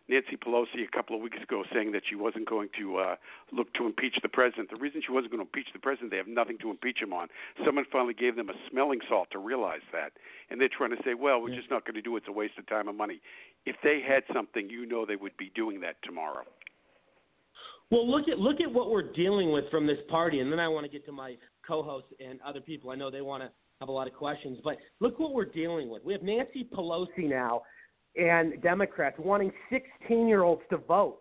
Nancy 0.09 0.37
Pelosi 0.37 0.87
a 0.87 0.97
couple 0.97 1.17
of 1.17 1.23
weeks 1.23 1.39
ago 1.43 1.65
saying 1.75 1.93
that 1.93 2.03
she 2.09 2.15
wasn't 2.15 2.49
going 2.49 2.69
to 2.79 2.97
uh, 2.99 3.17
look 3.53 3.75
to 3.75 3.87
impeach 3.87 4.17
the 4.23 4.29
president. 4.29 4.71
The 4.71 4.77
reason 4.77 5.03
she 5.05 5.13
wasn't 5.13 5.33
going 5.33 5.43
to 5.43 5.49
impeach 5.49 5.73
the 5.73 5.81
president, 5.81 6.13
they 6.13 6.17
have 6.17 6.29
nothing 6.29 6.59
to 6.59 6.71
impeach 6.71 7.03
him 7.03 7.13
on. 7.13 7.27
Someone 7.65 7.85
finally 7.91 8.15
gave 8.15 8.37
them 8.37 8.49
a 8.49 8.55
smelling 8.71 9.01
salt 9.09 9.29
to 9.33 9.39
realize 9.39 9.83
that, 9.93 10.13
and 10.49 10.61
they're 10.61 10.71
trying 10.71 10.91
to 10.91 11.03
say, 11.05 11.15
"Well, 11.15 11.43
we're 11.43 11.55
just 11.55 11.71
not 11.71 11.85
going 11.85 11.97
to 11.97 12.03
do 12.03 12.15
it. 12.15 12.19
It's 12.19 12.29
a 12.29 12.33
waste 12.33 12.57
of 12.59 12.67
time 12.67 12.87
and 12.89 12.97
money." 12.97 13.21
If 13.67 13.77
they 13.83 14.01
had 14.07 14.23
something, 14.33 14.71
you 14.71 14.87
know, 14.87 15.05
they 15.05 15.17
would 15.17 15.37
be 15.37 15.51
doing 15.55 15.81
that 15.81 15.97
tomorrow. 16.05 16.45
Well, 17.91 18.09
look 18.09 18.29
at 18.29 18.39
look 18.39 18.61
at 18.61 18.73
what 18.73 18.91
we're 18.91 19.13
dealing 19.13 19.53
with 19.53 19.65
from 19.71 19.87
this 19.87 19.99
party, 20.09 20.41
and 20.41 20.51
then 20.51 20.59
I 20.59 20.69
want 20.69 20.85
to 20.87 20.91
get 20.91 21.05
to 21.07 21.13
my 21.13 21.37
co-hosts 21.67 22.13
and 22.25 22.41
other 22.43 22.61
people. 22.61 22.91
I 22.91 22.97
know 22.97 23.11
they 23.11 23.21
want 23.21 23.43
to 23.43 23.51
have 23.81 23.89
a 23.89 23.93
lot 23.93 24.07
of 24.07 24.15
questions, 24.15 24.59
but 24.65 24.79
look 25.01 25.19
what 25.19 25.35
we're 25.35 25.45
dealing 25.45 25.89
with. 25.89 26.05
We 26.05 26.13
have 26.13 26.23
Nancy 26.23 26.67
Pelosi 26.73 27.29
now, 27.29 27.63
and 28.17 28.61
Democrats 28.63 29.17
wanting 29.19 29.53
16-year-olds 29.71 30.63
to 30.71 30.79
vote, 30.79 31.21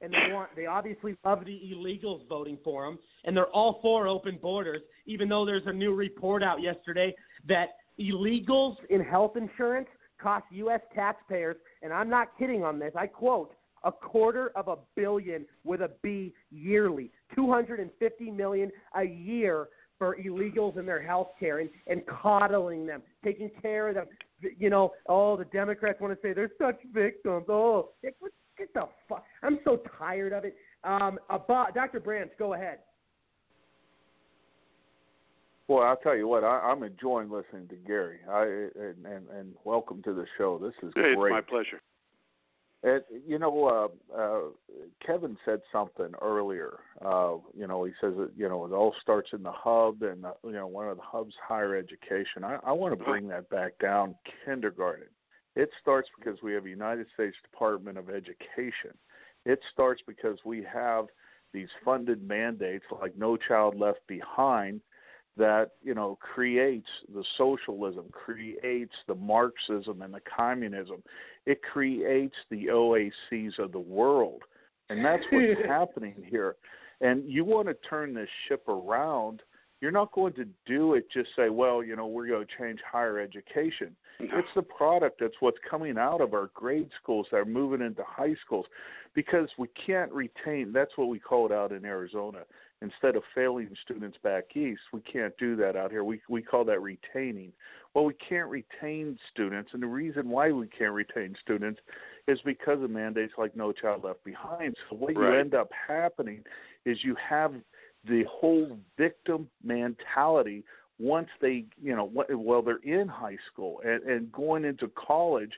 and 0.00 0.12
they 0.12 0.32
want 0.32 0.50
they 0.54 0.66
obviously 0.66 1.16
love 1.24 1.44
the 1.44 1.60
illegals 1.74 2.28
voting 2.28 2.58
for 2.62 2.84
them, 2.84 2.98
and 3.24 3.36
they're 3.36 3.46
all 3.46 3.80
for 3.82 4.06
open 4.06 4.38
borders, 4.40 4.82
even 5.06 5.28
though 5.28 5.44
there's 5.44 5.66
a 5.66 5.72
new 5.72 5.94
report 5.94 6.42
out 6.42 6.62
yesterday 6.62 7.14
that 7.48 7.70
illegals 7.98 8.76
in 8.90 9.00
health 9.00 9.36
insurance 9.36 9.88
cost 10.24 10.46
U.S. 10.52 10.80
taxpayers, 10.94 11.56
and 11.82 11.92
I'm 11.92 12.08
not 12.08 12.28
kidding 12.38 12.64
on 12.64 12.78
this. 12.78 12.92
I 12.96 13.06
quote 13.06 13.52
a 13.84 13.92
quarter 13.92 14.50
of 14.56 14.68
a 14.68 14.76
billion 14.96 15.44
with 15.64 15.82
a 15.82 15.90
B 16.02 16.32
yearly, 16.50 17.10
250 17.34 18.30
million 18.30 18.72
a 18.96 19.04
year 19.04 19.68
for 19.98 20.16
illegals 20.16 20.78
and 20.78 20.88
their 20.88 21.02
health 21.02 21.28
care 21.38 21.58
and, 21.58 21.68
and 21.86 22.02
coddling 22.06 22.86
them, 22.86 23.02
taking 23.22 23.50
care 23.60 23.88
of 23.88 23.94
them. 23.94 24.06
You 24.58 24.70
know, 24.70 24.92
oh, 25.08 25.36
the 25.36 25.44
Democrats 25.44 26.00
want 26.00 26.14
to 26.14 26.26
say 26.26 26.32
they're 26.32 26.50
such 26.58 26.80
victims. 26.92 27.44
Oh, 27.50 27.90
get, 28.02 28.16
the 28.72 28.88
fuck. 29.08 29.24
I'm 29.42 29.58
so 29.64 29.82
tired 29.98 30.32
of 30.32 30.44
it. 30.44 30.56
Um, 30.84 31.18
about, 31.28 31.74
Dr. 31.74 32.00
Branch, 32.00 32.30
go 32.38 32.54
ahead. 32.54 32.78
Boy, 35.66 35.82
I'll 35.82 35.96
tell 35.96 36.16
you 36.16 36.28
what, 36.28 36.44
I, 36.44 36.60
I'm 36.60 36.82
enjoying 36.82 37.30
listening 37.30 37.68
to 37.68 37.76
Gary. 37.76 38.18
I 38.30 38.42
and, 38.78 39.06
and 39.06 39.28
and 39.28 39.54
welcome 39.64 40.02
to 40.02 40.12
the 40.12 40.26
show. 40.36 40.58
This 40.58 40.74
is 40.82 40.92
Hey, 40.94 41.14
great. 41.14 41.32
it's 41.32 41.32
my 41.32 41.40
pleasure. 41.40 41.80
And, 42.82 43.02
you 43.26 43.38
know, 43.38 43.90
uh, 44.14 44.14
uh, 44.14 44.40
Kevin 45.04 45.38
said 45.46 45.60
something 45.72 46.12
earlier. 46.20 46.80
Uh, 47.02 47.36
you 47.56 47.66
know, 47.66 47.84
he 47.84 47.92
says 47.98 48.12
that 48.18 48.32
you 48.36 48.46
know 48.46 48.66
it 48.66 48.72
all 48.72 48.94
starts 49.00 49.30
in 49.32 49.42
the 49.42 49.52
hub, 49.52 50.02
and 50.02 50.26
uh, 50.26 50.32
you 50.44 50.52
know 50.52 50.66
one 50.66 50.88
of 50.88 50.98
the 50.98 51.02
hubs 51.02 51.34
higher 51.42 51.74
education. 51.74 52.44
I, 52.44 52.58
I 52.62 52.72
want 52.72 52.98
to 52.98 53.02
bring 53.02 53.28
that 53.28 53.48
back 53.48 53.78
down 53.78 54.14
kindergarten. 54.44 55.06
It 55.56 55.70
starts 55.80 56.08
because 56.18 56.42
we 56.42 56.52
have 56.52 56.66
a 56.66 56.70
United 56.70 57.06
States 57.14 57.36
Department 57.50 57.96
of 57.96 58.10
Education. 58.10 58.92
It 59.46 59.60
starts 59.72 60.02
because 60.06 60.38
we 60.44 60.66
have 60.70 61.06
these 61.54 61.68
funded 61.84 62.26
mandates 62.26 62.84
like 63.00 63.16
No 63.16 63.38
Child 63.38 63.78
Left 63.78 64.06
Behind 64.08 64.82
that 65.36 65.70
you 65.82 65.94
know 65.94 66.18
creates 66.20 66.88
the 67.12 67.24
socialism, 67.36 68.06
creates 68.12 68.94
the 69.06 69.14
Marxism 69.14 70.02
and 70.02 70.14
the 70.14 70.20
communism. 70.36 71.02
It 71.46 71.60
creates 71.62 72.36
the 72.50 72.66
OACs 72.66 73.58
of 73.58 73.72
the 73.72 73.80
world, 73.80 74.42
and 74.90 75.04
that's 75.04 75.24
what's 75.30 75.60
happening 75.68 76.14
here. 76.28 76.56
And 77.00 77.28
you 77.28 77.44
want 77.44 77.68
to 77.68 77.74
turn 77.88 78.14
this 78.14 78.28
ship 78.48 78.68
around 78.68 79.42
you're 79.84 79.92
not 79.92 80.12
going 80.12 80.32
to 80.32 80.46
do 80.64 80.94
it 80.94 81.04
just 81.12 81.28
say, 81.36 81.50
well, 81.50 81.84
you 81.84 81.94
know, 81.94 82.06
we're 82.06 82.26
going 82.26 82.46
to 82.46 82.52
change 82.58 82.80
higher 82.90 83.18
education. 83.18 83.94
No. 84.18 84.28
It's 84.32 84.48
the 84.56 84.62
product 84.62 85.20
that's 85.20 85.34
what's 85.40 85.58
coming 85.68 85.98
out 85.98 86.22
of 86.22 86.32
our 86.32 86.50
grade 86.54 86.88
schools 87.02 87.26
that 87.30 87.36
are 87.36 87.44
moving 87.44 87.84
into 87.84 88.02
high 88.06 88.34
schools 88.46 88.64
because 89.14 89.50
we 89.58 89.68
can't 89.86 90.10
retain 90.10 90.72
that's 90.72 90.92
what 90.96 91.08
we 91.08 91.18
call 91.18 91.44
it 91.44 91.52
out 91.52 91.70
in 91.70 91.84
Arizona. 91.84 92.44
Instead 92.84 93.16
of 93.16 93.22
failing 93.34 93.70
students 93.82 94.18
back 94.22 94.56
east, 94.56 94.82
we 94.92 95.00
can't 95.00 95.36
do 95.38 95.56
that 95.56 95.74
out 95.74 95.90
here. 95.90 96.04
We 96.04 96.20
we 96.28 96.42
call 96.42 96.64
that 96.66 96.82
retaining. 96.82 97.52
Well, 97.94 98.04
we 98.04 98.14
can't 98.14 98.48
retain 98.50 99.18
students 99.32 99.70
and 99.72 99.82
the 99.82 99.86
reason 99.86 100.28
why 100.28 100.50
we 100.50 100.66
can't 100.66 100.92
retain 100.92 101.34
students 101.40 101.80
is 102.26 102.38
because 102.44 102.82
of 102.82 102.90
mandates 102.90 103.32
like 103.38 103.56
No 103.56 103.72
Child 103.72 104.04
Left 104.04 104.22
Behind. 104.24 104.74
So 104.88 104.96
what 104.96 105.16
Right. 105.16 105.32
you 105.32 105.38
end 105.38 105.54
up 105.54 105.70
happening 105.72 106.44
is 106.84 106.98
you 107.04 107.14
have 107.16 107.54
the 108.06 108.24
whole 108.24 108.78
victim 108.98 109.48
mentality 109.62 110.64
once 110.98 111.28
they 111.40 111.64
you 111.82 111.96
know 111.96 112.10
well 112.30 112.62
they're 112.62 112.76
in 112.84 113.08
high 113.08 113.38
school 113.50 113.80
and, 113.84 114.02
and 114.04 114.30
going 114.30 114.64
into 114.64 114.88
college 114.88 115.52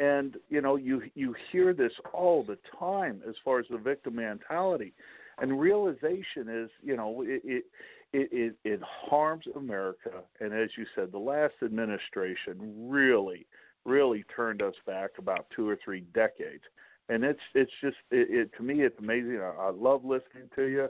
and 0.00 0.36
you 0.48 0.60
know 0.60 0.76
you 0.76 1.02
you 1.14 1.34
hear 1.50 1.72
this 1.72 1.92
all 2.12 2.42
the 2.42 2.58
time 2.78 3.22
as 3.28 3.34
far 3.44 3.60
as 3.60 3.66
the 3.70 3.78
victim 3.78 4.16
mentality 4.16 4.92
and 5.40 5.58
realization 5.58 6.48
is 6.48 6.70
you 6.82 6.96
know 6.96 7.22
it 7.22 7.42
it 7.44 7.64
it, 8.14 8.54
it, 8.64 8.80
harms 8.82 9.46
America. 9.56 10.10
And 10.40 10.52
as 10.52 10.68
you 10.76 10.84
said 10.94 11.12
the 11.12 11.18
last 11.18 11.54
administration 11.62 12.90
really 12.90 13.46
really 13.84 14.24
turned 14.34 14.62
us 14.62 14.74
back 14.86 15.10
about 15.18 15.46
two 15.54 15.68
or 15.68 15.78
three 15.82 16.04
decades. 16.14 16.62
And 17.08 17.24
it's 17.24 17.40
it's 17.54 17.72
just 17.80 17.96
it, 18.10 18.28
it 18.30 18.50
to 18.56 18.62
me 18.62 18.82
it's 18.82 18.98
amazing. 18.98 19.40
I, 19.40 19.68
I 19.68 19.70
love 19.70 20.04
listening 20.04 20.48
to 20.56 20.64
you. 20.64 20.88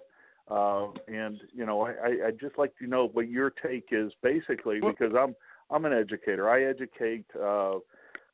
Uh, 0.51 0.89
and 1.09 1.41
you 1.55 1.65
know, 1.65 1.87
I, 1.87 2.27
I 2.27 2.31
just 2.39 2.59
like 2.59 2.77
to 2.79 2.87
know 2.87 3.09
what 3.13 3.29
your 3.29 3.51
take 3.51 3.89
is, 3.93 4.13
basically, 4.23 4.81
because 4.81 5.15
I'm 5.19 5.35
I'm 5.71 5.85
an 5.85 5.93
educator. 5.93 6.51
I 6.51 6.65
educate 6.65 7.25
uh, 7.41 7.77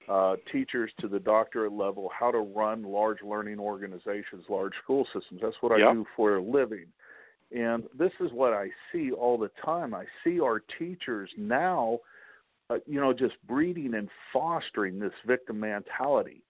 uh, 0.09 0.37
teachers 0.51 0.91
to 1.01 1.09
the 1.09 1.21
doctorate 1.21 1.73
level 1.73 2.11
how 2.19 2.31
to 2.31 2.39
run 2.39 2.83
large 2.83 3.23
learning 3.23 3.59
organizations, 3.59 4.45
large 4.49 4.73
school 4.83 5.07
systems. 5.13 5.41
That's 5.43 5.57
what 5.61 5.73
I 5.73 5.79
Yep. 5.79 5.93
do 5.93 6.07
for 6.17 6.37
a 6.37 6.43
living. 6.43 6.87
And 7.55 7.85
this 7.99 8.13
is 8.21 8.31
what 8.33 8.53
I 8.53 8.71
see 8.91 9.11
all 9.13 9.39
the 9.39 9.51
time. 9.65 9.95
I 9.95 10.05
see 10.23 10.41
our 10.41 10.61
teachers 10.79 11.31
now, 11.37 12.01
uh, 12.71 12.79
you 12.87 13.01
know, 13.01 13.13
just 13.13 13.37
breeding 13.47 13.95
and 13.95 14.09
fostering 14.33 14.99
this 14.99 15.15
victim 15.27 15.61
mentality. 15.61 16.43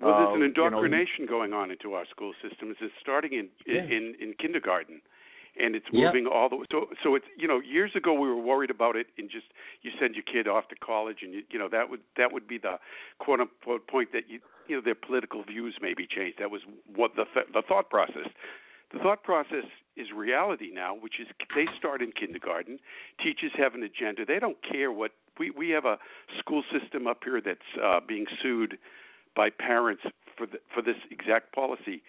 Well, 0.00 0.16
there's 0.16 0.28
Uh, 0.28 0.32
an 0.32 0.40
you 0.40 0.40
know, 0.40 0.66
indoctrination 0.66 1.26
going 1.26 1.52
on 1.52 1.70
into 1.70 1.94
our 1.94 2.06
school 2.06 2.32
systems. 2.42 2.76
It's 2.80 2.94
starting 3.00 3.32
in 3.34 3.50
Yeah. 3.66 3.84
in, 3.84 4.14
in 4.18 4.34
kindergarten, 4.34 5.02
and 5.58 5.74
it's 5.74 5.86
Yep. 5.92 6.14
moving 6.14 6.26
all 6.26 6.48
the 6.48 6.56
way. 6.56 6.66
So, 6.70 6.88
so 7.02 7.14
it's 7.14 7.26
you 7.36 7.48
know, 7.48 7.60
years 7.60 7.92
ago 7.94 8.12
we 8.12 8.28
were 8.28 8.40
worried 8.40 8.70
about 8.70 8.96
it, 8.96 9.08
and 9.18 9.30
just 9.30 9.46
you 9.82 9.90
send 9.98 10.14
your 10.14 10.24
kid 10.24 10.46
off 10.46 10.68
to 10.68 10.76
college, 10.76 11.18
and 11.22 11.32
you, 11.32 11.42
you 11.50 11.58
know 11.58 11.68
that 11.68 11.90
would 11.90 12.00
that 12.16 12.32
would 12.32 12.46
be 12.46 12.58
the 12.58 12.78
quote 13.18 13.40
unquote 13.40 13.86
point 13.86 14.12
that 14.12 14.28
you 14.28 14.40
you 14.68 14.76
know 14.76 14.82
their 14.82 14.94
political 14.94 15.42
views 15.42 15.76
may 15.80 15.94
be 15.94 16.06
changed. 16.06 16.38
That 16.38 16.50
was 16.50 16.62
what 16.94 17.16
the 17.16 17.24
th- 17.34 17.46
the 17.52 17.62
thought 17.62 17.90
process. 17.90 18.28
The 18.92 18.98
thought 18.98 19.22
process 19.22 19.64
is 19.96 20.08
reality 20.14 20.70
now, 20.72 20.94
which 20.96 21.20
is 21.20 21.28
they 21.54 21.66
start 21.78 22.02
in 22.02 22.10
kindergarten. 22.12 22.78
Teachers 23.22 23.52
have 23.56 23.74
an 23.74 23.82
agenda. 23.84 24.24
They 24.24 24.38
don't 24.38 24.58
care 24.62 24.90
what 24.90 25.12
we 25.38 25.50
we 25.50 25.70
have 25.70 25.84
a 25.84 25.98
school 26.38 26.62
system 26.72 27.06
up 27.06 27.18
here 27.24 27.40
that's 27.40 27.60
uh, 27.82 28.00
being 28.06 28.26
sued 28.42 28.78
by 29.36 29.50
parents 29.50 30.02
for 30.36 30.46
the, 30.46 30.58
for 30.74 30.82
this 30.82 30.96
exact 31.10 31.54
policy. 31.54 32.02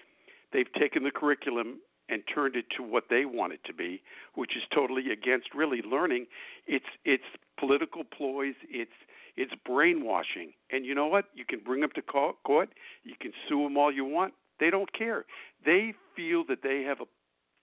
They've 0.54 0.72
taken 0.74 1.04
the 1.04 1.12
curriculum 1.12 1.80
and 2.12 2.24
turned 2.34 2.56
it 2.56 2.66
to 2.78 2.84
what 2.84 3.06
they 3.10 3.26
want 3.26 3.54
it 3.54 3.62
to 3.66 3.74
be, 3.74 4.02
which 4.36 4.56
is 4.56 4.64
totally 4.74 5.12
against 5.12 5.56
really 5.56 5.82
learning. 5.82 6.28
It's 6.68 6.86
it's 7.06 7.24
political 7.58 8.04
ploys. 8.04 8.56
It's 8.70 8.92
it's 9.38 9.54
brainwashing. 9.66 10.54
And 10.72 10.86
you 10.86 10.94
know 10.94 11.08
what? 11.08 11.26
You 11.34 11.46
can 11.46 11.60
bring 11.60 11.82
them 11.82 11.92
to 11.96 12.02
court. 12.02 12.70
You 13.04 13.16
can 13.20 13.32
sue 13.48 13.64
them 13.64 13.78
all 13.78 13.92
you 13.92 14.06
want. 14.06 14.34
They 14.60 14.70
don't 14.70 14.92
care. 14.94 15.26
They 15.66 15.94
feel 16.16 16.44
that 16.50 16.62
they 16.62 16.84
have 16.84 17.02
a, 17.02 17.06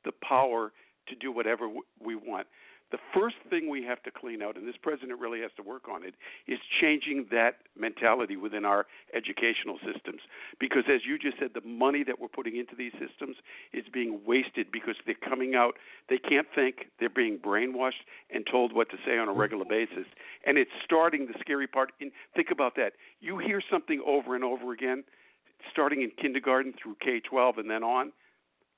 the 0.04 0.12
power 0.26 0.72
to 1.08 1.14
do 1.14 1.30
whatever 1.30 1.68
we 2.00 2.16
want. 2.16 2.46
The 2.90 2.98
first 3.12 3.36
thing 3.50 3.68
we 3.68 3.82
have 3.84 4.02
to 4.04 4.10
clean 4.10 4.40
out, 4.40 4.56
and 4.56 4.66
this 4.66 4.76
president 4.80 5.20
really 5.20 5.40
has 5.40 5.50
to 5.56 5.62
work 5.62 5.88
on 5.92 6.02
it, 6.02 6.14
is 6.46 6.58
changing 6.80 7.26
that 7.30 7.56
mentality 7.78 8.36
within 8.36 8.64
our 8.64 8.86
educational 9.12 9.76
systems. 9.84 10.22
Because 10.58 10.84
as 10.88 11.02
you 11.06 11.18
just 11.18 11.38
said, 11.38 11.50
the 11.52 11.66
money 11.68 12.02
that 12.04 12.18
we're 12.18 12.28
putting 12.28 12.56
into 12.56 12.74
these 12.74 12.92
systems 12.92 13.36
is 13.74 13.84
being 13.92 14.20
wasted 14.26 14.72
because 14.72 14.96
they're 15.04 15.14
coming 15.14 15.54
out, 15.54 15.74
they 16.08 16.16
can't 16.16 16.46
think, 16.54 16.86
they're 16.98 17.10
being 17.10 17.38
brainwashed 17.38 18.06
and 18.30 18.46
told 18.50 18.72
what 18.72 18.88
to 18.90 18.96
say 19.06 19.18
on 19.18 19.28
a 19.28 19.32
regular 19.32 19.66
basis. 19.66 20.06
And 20.46 20.56
it's 20.56 20.70
starting 20.82 21.26
the 21.26 21.34
scary 21.40 21.66
part. 21.66 21.92
In, 22.00 22.10
think 22.34 22.50
about 22.50 22.74
that. 22.76 22.94
You 23.20 23.36
hear 23.36 23.60
something 23.70 24.02
over 24.06 24.34
and 24.34 24.42
over 24.42 24.72
again, 24.72 25.04
starting 25.70 26.00
in 26.00 26.10
kindergarten 26.10 26.72
through 26.82 26.96
K 27.02 27.20
12 27.20 27.58
and 27.58 27.70
then 27.70 27.82
on. 27.82 28.12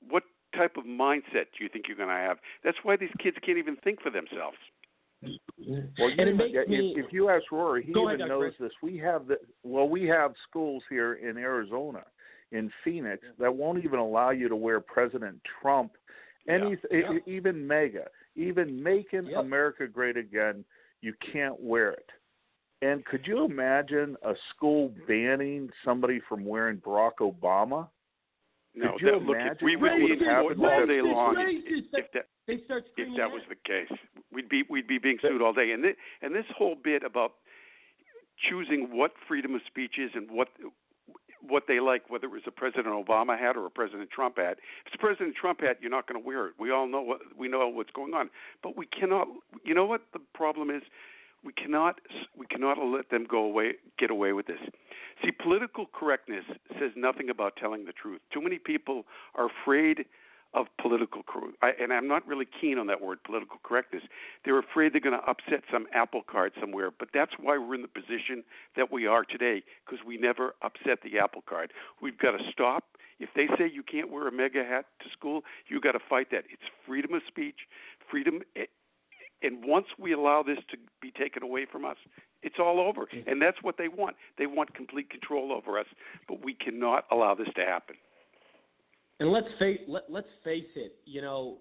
What 0.08 0.24
type 0.56 0.76
of 0.76 0.84
mindset 0.84 1.46
do 1.56 1.62
you 1.64 1.68
think 1.72 1.86
you're 1.88 1.96
going 1.96 2.08
to 2.08 2.14
have? 2.14 2.38
That's 2.64 2.78
why 2.82 2.96
these 2.96 3.10
kids 3.22 3.36
can't 3.44 3.58
even 3.58 3.76
think 3.76 4.00
for 4.02 4.10
themselves. 4.10 4.56
Well, 5.22 6.10
you- 6.10 6.34
makes 6.34 6.54
if, 6.54 6.68
me- 6.68 6.94
if 6.96 7.12
you 7.12 7.28
ask 7.28 7.50
Rory, 7.52 7.84
he 7.84 7.92
Go 7.92 8.08
ahead, 8.08 8.20
even 8.20 8.28
Dr. 8.28 8.40
knows 8.40 8.52
this. 8.58 8.72
We 8.82 8.96
have 8.98 9.26
the 9.26 9.36
well, 9.62 9.88
we 9.88 10.06
have 10.06 10.32
schools 10.48 10.82
here 10.88 11.14
in 11.14 11.36
Arizona, 11.36 12.02
in 12.52 12.70
Phoenix, 12.82 13.22
that 13.38 13.54
won't 13.54 13.84
even 13.84 13.98
allow 13.98 14.30
you 14.30 14.48
to 14.48 14.56
wear 14.56 14.80
President 14.80 15.38
Trump, 15.60 15.92
any 16.48 16.76
Yeah. 16.90 17.12
e- 17.14 17.20
even 17.26 17.66
MAGA, 17.66 18.08
even 18.34 18.82
making 18.82 19.34
America 19.34 19.86
great 19.86 20.16
again. 20.16 20.64
You 21.02 21.14
can't 21.32 21.60
wear 21.60 21.90
it. 21.92 22.10
And 22.82 23.04
could 23.04 23.26
you 23.26 23.44
imagine 23.44 24.16
a 24.22 24.34
school 24.54 24.94
banning 25.06 25.70
somebody 25.84 26.20
from 26.20 26.46
wearing 26.46 26.78
Barack 26.78 27.16
Obama? 27.20 27.88
No, 28.74 28.92
Could 28.92 29.00
you 29.00 29.10
that, 29.12 29.22
look, 29.22 29.36
if 29.36 29.42
imagine 29.42 29.64
we 29.66 29.76
would 29.76 29.96
be 29.96 30.12
in 30.12 30.30
all 30.30 30.86
day 30.86 31.00
long 31.02 31.34
Racist. 31.34 31.62
if, 31.66 31.84
if 32.46 32.68
that 32.68 32.84
if 32.96 33.16
that 33.16 33.30
was 33.30 33.42
the 33.48 33.56
case. 33.66 33.90
We'd 34.32 34.48
be 34.48 34.62
we'd 34.68 34.86
be 34.86 34.98
being 34.98 35.18
sued 35.20 35.42
all 35.42 35.52
day. 35.52 35.72
And 35.72 35.82
this, 35.82 35.96
and 36.22 36.34
this 36.34 36.44
whole 36.56 36.76
bit 36.82 37.02
about 37.02 37.32
choosing 38.48 38.88
what 38.96 39.12
freedom 39.26 39.54
of 39.54 39.60
speech 39.66 39.94
is 39.98 40.10
and 40.14 40.30
what 40.30 40.48
what 41.42 41.64
they 41.66 41.80
like, 41.80 42.10
whether 42.10 42.26
it 42.26 42.30
was 42.30 42.42
a 42.46 42.50
President 42.50 42.86
Obama 42.86 43.38
hat 43.38 43.56
or 43.56 43.66
a 43.66 43.70
President 43.70 44.10
Trump 44.10 44.36
hat. 44.36 44.58
If 44.84 44.86
it's 44.86 44.94
a 44.94 44.98
President 44.98 45.34
Trump 45.34 45.62
hat, 45.62 45.78
you're 45.80 45.90
not 45.90 46.06
going 46.06 46.20
to 46.20 46.26
wear 46.26 46.48
it. 46.48 46.54
We 46.58 46.70
all 46.70 46.86
know 46.86 47.02
what 47.02 47.20
we 47.36 47.48
know 47.48 47.68
what's 47.68 47.90
going 47.90 48.14
on, 48.14 48.30
but 48.62 48.76
we 48.76 48.86
cannot. 48.86 49.26
You 49.64 49.74
know 49.74 49.86
what 49.86 50.02
the 50.12 50.20
problem 50.34 50.70
is? 50.70 50.82
We 51.44 51.52
cannot 51.52 52.00
we 52.36 52.46
cannot 52.46 52.78
let 52.78 53.10
them 53.10 53.26
go 53.28 53.44
away 53.44 53.74
get 53.98 54.10
away 54.10 54.32
with 54.32 54.46
this. 54.46 54.60
See, 55.24 55.30
political 55.30 55.86
correctness 55.92 56.44
says 56.78 56.92
nothing 56.96 57.30
about 57.30 57.56
telling 57.56 57.84
the 57.84 57.92
truth. 57.92 58.20
Too 58.32 58.40
many 58.40 58.58
people 58.58 59.04
are 59.34 59.48
afraid 59.62 60.04
of 60.52 60.66
political 60.80 61.22
cor- 61.22 61.52
I, 61.62 61.70
and 61.80 61.92
I'm 61.92 62.08
not 62.08 62.26
really 62.26 62.46
keen 62.60 62.78
on 62.78 62.86
that 62.88 63.00
word 63.00 63.22
political 63.24 63.58
correctness. 63.62 64.02
They're 64.44 64.58
afraid 64.58 64.92
they're 64.92 65.00
going 65.00 65.18
to 65.18 65.30
upset 65.30 65.62
some 65.72 65.86
apple 65.94 66.22
cart 66.28 66.54
somewhere, 66.60 66.90
but 66.90 67.08
that's 67.14 67.32
why 67.40 67.56
we're 67.56 67.76
in 67.76 67.82
the 67.82 67.88
position 67.88 68.42
that 68.76 68.90
we 68.90 69.06
are 69.06 69.24
today 69.24 69.62
because 69.84 70.04
we 70.04 70.16
never 70.16 70.54
upset 70.62 70.98
the 71.04 71.18
apple 71.18 71.42
cart. 71.48 71.70
We've 72.02 72.18
got 72.18 72.32
to 72.32 72.38
stop. 72.50 72.84
If 73.20 73.28
they 73.36 73.46
say 73.58 73.70
you 73.72 73.82
can't 73.82 74.10
wear 74.10 74.26
a 74.26 74.32
MAGA 74.32 74.64
hat 74.64 74.86
to 75.02 75.10
school, 75.10 75.42
you 75.68 75.80
got 75.80 75.92
to 75.92 76.00
fight 76.08 76.30
that. 76.32 76.44
It's 76.50 76.62
freedom 76.86 77.14
of 77.14 77.22
speech, 77.28 77.68
freedom 78.10 78.40
eh, 78.56 78.64
and 79.42 79.64
once 79.64 79.86
we 79.98 80.12
allow 80.12 80.42
this 80.42 80.58
to 80.70 80.76
be 81.00 81.10
taken 81.12 81.42
away 81.42 81.66
from 81.70 81.84
us, 81.84 81.96
it's 82.42 82.56
all 82.58 82.80
over. 82.80 83.06
Mm. 83.06 83.30
And 83.30 83.42
that's 83.42 83.56
what 83.62 83.76
they 83.78 83.88
want. 83.88 84.16
They 84.38 84.46
want 84.46 84.74
complete 84.74 85.10
control 85.10 85.52
over 85.52 85.78
us, 85.78 85.86
but 86.28 86.44
we 86.44 86.54
cannot 86.54 87.06
allow 87.10 87.34
this 87.34 87.48
to 87.56 87.64
happen. 87.64 87.96
And 89.18 89.30
let's 89.30 89.48
face 89.58 89.80
let, 89.86 90.04
let's 90.08 90.28
face 90.44 90.68
it. 90.76 90.96
You 91.04 91.22
know, 91.22 91.58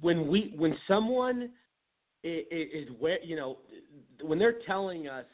when 0.00 0.26
we 0.26 0.52
when 0.56 0.76
someone 0.88 1.50
is, 2.22 2.44
is 2.50 2.88
where 2.98 3.22
you 3.22 3.36
know 3.36 3.58
when 4.22 4.38
they're 4.38 4.60
telling 4.66 5.06
us 5.08 5.26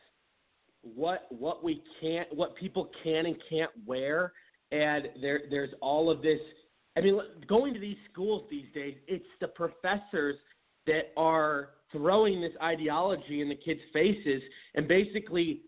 what 0.83 1.27
what 1.31 1.65
we 1.65 1.83
can't 2.01 2.29
what 2.35 2.55
people 2.57 2.91
can 3.03 3.27
and 3.27 3.37
can't 3.49 3.71
wear, 3.87 4.33
and 4.73 5.09
there 5.21 5.43
there's 5.51 5.71
all 5.81 6.11
of 6.11 6.21
this. 6.23 6.41
I 6.97 7.01
mean, 7.01 7.19
going 7.47 7.73
to 7.73 7.81
these 7.81 7.97
schools 8.13 8.43
these 8.51 8.67
days, 8.75 8.97
it's 9.07 9.25
the 9.41 9.49
professors 9.49 10.37
that 10.91 11.13
are 11.17 11.71
throwing 11.93 12.41
this 12.41 12.53
ideology 12.63 13.41
in 13.41 13.49
the 13.49 13.55
kids' 13.55 13.81
faces 13.93 14.43
and 14.75 14.89
basically 14.89 15.63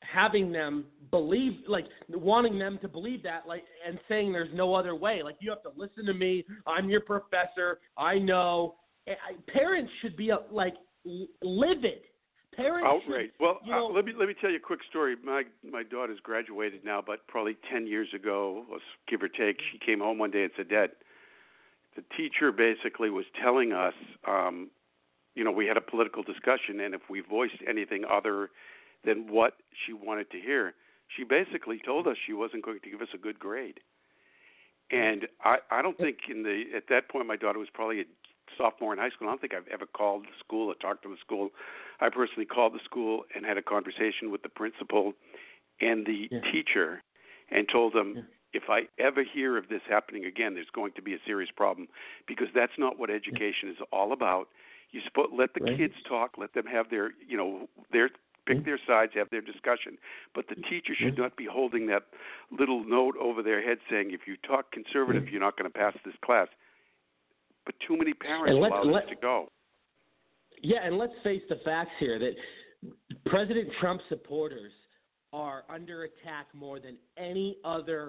having 0.00 0.52
them 0.52 0.84
believe 1.10 1.52
like 1.68 1.86
wanting 2.10 2.58
them 2.58 2.78
to 2.82 2.88
believe 2.88 3.22
that 3.22 3.42
like 3.46 3.64
and 3.86 3.98
saying 4.08 4.32
there's 4.32 4.52
no 4.54 4.74
other 4.74 4.94
way. 4.94 5.22
Like 5.22 5.36
you 5.40 5.50
have 5.50 5.62
to 5.62 5.70
listen 5.76 6.06
to 6.06 6.14
me. 6.14 6.44
I'm 6.66 6.88
your 6.88 7.00
professor. 7.00 7.80
I 7.96 8.18
know. 8.18 8.76
I, 9.06 9.12
parents 9.52 9.90
should 10.00 10.16
be 10.16 10.32
uh, 10.32 10.38
like 10.50 10.74
livid. 11.42 12.00
Parents 12.56 12.86
Outrage. 12.88 13.32
should, 13.32 13.44
Well, 13.44 13.58
you 13.64 13.72
know, 13.72 13.88
uh, 13.88 13.92
let 13.92 14.04
me 14.04 14.12
let 14.16 14.28
me 14.28 14.34
tell 14.40 14.50
you 14.50 14.56
a 14.56 14.60
quick 14.60 14.80
story. 14.88 15.16
My 15.22 15.42
my 15.68 15.82
daughter's 15.82 16.20
graduated 16.22 16.84
now, 16.84 17.02
but 17.04 17.26
probably 17.26 17.56
ten 17.72 17.86
years 17.86 18.08
ago, 18.14 18.64
let's 18.70 18.84
give 19.08 19.22
or 19.22 19.28
take, 19.28 19.58
she 19.72 19.78
came 19.84 19.98
home 19.98 20.18
one 20.18 20.30
day 20.30 20.44
and 20.44 20.52
said, 20.56 20.68
"Dad, 20.68 20.90
the 21.96 22.04
teacher 22.16 22.52
basically 22.52 23.10
was 23.10 23.24
telling 23.40 23.72
us, 23.72 23.94
um, 24.26 24.70
you 25.34 25.44
know, 25.44 25.50
we 25.50 25.66
had 25.66 25.76
a 25.76 25.80
political 25.80 26.22
discussion, 26.22 26.80
and 26.80 26.94
if 26.94 27.02
we 27.08 27.20
voiced 27.20 27.62
anything 27.68 28.04
other 28.10 28.50
than 29.04 29.26
what 29.28 29.54
she 29.84 29.92
wanted 29.92 30.30
to 30.30 30.40
hear, 30.40 30.74
she 31.16 31.24
basically 31.24 31.80
told 31.84 32.06
us 32.06 32.16
she 32.26 32.32
wasn't 32.32 32.64
going 32.64 32.80
to 32.82 32.90
give 32.90 33.02
us 33.02 33.08
a 33.14 33.18
good 33.18 33.38
grade. 33.38 33.80
And 34.90 35.26
I, 35.42 35.56
I 35.70 35.82
don't 35.82 35.96
think 35.96 36.18
in 36.28 36.42
the 36.42 36.64
at 36.76 36.84
that 36.88 37.08
point 37.08 37.26
my 37.26 37.36
daughter 37.36 37.58
was 37.58 37.68
probably 37.72 38.00
a 38.00 38.04
sophomore 38.56 38.92
in 38.92 38.98
high 38.98 39.10
school. 39.10 39.28
I 39.28 39.32
don't 39.32 39.40
think 39.40 39.54
I've 39.54 39.68
ever 39.72 39.86
called 39.86 40.24
the 40.24 40.36
school 40.38 40.68
or 40.68 40.74
talked 40.74 41.02
to 41.04 41.08
the 41.08 41.16
school. 41.20 41.50
I 42.00 42.10
personally 42.10 42.44
called 42.44 42.74
the 42.74 42.84
school 42.84 43.22
and 43.34 43.46
had 43.46 43.56
a 43.56 43.62
conversation 43.62 44.30
with 44.30 44.42
the 44.42 44.48
principal 44.48 45.14
and 45.80 46.06
the 46.06 46.28
yeah. 46.30 46.40
teacher, 46.52 47.02
and 47.50 47.66
told 47.70 47.92
them. 47.94 48.14
Yeah 48.16 48.22
if 48.54 48.64
I 48.70 48.82
ever 48.98 49.22
hear 49.24 49.58
of 49.58 49.68
this 49.68 49.82
happening 49.88 50.24
again, 50.24 50.54
there's 50.54 50.70
going 50.72 50.92
to 50.96 51.02
be 51.02 51.12
a 51.14 51.18
serious 51.26 51.50
problem 51.54 51.88
because 52.26 52.46
that's 52.54 52.72
not 52.78 52.98
what 52.98 53.10
education 53.10 53.68
is 53.68 53.76
all 53.92 54.12
about. 54.12 54.48
You 54.92 55.00
sp- 55.04 55.34
let 55.36 55.52
the 55.54 55.64
right. 55.64 55.76
kids 55.76 55.94
talk, 56.08 56.38
let 56.38 56.54
them 56.54 56.66
have 56.66 56.88
their, 56.88 57.10
you 57.26 57.36
know, 57.36 57.68
their 57.92 58.10
pick 58.46 58.58
mm-hmm. 58.58 58.66
their 58.66 58.80
sides, 58.86 59.12
have 59.16 59.28
their 59.30 59.40
discussion. 59.40 59.98
But 60.34 60.46
the 60.48 60.54
teacher 60.54 60.94
should 60.96 61.18
not 61.18 61.36
be 61.36 61.46
holding 61.50 61.86
that 61.88 62.04
little 62.56 62.84
note 62.84 63.16
over 63.20 63.42
their 63.42 63.62
head 63.66 63.78
saying, 63.90 64.12
if 64.12 64.20
you 64.26 64.36
talk 64.46 64.70
conservative, 64.70 65.28
you're 65.28 65.40
not 65.40 65.58
going 65.58 65.70
to 65.70 65.76
pass 65.76 65.94
this 66.04 66.14
class. 66.24 66.48
But 67.66 67.74
too 67.86 67.96
many 67.96 68.12
parents 68.12 68.58
let, 68.60 68.70
allow 68.70 68.84
let, 68.84 69.06
this 69.06 69.16
to 69.16 69.20
go. 69.20 69.48
Yeah, 70.62 70.78
and 70.84 70.96
let's 70.96 71.14
face 71.24 71.42
the 71.48 71.56
facts 71.64 71.90
here 71.98 72.18
that 72.18 72.34
President 73.26 73.68
Trump 73.80 74.00
supporters 74.08 74.72
are 75.32 75.64
under 75.68 76.04
attack 76.04 76.46
more 76.54 76.78
than 76.78 76.96
any 77.16 77.56
other 77.64 78.08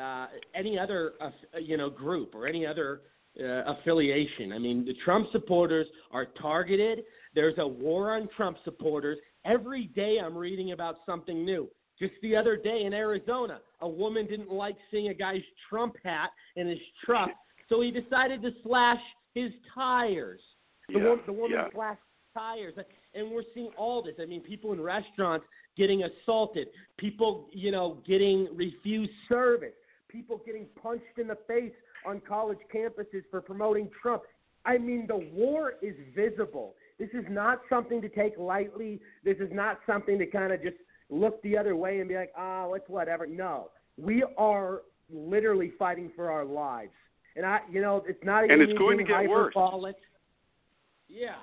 uh, 0.00 0.26
any 0.54 0.78
other 0.78 1.12
uh, 1.20 1.30
you 1.60 1.76
know 1.76 1.90
group 1.90 2.34
or 2.34 2.46
any 2.46 2.66
other 2.66 3.02
uh, 3.40 3.72
affiliation. 3.72 4.52
I 4.52 4.58
mean, 4.58 4.84
the 4.84 4.94
Trump 5.04 5.28
supporters 5.32 5.86
are 6.12 6.26
targeted. 6.40 7.04
There's 7.34 7.54
a 7.58 7.66
war 7.66 8.14
on 8.14 8.28
Trump 8.36 8.58
supporters. 8.64 9.18
Every 9.44 9.86
day 9.94 10.18
I'm 10.24 10.36
reading 10.36 10.72
about 10.72 10.96
something 11.04 11.44
new. 11.44 11.68
Just 11.98 12.14
the 12.22 12.34
other 12.34 12.56
day 12.56 12.82
in 12.84 12.92
Arizona, 12.92 13.60
a 13.80 13.88
woman 13.88 14.26
didn't 14.26 14.50
like 14.50 14.76
seeing 14.90 15.08
a 15.08 15.14
guy's 15.14 15.42
Trump 15.68 15.94
hat 16.02 16.30
in 16.56 16.66
his 16.66 16.78
truck, 17.04 17.30
so 17.68 17.80
he 17.80 17.90
decided 17.90 18.42
to 18.42 18.50
slash 18.64 19.00
his 19.34 19.50
tires. 19.74 20.40
The, 20.88 20.98
yeah, 20.98 21.14
the 21.24 21.32
woman 21.32 21.52
yeah. 21.52 21.68
slashed 21.72 22.00
tires, 22.36 22.74
and 23.14 23.30
we're 23.30 23.44
seeing 23.54 23.70
all 23.76 24.02
this. 24.02 24.14
I 24.20 24.26
mean, 24.26 24.40
people 24.40 24.72
in 24.72 24.80
restaurants 24.80 25.46
getting 25.76 26.02
assaulted, 26.02 26.68
people, 26.98 27.48
you 27.52 27.70
know, 27.70 28.02
getting 28.06 28.48
refused 28.56 29.12
service 29.28 29.72
people 30.14 30.40
getting 30.46 30.66
punched 30.80 31.18
in 31.18 31.26
the 31.26 31.36
face 31.48 31.72
on 32.06 32.22
college 32.26 32.58
campuses 32.72 33.22
for 33.30 33.40
promoting 33.40 33.90
Trump. 34.00 34.22
I 34.64 34.78
mean, 34.78 35.06
the 35.08 35.16
war 35.34 35.74
is 35.82 35.94
visible. 36.14 36.76
This 36.98 37.08
is 37.12 37.24
not 37.28 37.60
something 37.68 38.00
to 38.00 38.08
take 38.08 38.38
lightly. 38.38 39.00
This 39.24 39.36
is 39.38 39.50
not 39.52 39.80
something 39.86 40.18
to 40.18 40.26
kind 40.26 40.52
of 40.52 40.62
just 40.62 40.76
look 41.10 41.42
the 41.42 41.58
other 41.58 41.74
way 41.74 41.98
and 41.98 42.08
be 42.08 42.14
like, 42.14 42.32
oh, 42.38 42.74
it's 42.74 42.88
whatever. 42.88 43.26
No, 43.26 43.70
we 43.98 44.24
are 44.38 44.82
literally 45.12 45.72
fighting 45.78 46.10
for 46.14 46.30
our 46.30 46.44
lives. 46.44 46.92
And 47.36 47.44
I, 47.44 47.60
you 47.70 47.82
know, 47.82 48.04
it's 48.06 48.24
not 48.24 48.44
even 48.44 48.60
and 48.60 48.70
it's 48.70 48.78
going 48.78 48.98
to 48.98 49.04
get 49.04 49.16
hyperbolic. 49.16 49.96
worse. 49.96 50.04
Yeah, 51.08 51.34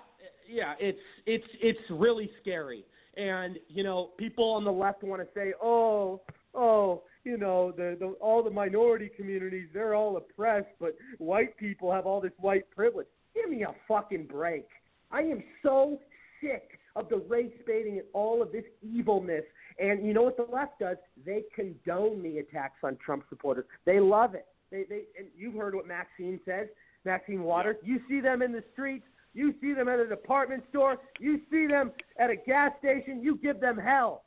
yeah, 0.49 0.73
it's 0.79 0.99
it's 1.25 1.45
it's 1.61 1.79
really 1.89 2.31
scary. 2.41 2.85
And 3.17 3.59
you 3.67 3.83
know, 3.83 4.11
people 4.17 4.49
on 4.51 4.63
the 4.63 4.71
left 4.71 5.03
want 5.03 5.21
to 5.21 5.27
say, 5.35 5.53
"Oh, 5.61 6.21
oh, 6.55 7.03
you 7.23 7.37
know, 7.37 7.71
the, 7.71 7.97
the 7.99 8.07
all 8.19 8.43
the 8.43 8.49
minority 8.49 9.09
communities, 9.15 9.67
they're 9.73 9.95
all 9.95 10.17
oppressed, 10.17 10.69
but 10.79 10.95
white 11.17 11.55
people 11.57 11.91
have 11.91 12.05
all 12.05 12.21
this 12.21 12.31
white 12.39 12.69
privilege. 12.71 13.07
Give 13.35 13.49
me 13.49 13.63
a 13.63 13.73
fucking 13.87 14.25
break. 14.25 14.67
I 15.11 15.21
am 15.21 15.43
so 15.63 15.99
sick 16.41 16.79
of 16.95 17.09
the 17.09 17.17
race 17.17 17.53
baiting 17.65 17.97
and 17.99 18.07
all 18.13 18.41
of 18.41 18.51
this 18.51 18.65
evilness. 18.81 19.43
And 19.79 20.05
you 20.05 20.13
know 20.13 20.23
what 20.23 20.37
the 20.37 20.47
left 20.51 20.79
does? 20.79 20.97
They 21.25 21.43
condone 21.55 22.21
the 22.23 22.39
attacks 22.39 22.79
on 22.83 22.97
Trump 23.03 23.23
supporters. 23.29 23.65
They 23.85 23.99
love 23.99 24.35
it. 24.35 24.47
They, 24.71 24.83
they, 24.87 25.03
and 25.17 25.27
you've 25.35 25.55
heard 25.55 25.75
what 25.75 25.87
Maxine 25.87 26.39
says, 26.45 26.67
Maxine 27.05 27.43
Waters. 27.43 27.77
You 27.83 27.99
see 28.09 28.21
them 28.21 28.41
in 28.41 28.51
the 28.51 28.63
streets. 28.73 29.05
You 29.33 29.53
see 29.61 29.73
them 29.73 29.87
at 29.87 29.99
a 29.99 30.07
department 30.07 30.63
store. 30.69 30.97
You 31.19 31.39
see 31.49 31.67
them 31.67 31.91
at 32.19 32.29
a 32.29 32.35
gas 32.35 32.71
station. 32.79 33.21
You 33.21 33.37
give 33.37 33.61
them 33.61 33.77
hell. 33.77 34.23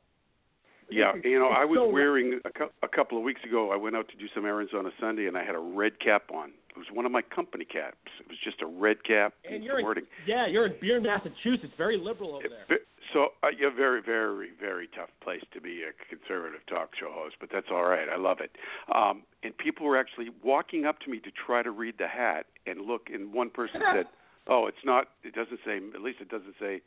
Yeah, 0.91 1.13
you 1.25 1.39
know, 1.39 1.49
I 1.49 1.65
was 1.65 1.79
so 1.79 1.89
wearing 1.89 2.41
a, 2.45 2.51
cu- 2.51 2.71
a 2.83 2.89
couple 2.89 3.19
of 3.19 3.25
weeks 3.25 3.41
ago. 3.45 3.73
I 3.73 3.77
went 3.77 3.97
out 3.97 4.09
to 4.09 4.17
do 4.17 4.27
some 4.35 4.45
errands 4.45 4.73
on 4.77 4.87
a 4.87 4.91
Sunday, 5.01 5.27
and 5.27 5.37
I 5.37 5.45
had 5.45 5.55
a 5.55 5.59
red 5.61 5.99
cap 6.01 6.25
on. 6.33 6.51
It 6.71 6.79
was 6.79 6.87
one 6.93 7.07
of 7.07 7.13
my 7.13 7.23
company 7.23 7.65
caps. 7.65 7.97
It 8.21 8.27
was 8.29 8.37
just 8.43 8.61
a 8.61 8.67
red 8.67 9.05
cap. 9.05 9.35
And 9.49 9.63
you're 9.63 9.79
in, 9.79 10.07
yeah, 10.27 10.47
you're 10.49 10.67
in 10.67 10.75
Beer, 10.81 11.01
Massachusetts. 11.01 11.73
Very 11.79 11.97
liberal 11.97 12.35
over 12.35 12.47
there. 12.49 12.79
So 13.13 13.29
uh, 13.45 13.49
you're 13.57 13.71
a 13.71 13.75
very, 13.75 14.03
very, 14.03 14.49
very 14.59 14.89
tough 14.89 15.11
place 15.23 15.43
to 15.53 15.61
be 15.61 15.83
a 15.83 15.93
conservative 16.15 16.61
talk 16.67 16.91
show 16.99 17.11
host, 17.13 17.37
but 17.39 17.49
that's 17.53 17.69
all 17.71 17.85
right. 17.85 18.09
I 18.13 18.17
love 18.17 18.39
it. 18.41 18.51
Um, 18.93 19.23
and 19.45 19.57
people 19.57 19.87
were 19.87 19.97
actually 19.97 20.31
walking 20.43 20.85
up 20.85 20.99
to 21.01 21.11
me 21.11 21.21
to 21.21 21.31
try 21.31 21.63
to 21.63 21.71
read 21.71 21.95
the 21.99 22.09
hat 22.09 22.47
and 22.67 22.81
look. 22.81 23.09
And 23.13 23.33
one 23.33 23.51
person 23.51 23.81
said, 23.95 24.07
"Oh, 24.49 24.67
it's 24.67 24.85
not. 24.85 25.09
It 25.23 25.35
doesn't 25.35 25.61
say. 25.65 25.77
At 25.95 26.01
least 26.01 26.19
it 26.21 26.29
doesn't 26.29 26.55
say." 26.59 26.81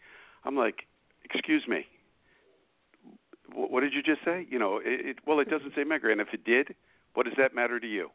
I'm 0.44 0.58
like, 0.58 0.86
"Excuse 1.24 1.64
me." 1.68 1.86
What 3.58 3.82
did 3.82 3.94
you 3.94 4.04
just 4.04 4.24
say? 4.24 4.46
You 4.50 4.60
know, 4.60 4.78
it, 4.78 5.06
it 5.06 5.18
well, 5.26 5.40
it 5.40 5.50
doesn't 5.50 5.74
say 5.76 5.84
MAGA, 5.84 6.12
and 6.12 6.22
if 6.22 6.28
it 6.32 6.44
did, 6.44 6.76
what 7.16 7.26
does 7.26 7.34
that 7.38 7.56
matter 7.56 7.80
to 7.80 7.88
you? 7.88 8.12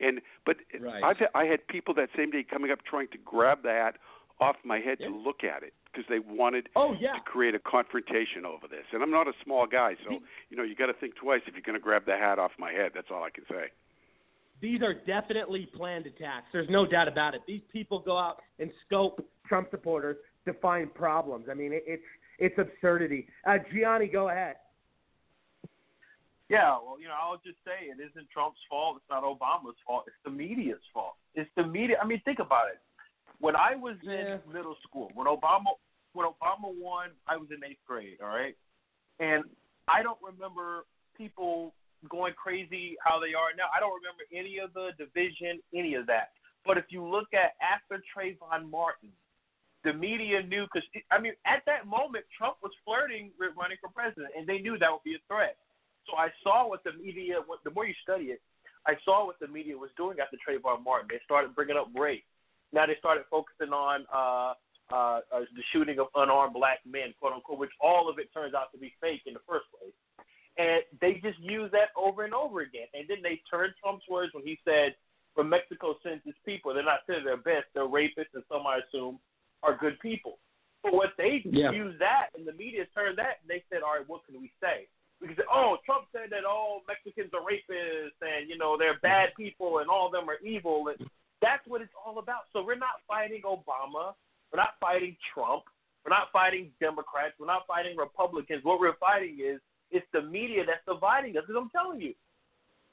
And 0.00 0.20
but 0.46 0.56
right. 0.80 1.02
I've 1.02 1.16
I 1.34 1.44
had 1.44 1.66
people 1.66 1.92
that 1.94 2.08
same 2.16 2.30
day 2.30 2.44
coming 2.48 2.70
up 2.70 2.78
trying 2.88 3.08
to 3.08 3.18
grab 3.18 3.64
that 3.64 3.94
off 4.40 4.56
my 4.64 4.78
head 4.78 4.98
yeah. 5.00 5.08
to 5.08 5.14
look 5.14 5.42
at 5.44 5.62
it 5.62 5.74
because 5.92 6.06
they 6.08 6.20
wanted 6.20 6.68
oh, 6.76 6.94
yeah. 6.98 7.12
to 7.12 7.20
create 7.26 7.54
a 7.54 7.58
confrontation 7.58 8.46
over 8.46 8.66
this. 8.68 8.86
And 8.92 9.02
I'm 9.02 9.10
not 9.10 9.28
a 9.28 9.32
small 9.44 9.66
guy, 9.66 9.96
so 10.04 10.18
you 10.48 10.56
know 10.56 10.62
you 10.62 10.76
got 10.76 10.86
to 10.86 10.94
think 10.94 11.16
twice 11.16 11.40
if 11.46 11.54
you're 11.54 11.66
going 11.66 11.78
to 11.78 11.82
grab 11.82 12.06
the 12.06 12.16
hat 12.16 12.38
off 12.38 12.52
my 12.58 12.72
head. 12.72 12.92
That's 12.94 13.08
all 13.10 13.24
I 13.24 13.30
can 13.30 13.44
say. 13.50 13.66
These 14.62 14.82
are 14.82 14.94
definitely 14.94 15.68
planned 15.74 16.06
attacks. 16.06 16.46
There's 16.52 16.68
no 16.68 16.86
doubt 16.86 17.08
about 17.08 17.34
it. 17.34 17.40
These 17.46 17.62
people 17.72 17.98
go 17.98 18.16
out 18.16 18.40
and 18.58 18.70
scope 18.86 19.24
Trump 19.46 19.70
supporters 19.70 20.16
to 20.46 20.52
find 20.54 20.92
problems. 20.94 21.46
I 21.50 21.54
mean, 21.54 21.72
it, 21.72 21.82
it's 21.86 22.02
it's 22.40 22.58
absurdity. 22.58 23.28
Uh, 23.46 23.58
Gianni, 23.72 24.06
go 24.06 24.30
ahead. 24.30 24.56
Yeah, 26.48 26.74
well, 26.84 26.96
you 26.98 27.06
know, 27.06 27.14
I'll 27.14 27.40
just 27.46 27.58
say 27.64 27.86
it 27.86 28.02
isn't 28.02 28.28
Trump's 28.28 28.58
fault. 28.68 28.96
It's 28.96 29.08
not 29.08 29.22
Obama's 29.22 29.78
fault. 29.86 30.04
It's 30.08 30.16
the 30.24 30.30
media's 30.30 30.82
fault. 30.92 31.14
It's 31.36 31.50
the 31.56 31.64
media. 31.64 31.96
I 32.02 32.06
mean, 32.06 32.20
think 32.24 32.40
about 32.40 32.66
it. 32.72 32.80
When 33.38 33.54
I 33.54 33.76
was 33.76 33.94
yeah. 34.02 34.40
in 34.42 34.52
middle 34.52 34.76
school, 34.82 35.12
when 35.14 35.28
Obama 35.28 35.78
when 36.12 36.26
Obama 36.26 36.74
won, 36.74 37.10
I 37.28 37.36
was 37.36 37.48
in 37.54 37.62
eighth 37.62 37.78
grade. 37.86 38.18
All 38.20 38.28
right, 38.28 38.56
and 39.20 39.44
I 39.86 40.02
don't 40.02 40.18
remember 40.20 40.86
people 41.16 41.72
going 42.08 42.34
crazy 42.34 42.96
how 43.04 43.20
they 43.20 43.32
are 43.32 43.54
now. 43.56 43.70
I 43.70 43.78
don't 43.78 43.94
remember 43.94 44.26
any 44.34 44.58
of 44.58 44.74
the 44.74 44.90
division, 44.98 45.60
any 45.72 45.94
of 45.94 46.06
that. 46.06 46.30
But 46.66 46.78
if 46.78 46.86
you 46.88 47.06
look 47.06 47.28
at 47.32 47.54
after 47.62 48.02
Trayvon 48.10 48.68
Martin, 48.68 49.10
the 49.84 49.92
media 49.92 50.42
knew 50.42 50.64
because 50.68 50.86
I 51.10 51.20
mean 51.20 51.32
at 51.46 51.62
that 51.66 51.86
moment 51.86 52.24
Trump 52.36 52.56
was 52.62 52.72
flirting 52.84 53.30
with 53.38 53.56
running 53.56 53.78
for 53.80 53.88
president, 53.88 54.32
and 54.36 54.46
they 54.46 54.58
knew 54.58 54.76
that 54.78 54.90
would 54.90 55.04
be 55.04 55.16
a 55.16 55.22
threat. 55.28 55.56
So 56.08 56.16
I 56.16 56.28
saw 56.42 56.68
what 56.68 56.84
the 56.84 56.92
media. 56.92 57.40
What, 57.44 57.60
the 57.64 57.70
more 57.70 57.86
you 57.86 57.94
study 58.02 58.32
it, 58.36 58.40
I 58.86 58.94
saw 59.04 59.26
what 59.26 59.38
the 59.40 59.48
media 59.48 59.76
was 59.76 59.90
doing 59.96 60.18
after 60.20 60.36
Trayvon 60.36 60.84
Martin. 60.84 61.08
They 61.10 61.20
started 61.24 61.54
bringing 61.54 61.76
up 61.76 61.88
rape. 61.94 62.24
Now 62.72 62.86
they 62.86 62.96
started 62.98 63.24
focusing 63.30 63.72
on 63.72 64.06
uh, 64.12 64.54
uh, 64.92 65.20
uh, 65.32 65.46
the 65.54 65.64
shooting 65.72 65.98
of 65.98 66.08
unarmed 66.14 66.54
black 66.54 66.80
men, 66.84 67.14
quote 67.18 67.32
unquote, 67.32 67.58
which 67.58 67.74
all 67.80 68.08
of 68.08 68.18
it 68.18 68.32
turns 68.32 68.54
out 68.54 68.72
to 68.72 68.78
be 68.78 68.92
fake 69.00 69.22
in 69.26 69.34
the 69.34 69.44
first 69.48 69.66
place. 69.72 69.94
And 70.58 70.82
they 71.00 71.20
just 71.24 71.38
use 71.40 71.70
that 71.72 71.88
over 71.96 72.24
and 72.24 72.34
over 72.34 72.60
again. 72.60 72.86
And 72.92 73.08
then 73.08 73.22
they 73.22 73.40
turned 73.50 73.72
Trump's 73.80 74.04
words 74.10 74.34
when 74.34 74.44
he 74.44 74.58
said, 74.64 74.94
"When 75.34 75.48
Mexico 75.48 75.96
sends 76.02 76.26
its 76.26 76.38
people, 76.44 76.74
they're 76.74 76.84
not 76.84 77.00
sending 77.06 77.24
their 77.24 77.38
best. 77.38 77.66
They're 77.72 77.88
rapists, 77.88 78.34
and 78.34 78.44
some 78.50 78.66
I 78.66 78.80
assume 78.86 79.18
are 79.62 79.76
good 79.76 79.98
people. 80.00 80.38
But 80.82 80.94
what 80.94 81.12
they 81.18 81.42
yeah. 81.44 81.70
use 81.70 81.94
that, 81.98 82.28
and 82.36 82.46
the 82.46 82.52
media 82.52 82.86
turned 82.94 83.18
that, 83.18 83.44
and 83.44 83.48
they 83.48 83.62
said, 83.68 83.82
all 83.82 83.96
right, 83.96 84.08
what 84.08 84.24
can 84.24 84.40
we 84.40 84.50
say? 84.60 84.88
We 85.20 85.28
can 85.28 85.36
say, 85.36 85.48
oh, 85.52 85.76
Trump 85.84 86.06
said 86.12 86.32
that 86.32 86.48
all 86.48 86.80
Mexicans 86.88 87.30
are 87.34 87.44
rapists, 87.44 88.16
and 88.24 88.48
you 88.48 88.56
know 88.56 88.78
they're 88.78 88.98
bad 89.00 89.30
people, 89.36 89.78
and 89.78 89.90
all 89.90 90.06
of 90.06 90.12
them 90.12 90.28
are 90.30 90.40
evil. 90.40 90.88
And 90.88 90.96
that's 91.42 91.66
what 91.68 91.82
it's 91.82 91.92
all 91.94 92.18
about. 92.18 92.48
So 92.52 92.64
we're 92.64 92.80
not 92.80 93.04
fighting 93.06 93.42
Obama. 93.44 94.16
We're 94.50 94.56
not 94.64 94.80
fighting 94.80 95.16
Trump. 95.34 95.64
We're 96.04 96.16
not 96.16 96.32
fighting 96.32 96.70
Democrats. 96.80 97.34
We're 97.38 97.52
not 97.52 97.66
fighting 97.68 97.98
Republicans. 97.98 98.64
What 98.64 98.80
we're 98.80 98.96
fighting 98.96 99.36
is 99.44 99.60
it's 99.90 100.06
the 100.14 100.22
media 100.22 100.64
that's 100.64 100.80
dividing 100.88 101.36
us. 101.36 101.44
Because 101.46 101.60
I'm 101.60 101.70
telling 101.70 102.00
you, 102.00 102.14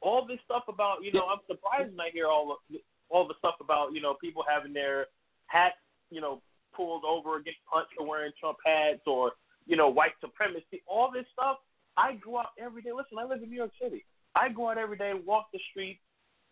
all 0.02 0.26
this 0.28 0.40
stuff 0.46 0.64
about 0.68 0.98
you 1.04 1.12
know 1.14 1.26
I'm 1.32 1.40
surprised 1.48 1.92
when 1.92 2.02
I 2.02 2.10
hear 2.12 2.28
all 2.28 2.58
the, 2.70 2.80
all 3.10 3.28
the 3.28 3.34
stuff 3.40 3.56
about 3.62 3.94
you 3.94 4.02
know 4.02 4.16
people 4.20 4.44
having 4.48 4.74
their 4.74 5.08
hats 5.48 5.80
you 6.12 6.22
know 6.22 6.42
pulled 6.78 7.04
over, 7.04 7.40
get 7.42 7.56
punched 7.70 7.92
for 7.98 8.08
wearing 8.08 8.32
Trump 8.40 8.60
hats, 8.64 9.02
or 9.06 9.32
you 9.66 9.76
know 9.76 9.90
white 9.90 10.14
supremacy. 10.22 10.82
All 10.88 11.12
this 11.12 11.26
stuff. 11.34 11.58
I 11.98 12.14
go 12.24 12.38
out 12.38 12.54
every 12.62 12.84
day. 12.84 12.92
Listen, 12.96 13.18
I 13.20 13.26
live 13.26 13.42
in 13.42 13.50
New 13.50 13.58
York 13.58 13.72
City. 13.82 14.06
I 14.36 14.50
go 14.50 14.70
out 14.70 14.78
every 14.78 14.98
day, 14.98 15.10
and 15.10 15.26
walk 15.26 15.48
the 15.52 15.60
streets, 15.72 16.00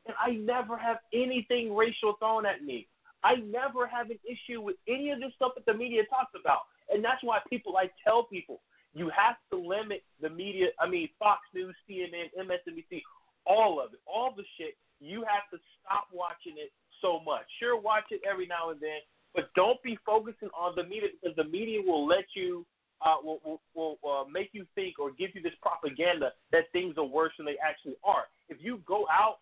and 0.07 0.15
I 0.19 0.31
never 0.31 0.75
have 0.75 0.97
anything 1.13 1.75
racial 1.75 2.15
thrown 2.19 2.45
at 2.45 2.63
me. 2.63 2.87
I 3.23 3.35
never 3.35 3.87
have 3.87 4.09
an 4.09 4.19
issue 4.25 4.61
with 4.61 4.75
any 4.87 5.09
of 5.09 5.19
this 5.19 5.33
stuff 5.35 5.53
that 5.55 5.65
the 5.65 5.73
media 5.73 6.03
talks 6.09 6.33
about. 6.39 6.69
And 6.93 7.03
that's 7.03 7.23
why 7.23 7.39
people, 7.49 7.77
I 7.77 7.89
tell 8.05 8.23
people, 8.23 8.61
you 8.93 9.09
have 9.09 9.35
to 9.51 9.57
limit 9.57 10.03
the 10.21 10.29
media. 10.29 10.67
I 10.79 10.87
mean, 10.87 11.09
Fox 11.17 11.41
News, 11.53 11.75
CNN, 11.89 12.29
MSNBC, 12.37 13.01
all 13.45 13.81
of 13.81 13.93
it, 13.93 13.99
all 14.05 14.33
the 14.35 14.45
shit. 14.57 14.77
You 15.01 15.25
have 15.27 15.49
to 15.51 15.57
stop 15.81 16.07
watching 16.13 16.55
it 16.57 16.71
so 17.01 17.19
much. 17.25 17.43
Sure, 17.59 17.79
watch 17.79 18.05
it 18.11 18.21
every 18.29 18.47
now 18.47 18.69
and 18.69 18.79
then, 18.79 19.01
but 19.35 19.53
don't 19.53 19.81
be 19.83 19.99
focusing 20.05 20.49
on 20.57 20.73
the 20.75 20.83
media 20.83 21.09
because 21.21 21.35
the 21.35 21.43
media 21.43 21.81
will 21.85 22.07
let 22.07 22.25
you 22.35 22.65
uh, 23.05 23.15
will 23.23 23.39
will, 23.43 23.61
will 23.75 23.97
uh, 24.09 24.23
make 24.29 24.49
you 24.53 24.65
think 24.73 24.97
or 24.97 25.11
give 25.11 25.31
you 25.35 25.41
this 25.41 25.53
propaganda 25.61 26.31
that 26.51 26.71
things 26.71 26.95
are 26.97 27.05
worse 27.05 27.33
than 27.37 27.45
they 27.45 27.57
actually 27.63 27.95
are. 28.03 28.23
If 28.47 28.57
you 28.61 28.79
go 28.87 29.05
out, 29.11 29.39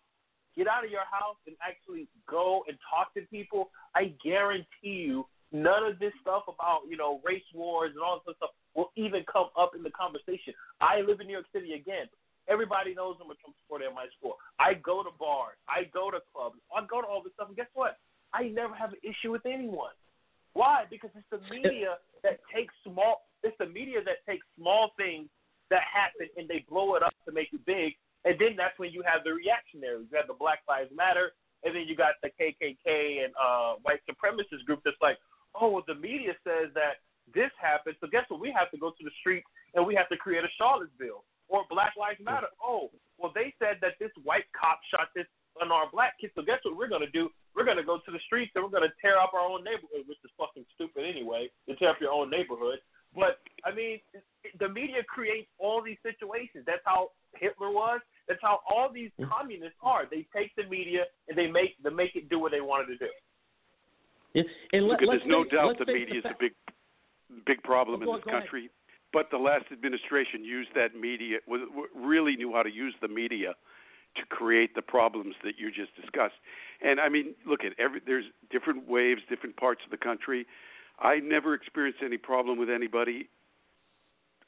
get 0.56 0.66
out 0.66 0.84
of 0.84 0.90
your 0.90 1.06
house, 1.10 1.36
and 1.46 1.56
actually 1.62 2.08
go 2.28 2.64
and 2.68 2.76
talk 2.90 3.14
to 3.14 3.22
people, 3.30 3.70
I 3.94 4.12
guarantee 4.22 4.66
you, 5.06 5.26
none 5.52 5.84
of 5.84 5.98
this 6.00 6.12
stuff 6.20 6.42
about 6.48 6.80
you 6.88 6.96
know 6.96 7.20
race 7.24 7.46
wars 7.54 7.92
and 7.94 8.02
all 8.02 8.20
this 8.26 8.36
stuff 8.36 8.50
will 8.74 8.90
even 8.96 9.24
come 9.30 9.46
up 9.56 9.72
in 9.76 9.82
the 9.82 9.90
conversation. 9.90 10.52
I 10.80 11.00
live 11.00 11.20
in 11.20 11.28
New 11.28 11.32
York 11.32 11.46
City 11.54 11.74
again. 11.74 12.06
Everybody 12.48 12.92
knows 12.92 13.16
I'm 13.22 13.30
a 13.30 13.38
Trump 13.40 13.56
supporter 13.62 13.86
at 13.86 13.94
my 13.94 14.06
school. 14.18 14.36
I 14.58 14.74
go 14.74 15.02
to 15.02 15.08
bars. 15.18 15.56
I 15.64 15.84
go 15.94 16.10
to 16.10 16.20
clubs. 16.34 16.56
I 16.68 16.84
go 16.84 17.00
to 17.00 17.06
all 17.06 17.22
this 17.22 17.32
stuff. 17.32 17.48
And 17.48 17.56
guess 17.56 17.72
what? 17.72 17.96
I 18.34 18.48
never 18.48 18.74
have 18.74 18.90
an 18.90 19.02
issue 19.02 19.30
with 19.30 19.46
anyone. 19.46 19.94
Why? 20.52 20.84
Because 20.90 21.10
it's 21.14 21.30
the 21.30 21.40
media 21.54 22.02
that 22.22 22.40
takes 22.54 22.74
small. 22.82 23.22
It's 23.42 23.56
the 23.58 23.66
media 23.66 24.02
that 24.04 24.26
takes 24.28 24.44
small 24.58 24.90
things 24.98 25.28
that 25.70 25.82
happen 25.86 26.28
and 26.36 26.48
they 26.48 26.64
blow 26.68 26.94
it 26.96 27.02
up 27.02 27.14
to 27.26 27.32
make 27.32 27.48
it 27.52 27.64
big. 27.64 27.94
And 28.24 28.34
then 28.40 28.56
that's 28.56 28.78
when 28.78 28.90
you 28.90 29.02
have 29.06 29.22
the 29.22 29.32
reactionaries. 29.32 30.08
You 30.10 30.16
have 30.18 30.26
the 30.26 30.38
Black 30.38 30.60
Lives 30.68 30.90
Matter, 30.94 31.32
and 31.62 31.76
then 31.76 31.84
you 31.86 31.94
got 31.94 32.16
the 32.22 32.30
KKK 32.40 33.24
and 33.24 33.32
uh, 33.36 33.74
white 33.82 34.00
supremacist 34.08 34.64
group 34.66 34.80
that's 34.84 35.00
like, 35.00 35.18
oh, 35.54 35.70
well, 35.70 35.84
the 35.86 35.94
media 35.94 36.32
says 36.42 36.72
that 36.74 37.04
this 37.32 37.50
happened, 37.60 37.96
so 38.00 38.06
guess 38.10 38.24
what? 38.28 38.40
We 38.40 38.52
have 38.52 38.70
to 38.72 38.78
go 38.78 38.90
to 38.90 39.02
the 39.04 39.14
street 39.20 39.44
and 39.74 39.86
we 39.86 39.94
have 39.94 40.08
to 40.08 40.16
create 40.16 40.44
a 40.44 40.52
Charlottesville 40.58 41.24
or 41.48 41.64
Black 41.70 41.92
Lives 41.98 42.20
Matter. 42.20 42.48
Oh, 42.62 42.90
well, 43.18 43.32
they 43.34 43.54
said 43.58 43.78
that 43.80 43.96
this 44.00 44.10
white 44.24 44.44
cop 44.52 44.80
shot 44.92 45.08
this 45.14 45.28
unarmed 45.60 45.92
black 45.92 46.18
kid. 46.20 46.30
So 46.34 46.42
guess 46.42 46.58
what 46.62 46.76
we're 46.76 46.88
gonna 46.88 47.10
do? 47.10 47.30
We're 47.54 47.64
gonna 47.64 47.84
go 47.84 47.98
to 47.98 48.10
the 48.10 48.22
streets 48.26 48.52
and 48.54 48.64
we're 48.64 48.70
gonna 48.74 48.92
tear 49.00 49.18
up 49.18 49.34
our 49.34 49.40
own 49.40 49.62
neighborhood, 49.64 50.06
which 50.06 50.18
is 50.24 50.30
fucking 50.38 50.64
stupid 50.74 51.04
anyway. 51.04 51.50
To 51.68 51.76
tear 51.76 51.90
up 51.90 52.00
your 52.00 52.12
own 52.12 52.30
neighborhood. 52.30 52.78
But 53.14 53.38
I 53.64 53.74
mean, 53.74 54.00
the 54.58 54.68
media 54.68 55.02
creates 55.06 55.48
all 55.58 55.82
these 55.82 55.98
situations. 56.02 56.64
That's 56.66 56.82
how 56.84 57.10
Hitler 57.34 57.70
was. 57.70 58.00
That's 58.28 58.40
how 58.42 58.60
all 58.68 58.90
these 58.92 59.10
mm-hmm. 59.20 59.30
communists 59.30 59.78
are. 59.82 60.04
They 60.10 60.26
take 60.34 60.54
the 60.56 60.64
media 60.64 61.04
and 61.28 61.38
they 61.38 61.46
make 61.46 61.76
they 61.82 61.90
make 61.90 62.16
it 62.16 62.28
do 62.28 62.38
what 62.38 62.52
they 62.52 62.60
wanted 62.60 62.86
to 62.86 62.98
do. 62.98 63.12
Yeah, 64.34 64.42
and 64.72 64.88
let, 64.88 64.98
there's 64.98 65.22
no 65.26 65.44
face, 65.44 65.52
doubt 65.52 65.78
the 65.78 65.86
media 65.86 66.18
is 66.18 66.24
a 66.24 66.34
big, 66.40 66.52
big 67.46 67.62
problem 67.62 68.02
Oh, 68.02 68.04
go- 68.04 68.14
in 68.14 68.18
this 68.18 68.24
go 68.24 68.30
ahead. 68.30 68.42
country. 68.42 68.70
But 69.12 69.30
the 69.30 69.38
last 69.38 69.66
administration 69.70 70.42
used 70.42 70.70
that 70.74 70.96
media, 70.98 71.38
was, 71.46 71.60
really 71.94 72.34
knew 72.34 72.52
how 72.52 72.64
to 72.64 72.68
use 72.70 72.92
the 73.00 73.06
media 73.06 73.54
to 74.16 74.22
create 74.26 74.74
the 74.74 74.82
problems 74.82 75.34
that 75.44 75.54
you 75.58 75.70
just 75.70 75.94
discussed. 75.96 76.34
And 76.82 77.00
I 77.00 77.08
mean, 77.08 77.34
look 77.46 77.64
at 77.64 77.72
every 77.78 78.00
there's 78.06 78.26
different 78.50 78.88
waves, 78.88 79.22
different 79.28 79.56
parts 79.56 79.82
of 79.84 79.90
the 79.90 79.96
country. 79.96 80.46
I 80.98 81.18
never 81.18 81.54
experienced 81.54 82.00
any 82.04 82.18
problem 82.18 82.58
with 82.58 82.70
anybody. 82.70 83.28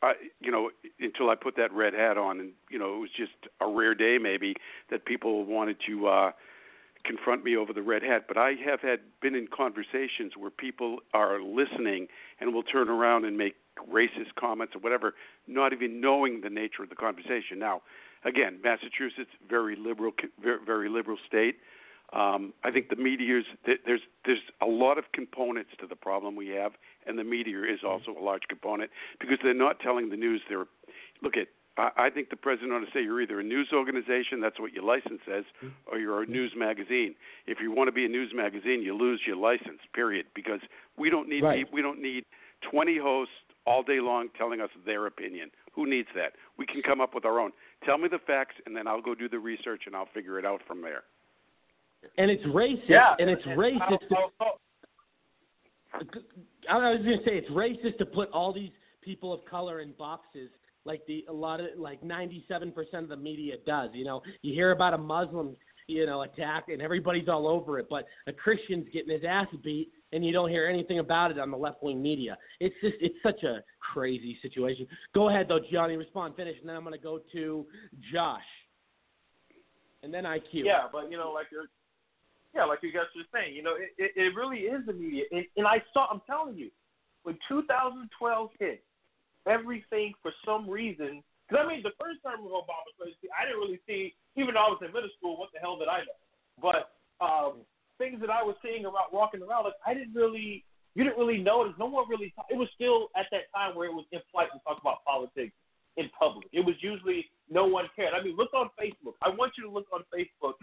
I, 0.03 0.13
you 0.41 0.53
know, 0.53 0.71
until 1.01 1.31
I 1.31 1.35
put 1.35 1.57
that 1.57 1.73
red 1.73 1.95
hat 1.95 2.19
on, 2.19 2.39
and 2.41 2.53
you 2.71 2.79
know, 2.79 2.97
it 2.97 2.99
was 2.99 3.11
just 3.17 3.33
a 3.61 3.67
rare 3.67 3.95
day 3.95 4.19
maybe 4.21 4.55
that 4.91 5.07
people 5.07 5.45
wanted 5.45 5.79
to 5.87 6.07
uh, 6.07 6.31
confront 7.05 7.45
me 7.45 7.57
over 7.57 7.73
the 7.73 7.83
red 7.83 8.03
hat. 8.03 8.27
But 8.29 8.37
I 8.37 8.53
have 8.65 8.81
had 8.81 9.01
been 9.23 9.35
in 9.35 9.49
conversations 9.49 10.33
where 10.37 10.51
people 10.51 10.99
are 11.15 11.41
listening 11.41 12.09
and 12.41 12.53
will 12.53 12.63
turn 12.63 12.89
around 12.89 13.25
and 13.25 13.39
make 13.39 13.55
racist 13.91 14.35
comments 14.39 14.75
or 14.75 14.81
whatever, 14.81 15.15
not 15.47 15.73
even 15.73 16.01
knowing 16.01 16.41
the 16.43 16.51
nature 16.51 16.83
of 16.83 16.91
the 16.91 16.97
conversation. 16.97 17.59
Now, 17.59 17.83
again, 18.25 18.59
Massachusetts, 18.63 19.31
very 19.49 19.77
liberal, 19.77 20.13
very, 20.43 20.59
very 20.65 20.89
liberal 20.89 21.19
state. 21.27 21.57
Um, 22.13 22.53
I 22.63 22.71
think 22.71 22.89
the 22.89 22.97
media 22.97 23.39
is 23.39 23.45
there's 23.85 24.01
there's 24.25 24.39
a 24.63 24.67
lot 24.67 24.97
of 24.97 25.05
components 25.13 25.71
to 25.81 25.87
the 25.89 25.97
problem 25.97 26.37
we 26.37 26.49
have, 26.51 26.73
and 27.07 27.19
the 27.19 27.25
media 27.25 27.59
is 27.63 27.81
also 27.85 28.17
a 28.19 28.23
large 28.23 28.43
component 28.49 28.91
because 29.21 29.39
they're 29.43 29.55
not 29.55 29.81
telling 29.81 30.11
the 30.11 30.17
news. 30.17 30.41
They're 30.49 30.67
look 31.23 31.37
at. 31.37 31.49
I 31.77 32.07
I 32.07 32.11
think 32.11 32.31
the 32.31 32.37
president 32.37 32.73
ought 32.73 32.81
to 32.87 32.91
say 32.95 33.03
you're 33.03 33.21
either 33.21 33.41
a 33.41 33.45
news 33.45 33.71
organization, 33.73 34.41
that's 34.41 34.61
what 34.61 34.73
your 34.73 34.85
license 34.85 35.21
says, 35.27 35.45
or 35.91 35.99
you're 35.99 36.23
a 36.23 36.27
news 36.27 36.53
magazine. 36.57 37.17
If 37.49 37.59
you 37.61 37.73
want 37.73 37.89
to 37.89 37.93
be 37.93 38.05
a 38.05 38.09
news 38.09 38.33
magazine, 38.33 38.83
you 38.83 38.97
lose 38.97 39.23
your 39.27 39.37
license. 39.37 39.81
Period. 39.93 40.27
Because 40.33 40.61
we 40.97 41.11
don't 41.11 41.29
need 41.29 41.43
Right. 41.43 41.67
we 41.73 41.83
don't 41.83 42.01
need 42.01 42.25
20 42.71 42.99
hosts 42.99 43.35
all 43.67 43.83
day 43.83 43.99
long 44.01 44.29
telling 44.39 44.61
us 44.61 44.71
their 44.87 45.07
opinion. 45.07 45.51
Who 45.73 45.87
needs 45.87 46.09
that? 46.15 46.35
We 46.57 46.67
can 46.67 46.83
come 46.83 47.01
up 47.01 47.15
with 47.15 47.25
our 47.25 47.41
own. 47.41 47.53
Tell 47.85 47.99
me 47.99 48.09
the 48.09 48.19
facts, 48.27 48.55
and 48.67 48.77
then 48.77 48.87
I'll 48.89 49.03
go 49.03 49.15
do 49.15 49.29
the 49.29 49.39
research 49.39 49.83
and 49.87 49.95
I'll 49.95 50.09
figure 50.15 50.39
it 50.39 50.45
out 50.45 50.61
from 50.67 50.81
there. 50.83 51.05
and 52.19 52.31
it's 52.31 52.45
racist, 52.45 52.89
Yeah, 52.89 53.17
and 53.19 53.29
it's 53.29 53.45
and 53.47 53.59
racist. 53.59 54.09
how- 54.11 54.31
how- 54.39 54.59
I 56.69 56.91
was 56.93 57.03
going 57.03 57.19
to 57.19 57.25
say 57.25 57.37
it's 57.39 57.51
racist 57.51 57.99
to 57.99 58.07
put 58.07 58.31
all 58.31 58.53
these 58.53 58.71
people 59.01 59.33
of 59.33 59.45
color 59.45 59.81
in 59.81 59.93
boxes 59.93 60.51
like 60.85 61.05
the 61.07 61.25
a 61.29 61.33
lot 61.33 61.59
of 61.61 61.77
like 61.79 62.03
97% 62.03 63.03
of 63.03 63.09
the 63.09 63.17
media 63.17 63.57
does. 63.67 63.91
You 63.93 64.05
know, 64.05 64.23
you 64.43 64.53
hear 64.55 64.71
about 64.71 64.95
a 64.95 64.99
Muslim, 64.99 65.57
you 65.89 66.07
know, 66.07 66.23
attack 66.23 66.69
and 66.69 66.81
everybody's 66.81 67.29
all 67.29 67.49
over 67.49 67.79
it, 67.81 67.89
but 67.89 68.07
a 68.29 68.33
Christian's 68.33 68.89
getting 68.93 69.11
his 69.11 69.25
ass 69.25 69.49
beat 69.65 69.91
and 70.13 70.25
you 70.25 70.33
don't 70.33 70.51
hear 70.51 70.67
anything 70.67 70.99
about 70.99 71.31
it 71.31 71.39
on 71.39 71.51
the 71.51 71.57
left-wing 71.57 72.01
media. 72.01 72.37
It's 72.61 72.75
just 72.81 72.97
it's 73.01 73.17
such 73.23 73.43
a 73.43 73.63
crazy 73.93 74.39
situation. 74.43 74.87
Go 75.15 75.29
ahead 75.29 75.47
though, 75.49 75.61
Gianni, 75.71 75.97
respond, 75.97 76.37
finish, 76.37 76.57
and 76.61 76.69
then 76.69 76.77
I'm 76.77 76.85
going 76.85 76.97
to 76.97 77.03
go 77.03 77.21
to 77.33 77.67
Josh. 78.13 78.41
And 80.03 80.13
then 80.15 80.25
IQ. 80.25 80.65
Yeah, 80.65 80.87
but 80.93 81.11
you 81.11 81.17
know, 81.17 81.33
like 81.33 81.47
you're, 81.51 81.67
yeah, 82.55 82.65
like 82.65 82.79
you 82.83 82.93
guys 82.93 83.05
were 83.17 83.23
saying, 83.35 83.57
you 83.57 83.63
know, 83.63 83.75
it, 83.75 83.91
it, 83.99 84.13
it 84.15 84.35
really 84.37 84.59
is 84.59 84.87
the 84.87 84.93
media. 84.93 85.25
And, 85.33 85.45
and 85.57 85.67
I 85.67 85.83
saw, 85.93 86.07
I'm 86.11 86.23
telling 86.27 86.57
you, 86.57 86.71
when 87.25 87.37
2012 87.49 88.51
hit, 88.61 88.85
everything 89.47 90.13
for 90.23 90.33
some 90.45 90.69
reason. 90.69 91.23
Because 91.49 91.65
I 91.65 91.69
mean, 91.69 91.83
the 91.83 91.95
first 91.99 92.23
term 92.23 92.43
of 92.43 92.51
Obama's 92.51 92.95
presidency, 92.99 93.31
I 93.31 93.47
didn't 93.47 93.63
really 93.63 93.81
see, 93.87 94.15
even 94.37 94.55
though 94.55 94.67
I 94.67 94.71
was 94.75 94.83
in 94.83 94.93
middle 94.93 95.11
school, 95.19 95.39
what 95.39 95.51
the 95.55 95.59
hell 95.59 95.79
did 95.79 95.89
I 95.89 96.03
know? 96.03 96.19
But 96.59 96.95
um, 97.23 97.63
things 97.99 98.21
that 98.21 98.31
I 98.31 98.43
was 98.43 98.57
seeing 98.63 98.85
around 98.85 99.13
walking 99.13 99.43
around, 99.43 99.65
like 99.65 99.81
I 99.87 99.95
didn't 99.95 100.15
really, 100.15 100.65
you 100.95 101.05
didn't 101.05 101.19
really 101.19 101.39
notice. 101.39 101.75
No 101.79 101.87
one 101.87 102.09
really. 102.09 102.33
Talk, 102.37 102.47
it 102.51 102.57
was 102.57 102.69
still 102.75 103.09
at 103.17 103.27
that 103.33 103.53
time 103.55 103.75
where 103.75 103.89
it 103.89 103.95
was 103.95 104.05
in 104.13 104.21
flight 104.33 104.49
to 104.53 104.61
talk 104.65 104.81
about 104.81 105.05
politics 105.05 105.53
in 105.97 106.11
public. 106.19 106.49
It 106.53 106.65
was 106.65 106.75
usually 106.81 107.27
no 107.51 107.67
one 107.67 107.87
cared. 107.97 108.15
I 108.15 108.23
mean, 108.23 108.37
look 108.37 108.53
on 108.55 108.69
Facebook. 108.81 109.15
I 109.23 109.29
want 109.29 109.53
you 109.57 109.65
to 109.65 109.71
look 109.71 109.87
on 109.93 110.05
Facebook, 110.13 110.55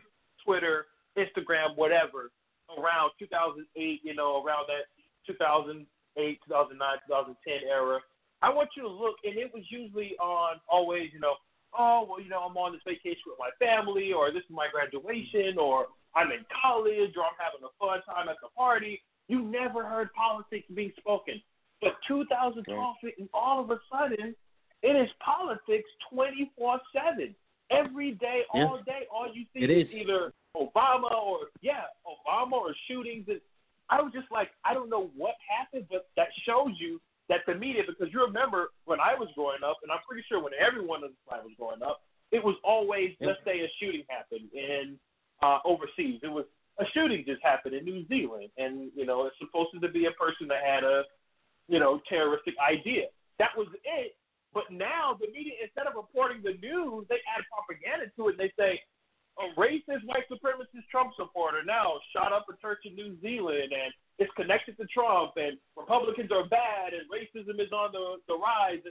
Twitter, 0.44 0.86
Instagram, 1.18 1.76
whatever, 1.76 2.32
around 2.78 3.12
2008. 3.20 4.02
You 4.04 4.16
know, 4.16 4.44
around 4.44 4.68
that 4.68 4.90
2008, 5.28 5.86
2009, 6.48 6.98
2010 7.08 7.70
era. 7.70 8.00
I 8.42 8.50
want 8.50 8.70
you 8.76 8.84
to 8.84 8.90
look, 8.90 9.16
and 9.24 9.38
it 9.38 9.54
was 9.54 9.64
usually 9.70 10.18
on 10.20 10.60
always, 10.68 11.10
you 11.14 11.20
know, 11.20 11.36
oh 11.78 12.06
well, 12.08 12.20
you 12.20 12.30
know, 12.30 12.40
I'm 12.42 12.58
on 12.58 12.74
this 12.74 12.82
vacation 12.86 13.24
with 13.26 13.40
my 13.40 13.50
family, 13.58 14.12
or 14.12 14.32
this 14.32 14.44
is 14.44 14.52
my 14.52 14.68
graduation, 14.68 15.58
or 15.58 15.88
I'm 16.16 16.32
in 16.32 16.46
college, 16.62 17.14
or 17.18 17.24
I'm 17.24 17.38
having 17.40 17.66
a 17.66 17.74
fun 17.80 18.02
time 18.06 18.30
at 18.30 18.38
the 18.42 18.50
party. 18.56 19.02
You 19.28 19.42
never 19.42 19.84
heard 19.84 20.10
politics 20.14 20.66
being 20.74 20.92
spoken. 20.98 21.42
But 21.82 21.96
2012, 22.08 22.96
and 23.18 23.30
all 23.34 23.60
of 23.64 23.72
a 23.72 23.80
sudden, 23.92 24.36
it 24.84 24.96
is 24.96 25.10
politics 25.20 25.90
24 26.12 26.80
7. 26.94 27.36
Every 27.72 28.12
day, 28.12 28.46
Yeah. 28.54 28.66
all 28.66 28.78
day, 28.80 29.08
all 29.10 29.28
you 29.34 29.46
see 29.54 29.64
It 29.64 29.70
is 29.70 29.88
is. 29.88 29.94
either 29.94 30.34
Obama 30.56 31.12
or, 31.12 31.50
yeah, 31.62 31.86
Obama 32.06 32.54
or 32.54 32.76
shootings. 32.88 33.28
And 33.28 33.42
I 33.90 34.02
was 34.02 34.14
just 34.14 34.30
like, 34.32 34.52
I 34.64 34.74
don't 34.74 34.90
know 34.90 35.08
what 35.16 35.36
happened, 35.48 35.88
but 35.90 36.08
that 36.16 36.30
shows 36.46 36.80
you 36.80 37.02
that 37.30 37.46
the 37.48 37.56
media, 37.56 37.84
because 37.88 38.12
you 38.14 38.22
remember 38.22 38.72
when 38.86 39.00
I 39.00 39.16
was 39.16 39.30
growing 39.34 39.64
up, 39.64 39.78
and 39.82 39.92
I'm 39.92 40.02
pretty 40.08 40.24
sure 40.28 40.40
when 40.40 40.54
everyone 40.60 41.04
in 41.04 41.12
the 41.12 41.18
planet 41.28 41.46
was 41.46 41.56
growing 41.58 41.82
up, 41.82 42.04
it 42.32 42.44
was 42.44 42.56
always, 42.64 43.16
let's 43.22 43.44
say, 43.46 43.62
a 43.62 43.70
shooting 43.80 44.04
happened 44.10 44.50
in 44.54 45.00
uh, 45.44 45.60
overseas. 45.66 46.24
It 46.24 46.32
was 46.32 46.46
a 46.80 46.86
shooting 46.96 47.24
just 47.28 47.44
happened 47.44 47.76
in 47.76 47.84
New 47.84 48.08
Zealand, 48.08 48.50
and 48.58 48.90
you 48.96 49.06
know 49.06 49.28
it's 49.28 49.36
supposed 49.38 49.76
to 49.76 49.90
be 49.92 50.08
a 50.08 50.16
person 50.16 50.48
that 50.48 50.64
had 50.64 50.84
a, 50.84 51.04
you 51.68 51.80
know, 51.80 52.00
terroristic 52.08 52.56
idea. 52.58 53.12
That 53.38 53.52
was 53.58 53.68
it. 53.84 54.16
But 54.54 54.72
now 54.72 55.18
the 55.20 55.28
media, 55.28 55.60
instead 55.62 55.90
of 55.90 55.98
reporting 55.98 56.42
the 56.46 56.56
news, 56.62 57.06
they 57.10 57.20
add 57.26 57.44
propaganda 57.50 58.14
to 58.16 58.30
it. 58.30 58.38
And 58.38 58.42
they 58.42 58.54
say 58.54 58.80
a 59.42 59.50
racist 59.60 60.06
white 60.06 60.30
supremacist 60.30 60.86
Trump 60.90 61.12
supporter 61.18 61.66
now 61.66 61.98
shot 62.14 62.32
up 62.32 62.46
a 62.50 62.56
church 62.62 62.86
in 62.86 62.96
New 62.96 63.18
Zealand, 63.20 63.74
and 63.74 63.90
it's 64.22 64.32
connected 64.38 64.78
to 64.78 64.86
Trump, 64.94 65.34
and 65.36 65.58
Republicans 65.76 66.32
are 66.32 66.48
bad, 66.48 66.94
and 66.94 67.10
racism 67.10 67.60
is 67.60 67.74
on 67.74 67.92
the 67.92 68.22
the 68.32 68.38
rise. 68.38 68.82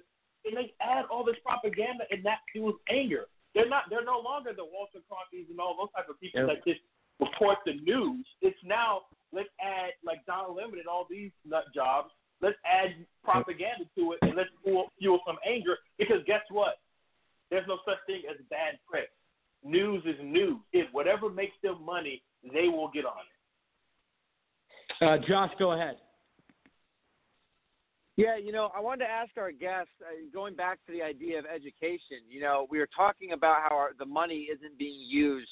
And 0.45 0.59
they 0.59 0.75
add 0.83 1.07
all 1.11 1.25
this 1.25 1.39
propaganda, 1.47 2.05
and 2.11 2.27
that 2.27 2.43
fuels 2.51 2.75
anger. 2.91 3.31
They're 3.55 3.69
not. 3.69 3.85
They're 3.91 4.05
no 4.05 4.19
longer 4.19 4.53
the 4.57 4.65
Walter 4.65 5.01
Cronkites 5.11 5.51
and 5.51 5.61
all 5.61 5.77
those 5.77 5.93
type 5.95 6.09
of 6.09 6.19
people 6.21 6.41
Yep. 6.41 6.49
that 6.49 6.65
just 6.65 6.81
report 7.21 7.59
the 7.67 7.75
news. 7.75 8.27
It's 8.41 8.59
now 8.65 9.03
let's 9.33 9.49
add 9.61 9.93
like 10.05 10.25
Don 10.27 10.57
Lemon 10.57 10.79
and 10.79 10.89
all 10.89 11.07
these 11.09 11.31
nut 11.45 11.65
jobs. 11.75 12.11
Let's 12.41 12.59
add 12.65 12.97
propaganda 13.23 13.85
to 13.97 14.13
it 14.13 14.19
and 14.23 14.35
let's 14.35 14.51
fuel, 14.65 14.91
fuel 14.99 15.21
some 15.27 15.37
anger. 15.47 15.79
Because 15.99 16.25
guess 16.27 16.43
what? 16.51 16.81
There's 17.51 17.67
no 17.69 17.79
such 17.85 17.99
thing 18.07 18.23
as 18.29 18.37
bad 18.51 18.79
press. 18.89 19.07
News 19.63 20.03
is 20.07 20.17
news. 20.23 20.59
If 20.73 20.89
whatever 20.93 21.29
makes 21.31 21.55
them 21.63 21.85
money, 21.85 22.23
they 22.53 22.69
will 22.69 22.89
get 22.89 23.05
on 23.05 23.13
it. 25.01 25.05
Uh, 25.05 25.19
Josh, 25.29 25.51
go 25.59 25.73
ahead. 25.73 25.97
Yeah, 28.23 28.37
you 28.37 28.53
know, 28.53 28.71
I 28.73 28.79
wanted 28.79 29.05
to 29.07 29.11
ask 29.11 29.33
our 29.37 29.51
guests, 29.51 29.91
uh, 30.01 30.15
going 30.33 30.55
back 30.55 30.79
to 30.87 30.93
the 30.93 31.03
idea 31.03 31.41
of 31.41 31.45
education. 31.45 32.19
You 32.31 32.41
know, 32.41 32.69
we 32.71 32.79
were 32.79 32.89
talking 32.95 33.33
about 33.33 33.57
how 33.69 33.77
our, 33.77 33.91
the 33.99 34.07
money 34.07 34.47
isn't 34.53 34.79
being 34.79 35.01
used 35.09 35.49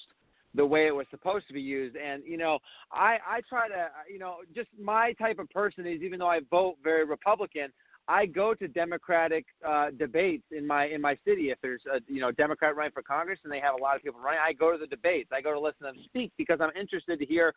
the 0.54 0.64
way 0.64 0.86
it 0.86 0.94
was 0.94 1.06
supposed 1.10 1.48
to 1.48 1.52
be 1.52 1.60
used, 1.60 1.96
and 1.96 2.22
you 2.24 2.36
know, 2.36 2.58
I 2.92 3.18
I 3.26 3.40
try 3.48 3.66
to, 3.68 3.88
you 4.12 4.20
know, 4.20 4.36
just 4.54 4.68
my 4.80 5.12
type 5.14 5.40
of 5.40 5.50
person 5.50 5.84
is 5.84 6.00
even 6.02 6.20
though 6.20 6.28
I 6.28 6.40
vote 6.48 6.76
very 6.82 7.04
Republican, 7.04 7.72
I 8.06 8.26
go 8.26 8.54
to 8.54 8.68
Democratic 8.68 9.46
uh, 9.66 9.90
debates 9.90 10.44
in 10.52 10.64
my 10.64 10.86
in 10.86 11.00
my 11.00 11.16
city. 11.24 11.50
If 11.50 11.58
there's 11.62 11.82
a 11.92 11.98
you 12.06 12.20
know 12.20 12.30
Democrat 12.30 12.76
running 12.76 12.92
for 12.92 13.02
Congress 13.02 13.40
and 13.42 13.52
they 13.52 13.60
have 13.60 13.74
a 13.74 13.82
lot 13.82 13.96
of 13.96 14.02
people 14.02 14.20
running, 14.20 14.40
I 14.44 14.52
go 14.52 14.70
to 14.70 14.78
the 14.78 14.86
debates. 14.86 15.30
I 15.32 15.40
go 15.40 15.52
to 15.52 15.60
listen 15.60 15.86
to 15.86 15.92
them 15.92 16.04
speak 16.04 16.32
because 16.36 16.60
I'm 16.60 16.76
interested 16.80 17.18
to 17.18 17.26
hear. 17.26 17.52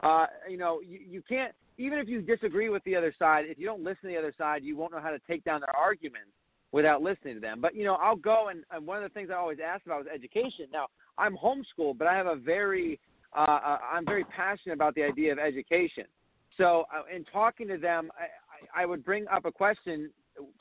Uh, 0.00 0.26
you 0.48 0.58
know, 0.58 0.80
you, 0.80 1.00
you 1.08 1.22
can't 1.28 1.54
even 1.78 1.98
if 1.98 2.08
you 2.08 2.22
disagree 2.22 2.68
with 2.68 2.82
the 2.84 2.96
other 2.96 3.14
side. 3.18 3.44
If 3.46 3.58
you 3.58 3.66
don't 3.66 3.82
listen 3.82 4.02
to 4.04 4.08
the 4.08 4.16
other 4.16 4.34
side, 4.36 4.62
you 4.62 4.76
won't 4.76 4.92
know 4.92 5.00
how 5.00 5.10
to 5.10 5.20
take 5.28 5.44
down 5.44 5.60
their 5.60 5.76
arguments 5.76 6.30
without 6.72 7.02
listening 7.02 7.34
to 7.34 7.40
them. 7.40 7.60
But 7.60 7.74
you 7.74 7.84
know, 7.84 7.94
I'll 7.94 8.16
go 8.16 8.48
and, 8.48 8.64
and 8.70 8.86
one 8.86 8.96
of 8.98 9.02
the 9.02 9.14
things 9.14 9.30
I 9.30 9.34
always 9.34 9.58
ask 9.64 9.84
about 9.86 10.04
was 10.04 10.08
education. 10.12 10.66
Now, 10.72 10.86
I'm 11.18 11.36
homeschooled, 11.36 11.98
but 11.98 12.06
I 12.06 12.14
have 12.14 12.26
a 12.26 12.36
very 12.36 12.98
uh, 13.36 13.40
uh, 13.40 13.78
I'm 13.92 14.04
very 14.04 14.24
passionate 14.24 14.74
about 14.74 14.94
the 14.94 15.02
idea 15.02 15.32
of 15.32 15.38
education. 15.38 16.04
So, 16.56 16.84
uh, 16.94 17.14
in 17.14 17.24
talking 17.24 17.68
to 17.68 17.76
them, 17.76 18.10
I, 18.18 18.80
I, 18.80 18.82
I 18.82 18.86
would 18.86 19.04
bring 19.04 19.26
up 19.28 19.44
a 19.44 19.52
question. 19.52 20.10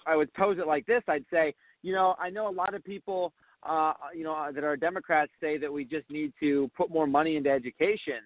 I 0.06 0.16
would 0.16 0.34
pose 0.34 0.58
it 0.60 0.68
like 0.68 0.86
this: 0.86 1.02
I'd 1.08 1.26
say, 1.32 1.54
you 1.84 1.94
know, 1.94 2.16
I 2.20 2.30
know 2.30 2.50
a 2.50 2.52
lot 2.52 2.74
of 2.74 2.84
people, 2.84 3.32
uh, 3.64 3.94
you 4.14 4.24
know, 4.24 4.50
that 4.54 4.64
are 4.64 4.76
Democrats 4.76 5.32
say 5.40 5.58
that 5.58 5.72
we 5.72 5.86
just 5.86 6.10
need 6.10 6.34
to 6.42 6.70
put 6.76 6.90
more 6.90 7.08
money 7.08 7.38
into 7.38 7.50
education. 7.50 8.20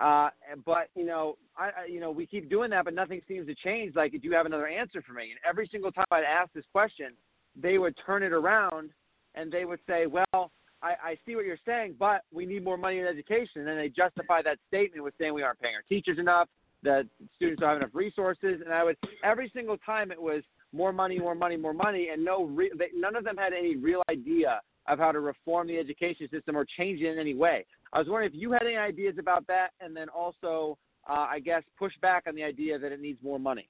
Uh, 0.00 0.30
but 0.64 0.88
you 0.94 1.04
know, 1.04 1.36
I, 1.56 1.70
you 1.88 2.00
know 2.00 2.10
we 2.10 2.26
keep 2.26 2.48
doing 2.48 2.70
that, 2.70 2.84
but 2.84 2.94
nothing 2.94 3.20
seems 3.28 3.46
to 3.48 3.54
change. 3.54 3.94
Like, 3.94 4.12
do 4.12 4.18
you 4.22 4.32
have 4.32 4.46
another 4.46 4.66
answer 4.68 5.02
for 5.02 5.12
me? 5.12 5.30
And 5.30 5.38
every 5.48 5.68
single 5.70 5.92
time 5.92 6.06
I'd 6.10 6.24
ask 6.24 6.52
this 6.52 6.64
question, 6.72 7.12
they 7.60 7.78
would 7.78 7.94
turn 8.06 8.22
it 8.22 8.32
around 8.32 8.90
and 9.34 9.52
they 9.52 9.64
would 9.64 9.80
say, 9.86 10.06
"Well, 10.06 10.50
I, 10.82 10.94
I 11.04 11.18
see 11.26 11.36
what 11.36 11.44
you're 11.44 11.58
saying, 11.66 11.96
but 11.98 12.22
we 12.32 12.46
need 12.46 12.64
more 12.64 12.78
money 12.78 12.98
in 12.98 13.06
education." 13.06 13.60
And 13.60 13.66
then 13.66 13.76
they 13.76 13.88
justify 13.88 14.40
that 14.42 14.58
statement 14.68 15.04
with 15.04 15.14
saying 15.18 15.34
we 15.34 15.42
aren't 15.42 15.60
paying 15.60 15.74
our 15.74 15.82
teachers 15.82 16.18
enough, 16.18 16.48
that 16.82 17.06
students 17.36 17.60
don't 17.60 17.68
have 17.68 17.78
enough 17.78 17.94
resources. 17.94 18.60
And 18.64 18.72
I 18.72 18.84
would 18.84 18.96
every 19.22 19.50
single 19.54 19.76
time 19.78 20.10
it 20.10 20.20
was 20.20 20.42
more 20.72 20.92
money, 20.92 21.18
more 21.18 21.34
money, 21.34 21.56
more 21.56 21.74
money, 21.74 22.08
and 22.12 22.24
no, 22.24 22.44
re- 22.44 22.72
they, 22.78 22.88
none 22.94 23.16
of 23.16 23.24
them 23.24 23.36
had 23.36 23.52
any 23.52 23.76
real 23.76 24.02
idea 24.08 24.60
of 24.88 24.98
how 24.98 25.12
to 25.12 25.20
reform 25.20 25.66
the 25.68 25.78
education 25.78 26.28
system 26.30 26.56
or 26.56 26.64
change 26.64 27.00
it 27.00 27.12
in 27.12 27.18
any 27.18 27.34
way. 27.34 27.66
I 27.92 27.98
was 27.98 28.08
wondering 28.08 28.32
if 28.32 28.40
you 28.40 28.52
had 28.52 28.62
any 28.62 28.76
ideas 28.76 29.16
about 29.18 29.46
that, 29.48 29.70
and 29.80 29.96
then 29.96 30.08
also, 30.08 30.78
uh, 31.08 31.26
I 31.28 31.40
guess, 31.40 31.62
push 31.78 31.92
back 32.00 32.24
on 32.28 32.34
the 32.34 32.44
idea 32.44 32.78
that 32.78 32.92
it 32.92 33.00
needs 33.00 33.18
more 33.22 33.40
money. 33.40 33.68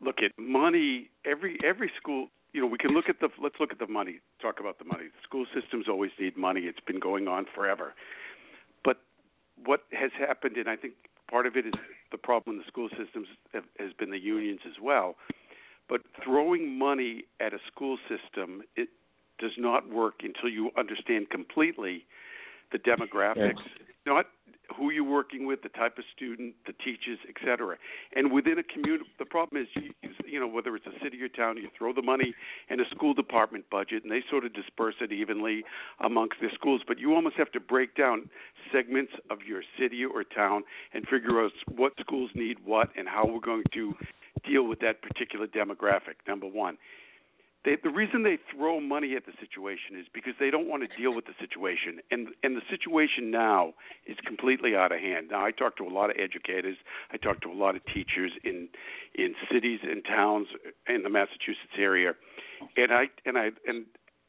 Look 0.00 0.16
at 0.22 0.32
money. 0.38 1.10
Every 1.24 1.58
every 1.64 1.90
school. 2.00 2.28
You 2.52 2.60
know, 2.62 2.66
we 2.66 2.78
can 2.78 2.92
look 2.92 3.08
at 3.08 3.20
the. 3.20 3.28
Let's 3.42 3.56
look 3.58 3.72
at 3.72 3.78
the 3.78 3.86
money. 3.86 4.20
Talk 4.42 4.60
about 4.60 4.78
the 4.78 4.84
money. 4.84 5.04
School 5.24 5.46
systems 5.54 5.86
always 5.88 6.10
need 6.20 6.36
money. 6.36 6.62
It's 6.62 6.80
been 6.86 7.00
going 7.00 7.28
on 7.28 7.46
forever. 7.54 7.94
But 8.84 8.98
what 9.64 9.84
has 9.92 10.10
happened, 10.18 10.56
and 10.56 10.68
I 10.68 10.76
think 10.76 10.94
part 11.30 11.46
of 11.46 11.56
it 11.56 11.66
is 11.66 11.72
the 12.12 12.18
problem 12.18 12.56
in 12.56 12.58
the 12.58 12.66
school 12.68 12.88
systems 12.90 13.26
have, 13.52 13.64
has 13.78 13.92
been 13.98 14.10
the 14.10 14.20
unions 14.20 14.60
as 14.66 14.74
well. 14.82 15.16
But 15.88 16.02
throwing 16.22 16.78
money 16.78 17.24
at 17.40 17.54
a 17.54 17.58
school 17.72 17.96
system, 18.08 18.62
it 18.76 18.88
does 19.38 19.52
not 19.56 19.88
work 19.88 20.16
until 20.22 20.50
you 20.50 20.70
understand 20.76 21.30
completely 21.30 22.04
the 22.72 22.78
demographics, 22.78 23.62
not 24.04 24.26
who 24.76 24.90
you're 24.90 25.04
working 25.04 25.46
with, 25.46 25.62
the 25.62 25.68
type 25.70 25.96
of 25.96 26.04
student, 26.14 26.54
the 26.66 26.72
teachers, 26.72 27.18
et 27.28 27.36
cetera. 27.44 27.76
And 28.14 28.32
within 28.32 28.58
a 28.58 28.62
community, 28.62 29.04
the 29.18 29.24
problem 29.24 29.62
is, 29.62 29.68
you, 29.74 30.10
you 30.26 30.40
know, 30.40 30.48
whether 30.48 30.74
it's 30.74 30.86
a 30.86 31.04
city 31.04 31.22
or 31.22 31.28
town, 31.28 31.56
you 31.56 31.68
throw 31.78 31.92
the 31.92 32.02
money 32.02 32.34
in 32.68 32.80
a 32.80 32.84
school 32.90 33.14
department 33.14 33.64
budget, 33.70 34.02
and 34.02 34.10
they 34.10 34.22
sort 34.28 34.44
of 34.44 34.52
disperse 34.52 34.96
it 35.00 35.12
evenly 35.12 35.64
amongst 36.00 36.40
the 36.40 36.48
schools. 36.52 36.82
But 36.86 36.98
you 36.98 37.14
almost 37.14 37.36
have 37.36 37.52
to 37.52 37.60
break 37.60 37.94
down 37.94 38.28
segments 38.72 39.12
of 39.30 39.38
your 39.46 39.62
city 39.78 40.04
or 40.04 40.24
town 40.24 40.64
and 40.92 41.06
figure 41.06 41.42
out 41.42 41.52
what 41.74 41.92
schools 42.00 42.30
need 42.34 42.58
what 42.64 42.90
and 42.98 43.08
how 43.08 43.24
we're 43.24 43.40
going 43.40 43.64
to 43.72 43.94
deal 44.44 44.66
with 44.66 44.80
that 44.80 45.00
particular 45.00 45.46
demographic. 45.46 46.16
Number 46.26 46.46
one. 46.46 46.76
They, 47.66 47.76
the 47.82 47.90
reason 47.90 48.22
they 48.22 48.38
throw 48.54 48.78
money 48.80 49.16
at 49.16 49.26
the 49.26 49.32
situation 49.40 49.98
is 49.98 50.06
because 50.14 50.34
they 50.38 50.50
don't 50.50 50.68
want 50.68 50.88
to 50.88 50.96
deal 50.96 51.12
with 51.12 51.26
the 51.26 51.34
situation, 51.40 51.98
and 52.12 52.28
and 52.44 52.56
the 52.56 52.62
situation 52.70 53.32
now 53.32 53.74
is 54.06 54.16
completely 54.24 54.76
out 54.76 54.92
of 54.92 55.00
hand. 55.00 55.28
Now 55.32 55.44
I 55.44 55.50
talk 55.50 55.76
to 55.78 55.84
a 55.84 55.90
lot 55.90 56.10
of 56.10 56.16
educators, 56.16 56.76
I 57.10 57.16
talk 57.16 57.40
to 57.40 57.50
a 57.50 57.58
lot 57.58 57.74
of 57.74 57.82
teachers 57.92 58.30
in 58.44 58.68
in 59.16 59.34
cities 59.52 59.80
and 59.82 60.04
towns 60.04 60.46
in 60.88 61.02
the 61.02 61.10
Massachusetts 61.10 61.74
area, 61.76 62.14
and 62.76 62.92
I 62.92 63.06
and 63.24 63.36
I 63.36 63.50
and 63.66 63.86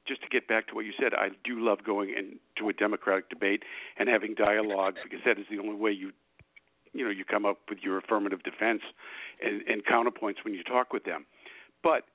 just 0.08 0.24
to 0.24 0.30
get 0.30 0.48
back 0.48 0.68
to 0.70 0.74
what 0.74 0.86
you 0.86 0.94
said, 1.00 1.14
I 1.14 1.30
do 1.44 1.64
love 1.64 1.84
going 1.84 2.10
into 2.10 2.70
a 2.70 2.74
democratic 2.74 3.30
debate 3.30 3.62
and 4.00 4.10
having 4.10 4.34
dialogue 4.34 4.96
because 5.04 5.20
that 5.26 5.38
is 5.38 5.46
the 5.52 5.60
only 5.60 5.76
way 5.76 5.92
you 5.92 6.12
you 6.92 7.06
know 7.06 7.12
you 7.12 7.24
come 7.24 7.46
up 7.46 7.60
with 7.70 7.80
your 7.84 8.00
affirmative 8.00 8.42
defense 8.42 8.82
and, 9.46 9.62
and 9.68 9.86
counterpoints 9.86 10.44
when 10.44 10.56
you 10.56 10.64
talk 10.64 10.92
with 10.92 11.04
them, 11.04 11.28
but 11.84 12.06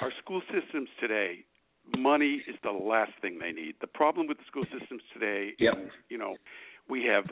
our 0.00 0.12
school 0.22 0.42
systems 0.52 0.88
today, 1.00 1.44
money 1.96 2.42
is 2.46 2.56
the 2.62 2.70
last 2.70 3.12
thing 3.20 3.38
they 3.38 3.52
need. 3.52 3.76
The 3.80 3.86
problem 3.86 4.26
with 4.26 4.38
the 4.38 4.44
school 4.46 4.64
systems 4.64 5.02
today 5.12 5.54
Yep. 5.58 5.78
is, 5.78 5.90
you 6.08 6.18
know, 6.18 6.36
we 6.88 7.04
have 7.04 7.26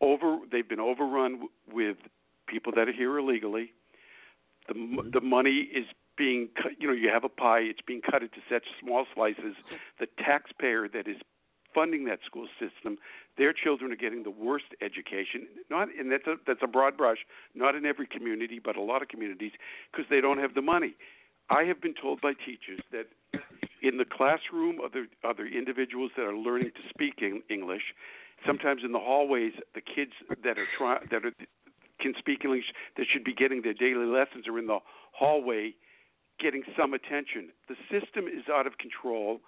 over 0.00 0.38
they've 0.50 0.68
been 0.68 0.80
overrun 0.80 1.48
with 1.70 1.98
people 2.46 2.72
that 2.76 2.88
are 2.88 2.92
here 2.92 3.18
illegally. 3.18 3.72
The 4.68 4.74
m 4.74 4.96
mm-hmm. 4.96 5.10
the 5.10 5.20
money 5.20 5.68
is 5.72 5.86
being 6.16 6.48
cut, 6.60 6.72
you 6.78 6.86
know, 6.86 6.92
you 6.94 7.08
have 7.08 7.24
a 7.24 7.28
pie, 7.28 7.60
it's 7.60 7.80
being 7.86 8.02
cut 8.02 8.22
into 8.22 8.40
such 8.50 8.64
small 8.80 9.06
slices. 9.14 9.54
The 9.98 10.06
taxpayer 10.18 10.88
that 10.88 11.06
is 11.08 11.16
funding 11.74 12.04
that 12.04 12.18
school 12.26 12.48
system, 12.58 12.98
their 13.38 13.52
children 13.52 13.92
are 13.92 13.96
getting 13.96 14.22
the 14.24 14.30
worst 14.30 14.66
education. 14.82 15.46
Not, 15.70 15.88
and 15.98 16.10
that's 16.10 16.26
a 16.26 16.36
that's 16.46 16.60
a 16.62 16.66
broad 16.66 16.96
brush. 16.96 17.18
Not 17.54 17.74
in 17.74 17.86
every 17.86 18.06
community, 18.06 18.58
but 18.62 18.76
a 18.76 18.82
lot 18.82 19.02
of 19.02 19.08
communities, 19.08 19.52
because 19.90 20.06
they 20.10 20.20
don't 20.20 20.38
have 20.38 20.54
the 20.54 20.62
money. 20.62 20.94
I 21.50 21.64
have 21.64 21.80
been 21.80 21.94
told 22.00 22.20
by 22.20 22.32
teachers 22.32 22.80
that 22.92 23.06
in 23.82 23.98
the 23.98 24.04
classroom 24.04 24.78
of 24.80 24.92
the 24.92 25.06
other 25.24 25.46
individuals 25.46 26.12
that 26.16 26.22
are 26.22 26.36
learning 26.36 26.70
to 26.76 26.88
speak 26.88 27.14
in 27.18 27.42
English, 27.50 27.82
sometimes 28.46 28.82
in 28.84 28.92
the 28.92 28.98
hallways, 29.00 29.52
the 29.74 29.80
kids 29.80 30.12
that 30.44 30.58
are 30.58 30.66
try, 30.78 30.98
that 31.10 31.24
are 31.24 31.32
can 32.00 32.14
speak 32.18 32.44
English 32.44 32.72
that 32.96 33.06
should 33.12 33.24
be 33.24 33.34
getting 33.34 33.62
their 33.62 33.74
daily 33.74 34.06
lessons 34.06 34.48
are 34.48 34.58
in 34.58 34.66
the 34.66 34.78
hallway 35.12 35.74
getting 36.40 36.62
some 36.78 36.94
attention. 36.94 37.50
The 37.68 37.76
system 37.90 38.26
is 38.26 38.48
out 38.50 38.66
of 38.66 38.78
control. 38.78 39.40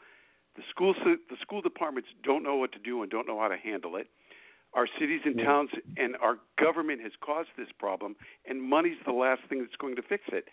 The 0.57 0.63
school 0.71 0.95
the 1.05 1.37
school 1.41 1.63
departments 1.63 2.11
don't 2.23 2.43
know 2.43 2.57
what 2.57 2.73
to 2.73 2.79
do 2.79 3.03
and 3.03 3.11
don't 3.11 3.27
know 3.27 3.39
how 3.39 3.49
to 3.49 3.57
handle 3.57 3.97
it. 3.97 4.09
Our 4.75 4.87
cities 4.99 5.21
and 5.25 5.39
towns 5.39 5.71
and 5.97 6.17
our 6.17 6.39
government 6.59 7.03
has 7.03 7.13
caused 7.25 7.51
this 7.57 7.69
problem, 7.79 8.17
and 8.47 8.61
money's 8.61 8.97
the 9.05 9.13
last 9.13 9.43
thing 9.49 9.61
that's 9.61 9.77
going 9.77 9.97
to 9.97 10.03
fix 10.03 10.25
it. 10.33 10.49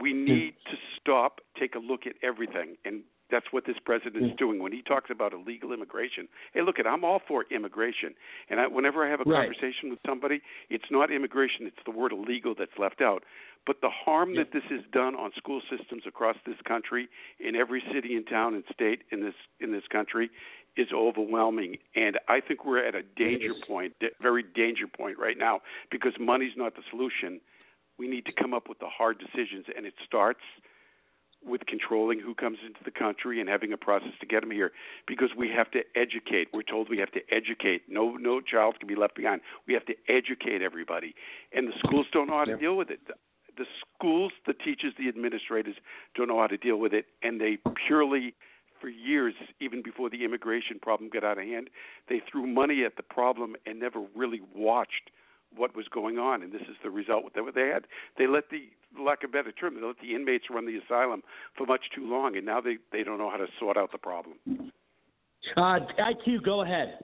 We 0.00 0.12
hmm. 0.12 0.24
need 0.24 0.54
to 0.70 0.76
stop, 1.00 1.40
take 1.58 1.74
a 1.74 1.78
look 1.78 2.06
at 2.06 2.14
everything, 2.22 2.76
and 2.84 3.02
that's 3.30 3.46
what 3.50 3.64
this 3.66 3.76
president 3.84 4.16
is 4.16 4.30
hmm. 4.30 4.36
doing 4.36 4.62
when 4.62 4.72
he 4.72 4.82
talks 4.82 5.10
about 5.10 5.32
illegal 5.32 5.72
immigration. 5.72 6.28
Hey, 6.52 6.62
look, 6.62 6.78
at 6.78 6.86
I'm 6.86 7.04
all 7.04 7.20
for 7.26 7.44
immigration, 7.50 8.14
and 8.50 8.60
I, 8.60 8.66
whenever 8.66 9.04
I 9.04 9.10
have 9.10 9.20
a 9.20 9.24
Right. 9.24 9.48
conversation 9.48 9.90
with 9.90 9.98
somebody, 10.06 10.40
it's 10.70 10.90
not 10.90 11.10
immigration; 11.10 11.66
it's 11.66 11.82
the 11.84 11.90
word 11.90 12.12
illegal 12.12 12.54
that's 12.54 12.78
left 12.78 13.00
out. 13.00 13.24
But 13.66 13.80
the 13.80 13.88
harm 13.88 14.34
that 14.34 14.52
this 14.52 14.64
has 14.64 14.82
done 14.92 15.14
on 15.14 15.32
school 15.32 15.62
systems 15.70 16.02
across 16.06 16.36
this 16.44 16.60
country, 16.66 17.08
in 17.40 17.56
every 17.56 17.82
city 17.92 18.14
and 18.14 18.26
town 18.26 18.54
and 18.54 18.64
state 18.72 19.02
in 19.10 19.22
this 19.22 19.34
in 19.58 19.72
this 19.72 19.84
country, 19.90 20.30
is 20.76 20.88
overwhelming. 20.92 21.78
And 21.94 22.18
I 22.28 22.40
think 22.40 22.64
we're 22.64 22.84
at 22.84 22.94
a 22.94 23.02
danger 23.02 23.54
point, 23.66 23.94
very 24.20 24.42
danger 24.42 24.86
point 24.86 25.18
right 25.18 25.38
now, 25.38 25.62
because 25.90 26.12
money's 26.18 26.56
not 26.56 26.74
the 26.74 26.82
solution. 26.90 27.40
We 27.98 28.08
need 28.08 28.26
to 28.26 28.32
come 28.32 28.54
up 28.54 28.68
with 28.68 28.78
the 28.78 28.88
hard 28.88 29.18
decisions, 29.18 29.66
and 29.76 29.86
it 29.86 29.94
starts 30.06 30.40
with 31.44 31.66
controlling 31.66 32.20
who 32.20 32.34
comes 32.34 32.58
into 32.66 32.80
the 32.84 32.90
country 32.90 33.40
and 33.40 33.48
having 33.48 33.72
a 33.72 33.76
process 33.76 34.12
to 34.20 34.26
get 34.26 34.40
them 34.40 34.50
here 34.50 34.72
because 35.06 35.28
we 35.36 35.50
have 35.50 35.70
to 35.72 35.80
educate. 35.94 36.48
We're 36.52 36.62
told 36.62 36.88
we 36.88 36.98
have 36.98 37.12
to 37.12 37.20
educate. 37.30 37.82
No 37.88 38.16
no 38.16 38.40
child 38.40 38.76
can 38.78 38.88
be 38.88 38.96
left 38.96 39.14
behind. 39.14 39.42
We 39.66 39.74
have 39.74 39.84
to 39.86 39.94
educate 40.08 40.62
everybody 40.62 41.14
and 41.52 41.68
the 41.68 41.74
schools 41.86 42.06
don't 42.12 42.28
know 42.28 42.38
how 42.38 42.44
to 42.44 42.56
deal 42.56 42.76
with 42.76 42.90
it. 42.90 43.00
The, 43.06 43.14
the 43.58 43.66
schools 43.98 44.32
the 44.46 44.54
teachers 44.54 44.94
the 44.98 45.08
administrators 45.08 45.76
don't 46.14 46.28
know 46.28 46.40
how 46.40 46.46
to 46.46 46.56
deal 46.56 46.78
with 46.78 46.94
it 46.94 47.06
and 47.22 47.40
they 47.40 47.58
purely 47.86 48.34
for 48.80 48.88
years, 48.88 49.34
even 49.60 49.82
before 49.82 50.10
the 50.10 50.24
immigration 50.24 50.78
problem 50.78 51.08
got 51.08 51.24
out 51.24 51.38
of 51.38 51.44
hand. 51.44 51.70
They 52.08 52.20
threw 52.30 52.46
money 52.46 52.84
at 52.84 52.96
the 52.96 53.02
problem 53.02 53.56
and 53.64 53.80
never 53.80 54.04
really 54.14 54.42
watched 54.54 55.10
what 55.56 55.74
was 55.76 55.86
going 55.88 56.18
on, 56.18 56.42
and 56.42 56.52
this 56.52 56.62
is 56.62 56.76
the 56.82 56.90
result 56.90 57.24
that 57.34 57.42
they 57.54 57.68
had. 57.68 57.86
They 58.18 58.26
let 58.26 58.44
the 58.50 58.68
lack 59.00 59.24
of 59.24 59.32
better 59.32 59.52
term, 59.52 59.74
they 59.74 59.86
let 59.86 59.96
the 60.00 60.14
inmates 60.14 60.44
run 60.50 60.66
the 60.66 60.78
asylum 60.78 61.22
for 61.56 61.66
much 61.66 61.82
too 61.94 62.08
long, 62.08 62.36
and 62.36 62.46
now 62.46 62.60
they 62.60 62.76
they 62.92 63.02
don't 63.02 63.18
know 63.18 63.30
how 63.30 63.36
to 63.36 63.46
sort 63.58 63.76
out 63.76 63.92
the 63.92 63.98
problem. 63.98 64.36
Uh, 65.56 65.80
IQ, 65.98 66.42
go 66.44 66.62
ahead. 66.62 66.98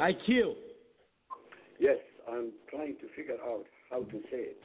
IQ. 0.00 0.54
Yes, 1.78 1.96
I'm 2.30 2.52
trying 2.70 2.96
to 2.96 3.08
figure 3.16 3.36
out 3.46 3.64
how 3.90 4.02
to 4.02 4.20
say 4.30 4.52
it. 4.52 4.58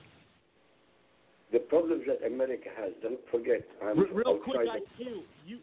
The 1.51 1.59
problems 1.59 2.03
that 2.07 2.25
America 2.25 2.69
has, 2.77 2.91
don't 3.01 3.19
forget. 3.29 3.61
I'm 3.81 3.99
R- 3.99 4.05
real 4.13 4.37
quick, 4.37 4.57
IQ. 4.67 5.23
You, 5.45 5.59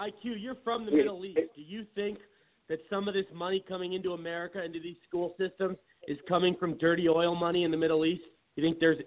IQ, 0.00 0.40
you're 0.40 0.56
from 0.64 0.84
the 0.84 0.92
Wait, 0.92 0.98
Middle 0.98 1.24
East. 1.24 1.38
Do 1.54 1.62
you 1.62 1.84
think 1.94 2.18
that 2.68 2.80
some 2.90 3.08
of 3.08 3.14
this 3.14 3.26
money 3.34 3.64
coming 3.66 3.94
into 3.94 4.12
America, 4.12 4.62
into 4.62 4.80
these 4.80 4.96
school 5.08 5.34
systems, 5.38 5.76
is 6.06 6.18
coming 6.28 6.54
from 6.58 6.76
dirty 6.78 7.08
oil 7.08 7.34
money 7.34 7.64
in 7.64 7.70
the 7.70 7.76
Middle 7.76 8.04
East? 8.04 8.22
You 8.56 8.62
think 8.62 8.78
there's 8.78 8.98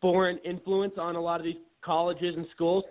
foreign 0.00 0.38
influence 0.38 0.94
on 0.98 1.16
a 1.16 1.20
lot 1.20 1.40
of 1.40 1.44
these 1.44 1.56
colleges 1.84 2.34
and 2.36 2.46
schools? 2.54 2.84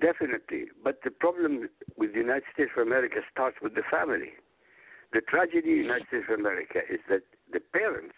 Definitely. 0.00 0.66
But 0.84 1.00
the 1.04 1.10
problem 1.10 1.68
with 1.96 2.12
the 2.12 2.18
United 2.18 2.44
States 2.52 2.70
of 2.76 2.86
America 2.86 3.16
starts 3.32 3.56
with 3.62 3.74
the 3.74 3.82
family. 3.90 4.32
The 5.12 5.20
tragedy 5.22 5.70
in 5.70 5.76
the 5.76 5.82
United 5.82 6.06
States 6.08 6.24
of 6.30 6.38
America 6.38 6.80
is 6.90 7.00
that 7.08 7.22
the 7.52 7.60
parents 7.60 8.14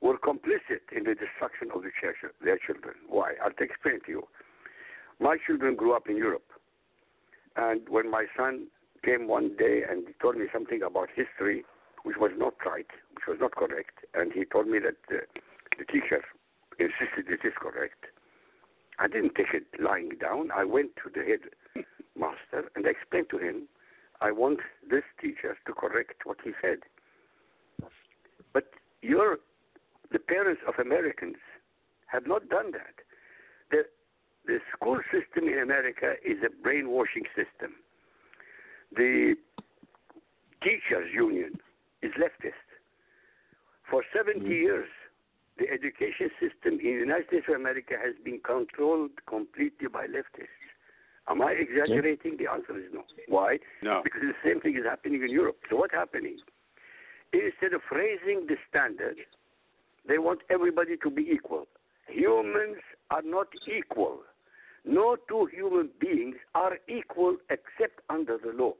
were 0.00 0.18
complicit 0.18 0.82
in 0.96 1.04
the 1.04 1.14
destruction 1.14 1.68
of 1.74 1.82
the 1.82 1.90
chil- 2.00 2.30
their 2.42 2.58
children. 2.58 2.94
Why? 3.08 3.34
I'll 3.42 3.52
explain 3.58 4.00
to 4.06 4.10
you. 4.10 4.22
My 5.20 5.36
children 5.46 5.76
grew 5.76 5.94
up 5.94 6.08
in 6.08 6.16
Europe. 6.16 6.46
And 7.56 7.88
when 7.88 8.10
my 8.10 8.26
son 8.36 8.68
came 9.04 9.26
one 9.28 9.56
day 9.56 9.82
and 9.88 10.04
told 10.20 10.36
me 10.36 10.46
something 10.52 10.82
about 10.82 11.08
history, 11.14 11.64
which 12.04 12.16
was 12.18 12.32
not 12.36 12.54
right, 12.64 12.86
which 13.14 13.26
was 13.28 13.38
not 13.40 13.52
correct, 13.52 14.04
and 14.14 14.32
he 14.32 14.44
told 14.44 14.66
me 14.66 14.78
that 14.78 14.96
uh, 15.14 15.20
the 15.78 15.84
teacher 15.84 16.22
insisted 16.78 17.28
it 17.28 17.46
is 17.46 17.54
correct. 17.58 18.06
I 18.98 19.08
didn't 19.08 19.34
take 19.34 19.54
it 19.54 19.64
lying 19.80 20.10
down. 20.20 20.50
I 20.54 20.64
went 20.64 20.90
to 20.96 21.10
the 21.12 21.24
head 21.24 21.40
master 22.16 22.70
and 22.76 22.86
explained 22.86 23.28
to 23.30 23.38
him, 23.38 23.68
I 24.20 24.30
want 24.30 24.60
this 24.88 25.02
teacher 25.20 25.56
to 25.66 25.72
correct 25.72 26.24
what 26.24 26.38
he 26.44 26.52
said. 26.60 26.78
But 28.52 28.70
you're, 29.00 29.38
the 30.12 30.20
parents 30.20 30.60
of 30.68 30.74
Americans 30.78 31.36
have 32.06 32.26
not 32.26 32.48
done 32.48 32.70
that. 32.72 32.94
The, 33.70 33.82
the 34.46 34.58
school 34.76 35.00
system 35.10 35.48
in 35.48 35.58
America 35.58 36.14
is 36.24 36.38
a 36.44 36.50
brainwashing 36.62 37.24
system. 37.34 37.74
The 38.96 39.34
teachers' 40.62 41.10
union 41.12 41.58
is 42.02 42.12
leftist. 42.12 42.66
For 43.90 44.02
70 44.14 44.40
mm. 44.40 44.48
years, 44.48 44.88
the 45.58 45.68
education 45.68 46.30
system 46.40 46.80
in 46.80 46.94
the 46.94 47.04
United 47.06 47.26
States 47.28 47.46
of 47.48 47.56
America 47.56 47.94
has 48.02 48.14
been 48.24 48.40
controlled 48.44 49.10
completely 49.26 49.88
by 49.88 50.06
leftists. 50.06 50.62
Am 51.28 51.40
I 51.40 51.52
exaggerating? 51.52 52.36
The 52.38 52.50
answer 52.50 52.76
is 52.78 52.86
no. 52.92 53.04
Why? 53.28 53.58
No. 53.82 54.00
Because 54.02 54.22
the 54.22 54.34
same 54.44 54.60
thing 54.60 54.76
is 54.76 54.84
happening 54.84 55.22
in 55.22 55.30
Europe. 55.30 55.58
So 55.70 55.76
what's 55.76 55.94
happening? 55.94 56.38
Instead 57.32 57.74
of 57.74 57.82
raising 57.90 58.46
the 58.46 58.56
standard, 58.68 59.16
they 60.06 60.18
want 60.18 60.40
everybody 60.50 60.96
to 61.02 61.10
be 61.10 61.22
equal. 61.22 61.68
Humans 62.08 62.78
are 63.10 63.22
not 63.22 63.46
equal. 63.66 64.18
No 64.84 65.16
two 65.28 65.46
human 65.46 65.90
beings 66.00 66.36
are 66.54 66.78
equal 66.88 67.36
except 67.50 68.00
under 68.10 68.36
the 68.36 68.52
law. 68.52 68.72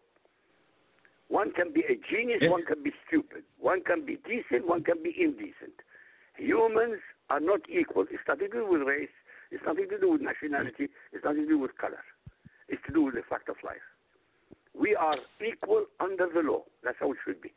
One 1.33 1.51
can 1.51 1.73
be 1.73 1.81
a 1.89 1.97
genius, 2.13 2.43
one 2.43 2.63
can 2.67 2.83
be 2.83 2.93
stupid. 3.09 3.43
One 3.59 3.83
can 3.83 4.05
be 4.05 4.19
decent, 4.29 4.69
one 4.69 4.85
can 4.85 5.03
be 5.03 5.17
indecent. 5.19 5.81
Humans 6.37 7.01
are 7.31 7.41
not 7.41 7.61
equal. 7.71 8.05
It's 8.11 8.21
nothing 8.29 8.51
to 8.51 8.59
do 8.59 8.67
with 8.69 8.83
race, 8.83 9.09
it's 9.51 9.63
nothing 9.67 9.89
to 9.89 9.99
do 9.99 10.13
with 10.13 10.21
nationality, 10.21 10.91
it's 11.11 11.25
nothing 11.25 11.45
to 11.45 11.49
do 11.49 11.59
with 11.59 11.79
color. 11.79 12.05
It's 12.69 12.83
to 12.87 12.93
do 12.93 13.05
with 13.05 13.15
the 13.15 13.23
fact 13.31 13.49
of 13.49 13.57
life. 13.65 13.81
We 14.79 14.95
are 14.95 15.17
equal 15.41 15.87
under 16.01 16.29
the 16.29 16.41
law. 16.41 16.65
That's 16.85 16.99
how 17.01 17.13
it 17.13 17.19
should 17.25 17.41
be. 17.41 17.53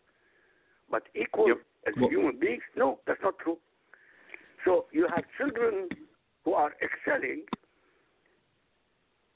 But 0.89 1.03
equal 1.13 1.51
as 1.86 1.93
human 1.97 2.39
beings, 2.39 2.63
no, 2.78 2.99
that's 3.05 3.21
not 3.21 3.39
true. 3.39 3.57
So 4.63 4.86
you 4.93 5.05
have 5.13 5.26
children 5.38 5.89
who 6.45 6.53
are 6.53 6.71
excelling. 6.82 7.43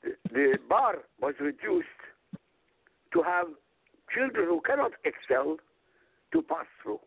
The, 0.01 0.15
the 0.31 0.57
bar 0.69 0.99
was 1.21 1.33
reduced 1.41 1.87
to 3.11 3.21
have 3.21 3.47
children 4.13 4.47
who 4.47 4.61
cannot 4.61 4.91
excel 5.05 5.57
to 6.33 6.41
pass 6.41 6.65
through. 6.81 6.99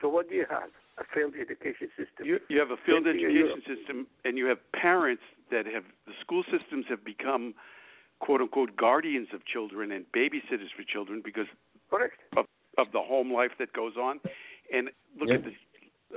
So 0.00 0.08
what 0.08 0.28
do 0.28 0.34
you 0.34 0.46
have? 0.50 0.70
A 0.98 1.04
failed 1.14 1.34
education 1.40 1.88
system. 1.96 2.26
You, 2.26 2.38
you 2.48 2.58
have 2.58 2.70
a 2.70 2.76
failed 2.84 3.06
in 3.06 3.16
education 3.16 3.34
Europe. 3.36 3.60
system, 3.66 4.06
and 4.24 4.36
you 4.36 4.46
have 4.46 4.58
parents 4.72 5.22
that 5.50 5.64
have 5.66 5.84
the 6.06 6.12
school 6.20 6.42
systems 6.50 6.84
have 6.88 7.02
become 7.04 7.54
quote 8.20 8.40
unquote 8.40 8.76
guardians 8.76 9.28
of 9.32 9.44
children 9.46 9.90
and 9.92 10.04
babysitters 10.14 10.68
for 10.76 10.82
children 10.86 11.22
because 11.24 11.46
Correct. 11.90 12.18
of 12.36 12.44
of 12.78 12.88
the 12.92 13.00
home 13.00 13.32
life 13.32 13.52
that 13.58 13.72
goes 13.72 13.96
on. 13.96 14.20
And 14.72 14.90
look 15.18 15.30
at 15.30 15.44
the 15.44 15.52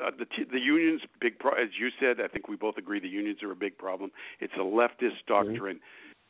uh, 0.02 0.12
the 0.18 0.26
t- 0.26 0.44
the 0.52 0.60
unions 0.60 1.02
big 1.22 1.40
pro- 1.40 1.54
as 1.54 1.70
you 1.80 1.90
said. 2.00 2.20
I 2.20 2.28
think 2.28 2.50
we 2.50 2.58
both 2.58 2.78
agree 2.78 3.00
the 3.00 3.08
unions 3.08 3.42
are 3.44 3.52
a 3.52 3.56
big 3.56 3.78
problem. 3.78 4.12
It's 4.42 4.54
a 4.56 4.60
leftist 4.60 5.26
doctrine, 5.28 5.80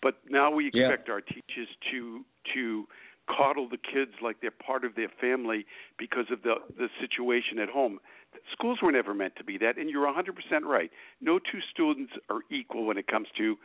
but 0.03 0.19
now 0.29 0.51
we 0.51 0.69
Yeah. 0.73 0.87
expect 0.87 1.09
our 1.09 1.21
teachers 1.21 1.67
to 1.91 2.23
to 2.53 2.87
coddle 3.27 3.67
the 3.69 3.77
kids 3.77 4.11
like 4.21 4.41
they're 4.41 4.51
part 4.51 4.85
of 4.85 4.95
their 4.95 5.09
family 5.21 5.65
because 5.97 6.25
of 6.31 6.41
the 6.43 6.55
the 6.77 6.89
situation 6.99 7.59
at 7.59 7.69
home. 7.69 7.99
Schools 8.51 8.79
were 8.81 8.91
never 8.91 9.13
meant 9.13 9.35
to 9.37 9.43
be 9.43 9.57
that, 9.59 9.77
and 9.77 9.89
you're 9.89 10.05
100% 10.05 10.33
right. 10.63 10.91
No 11.21 11.39
two 11.39 11.59
students 11.71 12.11
are 12.29 12.39
equal 12.51 12.85
when 12.85 12.97
it 12.97 13.07
comes 13.07 13.27
to 13.37 13.55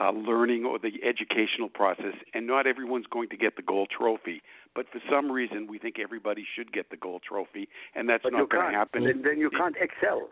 uh, 0.00 0.10
learning 0.10 0.64
or 0.64 0.78
the 0.78 0.94
educational 1.04 1.68
process, 1.68 2.14
and 2.34 2.46
not 2.46 2.66
everyone's 2.66 3.06
going 3.06 3.28
to 3.28 3.36
get 3.36 3.54
the 3.56 3.62
gold 3.62 3.90
trophy. 3.96 4.42
But 4.74 4.86
for 4.90 5.00
some 5.10 5.30
reason, 5.30 5.66
we 5.68 5.78
think 5.78 5.98
everybody 6.02 6.44
should 6.56 6.72
get 6.72 6.90
the 6.90 6.96
gold 6.96 7.22
trophy, 7.22 7.68
and 7.94 8.08
that's 8.08 8.24
But 8.24 8.32
not 8.32 8.50
going 8.50 8.72
to 8.72 8.76
happen. 8.76 9.04
Then, 9.04 9.22
then 9.22 9.38
you 9.38 9.50
can't 9.50 9.76
excel. 9.80 10.28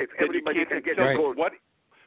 If 0.00 0.10
Then 0.18 0.28
everybody 0.28 0.58
can't 0.64 0.68
can 0.70 0.80
get 0.82 0.92
excel. 0.92 1.08
a 1.10 1.14
gold, 1.16 1.36
What 1.36 1.52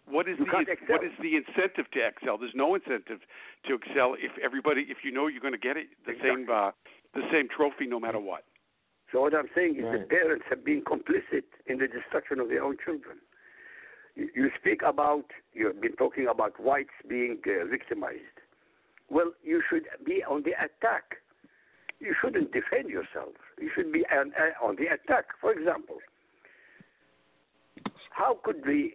what 0.07 0.27
is 0.27 0.37
You 0.39 0.45
the 0.45 0.75
what 0.87 1.03
is 1.03 1.11
the 1.21 1.35
incentive 1.35 1.89
to 1.91 1.99
excel? 2.05 2.37
There's 2.37 2.55
no 2.55 2.75
incentive 2.75 3.19
to 3.67 3.73
excel 3.75 4.15
if 4.17 4.31
everybody 4.43 4.85
if 4.89 4.97
you 5.03 5.11
know 5.11 5.27
you're 5.27 5.41
going 5.41 5.53
to 5.53 5.59
get 5.59 5.77
it 5.77 5.87
the 6.05 6.13
same 6.21 6.47
uh, 6.51 6.71
the 7.13 7.23
same 7.31 7.47
trophy 7.49 7.87
no 7.87 7.99
matter 7.99 8.19
what. 8.19 8.43
So 9.11 9.21
what 9.21 9.33
I'm 9.33 9.49
saying 9.55 9.77
is 9.77 9.83
the 9.83 10.05
parents 10.09 10.45
have 10.49 10.65
been 10.65 10.81
complicit 10.81 11.45
in 11.67 11.77
the 11.77 11.87
destruction 11.87 12.39
of 12.39 12.49
their 12.49 12.63
own 12.63 12.77
children. 12.83 13.17
You, 14.15 14.29
you 14.35 14.49
speak 14.59 14.81
about, 14.81 15.25
you've 15.53 15.79
been 15.79 15.95
talking 15.95 16.27
about 16.27 16.59
whites 16.59 16.95
being 17.07 17.39
uh, 17.45 17.65
victimized. 17.65 18.39
Well, 19.09 19.31
you 19.43 19.61
should 19.69 19.83
be 20.05 20.23
on 20.23 20.43
the 20.43 20.51
attack. 20.51 21.17
You 21.99 22.15
shouldn't 22.21 22.51
defend 22.51 22.89
yourself. 22.89 23.35
You 23.59 23.69
should 23.73 23.91
be 23.93 24.05
on, 24.11 24.33
uh, 24.33 24.65
on 24.65 24.75
the 24.75 24.87
attack. 24.87 25.25
For 25.39 25.53
example, 25.53 25.97
how 28.09 28.39
could 28.43 28.63
the 28.65 28.89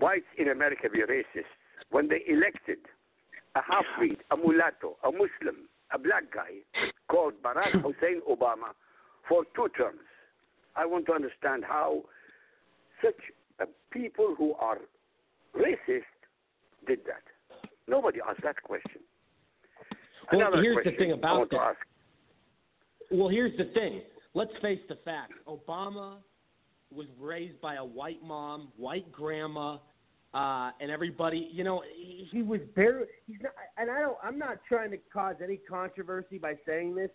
whites 0.00 0.26
in 0.38 0.48
America 0.48 0.88
be 0.92 1.00
racist 1.00 1.50
when 1.90 2.08
they 2.08 2.22
elected 2.28 2.78
a 3.54 3.60
half-breed, 3.60 4.18
a 4.30 4.36
mulatto, 4.36 4.96
a 5.04 5.10
Muslim, 5.10 5.68
a 5.92 5.98
black 5.98 6.24
guy 6.34 6.62
called 7.08 7.34
Barack 7.42 7.72
Hussein 7.82 8.20
Obama 8.28 8.74
for 9.28 9.44
two 9.54 9.68
terms? 9.76 10.00
I 10.76 10.86
want 10.86 11.06
to 11.06 11.12
understand 11.12 11.64
how 11.64 12.02
such 13.02 13.14
uh, 13.60 13.66
people 13.92 14.34
who 14.36 14.54
are 14.54 14.78
racist 15.56 16.02
did 16.86 17.00
that. 17.06 17.22
Nobody 17.86 18.18
asked 18.26 18.42
that 18.42 18.60
question. 18.62 19.00
Well, 20.32 20.40
Another 20.40 20.62
here's 20.62 20.74
question 20.74 20.92
the 20.92 20.98
thing 20.98 21.12
about 21.12 21.50
that. 21.50 21.76
Well, 23.10 23.28
here's 23.28 23.56
the 23.56 23.70
thing. 23.74 24.02
Let's 24.34 24.52
face 24.60 24.80
the 24.88 24.96
fact. 25.04 25.32
Obama 25.46 26.16
was 26.94 27.06
raised 27.18 27.60
by 27.60 27.74
a 27.76 27.84
white 27.84 28.22
mom, 28.22 28.68
white 28.76 29.10
grandma, 29.10 29.78
uh, 30.32 30.70
and 30.80 30.90
everybody. 30.90 31.48
You 31.52 31.64
know, 31.64 31.82
he, 31.96 32.28
he 32.30 32.42
was 32.42 32.60
barely. 32.74 33.06
He's 33.26 33.38
not, 33.42 33.52
and 33.76 33.90
I 33.90 34.00
don't. 34.00 34.16
I'm 34.22 34.38
not 34.38 34.58
trying 34.68 34.90
to 34.90 34.98
cause 35.12 35.36
any 35.42 35.56
controversy 35.56 36.38
by 36.38 36.54
saying 36.66 36.94
this, 36.94 37.10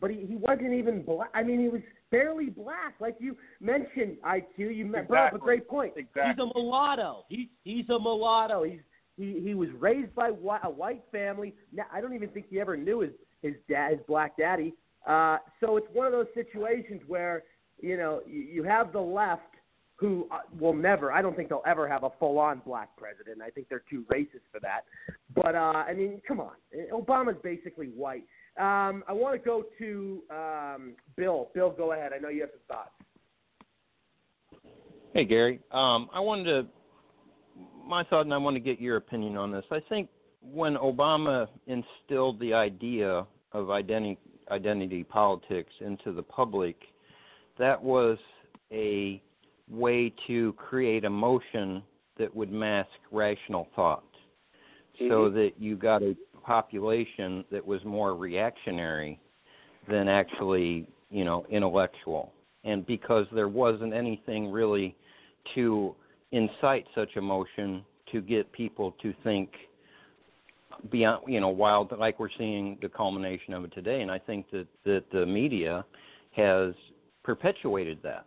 but 0.00 0.10
he, 0.10 0.24
he 0.26 0.36
wasn't 0.36 0.72
even 0.72 1.02
black. 1.02 1.30
I 1.34 1.42
mean, 1.42 1.60
he 1.60 1.68
was 1.68 1.82
barely 2.10 2.50
black, 2.50 2.94
like 3.00 3.16
you 3.18 3.36
mentioned. 3.60 4.16
IQ, 4.24 4.74
you 4.76 4.86
me- 4.86 5.00
brought 5.06 5.28
up 5.28 5.34
a 5.34 5.38
great 5.38 5.68
point. 5.68 5.94
Exactly. 5.96 6.22
He's 6.44 6.50
a 6.50 6.58
mulatto. 6.58 7.24
He's 7.28 7.48
he's 7.64 7.88
a 7.88 7.98
mulatto. 7.98 8.64
He's 8.64 8.80
he 9.16 9.40
he 9.44 9.54
was 9.54 9.68
raised 9.78 10.14
by 10.14 10.28
whi- 10.28 10.60
a 10.62 10.70
white 10.70 11.02
family. 11.10 11.54
Now, 11.72 11.84
I 11.92 12.00
don't 12.00 12.14
even 12.14 12.28
think 12.28 12.46
he 12.48 12.60
ever 12.60 12.76
knew 12.76 13.00
his 13.00 13.12
his 13.42 13.54
dad, 13.68 13.92
his 13.92 14.00
black 14.06 14.36
daddy. 14.36 14.74
Uh, 15.06 15.38
so 15.60 15.76
it's 15.76 15.86
one 15.92 16.06
of 16.06 16.12
those 16.12 16.26
situations 16.34 17.00
where 17.06 17.44
you 17.80 17.96
know 17.96 18.20
you, 18.26 18.62
have 18.62 18.92
the 18.92 19.00
left 19.00 19.42
who 19.96 20.28
uh, 20.30 20.38
will 20.58 20.74
never. 20.74 21.12
I 21.12 21.22
don't 21.22 21.36
think 21.36 21.48
they'll 21.48 21.62
ever 21.66 21.88
have 21.88 22.04
a 22.04 22.10
full-on 22.18 22.62
black 22.64 22.96
president. 22.96 23.42
I 23.44 23.50
think 23.50 23.68
they're 23.68 23.82
too 23.90 24.04
racist 24.12 24.46
for 24.52 24.60
that. 24.60 24.84
But 25.34 25.54
uh, 25.54 25.84
I 25.88 25.94
mean, 25.94 26.20
come 26.26 26.40
on, 26.40 26.52
Obama's 26.92 27.38
basically 27.42 27.88
white. 27.88 28.24
Um, 28.58 29.04
I 29.06 29.12
want 29.12 29.40
to 29.40 29.44
go 29.44 29.64
to 29.78 30.22
um, 30.30 30.92
Bill. 31.16 31.50
Bill, 31.54 31.70
go 31.70 31.92
ahead. 31.92 32.12
I 32.14 32.18
know 32.18 32.28
you 32.28 32.42
have 32.42 32.50
some 32.50 32.76
thoughts. 32.76 32.90
Hey, 35.14 35.24
Gary. 35.24 35.60
Um, 35.72 36.08
I 36.12 36.20
wanted 36.20 36.44
to 36.44 36.66
my 37.88 38.04
thought, 38.04 38.22
and 38.22 38.34
I 38.34 38.36
want 38.36 38.54
to 38.54 38.60
get 38.60 38.80
your 38.80 38.96
opinion 38.96 39.36
on 39.36 39.50
this. 39.50 39.64
I 39.70 39.80
think 39.88 40.08
when 40.42 40.76
Obama 40.76 41.48
instilled 41.66 42.38
the 42.38 42.52
idea 42.52 43.26
of 43.52 43.70
identity 43.70 44.18
identity 44.50 45.04
politics 45.04 45.72
into 45.80 46.12
the 46.12 46.22
public, 46.22 46.76
that 47.58 47.82
was 47.82 48.18
a 48.72 49.20
way 49.70 50.12
to 50.26 50.52
create 50.54 51.04
emotion 51.04 51.82
that 52.18 52.34
would 52.34 52.50
mask 52.50 52.88
rational 53.12 53.68
thought 53.76 54.04
mm-hmm. 55.00 55.08
so 55.08 55.30
that 55.30 55.52
you 55.58 55.76
got 55.76 56.02
a 56.02 56.16
population 56.44 57.44
that 57.50 57.64
was 57.64 57.84
more 57.84 58.14
reactionary 58.14 59.20
than 59.88 60.08
actually, 60.08 60.86
you 61.10 61.24
know, 61.24 61.44
intellectual. 61.50 62.32
And 62.64 62.86
because 62.86 63.26
there 63.32 63.48
wasn't 63.48 63.94
anything 63.94 64.50
really 64.50 64.96
to 65.54 65.94
incite 66.32 66.86
such 66.94 67.16
emotion 67.16 67.84
to 68.12 68.20
get 68.20 68.50
people 68.52 68.94
to 69.02 69.14
think 69.24 69.50
beyond 70.90 71.22
you 71.26 71.40
know 71.40 71.48
wild 71.48 71.92
like 71.98 72.20
we're 72.20 72.28
seeing 72.38 72.78
the 72.80 72.88
culmination 72.88 73.52
of 73.52 73.64
it 73.64 73.74
today 73.74 74.00
and 74.00 74.10
i 74.10 74.18
think 74.18 74.48
that 74.50 74.66
that 74.84 75.02
the 75.12 75.26
media 75.26 75.84
has 76.32 76.72
perpetuated 77.28 77.98
that. 78.02 78.24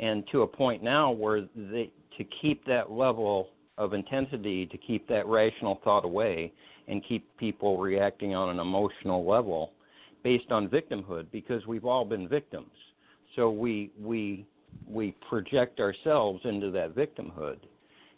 And 0.00 0.24
to 0.32 0.42
a 0.42 0.46
point 0.46 0.82
now 0.82 1.12
where 1.12 1.42
they 1.54 1.92
to 2.18 2.24
keep 2.42 2.66
that 2.66 2.90
level 2.90 3.50
of 3.78 3.92
intensity 3.92 4.66
to 4.66 4.76
keep 4.76 5.06
that 5.06 5.24
rational 5.28 5.80
thought 5.84 6.04
away 6.04 6.52
and 6.88 7.00
keep 7.08 7.24
people 7.36 7.78
reacting 7.78 8.34
on 8.34 8.48
an 8.48 8.58
emotional 8.58 9.24
level 9.24 9.70
based 10.24 10.50
on 10.50 10.68
victimhood 10.68 11.26
because 11.30 11.64
we've 11.68 11.84
all 11.84 12.04
been 12.04 12.28
victims. 12.28 12.72
So 13.36 13.52
we 13.52 13.92
we 14.00 14.44
we 14.84 15.14
project 15.28 15.78
ourselves 15.78 16.40
into 16.42 16.72
that 16.72 16.92
victimhood. 16.92 17.58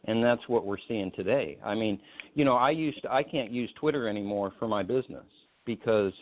And 0.06 0.24
that's 0.24 0.42
what 0.46 0.64
we're 0.64 0.78
seeing 0.88 1.12
today. 1.14 1.58
I 1.62 1.74
mean, 1.74 2.00
you 2.32 2.46
know, 2.46 2.54
I 2.54 2.70
used 2.70 3.02
to, 3.02 3.12
I 3.12 3.22
can't 3.22 3.50
use 3.50 3.68
Twitter 3.78 4.08
anymore 4.08 4.54
for 4.58 4.66
my 4.66 4.82
business 4.82 5.26
because 5.66 6.12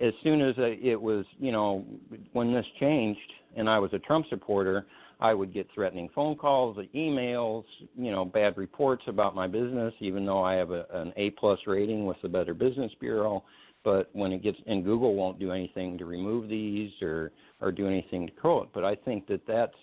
as 0.00 0.12
soon 0.22 0.40
as 0.40 0.54
it 0.58 1.00
was, 1.00 1.24
you 1.38 1.52
know, 1.52 1.84
when 2.32 2.52
this 2.52 2.66
changed 2.80 3.20
and 3.56 3.68
I 3.68 3.78
was 3.78 3.92
a 3.92 3.98
Trump 3.98 4.26
supporter, 4.30 4.86
I 5.20 5.34
would 5.34 5.52
get 5.52 5.68
threatening 5.74 6.08
phone 6.14 6.36
calls, 6.36 6.76
emails, 6.94 7.64
you 7.96 8.10
know, 8.10 8.24
bad 8.24 8.56
reports 8.56 9.04
about 9.06 9.34
my 9.34 9.46
business, 9.46 9.94
even 10.00 10.24
though 10.26 10.42
I 10.42 10.54
have 10.54 10.70
a, 10.70 10.86
an 10.92 11.12
A 11.16 11.30
plus 11.30 11.60
rating 11.66 12.06
with 12.06 12.16
the 12.22 12.28
Better 12.28 12.54
Business 12.54 12.90
Bureau. 12.98 13.44
But 13.84 14.10
when 14.12 14.32
it 14.32 14.42
gets 14.42 14.58
and 14.66 14.84
Google 14.84 15.14
won't 15.14 15.38
do 15.38 15.50
anything 15.50 15.98
to 15.98 16.04
remove 16.06 16.48
these 16.48 16.90
or 17.02 17.32
or 17.60 17.72
do 17.72 17.86
anything 17.86 18.26
to 18.26 18.32
curl 18.32 18.62
it. 18.62 18.68
But 18.72 18.84
I 18.84 18.94
think 18.94 19.26
that 19.26 19.46
that's 19.46 19.74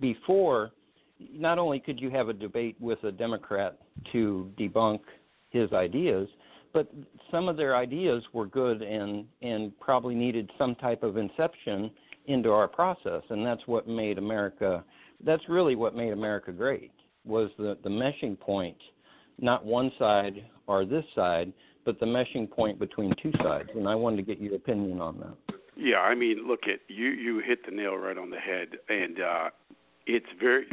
before 0.00 0.72
not 1.32 1.58
only 1.58 1.78
could 1.78 2.00
you 2.00 2.10
have 2.10 2.28
a 2.28 2.32
debate 2.32 2.76
with 2.80 3.02
a 3.04 3.12
Democrat 3.12 3.78
to 4.12 4.50
debunk 4.58 5.00
his 5.50 5.72
ideas, 5.72 6.28
but 6.76 6.92
some 7.30 7.48
of 7.48 7.56
their 7.56 7.74
ideas 7.74 8.22
were 8.34 8.44
good 8.44 8.82
and 8.82 9.24
and 9.40 9.72
probably 9.80 10.14
needed 10.14 10.50
some 10.58 10.74
type 10.74 11.02
of 11.02 11.16
inception 11.16 11.90
into 12.26 12.50
our 12.52 12.68
process, 12.68 13.22
and 13.30 13.46
that's 13.46 13.62
what 13.66 13.88
made 13.88 14.18
America. 14.18 14.84
That's 15.24 15.42
really 15.48 15.74
what 15.74 15.96
made 15.96 16.12
America 16.12 16.52
great 16.52 16.92
was 17.24 17.50
the 17.56 17.78
the 17.82 17.88
meshing 17.88 18.38
point, 18.38 18.76
not 19.40 19.64
one 19.64 19.90
side 19.98 20.44
or 20.66 20.84
this 20.84 21.04
side, 21.14 21.50
but 21.86 21.98
the 21.98 22.04
meshing 22.04 22.50
point 22.50 22.78
between 22.78 23.14
two 23.22 23.32
sides. 23.42 23.70
And 23.74 23.88
I 23.88 23.94
wanted 23.94 24.16
to 24.16 24.22
get 24.22 24.38
your 24.38 24.56
opinion 24.56 25.00
on 25.00 25.18
that. 25.20 25.56
Yeah, 25.78 26.00
I 26.00 26.14
mean, 26.14 26.46
look 26.46 26.64
at 26.64 26.80
you. 26.88 27.08
You 27.08 27.38
hit 27.40 27.64
the 27.64 27.74
nail 27.74 27.96
right 27.96 28.18
on 28.18 28.28
the 28.28 28.38
head, 28.38 28.68
and 28.90 29.18
uh, 29.18 29.48
it's 30.06 30.26
very 30.38 30.66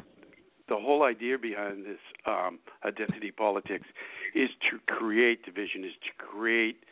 the 0.70 0.76
whole 0.76 1.04
idea 1.04 1.38
behind 1.38 1.86
this 1.86 2.00
um, 2.26 2.60
identity 2.86 3.32
politics 3.32 3.88
is 4.34 4.50
to 4.70 4.80
create 4.88 5.44
division, 5.44 5.84
is 5.84 5.94
to 6.02 6.26
create 6.26 6.84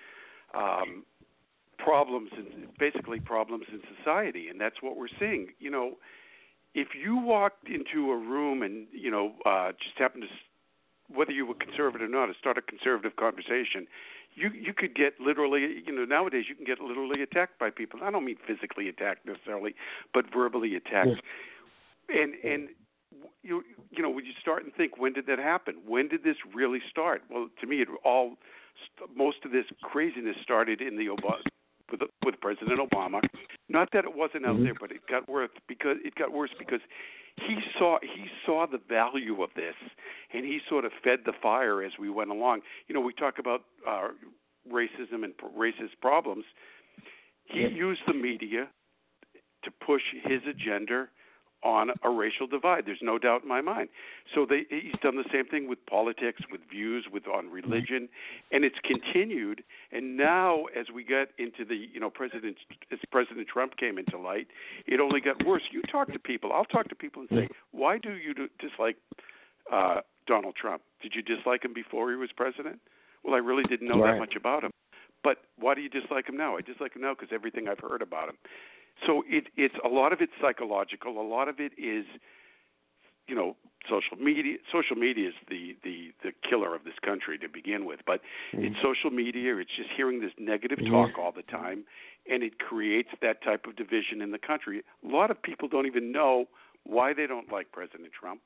um, 0.53 1.03
problems, 1.77 2.31
and 2.35 2.67
basically 2.77 3.19
problems 3.19 3.65
in 3.71 3.81
society, 3.97 4.49
and 4.49 4.59
that's 4.59 4.81
what 4.81 4.97
we're 4.97 5.07
seeing. 5.19 5.47
You 5.59 5.71
know, 5.71 5.97
if 6.73 6.89
you 6.93 7.17
walked 7.17 7.69
into 7.69 8.11
a 8.11 8.17
room 8.17 8.61
and 8.61 8.87
you 8.91 9.09
know 9.09 9.33
uh, 9.45 9.71
just 9.71 9.97
happened 9.97 10.23
to, 10.23 11.15
whether 11.15 11.31
you 11.31 11.45
were 11.45 11.55
conservative 11.55 12.07
or 12.07 12.11
not, 12.11 12.27
to 12.27 12.33
start 12.37 12.57
a 12.57 12.61
conservative 12.61 13.15
conversation, 13.15 13.87
you 14.35 14.49
you 14.49 14.73
could 14.73 14.95
get 14.95 15.13
literally 15.19 15.83
you 15.85 15.93
know 15.93 16.05
nowadays 16.05 16.45
you 16.49 16.55
can 16.55 16.65
get 16.65 16.79
literally 16.79 17.21
attacked 17.21 17.57
by 17.57 17.69
people. 17.69 18.01
I 18.03 18.11
don't 18.11 18.25
mean 18.25 18.37
physically 18.45 18.89
attacked 18.89 19.25
necessarily, 19.25 19.75
but 20.13 20.25
verbally 20.31 20.75
attacked. 20.75 21.21
Yeah. 22.09 22.21
And 22.21 22.33
and 22.43 22.69
you 23.43 23.63
you 23.89 24.01
know 24.01 24.09
when 24.09 24.25
you 24.25 24.33
start 24.39 24.63
and 24.63 24.73
think 24.73 24.97
when 24.97 25.13
did 25.13 25.25
that 25.27 25.39
happen? 25.39 25.75
When 25.85 26.07
did 26.07 26.23
this 26.23 26.37
really 26.53 26.79
start? 26.89 27.23
Well, 27.29 27.49
to 27.59 27.67
me, 27.67 27.81
it 27.81 27.87
all 28.03 28.35
most 29.15 29.37
of 29.45 29.51
this 29.51 29.65
craziness 29.81 30.35
started 30.43 30.81
in 30.81 30.97
the 30.97 31.07
Obama 31.07 31.41
with 31.91 32.01
with 32.23 32.35
President 32.41 32.79
Obama. 32.79 33.21
Not 33.69 33.89
that 33.93 34.05
it 34.05 34.15
wasn't 34.15 34.45
out 34.45 34.55
mm-hmm. 34.55 34.65
there, 34.65 34.73
but 34.79 34.91
it 34.91 35.01
got 35.09 35.27
worse 35.27 35.49
because 35.67 35.97
it 36.03 36.15
got 36.15 36.31
worse 36.31 36.51
because 36.57 36.81
he 37.37 37.57
saw 37.77 37.97
he 38.01 38.25
saw 38.45 38.65
the 38.65 38.79
value 38.89 39.41
of 39.41 39.49
this, 39.55 39.75
and 40.33 40.45
he 40.45 40.59
sort 40.69 40.85
of 40.85 40.91
fed 41.03 41.19
the 41.25 41.33
fire 41.41 41.83
as 41.83 41.91
we 41.99 42.09
went 42.09 42.29
along. 42.29 42.61
You 42.87 42.95
know, 42.95 43.01
we 43.01 43.13
talk 43.13 43.39
about 43.39 43.61
uh, 43.87 44.09
racism 44.71 45.23
and 45.23 45.33
racist 45.57 45.99
problems. 46.01 46.45
He 47.45 47.61
used 47.61 48.01
the 48.07 48.13
media 48.13 48.67
to 49.63 49.71
push 49.85 50.01
his 50.23 50.41
agenda 50.49 51.07
on 51.63 51.91
a 52.03 52.09
racial 52.09 52.47
divide. 52.47 52.85
There's 52.85 53.01
no 53.01 53.17
doubt 53.17 53.43
in 53.43 53.49
my 53.49 53.61
mind. 53.61 53.89
So 54.33 54.45
they, 54.49 54.63
he's 54.69 54.99
done 55.01 55.15
the 55.15 55.29
same 55.31 55.45
thing 55.45 55.67
with 55.67 55.85
politics, 55.85 56.41
with 56.51 56.61
views, 56.69 57.05
with 57.11 57.27
on 57.27 57.49
religion, 57.49 58.09
and 58.51 58.65
it's 58.65 58.77
continued. 58.83 59.63
And 59.91 60.17
now, 60.17 60.65
as 60.77 60.87
we 60.93 61.03
get 61.03 61.29
into 61.37 61.65
the, 61.65 61.75
you 61.75 61.99
know, 61.99 62.09
President 62.09 62.57
as 62.91 62.99
President 63.11 63.47
Trump 63.47 63.77
came 63.77 63.97
into 63.97 64.17
light, 64.17 64.47
it 64.87 64.99
only 64.99 65.21
got 65.21 65.45
worse. 65.45 65.63
You 65.71 65.81
talk 65.83 66.11
to 66.11 66.19
people. 66.19 66.51
I'll 66.51 66.65
talk 66.65 66.89
to 66.89 66.95
people 66.95 67.21
and 67.21 67.29
say, 67.29 67.47
why 67.71 67.97
do 67.97 68.13
you 68.13 68.33
dislike 68.59 68.97
uh, 69.71 70.01
Donald 70.27 70.55
Trump? 70.55 70.81
Did 71.01 71.13
you 71.15 71.21
dislike 71.21 71.63
him 71.63 71.73
before 71.73 72.09
he 72.09 72.15
was 72.15 72.29
president? 72.35 72.79
Well, 73.23 73.35
I 73.35 73.39
really 73.39 73.63
didn't 73.63 73.87
know 73.87 74.01
right. 74.01 74.13
that 74.13 74.19
much 74.19 74.33
about 74.35 74.63
him. 74.63 74.71
But 75.23 75.37
why 75.57 75.75
do 75.75 75.81
you 75.81 75.89
dislike 75.89 76.27
him 76.27 76.37
now? 76.37 76.57
I 76.57 76.61
dislike 76.61 76.95
him 76.95 77.03
now 77.03 77.13
because 77.13 77.29
everything 77.31 77.67
I've 77.67 77.79
heard 77.79 78.01
about 78.01 78.29
him. 78.29 78.37
So 79.05 79.23
it, 79.27 79.45
it's 79.57 79.75
a 79.83 79.87
lot 79.87 80.13
of 80.13 80.21
it's 80.21 80.33
psychological. 80.41 81.19
A 81.19 81.27
lot 81.27 81.47
of 81.47 81.59
it 81.59 81.71
is, 81.77 82.05
you 83.27 83.35
know, 83.35 83.55
social 83.89 84.17
media. 84.21 84.57
Social 84.71 84.95
media 84.95 85.29
is 85.29 85.35
the 85.49 85.75
the 85.83 86.11
the 86.23 86.31
killer 86.47 86.75
of 86.75 86.83
this 86.83 86.93
country 87.03 87.37
to 87.39 87.49
begin 87.49 87.85
with. 87.85 88.01
But 88.05 88.21
mm-hmm. 88.53 88.65
it's 88.65 88.75
social 88.83 89.09
media. 89.09 89.57
It's 89.57 89.71
just 89.75 89.89
hearing 89.95 90.21
this 90.21 90.31
negative 90.37 90.79
talk 90.89 91.17
all 91.17 91.31
the 91.31 91.43
time, 91.43 91.83
and 92.29 92.43
it 92.43 92.59
creates 92.59 93.09
that 93.21 93.43
type 93.43 93.65
of 93.67 93.75
division 93.75 94.21
in 94.21 94.31
the 94.31 94.39
country. 94.39 94.83
A 95.03 95.07
lot 95.07 95.31
of 95.31 95.41
people 95.41 95.67
don't 95.67 95.87
even 95.87 96.11
know 96.11 96.45
why 96.83 97.13
they 97.13 97.27
don't 97.27 97.51
like 97.51 97.71
President 97.71 98.11
Trump. 98.17 98.41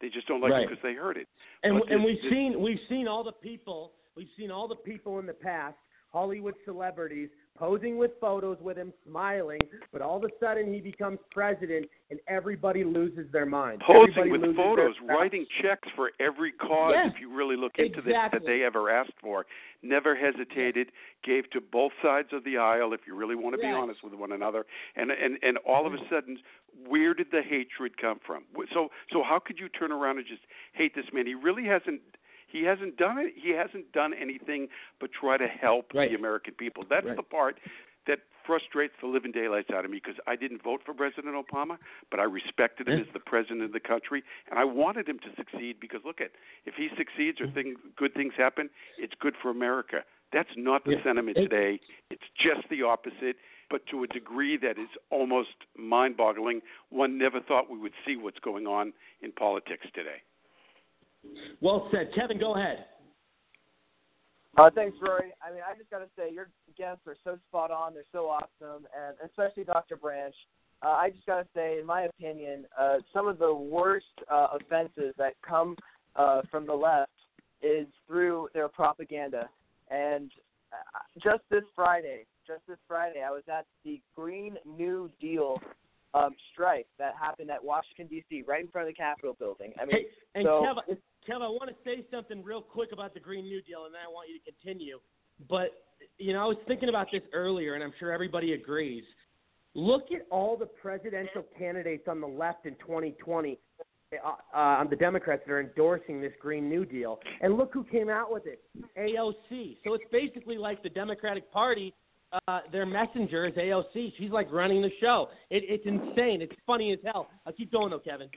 They 0.00 0.08
just 0.08 0.26
don't 0.26 0.40
like 0.40 0.52
right. 0.52 0.62
it 0.62 0.68
because 0.68 0.82
they 0.82 0.94
heard 0.94 1.16
it. 1.16 1.26
And 1.62 1.76
this, 1.76 1.98
we've 2.04 2.20
this, 2.22 2.30
seen 2.30 2.60
we've 2.60 2.80
seen 2.88 3.08
all 3.08 3.24
the 3.24 3.32
people 3.32 3.92
we've 4.16 4.28
seen 4.36 4.50
all 4.50 4.68
the 4.68 4.76
people 4.76 5.18
in 5.18 5.26
the 5.26 5.32
past 5.32 5.76
Hollywood 6.16 6.54
celebrities 6.64 7.28
posing 7.58 7.98
with 7.98 8.12
photos 8.22 8.56
with 8.62 8.78
him, 8.78 8.90
smiling, 9.06 9.60
but 9.92 10.00
all 10.00 10.16
of 10.16 10.24
a 10.24 10.28
sudden 10.40 10.72
he 10.72 10.80
becomes 10.80 11.18
president 11.30 11.86
and 12.10 12.18
everybody 12.26 12.84
loses 12.84 13.30
their 13.32 13.44
mind. 13.44 13.82
Posing 13.86 14.14
everybody 14.16 14.48
with 14.48 14.56
photos, 14.56 14.94
writing 15.06 15.44
checks 15.60 15.86
for 15.94 16.12
every 16.18 16.52
cause, 16.52 16.94
yes, 16.94 17.12
if 17.14 17.20
you 17.20 17.34
really 17.34 17.54
look 17.54 17.72
into 17.76 17.98
exactly. 17.98 18.12
this, 18.12 18.30
that 18.32 18.42
they 18.46 18.62
ever 18.62 18.88
asked 18.88 19.12
for. 19.20 19.44
Never 19.82 20.16
hesitated, 20.16 20.90
gave 21.22 21.50
to 21.50 21.60
both 21.60 21.92
sides 22.02 22.28
of 22.32 22.44
the 22.44 22.56
aisle, 22.56 22.94
if 22.94 23.00
you 23.06 23.14
really 23.14 23.34
want 23.34 23.54
to 23.54 23.60
yes. 23.62 23.74
be 23.74 23.76
honest 23.76 24.00
with 24.02 24.14
one 24.14 24.32
another. 24.32 24.64
And 24.96 25.10
and 25.10 25.36
and 25.42 25.58
all 25.68 25.86
of 25.86 25.92
a 25.92 25.96
mm-hmm. 25.96 26.14
sudden, 26.14 26.38
where 26.88 27.12
did 27.12 27.26
the 27.30 27.42
hatred 27.42 27.98
come 28.00 28.20
from? 28.26 28.44
So 28.72 28.88
so 29.12 29.22
how 29.22 29.38
could 29.38 29.58
you 29.58 29.68
turn 29.68 29.92
around 29.92 30.16
and 30.16 30.26
just 30.26 30.42
hate 30.72 30.94
this 30.94 31.04
man? 31.12 31.26
He 31.26 31.34
really 31.34 31.66
hasn't 31.66 32.00
he 32.46 32.64
hasn't 32.64 32.96
done 32.96 33.18
it. 33.18 33.34
He 33.36 33.50
hasn't 33.50 33.92
done 33.92 34.12
anything 34.14 34.68
but 35.00 35.10
try 35.12 35.36
to 35.36 35.46
help 35.46 35.92
right. 35.94 36.10
the 36.10 36.16
American 36.16 36.54
people. 36.54 36.84
That's 36.88 37.06
right. 37.06 37.16
the 37.16 37.22
part 37.22 37.58
that 38.06 38.20
frustrates 38.46 38.94
the 39.00 39.08
living 39.08 39.32
daylights 39.32 39.70
out 39.74 39.84
of 39.84 39.90
me 39.90 40.00
because 40.02 40.18
I 40.28 40.36
didn't 40.36 40.62
vote 40.62 40.80
for 40.86 40.94
President 40.94 41.34
Obama, 41.34 41.76
but 42.10 42.20
I 42.20 42.22
respected 42.22 42.86
him 42.88 42.98
yeah. 42.98 43.04
as 43.04 43.12
the 43.12 43.18
president 43.18 43.62
of 43.62 43.72
the 43.72 43.80
country, 43.80 44.22
and 44.48 44.58
I 44.60 44.64
wanted 44.64 45.08
him 45.08 45.18
to 45.18 45.28
succeed 45.36 45.76
because 45.80 46.00
look 46.04 46.20
at 46.20 46.30
if 46.64 46.74
he 46.76 46.88
succeeds 46.96 47.40
or 47.40 47.46
mm-hmm. 47.46 47.54
things, 47.54 47.78
good 47.96 48.14
things 48.14 48.34
happen, 48.36 48.70
it's 48.96 49.14
good 49.20 49.34
for 49.42 49.50
America. 49.50 50.04
That's 50.32 50.50
not 50.56 50.84
the 50.84 50.92
yeah. 50.92 51.04
sentiment 51.04 51.36
today. 51.36 51.80
It's 52.10 52.22
just 52.36 52.68
the 52.70 52.82
opposite. 52.82 53.36
but 53.70 53.86
to 53.90 54.04
a 54.04 54.06
degree 54.06 54.56
that 54.56 54.78
is 54.78 54.88
almost 55.10 55.66
mind 55.76 56.16
boggling. 56.16 56.60
One 56.90 57.18
never 57.18 57.40
thought 57.40 57.70
we 57.70 57.78
would 57.78 57.94
see 58.06 58.16
what's 58.16 58.38
going 58.38 58.66
on 58.66 58.92
in 59.22 59.32
politics 59.32 59.86
today. 59.94 60.22
Well 61.60 61.88
said. 61.90 62.10
Kevin, 62.14 62.38
go 62.38 62.54
ahead. 62.54 62.86
Uh, 64.58 64.70
thanks, 64.74 64.96
Rory. 65.02 65.32
I 65.46 65.52
mean, 65.52 65.60
I 65.68 65.76
just 65.76 65.90
got 65.90 65.98
to 65.98 66.08
say, 66.16 66.32
your 66.32 66.48
guests 66.78 67.02
are 67.06 67.16
so 67.24 67.38
spot 67.48 67.70
on. 67.70 67.92
They're 67.92 68.04
so 68.10 68.26
awesome, 68.26 68.86
and 68.96 69.16
especially 69.24 69.64
Dr. 69.64 69.96
Branch. 69.96 70.34
Uh, 70.82 70.88
I 70.88 71.10
just 71.10 71.26
got 71.26 71.42
to 71.42 71.46
say, 71.54 71.78
in 71.78 71.86
my 71.86 72.02
opinion, 72.02 72.64
uh, 72.78 72.96
some 73.12 73.28
of 73.28 73.38
the 73.38 73.52
worst 73.52 74.06
uh, 74.30 74.48
offenses 74.54 75.14
that 75.18 75.34
come 75.46 75.76
uh, 76.16 76.42
from 76.50 76.66
the 76.66 76.74
left 76.74 77.10
is 77.62 77.86
through 78.06 78.48
their 78.54 78.68
propaganda. 78.68 79.48
And 79.90 80.30
uh, 80.72 81.20
just 81.22 81.42
this 81.50 81.64
Friday, 81.74 82.26
just 82.46 82.60
this 82.66 82.78
Friday, 82.88 83.22
I 83.26 83.30
was 83.30 83.42
at 83.52 83.66
the 83.84 84.00
Green 84.14 84.56
New 84.64 85.10
Deal 85.20 85.60
um, 86.14 86.34
strike 86.52 86.86
that 86.98 87.14
happened 87.20 87.50
at 87.50 87.62
Washington 87.62 88.06
D.C., 88.06 88.44
right 88.46 88.64
in 88.64 88.70
front 88.70 88.88
of 88.88 88.94
the 88.94 88.96
Capitol 88.96 89.36
building. 89.38 89.72
I 89.80 89.84
mean, 89.84 89.96
hey, 89.96 90.06
and 90.34 90.44
so 90.44 90.64
Kev, 90.64 90.96
Kev, 91.28 91.42
I 91.42 91.48
want 91.48 91.68
to 91.70 91.76
say 91.84 92.04
something 92.10 92.42
real 92.42 92.60
quick 92.60 92.90
about 92.92 93.14
the 93.14 93.20
Green 93.20 93.44
New 93.44 93.60
Deal, 93.62 93.84
and 93.86 93.94
then 93.94 94.00
I 94.06 94.10
want 94.10 94.28
you 94.28 94.38
to 94.38 94.44
continue. 94.44 94.98
But 95.48 95.70
you 96.18 96.32
know, 96.32 96.42
I 96.42 96.46
was 96.46 96.56
thinking 96.68 96.88
about 96.88 97.08
this 97.10 97.22
earlier, 97.32 97.74
and 97.74 97.82
I'm 97.82 97.92
sure 97.98 98.12
everybody 98.12 98.52
agrees. 98.52 99.04
Look 99.74 100.12
at 100.12 100.22
all 100.30 100.56
the 100.56 100.66
presidential 100.66 101.44
candidates 101.58 102.04
on 102.08 102.20
the 102.20 102.26
left 102.26 102.64
in 102.64 102.74
2020 102.76 103.58
uh, 104.12 104.28
uh, 104.54 104.58
on 104.58 104.88
the 104.88 104.96
Democrats 104.96 105.42
that 105.46 105.52
are 105.52 105.60
endorsing 105.60 106.20
this 106.20 106.32
Green 106.40 106.68
New 106.68 106.84
Deal, 106.84 107.18
and 107.40 107.56
look 107.56 107.72
who 107.74 107.84
came 107.84 108.08
out 108.08 108.32
with 108.32 108.44
it, 108.46 108.62
AOC. 108.96 109.78
So 109.84 109.94
it's 109.94 110.04
basically 110.12 110.56
like 110.58 110.82
the 110.82 110.88
Democratic 110.88 111.50
Party. 111.52 111.92
Uh, 112.48 112.60
their 112.70 112.86
messenger 112.86 113.46
is 113.46 113.54
AOC. 113.54 114.12
She's 114.16 114.30
like 114.30 114.50
running 114.52 114.80
the 114.80 114.90
show. 115.00 115.28
It, 115.50 115.64
it's 115.66 115.86
insane. 115.86 116.40
It's 116.40 116.54
funny 116.66 116.92
as 116.92 116.98
hell. 117.04 117.28
I'll 117.46 117.52
keep 117.52 117.72
going 117.72 117.90
though, 117.90 117.98
Kevin. 117.98 118.28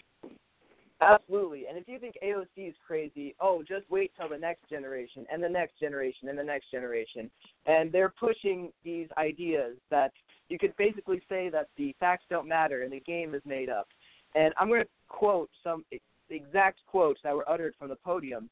Absolutely. 1.02 1.66
And 1.68 1.78
if 1.78 1.88
you 1.88 1.98
think 1.98 2.16
AOC 2.24 2.70
is 2.70 2.76
crazy, 2.86 3.34
oh, 3.40 3.64
just 3.66 3.90
wait 3.90 4.12
till 4.20 4.28
the 4.28 4.38
next 4.38 4.70
generation 4.70 5.26
and 5.32 5.42
the 5.42 5.48
next 5.48 5.80
generation 5.80 6.28
and 6.28 6.38
the 6.38 6.44
next 6.44 6.70
generation. 6.72 7.32
And 7.66 7.92
they're 7.92 8.14
pushing 8.20 8.72
these 8.84 9.08
ideas 9.18 9.78
that 9.92 10.12
you 10.50 10.60
could 10.60 10.76
basically 10.76 11.22
say 11.30 11.50
that 11.50 11.70
the 11.78 11.96
facts 12.00 12.26
don't 12.30 12.48
matter 12.48 12.84
and 12.84 12.92
the 12.92 13.00
game 13.00 13.34
is 13.34 13.42
made 13.46 13.70
up. 13.70 13.88
And 14.36 14.54
I'm 14.60 14.68
going 14.68 14.84
to 14.84 14.90
quote 15.08 15.50
some 15.64 15.86
exact 16.30 16.80
quotes 16.86 17.22
that 17.24 17.34
were 17.34 17.50
uttered 17.50 17.76
from 17.80 17.88
the 17.90 17.96
podium. 17.96 18.50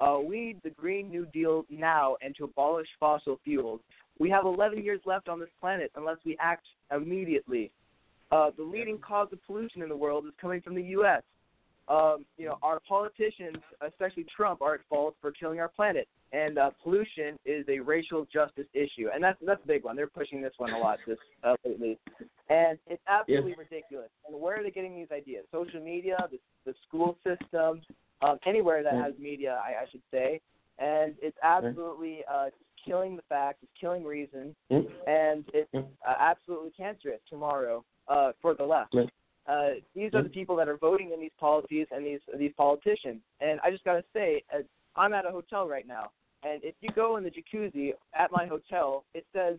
Uh, 0.00 0.18
we 0.24 0.40
need 0.40 0.60
the 0.62 0.70
Green 0.70 1.08
New 1.08 1.26
Deal 1.26 1.64
now 1.68 2.16
and 2.22 2.34
to 2.36 2.44
abolish 2.44 2.86
fossil 3.00 3.40
fuels. 3.42 3.80
We 4.20 4.30
have 4.30 4.44
11 4.44 4.84
years 4.84 5.00
left 5.04 5.28
on 5.28 5.40
this 5.40 5.48
planet 5.60 5.90
unless 5.96 6.18
we 6.24 6.36
act 6.38 6.64
immediately. 6.94 7.72
Uh, 8.30 8.50
the 8.56 8.62
leading 8.62 8.98
cause 8.98 9.28
of 9.32 9.44
pollution 9.44 9.82
in 9.82 9.88
the 9.88 9.96
world 9.96 10.26
is 10.26 10.32
coming 10.40 10.60
from 10.60 10.76
the 10.76 10.82
U.S 10.82 11.22
um, 11.88 12.24
you 12.36 12.46
know, 12.46 12.58
our 12.62 12.80
politicians, 12.86 13.56
especially 13.86 14.26
Trump, 14.34 14.60
are 14.62 14.74
at 14.74 14.80
fault 14.88 15.16
for 15.20 15.30
killing 15.32 15.60
our 15.60 15.68
planet. 15.68 16.06
And 16.32 16.58
uh, 16.58 16.70
pollution 16.82 17.38
is 17.46 17.64
a 17.68 17.78
racial 17.80 18.26
justice 18.30 18.66
issue, 18.74 19.08
and 19.14 19.24
that's 19.24 19.38
that's 19.46 19.64
a 19.64 19.66
big 19.66 19.84
one. 19.84 19.96
They're 19.96 20.06
pushing 20.06 20.42
this 20.42 20.52
one 20.58 20.72
a 20.74 20.78
lot 20.78 20.98
this 21.06 21.16
uh, 21.42 21.54
lately, 21.64 21.98
and 22.50 22.78
it's 22.86 23.02
absolutely 23.08 23.54
ridiculous. 23.58 24.10
And 24.26 24.38
where 24.38 24.60
are 24.60 24.62
they 24.62 24.70
getting 24.70 24.94
these 24.94 25.08
ideas? 25.10 25.46
Social 25.50 25.80
media, 25.80 26.18
the, 26.30 26.38
the 26.66 26.74
school 26.86 27.16
system, 27.24 27.80
um, 28.20 28.38
anywhere 28.44 28.82
that 28.82 28.92
has 28.92 29.14
media, 29.18 29.58
I, 29.64 29.84
I 29.84 29.86
should 29.90 30.02
say. 30.10 30.40
And 30.78 31.14
it's 31.22 31.36
absolutely 31.42 32.20
uh, 32.30 32.50
killing 32.84 33.16
the 33.16 33.22
facts, 33.30 33.58
it's 33.62 33.72
killing 33.80 34.04
reason, 34.04 34.54
and 35.06 35.44
it's 35.54 35.70
uh, 35.74 36.14
absolutely 36.20 36.72
cancerous 36.76 37.20
tomorrow 37.28 37.84
uh, 38.06 38.32
for 38.42 38.54
the 38.54 38.64
left. 38.64 38.94
Uh, 39.48 39.80
these 39.94 40.12
are 40.14 40.22
the 40.22 40.28
people 40.28 40.54
that 40.56 40.68
are 40.68 40.76
voting 40.76 41.12
in 41.12 41.20
these 41.20 41.32
policies 41.40 41.86
and 41.90 42.04
these 42.04 42.20
these 42.38 42.52
politicians. 42.56 43.20
And 43.40 43.58
I 43.64 43.70
just 43.70 43.84
got 43.84 43.94
to 43.94 44.04
say, 44.12 44.42
uh, 44.54 44.58
I'm 44.94 45.14
at 45.14 45.24
a 45.24 45.30
hotel 45.30 45.66
right 45.66 45.86
now, 45.86 46.10
and 46.42 46.62
if 46.62 46.74
you 46.80 46.90
go 46.94 47.16
in 47.16 47.24
the 47.24 47.30
jacuzzi 47.30 47.92
at 48.14 48.30
my 48.30 48.46
hotel, 48.46 49.04
it 49.14 49.24
says 49.34 49.58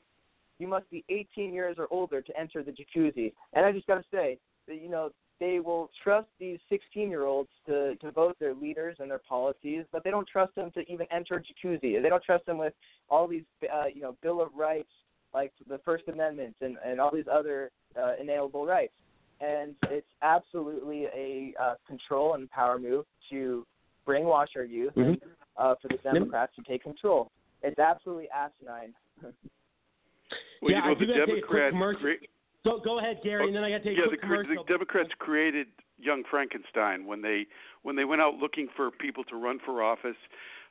you 0.60 0.68
must 0.68 0.90
be 0.92 1.04
18 1.10 1.54
years 1.54 1.78
or 1.80 1.88
older 1.90 2.22
to 2.22 2.40
enter 2.40 2.64
the 2.64 2.72
jacuzzi. 2.72 3.34
And 3.54 3.66
I 3.66 3.72
just 3.72 3.88
got 3.88 3.96
to 3.96 4.04
say, 4.14 4.38
that, 4.68 4.82
you 4.82 4.90
know, 4.90 5.10
they 5.40 5.60
will 5.60 5.90
trust 6.04 6.28
these 6.38 6.60
16 6.70 7.10
year 7.10 7.24
olds 7.24 7.50
to, 7.66 7.96
to 7.96 8.12
vote 8.12 8.36
their 8.40 8.54
leaders 8.54 8.98
and 9.00 9.10
their 9.10 9.22
policies, 9.28 9.86
but 9.92 10.04
they 10.04 10.12
don't 10.12 10.28
trust 10.28 10.54
them 10.56 10.70
to 10.72 10.82
even 10.92 11.08
enter 11.12 11.36
a 11.36 11.40
jacuzzi. 11.40 12.02
They 12.02 12.10
don't 12.10 12.24
trust 12.24 12.46
them 12.46 12.58
with 12.58 12.74
all 13.10 13.28
these, 13.28 13.44
uh, 13.74 13.86
you 13.94 14.02
know, 14.02 14.18
Bill 14.22 14.42
of 14.42 14.50
Rights, 14.54 14.90
like 15.34 15.54
the 15.68 15.80
First 15.86 16.04
Amendment 16.10 16.56
and, 16.62 16.78
and 16.86 17.00
all 17.00 17.14
these 17.14 17.28
other 17.32 17.72
uh, 17.98 18.14
inalienable 18.20 18.66
rights 18.66 18.94
and 19.42 19.76
it's 19.90 20.08
absolutely 20.22 21.06
a 21.16 21.54
uh, 21.62 21.76
control 21.88 22.34
and 22.34 22.50
power 22.52 22.78
move 22.78 23.06
to 23.30 23.66
brainwash 24.08 24.48
our 24.56 24.64
youth 24.64 24.94
mm-hmm. 24.96 25.02
and 25.02 25.22
uh, 25.58 25.76
for 25.82 25.88
the 25.90 25.98
Democrats 25.98 26.54
to 26.56 26.64
take 26.64 26.84
control. 26.84 27.32
It's 27.62 27.80
absolutely 27.80 28.28
asinine. 28.34 28.94
well, 29.22 29.34
yeah, 30.62 30.68
you 30.68 30.74
know, 30.74 30.92
I 30.92 31.00
the 31.00 31.26
Democrats. 31.26 31.76
Cre- 32.02 32.26
so 32.64 32.82
go 32.84 33.00
ahead, 33.00 33.20
Gary, 33.24 33.48
and 33.48 33.56
then 33.56 33.64
I 33.64 33.70
got 33.70 33.78
to 33.78 33.84
take 33.84 33.98
yeah, 33.98 34.06
a 34.06 34.08
quick 34.08 34.22
the, 34.22 34.28
commercial. 34.28 34.64
the 34.64 34.72
Democrats 34.72 35.10
created 35.20 35.68
young 35.98 36.24
Frankenstein 36.30 37.06
when 37.06 37.22
they 37.22 37.46
when 37.84 37.96
they 37.96 38.06
went 38.06 38.22
out 38.22 38.36
looking 38.36 38.68
for 38.76 38.92
people 38.92 39.24
to 39.26 39.36
run 39.36 39.60
for 39.66 39.84
office. 39.84 40.18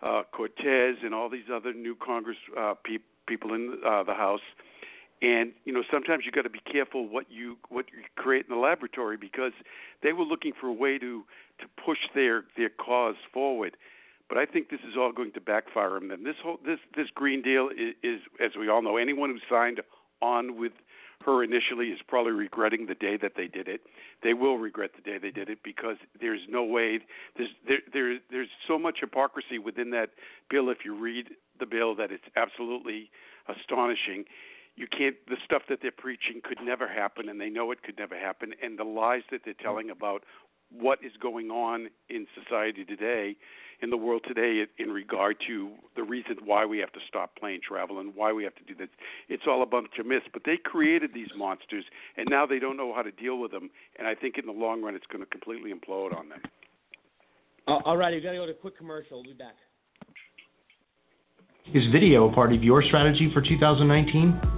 Uh, 0.01 0.23
Cortez 0.31 0.95
and 1.03 1.13
all 1.13 1.29
these 1.29 1.51
other 1.53 1.73
new 1.73 1.97
Congress 1.97 2.37
uh, 2.57 2.75
pe- 2.85 2.99
people 3.27 3.55
in 3.55 3.79
uh, 3.85 4.05
the 4.05 4.15
House 4.15 4.41
and 5.23 5.53
you 5.65 5.73
know 5.73 5.83
sometimes 5.91 6.25
you 6.25 6.33
got 6.33 6.43
to 6.43 6.51
be 6.51 6.61
careful 6.61 7.09
what 7.09 7.27
you 7.31 7.57
what 7.69 7.87
you 7.93 8.03
create 8.17 8.47
in 8.49 8.55
the 8.55 8.61
laboratory 8.61 9.17
because 9.17 9.53
they 10.03 10.13
were 10.13 10.25
looking 10.25 10.53
for 10.59 10.69
a 10.69 10.73
way 10.73 10.99
to 10.99 11.25
to 11.59 11.67
push 11.85 11.99
their 12.15 12.45
their 12.57 12.71
cause 12.71 13.17
forward. 13.33 13.77
But 14.29 14.37
I 14.37 14.45
think 14.45 14.69
this 14.69 14.81
is 14.81 14.95
all 14.97 15.11
going 15.11 15.33
to 15.33 15.41
backfire 15.41 15.97
on 15.97 16.09
them. 16.09 16.25
This 16.25 16.37
whole 16.43 16.59
this 16.65 16.79
this 16.97 17.09
green 17.15 17.43
deal 17.43 17.69
is, 17.71 17.95
is 18.03 18.21
as 18.45 18.53
we 18.59 18.69
all 18.69 18.83
know 18.83 18.97
anyone 18.97 19.31
who 19.31 19.39
signed 19.49 19.81
on 20.21 20.59
with 20.59 20.73
her 21.25 21.43
initially 21.43 21.89
is 21.89 21.99
probably 22.07 22.33
regretting 22.33 22.87
the 22.87 22.95
day 22.95 23.17
that 23.17 23.33
they 23.37 23.49
did 23.49 23.67
it. 23.67 23.81
They 24.23 24.35
will 24.35 24.57
regret 24.57 24.91
the 24.95 25.03
day 25.03 25.19
they 25.19 25.33
did 25.33 25.49
it 25.49 25.59
because 25.65 25.97
there's 26.21 26.43
no 26.49 26.63
way 26.63 27.01
there's 27.37 27.51
there 27.67 27.79
there 27.93 28.19
there's 28.31 28.49
so 28.69 28.79
much 28.79 28.99
hypocrisy 29.01 29.59
within 29.59 29.91
that 29.91 30.11
bill 30.49 30.71
if 30.71 30.79
you 30.85 30.95
read 30.95 31.31
the 31.59 31.67
bill 31.67 31.95
that 31.97 32.13
it's 32.13 32.25
absolutely 32.37 33.11
astonishing 33.49 34.25
you 34.79 34.87
can't 34.87 35.17
the 35.29 35.37
stuff 35.45 35.63
that 35.69 35.81
they're 35.83 35.91
preaching 35.91 36.41
could 36.43 36.59
never 36.63 36.89
happen 36.89 37.29
and 37.29 37.41
they 37.41 37.51
know 37.51 37.71
it 37.73 37.83
could 37.83 37.99
never 37.99 38.19
happen 38.19 38.53
and 38.63 38.79
the 38.79 38.85
lies 38.85 39.23
that 39.31 39.41
they're 39.45 39.55
telling 39.55 39.91
about 39.91 40.23
what 40.71 40.99
is 41.03 41.13
going 41.21 41.51
on 41.51 41.89
in 42.09 42.27
society 42.35 42.85
today 42.85 43.35
in 43.81 43.91
the 43.91 43.97
world 43.97 44.23
today 44.27 44.65
in 44.79 44.91
regard 44.91 45.37
to 45.47 45.71
the 45.97 46.03
reason 46.03 46.37
why 46.45 46.65
we 46.65 46.79
have 46.79 46.93
to 46.93 47.01
stop 47.09 47.35
plane 47.37 47.61
travel 47.67 47.99
and 47.99 48.15
why 48.15 48.33
we 48.33 48.45
have 48.45 48.55
to 48.55 48.65
do 48.65 48.75
this 48.75 48.89
it's 49.29 49.45
all 49.49 49.63
a 49.63 49.67
bunch 49.67 49.89
of 49.99 50.07
myths 50.07 50.27
but 50.33 50.43
they 50.45 50.57
created 50.57 51.11
these 51.13 51.29
monsters 51.37 51.85
and 52.17 52.27
now 52.31 52.47
they 52.47 52.59
don't 52.59 52.77
know 52.77 52.95
how 52.95 53.03
to 53.03 53.13
deal 53.13 53.39
with 53.39 53.51
them 53.51 53.71
and 53.99 54.07
i 54.07 54.15
think 54.15 54.39
in 54.39 54.47
the 54.47 54.53
long 54.53 54.83
run 54.83 54.95
it's 54.95 55.07
going 55.07 55.25
to 55.25 55.31
completely 55.31 55.73
implode 55.73 56.17
on 56.17 56.29
them 56.29 56.41
uh, 57.69 57.81
all 57.85 57.99
right, 57.99 58.15
you 58.15 58.23
got 58.23 58.31
to 58.31 58.39
go 58.39 58.47
to 58.47 58.53
a 58.53 58.55
quick 58.55 58.79
commercial. 58.79 59.19
We'll 59.19 59.25
be 59.25 59.33
back. 59.35 59.55
Is 61.75 61.85
video 61.93 62.31
a 62.31 62.33
part 62.33 62.55
of 62.55 62.65
your 62.65 62.83
strategy 62.83 63.31
for 63.35 63.43
2019? 63.43 64.58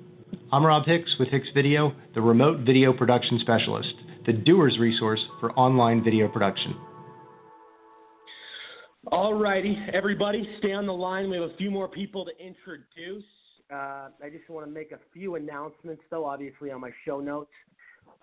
I'm 0.53 0.65
Rob 0.65 0.85
Hicks 0.85 1.15
with 1.17 1.29
Hicks 1.29 1.47
Video, 1.53 1.93
the 2.13 2.19
remote 2.19 2.65
video 2.65 2.91
production 2.91 3.39
specialist, 3.39 3.93
the 4.25 4.33
doer's 4.33 4.77
resource 4.79 5.21
for 5.39 5.53
online 5.53 6.03
video 6.03 6.27
production. 6.27 6.75
All 9.07 9.35
righty, 9.35 9.77
everybody, 9.93 10.45
stay 10.57 10.73
on 10.73 10.85
the 10.85 10.93
line. 10.93 11.29
We 11.29 11.37
have 11.37 11.51
a 11.51 11.55
few 11.55 11.71
more 11.71 11.87
people 11.87 12.25
to 12.25 12.31
introduce. 12.31 13.23
Uh, 13.71 14.09
I 14.21 14.29
just 14.29 14.49
want 14.49 14.67
to 14.67 14.71
make 14.71 14.91
a 14.91 14.99
few 15.13 15.35
announcements, 15.35 16.03
though, 16.11 16.25
obviously 16.25 16.69
on 16.69 16.81
my 16.81 16.91
show 17.05 17.21
notes. 17.21 17.51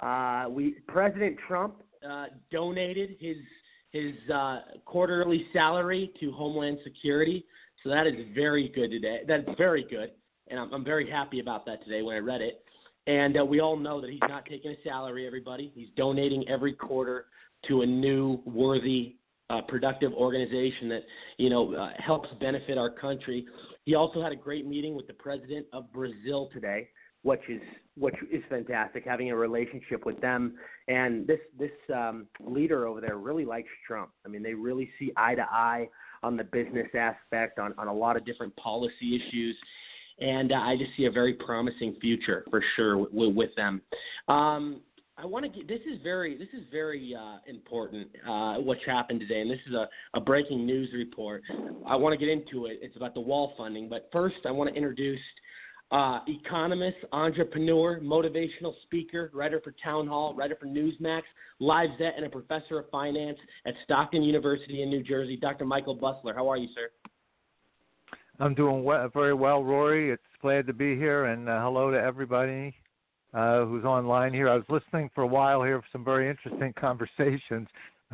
Uh, 0.01 0.51
we 0.51 0.77
President 0.87 1.39
Trump 1.49 1.77
uh, 2.07 2.27
donated 2.53 3.17
his 3.19 3.39
his 3.91 4.13
uh, 4.31 4.59
quarterly 4.85 5.47
salary 5.55 6.13
to 6.21 6.31
Homeland 6.33 6.77
Security, 6.85 7.47
so 7.83 7.89
that 7.89 8.07
is 8.07 8.17
very 8.35 8.69
good 8.69 8.91
today. 8.91 9.21
That's 9.27 9.49
very 9.57 9.87
good, 9.89 10.11
and 10.51 10.59
I'm, 10.61 10.73
I'm 10.73 10.85
very 10.85 11.11
happy 11.11 11.41
about 11.41 11.67
that 11.67 11.85
today 11.85 12.03
when 12.03 12.17
I 12.17 12.21
read 12.21 12.41
it. 12.41 12.65
And 13.07 13.39
uh, 13.41 13.45
we 13.45 13.61
all 13.61 13.77
know 13.77 14.01
that 14.01 14.11
he's 14.11 14.21
not 14.29 14.45
taking 14.45 14.71
a 14.71 14.77
salary. 14.85 15.27
Everybody, 15.27 15.73
he's 15.75 15.89
donating 15.97 16.47
every 16.49 16.75
quarter 16.75 17.27
to 17.67 17.83
a 17.83 17.87
new 17.87 18.41
worthy 18.45 19.17
uh, 19.51 19.63
productive 19.63 20.13
organization 20.13 20.89
that 20.91 21.03
you 21.39 21.49
know 21.49 21.75
uh, 21.75 21.91
helps 21.99 22.29
benefit 22.41 22.77
our 22.77 22.91
country. 22.91 23.47
He 23.85 23.95
also 23.95 24.23
had 24.23 24.33
a 24.33 24.37
great 24.37 24.67
meeting 24.67 24.95
with 24.95 25.07
the 25.07 25.15
president 25.15 25.67
of 25.73 25.91
Brazil 25.93 26.51
today, 26.53 26.89
which 27.23 27.41
is 27.49 27.63
which 27.97 28.15
is 28.31 28.43
fantastic. 28.51 29.05
Having 29.07 29.31
a 29.31 29.37
relationship 29.37 30.05
with 30.05 30.21
them, 30.21 30.57
and 30.89 31.27
this 31.27 31.41
this 31.59 31.71
um, 31.95 32.27
leader 32.41 32.87
over 32.87 33.01
there 33.01 33.17
really 33.17 33.47
likes 33.47 33.71
Trump. 33.87 34.11
I 34.27 34.29
mean, 34.29 34.43
they 34.43 34.55
really 34.55 34.91
see 34.99 35.13
eye 35.17 35.35
to 35.35 35.47
eye 35.51 35.89
on 36.23 36.37
the 36.37 36.45
business 36.45 36.89
aspect, 36.95 37.59
on 37.59 37.73
on 37.79 37.89
a 37.89 37.95
lot 37.95 38.17
of 38.17 38.27
different 38.27 38.55
policy 38.57 39.17
issues. 39.17 39.57
And 40.21 40.53
uh, 40.53 40.57
I 40.57 40.77
just 40.77 40.91
see 40.97 41.05
a 41.05 41.11
very 41.11 41.35
promising 41.35 41.97
future 42.01 42.45
for 42.51 42.63
sure 42.77 42.99
with, 42.99 43.35
with 43.35 43.51
them. 43.57 43.81
Um, 44.29 44.81
I 45.21 45.27
want 45.27 45.45
to 45.45 45.51
get 45.51 45.67
this 45.67 45.81
is 45.81 46.01
very 46.03 46.39
this 46.39 46.49
is 46.53 46.65
very 46.71 47.15
uh, 47.19 47.39
important 47.49 48.09
uh, 48.29 48.55
what's 48.57 48.85
happened 48.87 49.19
today, 49.21 49.41
and 49.41 49.51
this 49.51 49.59
is 49.67 49.75
a, 49.75 49.89
a 50.15 50.21
breaking 50.21 50.65
news 50.65 50.91
report. 50.95 51.43
I 51.87 51.97
want 51.97 52.19
to 52.19 52.25
get 52.25 52.33
into 52.33 52.67
it. 52.67 52.79
It's 52.83 52.97
about 52.97 53.15
the 53.15 53.21
wall 53.21 53.53
funding, 53.57 53.89
but 53.89 54.09
first 54.13 54.37
I 54.47 54.53
want 54.53 54.71
to 54.71 54.77
introduce 54.77 55.19
uh, 55.91 56.21
economist, 56.29 56.99
entrepreneur, 57.13 57.99
motivational 58.01 58.75
speaker, 58.85 59.31
writer 59.33 59.61
for 59.63 59.75
Townhall, 59.83 60.35
writer 60.35 60.57
for 60.61 60.67
Newsmax, 60.67 61.23
Lifezette, 61.61 62.17
and 62.17 62.27
a 62.27 62.31
professor 62.31 62.79
of 62.79 62.91
finance 62.91 63.39
at 63.67 63.75
Stockton 63.85 64.23
University 64.23 64.83
in 64.83 64.91
New 64.91 65.03
Jersey. 65.03 65.37
Dr. 65.37 65.65
Michael 65.65 65.97
Busler, 65.97 66.35
how 66.35 66.49
are 66.49 66.57
you, 66.57 66.69
sir? 66.75 66.91
I'm 68.41 68.55
doing 68.55 68.85
well, 68.85 69.11
very 69.13 69.35
well, 69.35 69.65
Rory. 69.65 70.11
It's 70.11 70.23
glad 70.41 70.67
to 70.69 70.73
be 70.73 70.95
here, 70.95 71.27
and 71.27 71.49
uh, 71.49 71.61
hello 71.61 71.91
to 71.91 72.01
everybody 72.01 72.75
uh, 73.35 73.65
who's 73.65 73.85
online 73.85 74.33
here. 74.33 74.49
I 74.49 74.55
was 74.55 74.65
listening 74.69 75.11
for 75.15 75.23
a 75.23 75.27
while 75.27 75.63
here 75.63 75.81
for 75.81 75.87
some 75.91 76.05
very 76.05 76.31
interesting 76.31 76.73
conversations. 76.81 77.67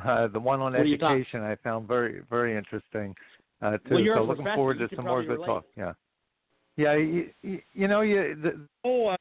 Uh, 0.03 0.29
the 0.29 0.41
one 0.41 0.61
on 0.61 0.75
education 0.75 1.43
I 1.43 1.57
found 1.63 1.87
very 1.87 2.23
very 2.29 2.57
interesting 2.57 3.15
uh, 3.63 3.73
too. 3.89 3.95
Well, 3.95 4.05
so 4.17 4.25
looking 4.25 4.45
forward 4.47 4.79
to 4.79 4.89
some 4.97 5.05
more 5.05 5.21
of 5.21 5.29
the 5.29 5.37
talk. 5.37 5.65
Yeah, 5.77 5.93
yeah. 6.77 6.97
You, 6.97 7.29
you, 7.43 7.61
you 7.75 7.87
know, 7.87 8.01
you, 8.01 8.37
the 8.43 8.67
whole 8.83 9.11
uh, 9.11 9.17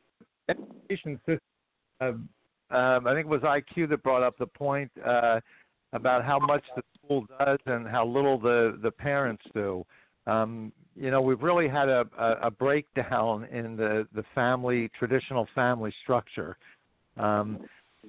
education 0.50 1.20
system. 1.26 1.40
Uh, 2.02 2.76
um, 2.76 3.06
I 3.06 3.14
think 3.14 3.28
it 3.28 3.30
was 3.30 3.42
IQ 3.42 3.90
that 3.90 4.02
brought 4.02 4.24
up 4.24 4.36
the 4.40 4.48
point 4.48 4.90
uh, 5.06 5.42
about 5.92 6.26
how 6.26 6.40
much 6.40 6.64
the 6.76 6.82
school 6.98 7.26
does 7.40 7.60
and 7.68 7.88
how 7.88 8.06
little 8.06 8.40
the 8.40 8.80
the 8.82 8.90
parents 8.90 9.44
do. 9.54 9.86
Um, 10.28 10.72
you 10.95 11.10
know, 11.12 11.22
we've 11.22 11.41
really 11.41 11.68
had 11.68 11.90
a, 11.90 12.06
a, 12.20 12.48
a 12.48 12.52
breakdown 12.52 13.45
in 13.52 13.76
the, 13.76 14.08
the 14.14 14.24
family, 14.36 14.90
traditional 14.98 15.48
family 15.56 15.94
structure. 16.04 16.58
Um, 17.18 17.60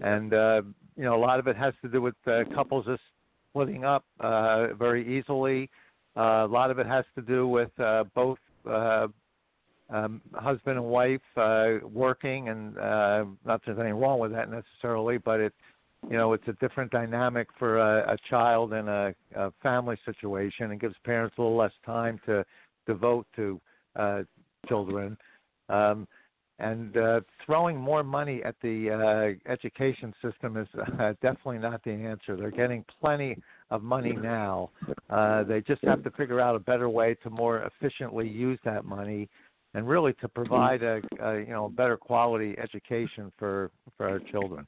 and, 0.02 0.34
uh, 0.34 0.62
you 0.96 1.04
know, 1.04 1.14
a 1.14 1.18
lot 1.18 1.38
of 1.38 1.46
it 1.46 1.56
has 1.56 1.74
to 1.82 1.88
do 1.88 2.02
with 2.02 2.14
uh, 2.26 2.44
couples 2.54 2.86
just 2.86 3.02
splitting 3.50 3.84
up 3.84 4.04
uh, 4.20 4.74
very 4.74 5.18
easily. 5.18 5.70
Uh, 6.16 6.44
a 6.44 6.48
lot 6.48 6.70
of 6.70 6.78
it 6.78 6.86
has 6.86 7.04
to 7.14 7.22
do 7.22 7.48
with 7.48 7.70
uh, 7.80 8.04
both 8.14 8.38
uh, 8.68 9.06
um, 9.90 10.20
husband 10.34 10.76
and 10.76 10.84
wife 10.84 11.20
uh, 11.36 11.74
working, 11.82 12.48
and 12.48 12.78
uh, 12.78 13.24
not 13.44 13.60
that 13.60 13.60
there's 13.66 13.78
anything 13.78 14.00
wrong 14.00 14.18
with 14.18 14.32
that 14.32 14.50
necessarily, 14.50 15.18
but 15.18 15.40
it 15.40 15.52
you 16.10 16.16
know 16.16 16.32
it's 16.32 16.46
a 16.48 16.52
different 16.54 16.90
dynamic 16.90 17.48
for 17.58 17.78
a, 17.78 18.12
a 18.12 18.16
child 18.28 18.72
in 18.72 18.88
a, 18.88 19.14
a 19.36 19.52
family 19.62 19.96
situation 20.04 20.70
and 20.70 20.80
gives 20.80 20.94
parents 21.04 21.34
a 21.38 21.42
little 21.42 21.56
less 21.56 21.72
time 21.84 22.20
to 22.26 22.44
devote 22.86 23.26
to 23.36 23.60
uh, 23.96 24.22
children 24.68 25.16
um, 25.68 26.06
and 26.58 26.96
uh, 26.96 27.20
throwing 27.44 27.76
more 27.76 28.04
money 28.04 28.42
at 28.44 28.54
the 28.62 29.36
uh, 29.48 29.50
education 29.50 30.14
system 30.22 30.56
is 30.56 30.68
uh, 31.00 31.12
definitely 31.20 31.58
not 31.58 31.82
the 31.84 31.90
answer. 31.90 32.36
They're 32.36 32.50
getting 32.50 32.84
plenty 33.00 33.36
of 33.70 33.82
money 33.82 34.12
now. 34.12 34.70
Uh, 35.10 35.42
they 35.42 35.60
just 35.62 35.82
have 35.84 36.02
to 36.04 36.10
figure 36.12 36.40
out 36.40 36.54
a 36.54 36.60
better 36.60 36.88
way 36.88 37.16
to 37.22 37.30
more 37.30 37.62
efficiently 37.62 38.28
use 38.28 38.58
that 38.64 38.84
money, 38.84 39.28
and 39.74 39.88
really 39.88 40.12
to 40.14 40.28
provide 40.28 40.82
a, 40.82 41.00
a 41.20 41.38
you 41.40 41.50
know 41.50 41.68
better 41.68 41.96
quality 41.96 42.56
education 42.58 43.32
for 43.38 43.70
for 43.96 44.08
our 44.08 44.20
children. 44.30 44.66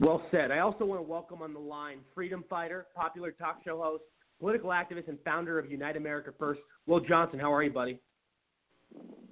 Well 0.00 0.22
said. 0.30 0.50
I 0.50 0.58
also 0.58 0.84
want 0.84 0.98
to 0.98 1.02
welcome 1.02 1.42
on 1.42 1.52
the 1.52 1.60
line 1.60 1.98
freedom 2.14 2.44
fighter, 2.48 2.86
popular 2.94 3.32
talk 3.32 3.60
show 3.64 3.80
host, 3.80 4.02
political 4.38 4.70
activist, 4.70 5.08
and 5.08 5.18
founder 5.24 5.58
of 5.58 5.70
Unite 5.70 5.96
America 5.96 6.30
First, 6.38 6.60
Will 6.86 7.00
Johnson. 7.00 7.38
How 7.38 7.52
are 7.52 7.62
you, 7.62 7.70
buddy? 7.70 7.98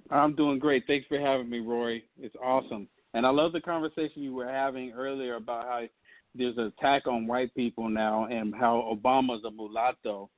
I'm 0.09 0.35
doing 0.35 0.59
great. 0.59 0.83
Thanks 0.87 1.07
for 1.07 1.19
having 1.19 1.49
me, 1.49 1.59
Rory. 1.59 2.05
It's 2.19 2.35
awesome. 2.43 2.87
And 3.13 3.25
I 3.25 3.29
love 3.29 3.53
the 3.53 3.61
conversation 3.61 4.23
you 4.23 4.33
were 4.33 4.47
having 4.47 4.93
earlier 4.93 5.35
about 5.35 5.65
how 5.65 5.83
there's 6.33 6.57
an 6.57 6.71
attack 6.77 7.07
on 7.07 7.27
white 7.27 7.53
people 7.55 7.89
now 7.89 8.25
and 8.25 8.53
how 8.55 8.93
Obama's 8.93 9.43
a 9.45 9.51
mulatto. 9.51 10.29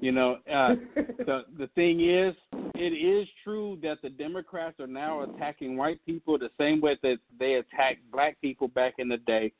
You 0.00 0.12
know, 0.12 0.38
uh, 0.52 0.74
the 0.94 1.44
the 1.58 1.68
thing 1.74 2.00
is, 2.00 2.34
it 2.74 2.92
is 2.94 3.28
true 3.44 3.78
that 3.82 3.98
the 4.02 4.10
Democrats 4.10 4.80
are 4.80 4.86
now 4.86 5.22
attacking 5.22 5.76
white 5.76 6.04
people 6.06 6.38
the 6.38 6.50
same 6.58 6.80
way 6.80 6.98
that 7.02 7.18
they 7.38 7.54
attacked 7.54 8.00
black 8.10 8.40
people 8.40 8.68
back 8.68 8.94
in 8.98 9.08
the 9.08 9.18
day. 9.18 9.52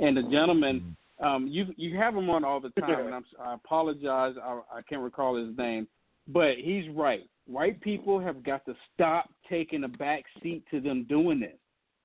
And 0.00 0.16
the 0.16 0.22
gentleman, 0.22 0.96
um, 1.20 1.48
you 1.48 1.66
you 1.76 1.96
have 1.96 2.14
him 2.14 2.30
on 2.30 2.44
all 2.44 2.60
the 2.60 2.70
time, 2.80 3.06
and 3.06 3.14
I'm, 3.14 3.24
I 3.40 3.54
apologize, 3.54 4.34
I, 4.42 4.60
I 4.72 4.82
can't 4.88 5.02
recall 5.02 5.36
his 5.36 5.56
name, 5.56 5.88
but 6.28 6.56
he's 6.58 6.88
right. 6.90 7.28
White 7.46 7.80
people 7.80 8.20
have 8.20 8.44
got 8.44 8.64
to 8.66 8.74
stop 8.94 9.30
taking 9.48 9.84
a 9.84 9.88
back 9.88 10.24
seat 10.42 10.62
to 10.70 10.80
them 10.80 11.06
doing 11.08 11.40
this. 11.40 11.56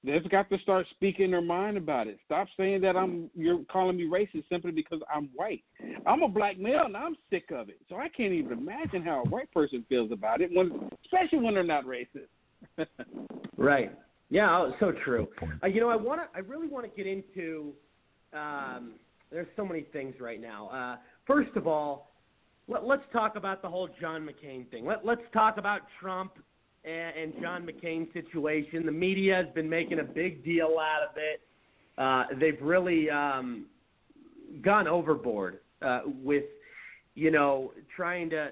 They've 0.06 0.30
got 0.30 0.50
to 0.50 0.58
start 0.60 0.86
speaking 0.92 1.32
their 1.32 1.42
mind 1.42 1.78
about 1.78 2.08
it. 2.08 2.20
Stop 2.26 2.48
saying 2.58 2.82
that 2.82 2.98
I'm 2.98 3.30
you're 3.34 3.64
calling 3.72 3.96
me 3.96 4.04
racist 4.04 4.44
simply 4.50 4.72
because 4.72 5.00
I'm 5.14 5.30
white. 5.34 5.64
I'm 6.06 6.24
a 6.24 6.28
black 6.28 6.60
male 6.60 6.84
and 6.86 6.98
I'm 6.98 7.16
sick 7.30 7.52
of 7.52 7.70
it. 7.70 7.80
So 7.90 7.96
I 7.96 8.10
can't 8.10 8.34
even 8.34 8.52
imagine 8.52 9.02
how 9.02 9.24
a 9.24 9.30
white 9.30 9.52
person 9.54 9.86
feels 9.88 10.12
about 10.12 10.42
it 10.42 10.50
when 10.54 10.90
especially 11.06 11.40
when 11.40 11.54
they're 11.54 11.64
not 11.64 11.86
racist. 11.86 12.28
right. 13.58 13.98
Yeah, 14.30 14.50
oh, 14.50 14.74
so 14.80 14.92
true. 15.06 15.28
Uh, 15.64 15.68
you 15.68 15.80
know, 15.80 15.90
I 15.90 15.96
want 15.96 16.20
to 16.20 16.28
I 16.38 16.40
really 16.40 16.68
want 16.68 16.86
to 16.86 16.92
get 16.96 17.08
into 17.08 17.72
um 18.34 18.96
there's 19.32 19.48
so 19.56 19.66
many 19.66 19.84
things 19.94 20.16
right 20.20 20.42
now. 20.42 20.68
Uh 20.70 20.98
first 21.26 21.56
of 21.56 21.66
all, 21.66 22.12
let, 22.68 22.84
us 22.84 23.00
talk 23.14 23.38
about 23.38 23.62
the 23.62 23.70
whole 23.70 23.90
John 24.02 24.28
McCain 24.28 24.70
thing. 24.70 24.86
Let, 24.86 25.06
let's 25.06 25.22
talk 25.34 25.58
about 25.58 25.82
Trump 26.00 26.34
and, 26.86 27.16
and 27.16 27.34
John 27.42 27.68
McCain's 27.68 28.12
situation. 28.14 28.86
The 28.86 28.92
media 28.92 29.36
has 29.36 29.54
been 29.54 29.70
making 29.70 30.00
a 30.00 30.04
big 30.04 30.44
deal 30.44 30.76
out 30.80 31.10
of 31.10 31.18
it. 31.18 31.42
Uh, 31.98 32.38
they've 32.40 32.62
really 32.62 33.10
um, 33.10 33.68
gone 34.64 34.88
overboard 34.88 35.60
uh, 35.82 36.02
with, 36.24 36.46
you 37.16 37.32
know, 37.32 37.72
trying 37.96 38.30
to 38.32 38.50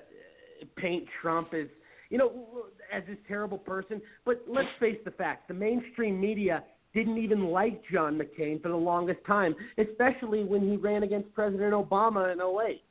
paint 0.77 1.05
Trump 1.21 1.53
as, 1.53 1.67
you 2.09 2.17
know, 2.17 2.65
as 2.93 3.03
this 3.07 3.17
terrible 3.27 3.57
person. 3.57 4.01
But 4.25 4.43
let's 4.47 4.67
face 4.79 4.97
the 5.05 5.11
facts: 5.11 5.43
the 5.47 5.53
mainstream 5.53 6.19
media 6.19 6.63
didn't 6.93 7.17
even 7.17 7.45
like 7.45 7.81
John 7.91 8.19
McCain 8.19 8.61
for 8.61 8.69
the 8.69 8.75
longest 8.75 9.19
time, 9.25 9.55
especially 9.77 10.43
when 10.43 10.61
he 10.61 10.75
ran 10.75 11.03
against 11.03 11.33
President 11.33 11.73
Obama 11.73 12.31
in 12.33 12.39
08. 12.39 12.83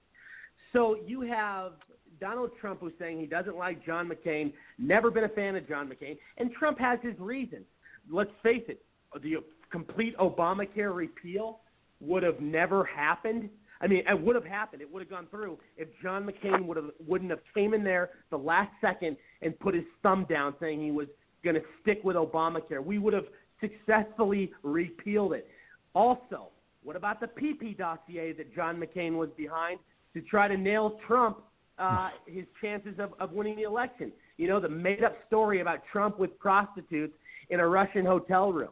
So 0.72 0.96
you 1.06 1.20
have 1.22 1.72
Donald 2.20 2.50
Trump 2.60 2.80
who's 2.80 2.92
saying 2.98 3.18
he 3.18 3.26
doesn't 3.26 3.56
like 3.56 3.84
John 3.84 4.08
McCain, 4.08 4.52
never 4.78 5.10
been 5.10 5.24
a 5.24 5.28
fan 5.28 5.56
of 5.56 5.66
John 5.68 5.88
McCain, 5.88 6.18
and 6.38 6.52
Trump 6.52 6.78
has 6.78 6.98
his 7.02 7.18
reasons. 7.18 7.64
Let's 8.10 8.30
face 8.42 8.64
it, 8.68 8.84
the 9.22 9.36
complete 9.70 10.16
Obamacare 10.18 10.94
repeal 10.94 11.60
would 12.00 12.22
have 12.22 12.40
never 12.40 12.84
happened 12.84 13.50
I 13.80 13.86
mean, 13.86 14.02
it 14.06 14.20
would 14.20 14.36
have 14.36 14.44
happened. 14.44 14.82
It 14.82 14.92
would 14.92 15.00
have 15.00 15.10
gone 15.10 15.26
through 15.30 15.58
if 15.76 15.88
John 16.02 16.28
McCain 16.28 16.66
would 16.66 16.76
have 16.76 16.90
wouldn't 17.06 17.30
have 17.30 17.40
came 17.54 17.72
in 17.72 17.82
there 17.82 18.10
the 18.30 18.36
last 18.36 18.70
second 18.80 19.16
and 19.42 19.58
put 19.58 19.74
his 19.74 19.84
thumb 20.02 20.26
down, 20.28 20.54
saying 20.60 20.82
he 20.82 20.90
was 20.90 21.08
going 21.42 21.54
to 21.54 21.62
stick 21.80 22.00
with 22.04 22.16
Obamacare. 22.16 22.84
We 22.84 22.98
would 22.98 23.14
have 23.14 23.24
successfully 23.60 24.52
repealed 24.62 25.32
it. 25.32 25.48
Also, 25.94 26.48
what 26.82 26.96
about 26.96 27.20
the 27.20 27.26
PP 27.26 27.76
dossier 27.78 28.32
that 28.34 28.54
John 28.54 28.80
McCain 28.80 29.16
was 29.16 29.30
behind 29.36 29.78
to 30.14 30.20
try 30.22 30.46
to 30.46 30.56
nail 30.56 30.98
Trump 31.06 31.38
uh, 31.80 32.10
his 32.26 32.44
chances 32.60 32.94
of, 32.98 33.14
of 33.18 33.32
winning 33.32 33.56
the 33.56 33.62
election? 33.62 34.12
You 34.36 34.48
know, 34.48 34.60
the 34.60 34.68
made 34.68 35.02
up 35.02 35.14
story 35.26 35.60
about 35.60 35.80
Trump 35.90 36.18
with 36.18 36.38
prostitutes 36.38 37.14
in 37.48 37.60
a 37.60 37.66
Russian 37.66 38.04
hotel 38.04 38.52
room. 38.52 38.70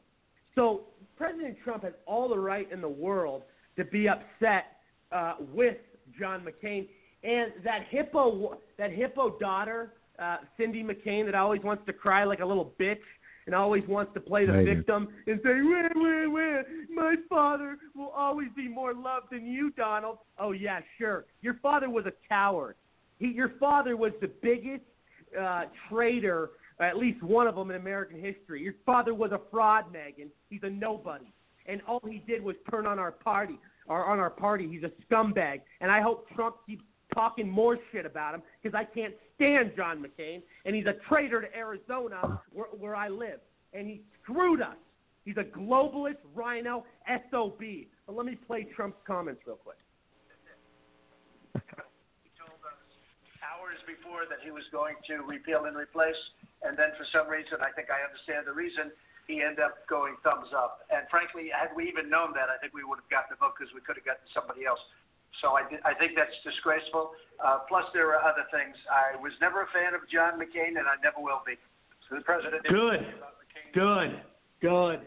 So 0.54 0.82
President 1.16 1.56
Trump 1.64 1.82
has 1.84 1.92
all 2.06 2.28
the 2.28 2.38
right 2.38 2.70
in 2.70 2.80
the 2.80 2.88
world 2.88 3.42
to 3.76 3.84
be 3.84 4.08
upset 4.08 4.64
uh, 5.12 5.34
with 5.52 5.76
John 6.18 6.44
McCain 6.46 6.88
and 7.24 7.52
that 7.64 7.86
hippo 7.90 8.58
that 8.78 8.92
hippo 8.92 9.38
daughter, 9.38 9.94
uh, 10.18 10.38
Cindy 10.56 10.84
McCain, 10.84 11.24
that 11.26 11.34
always 11.34 11.62
wants 11.62 11.84
to 11.86 11.92
cry 11.92 12.24
like 12.24 12.40
a 12.40 12.46
little 12.46 12.72
bitch 12.78 12.98
and 13.46 13.54
always 13.54 13.82
wants 13.88 14.12
to 14.14 14.20
play 14.20 14.46
the 14.46 14.52
Right. 14.52 14.64
victim 14.64 15.08
and 15.26 15.40
say, 15.42 15.62
"Where, 15.62 15.90
where, 15.94 16.30
where? 16.30 16.64
My 16.90 17.16
father 17.28 17.78
will 17.96 18.10
always 18.10 18.48
be 18.54 18.68
more 18.68 18.94
loved 18.94 19.30
than 19.30 19.46
you, 19.46 19.70
Donald." 19.70 20.18
Oh 20.38 20.52
yeah, 20.52 20.80
sure. 20.96 21.24
Your 21.40 21.54
father 21.54 21.90
was 21.90 22.06
a 22.06 22.12
coward. 22.28 22.76
He, 23.18 23.28
your 23.28 23.52
father 23.60 23.96
was 23.96 24.12
the 24.20 24.30
biggest 24.42 24.84
uh, 25.38 25.64
traitor, 25.88 26.50
at 26.80 26.96
least 26.96 27.22
one 27.22 27.46
of 27.46 27.54
them 27.54 27.70
in 27.70 27.76
American 27.76 28.20
history. 28.20 28.62
Your 28.62 28.74
father 28.86 29.14
was 29.14 29.32
a 29.32 29.40
fraud, 29.50 29.86
Meghan. 29.92 30.28
He's 30.48 30.62
a 30.62 30.70
nobody, 30.70 31.32
and 31.66 31.80
all 31.86 32.00
he 32.08 32.22
did 32.26 32.42
was 32.42 32.56
turn 32.70 32.86
on 32.86 32.98
our 32.98 33.12
party. 33.12 33.58
Or 33.86 34.04
on 34.04 34.18
our 34.18 34.28
party, 34.28 34.68
he's 34.68 34.82
a 34.82 34.92
scumbag. 35.06 35.62
And 35.80 35.90
I 35.90 36.02
hope 36.02 36.28
Trump 36.34 36.56
keeps 36.66 36.84
talking 37.14 37.48
more 37.48 37.78
shit 37.90 38.04
about 38.04 38.34
him 38.34 38.42
because 38.62 38.78
I 38.78 38.84
can't 38.84 39.14
stand 39.34 39.72
John 39.74 40.04
McCain, 40.04 40.42
and 40.66 40.76
he's 40.76 40.84
a 40.84 40.94
traitor 41.08 41.40
to 41.40 41.56
Arizona, 41.56 42.38
where, 42.52 42.66
where 42.66 42.94
I 42.94 43.08
live, 43.08 43.40
and 43.72 43.86
he 43.86 44.02
screwed 44.22 44.60
us. 44.60 44.76
He's 45.24 45.38
a 45.38 45.44
globalist 45.44 46.18
RINO 46.34 46.84
sob. 47.30 47.62
But 48.06 48.16
let 48.16 48.26
me 48.26 48.36
play 48.46 48.66
Trump's 48.76 48.98
comments 49.06 49.40
real 49.46 49.56
quick. 49.56 49.78
Hours 53.68 53.84
before 53.84 54.24
that 54.32 54.40
he 54.40 54.48
was 54.48 54.64
going 54.72 54.96
to 55.04 55.20
repeal 55.28 55.68
and 55.68 55.76
replace, 55.76 56.16
and 56.64 56.72
then 56.72 56.96
for 56.96 57.04
some 57.12 57.28
reason, 57.28 57.60
I 57.60 57.68
think 57.76 57.92
I 57.92 58.00
understand 58.00 58.48
the 58.48 58.56
reason, 58.56 58.88
he 59.28 59.44
ended 59.44 59.60
up 59.60 59.84
going 59.92 60.16
thumbs 60.24 60.48
up. 60.56 60.88
And 60.88 61.04
frankly, 61.12 61.52
had 61.52 61.68
we 61.76 61.84
even 61.84 62.08
known 62.08 62.32
that, 62.32 62.48
I 62.48 62.56
think 62.56 62.72
we 62.72 62.80
would 62.80 62.96
have 62.96 63.12
gotten 63.12 63.36
the 63.36 63.38
vote 63.38 63.60
because 63.60 63.68
we 63.76 63.84
could 63.84 64.00
have 64.00 64.08
gotten 64.08 64.24
somebody 64.32 64.64
else. 64.64 64.80
So 65.44 65.52
I, 65.52 65.68
di- 65.68 65.84
I 65.84 65.92
think 66.00 66.16
that's 66.16 66.32
disgraceful. 66.40 67.12
Uh, 67.36 67.68
plus, 67.68 67.84
there 67.92 68.08
are 68.16 68.24
other 68.24 68.48
things. 68.48 68.72
I 68.88 69.20
was 69.20 69.36
never 69.44 69.68
a 69.68 69.70
fan 69.76 69.92
of 69.92 70.00
John 70.08 70.40
McCain, 70.40 70.80
and 70.80 70.88
I 70.88 70.96
never 71.04 71.20
will 71.20 71.44
be. 71.44 71.60
So 72.08 72.16
the 72.16 72.24
president. 72.24 72.64
Good. 72.64 73.04
Good. 73.76 74.10
Good. 74.64 75.04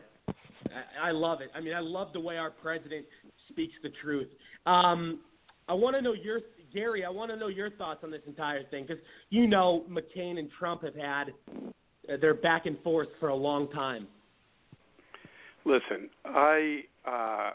I, 0.69 1.09
I 1.09 1.11
love 1.11 1.41
it. 1.41 1.49
I 1.57 1.59
mean, 1.59 1.73
I 1.73 1.81
love 1.81 2.13
the 2.13 2.21
way 2.21 2.37
our 2.37 2.53
president 2.53 3.09
speaks 3.49 3.73
the 3.81 3.89
truth. 4.05 4.29
Um, 4.69 5.25
I 5.67 5.73
want 5.73 5.95
to 5.95 6.01
know 6.01 6.13
your 6.13 6.41
Gary. 6.73 7.05
I 7.05 7.09
want 7.09 7.31
to 7.31 7.37
know 7.37 7.47
your 7.47 7.69
thoughts 7.71 8.01
on 8.03 8.11
this 8.11 8.21
entire 8.27 8.63
thing 8.65 8.85
because 8.87 9.03
you 9.29 9.47
know 9.47 9.85
McCain 9.89 10.39
and 10.39 10.49
Trump 10.57 10.83
have 10.83 10.95
had 10.95 11.33
uh, 12.11 12.17
their 12.19 12.33
back 12.33 12.65
and 12.65 12.77
forth 12.81 13.07
for 13.19 13.29
a 13.29 13.35
long 13.35 13.69
time. 13.71 14.07
Listen, 15.65 16.09
I 16.25 16.81
uh, 17.05 17.51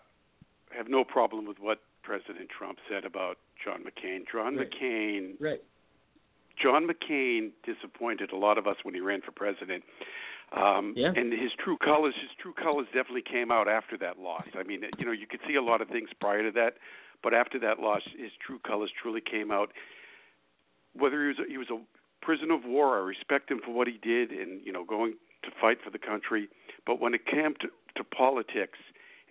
have 0.71 0.89
no 0.89 1.05
problem 1.05 1.47
with 1.47 1.59
what 1.59 1.81
President 2.03 2.49
Trump 2.57 2.79
said 2.89 3.05
about 3.05 3.39
John 3.65 3.83
McCain. 3.83 4.21
John 4.31 4.57
Right. 4.57 4.71
McCain, 4.71 5.35
Right. 5.41 5.63
John 6.63 6.89
McCain 6.89 7.51
disappointed 7.65 8.33
a 8.33 8.37
lot 8.37 8.59
of 8.59 8.67
us 8.67 8.77
when 8.85 8.95
he 8.95 9.01
ran 9.01 9.21
for 9.23 9.33
president. 9.33 9.83
Um, 10.53 10.95
Yeah. 10.97 11.13
And 11.15 11.33
his 11.33 11.53
true 11.55 11.77
colors, 11.77 12.15
his 12.15 12.31
true 12.39 12.55
colors 12.55 12.87
definitely 12.95 13.23
came 13.23 13.51
out 13.51 13.69
after 13.69 13.97
that 13.99 14.19
loss. 14.19 14.47
I 14.55 14.63
mean, 14.63 14.85
you 14.99 15.05
know, 15.05 15.13
you 15.13 15.27
could 15.27 15.41
see 15.47 15.57
a 15.57 15.63
lot 15.63 15.81
of 15.81 15.89
things 15.89 16.09
prior 16.21 16.45
to 16.45 16.53
that, 16.53 16.77
but 17.23 17.35
after 17.35 17.59
that 17.61 17.79
loss, 17.81 18.03
his 18.19 18.31
true 18.45 18.59
colors 18.67 18.91
truly 19.01 19.21
came 19.21 19.51
out. 19.51 19.71
Whether 20.95 21.23
he 21.23 21.29
was 21.29 21.39
a, 21.39 21.51
he 21.51 21.59
was 21.59 21.71
a 21.71 21.79
prisoner 22.25 22.55
of 22.55 22.65
war, 22.65 22.97
I 22.99 23.03
respect 23.05 23.51
him 23.51 23.61
for 23.65 23.73
what 23.73 23.87
he 23.87 23.99
did, 24.03 24.31
and 24.31 24.65
you 24.65 24.73
know, 24.73 24.85
going 24.85 25.15
to 25.45 25.51
fight 25.61 25.79
for 25.85 25.91
the 25.91 25.99
country. 25.99 26.49
But 26.87 27.01
when 27.01 27.15
it 27.15 27.27
came 27.27 27.55
to, 27.61 27.69
to 27.97 28.05
politics 28.05 28.79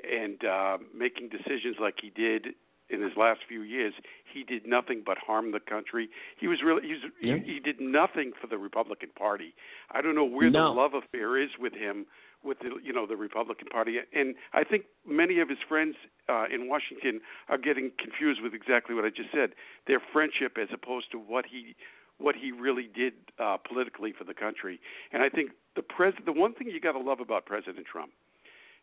and 0.03 0.43
uh, 0.45 0.77
making 0.95 1.29
decisions 1.29 1.77
like 1.79 1.95
he 2.01 2.09
did 2.09 2.47
in 2.89 3.01
his 3.01 3.13
last 3.17 3.39
few 3.47 3.61
years, 3.63 3.93
he 4.31 4.43
did 4.43 4.67
nothing 4.67 5.01
but 5.03 5.17
harm 5.17 5.51
the 5.51 5.59
country. 5.59 6.07
He 6.39 6.47
was 6.47 6.59
really 6.63 6.83
he, 6.83 6.93
was, 6.93 7.01
Yeah. 7.21 7.37
he, 7.43 7.53
he 7.55 7.59
did 7.59 7.81
nothing 7.81 8.31
for 8.39 8.47
the 8.47 8.57
Republican 8.57 9.09
Party. 9.17 9.55
I 9.91 10.01
don't 10.01 10.13
know 10.13 10.25
where 10.25 10.49
No. 10.51 10.65
the 10.73 10.79
love 10.81 10.93
affair 10.93 11.41
is 11.41 11.49
with 11.59 11.73
him 11.73 12.05
with 12.45 12.59
the 12.59 12.71
you 12.83 12.93
know 12.93 13.05
the 13.07 13.15
Republican 13.17 13.67
Party, 13.67 13.97
and 14.13 14.35
I 14.53 14.63
think 14.63 14.85
many 15.05 15.39
of 15.39 15.49
his 15.49 15.57
friends 15.67 15.95
uh, 16.29 16.45
in 16.53 16.69
Washington 16.69 17.21
are 17.49 17.57
getting 17.57 17.91
confused 17.99 18.41
with 18.41 18.53
exactly 18.53 18.95
what 18.95 19.03
I 19.03 19.09
just 19.09 19.31
said. 19.33 19.51
Their 19.87 20.01
friendship 20.13 20.57
as 20.61 20.69
opposed 20.71 21.11
to 21.11 21.17
what 21.17 21.45
he 21.45 21.75
what 22.17 22.35
he 22.35 22.51
really 22.51 22.89
did 22.93 23.13
uh, 23.39 23.57
politically 23.57 24.13
for 24.17 24.23
the 24.23 24.33
country. 24.33 24.79
And 25.11 25.21
I 25.21 25.29
think 25.29 25.51
the 25.75 25.81
pres 25.81 26.13
the 26.25 26.31
one 26.31 26.53
thing 26.53 26.69
you 26.69 26.79
got 26.79 26.93
to 26.93 26.99
love 26.99 27.19
about 27.19 27.45
President 27.45 27.85
Trump 27.85 28.11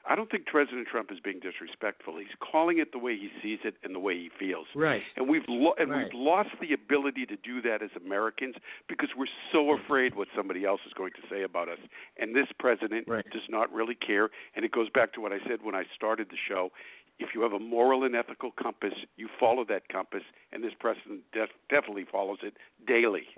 I 0.09 0.17
don't 0.17 0.31
think 0.31 0.47
President 0.47 0.89
Trump 0.89 1.13
is 1.13 1.19
being 1.21 1.39
disrespectful. 1.39 2.19
He's 2.19 2.27
calling 2.41 2.79
it 2.79 2.91
the 2.91 2.99
way 2.99 3.17
he 3.17 3.31
sees 3.41 3.61
it 3.65 3.77
and 3.85 3.95
the 3.95 4.01
way 4.01 4.15
he 4.15 4.31
feels. 4.37 4.67
Right. 4.75 5.03
And 5.17 5.29
we've 5.29 5.45
lo- 5.49 5.75
and 5.79 5.91
Right. 5.91 6.05
we've 6.05 6.15
lost 6.15 6.51
the 6.61 6.73
ability 6.73 7.27
to 7.27 7.37
do 7.37 7.63
that 7.63 7.83
as 7.83 7.91
Americans 7.97 8.57
because 8.89 9.11
we're 9.17 9.31
so 9.53 9.73
afraid 9.73 10.15
what 10.15 10.29
somebody 10.35 10.65
else 10.65 10.81
is 10.87 10.93
going 10.95 11.13
to 11.13 11.23
say 11.31 11.43
about 11.43 11.69
us. 11.69 11.79
And 12.17 12.35
this 12.35 12.49
president 12.59 13.07
does 13.07 13.49
not 13.49 13.73
really 13.73 13.95
care. 13.95 14.31
And 14.57 14.65
it 14.65 14.73
goes 14.73 14.89
back 14.91 15.13
to 15.15 15.21
what 15.21 15.33
I 15.33 15.39
said 15.47 15.63
when 15.63 15.75
I 15.77 15.85
started 15.95 16.29
the 16.31 16.39
show. 16.49 16.73
If 17.19 17.35
you 17.35 17.43
have 17.43 17.53
a 17.53 17.59
moral 17.61 18.03
and 18.03 18.17
ethical 18.17 18.51
compass, 18.51 18.95
you 19.17 19.29
follow 19.39 19.65
that 19.67 19.89
compass, 19.89 20.25
and 20.51 20.65
this 20.65 20.73
president 20.81 21.21
def- 21.33 21.51
definitely 21.69 22.07
follows 22.11 22.39
it 22.43 22.57
daily. 22.87 23.29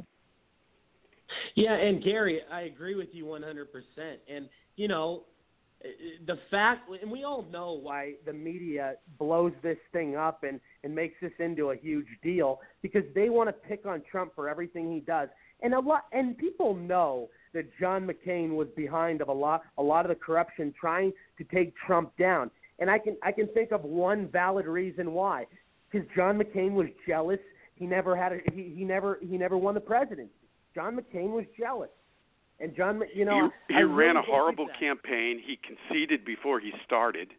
Yeah, 1.54 1.74
and 1.74 2.02
Gary, 2.02 2.40
I 2.50 2.62
agree 2.62 2.94
with 2.94 3.08
you 3.14 3.24
100%. 3.26 4.20
And, 4.28 4.48
you 4.76 4.88
know, 4.88 5.24
the 6.26 6.38
fact, 6.50 6.88
and 7.02 7.10
we 7.10 7.24
all 7.24 7.44
know 7.50 7.72
why 7.72 8.14
the 8.24 8.32
media 8.32 8.94
blows 9.18 9.52
this 9.62 9.76
thing 9.92 10.16
up 10.16 10.42
and, 10.42 10.60
and 10.82 10.94
makes 10.94 11.14
this 11.20 11.32
into 11.38 11.70
a 11.70 11.76
huge 11.76 12.06
deal 12.22 12.60
because 12.82 13.04
they 13.14 13.28
want 13.28 13.48
to 13.48 13.52
pick 13.52 13.84
on 13.86 14.02
Trump 14.10 14.32
for 14.34 14.48
everything 14.48 14.92
he 14.92 15.00
does. 15.00 15.28
And 15.62 15.74
a 15.74 15.80
lot, 15.80 16.04
and 16.12 16.36
people 16.36 16.74
know 16.74 17.28
that 17.52 17.66
John 17.78 18.08
McCain 18.08 18.50
was 18.50 18.68
behind 18.76 19.20
of 19.20 19.28
a 19.28 19.32
lot, 19.32 19.62
a 19.78 19.82
lot 19.82 20.04
of 20.04 20.08
the 20.08 20.14
corruption 20.14 20.74
trying 20.78 21.12
to 21.38 21.44
take 21.44 21.74
Trump 21.86 22.12
down. 22.18 22.50
And 22.78 22.90
I 22.90 22.98
can, 22.98 23.16
I 23.22 23.32
can 23.32 23.46
think 23.48 23.70
of 23.72 23.82
one 23.82 24.28
valid 24.28 24.66
reason 24.66 25.12
why, 25.12 25.46
because 25.90 26.06
John 26.16 26.38
McCain 26.38 26.72
was 26.72 26.86
jealous. 27.06 27.40
He 27.76 27.86
never 27.86 28.16
had 28.16 28.32
a, 28.32 28.38
he, 28.52 28.74
he 28.76 28.84
never, 28.84 29.18
he 29.20 29.36
never 29.36 29.56
won 29.56 29.74
the 29.74 29.80
presidency. 29.80 30.32
John 30.74 30.96
McCain 30.96 31.30
was 31.30 31.44
jealous. 31.58 31.90
And 32.60 32.74
John, 32.76 33.02
you 33.14 33.24
know, 33.24 33.50
he, 33.68 33.74
he 33.74 33.82
really 33.82 33.94
ran 33.94 34.16
a 34.16 34.22
horrible 34.22 34.68
campaign. 34.78 35.42
He 35.44 35.58
conceded 35.58 36.24
before 36.24 36.60
he 36.60 36.72
started, 36.84 37.30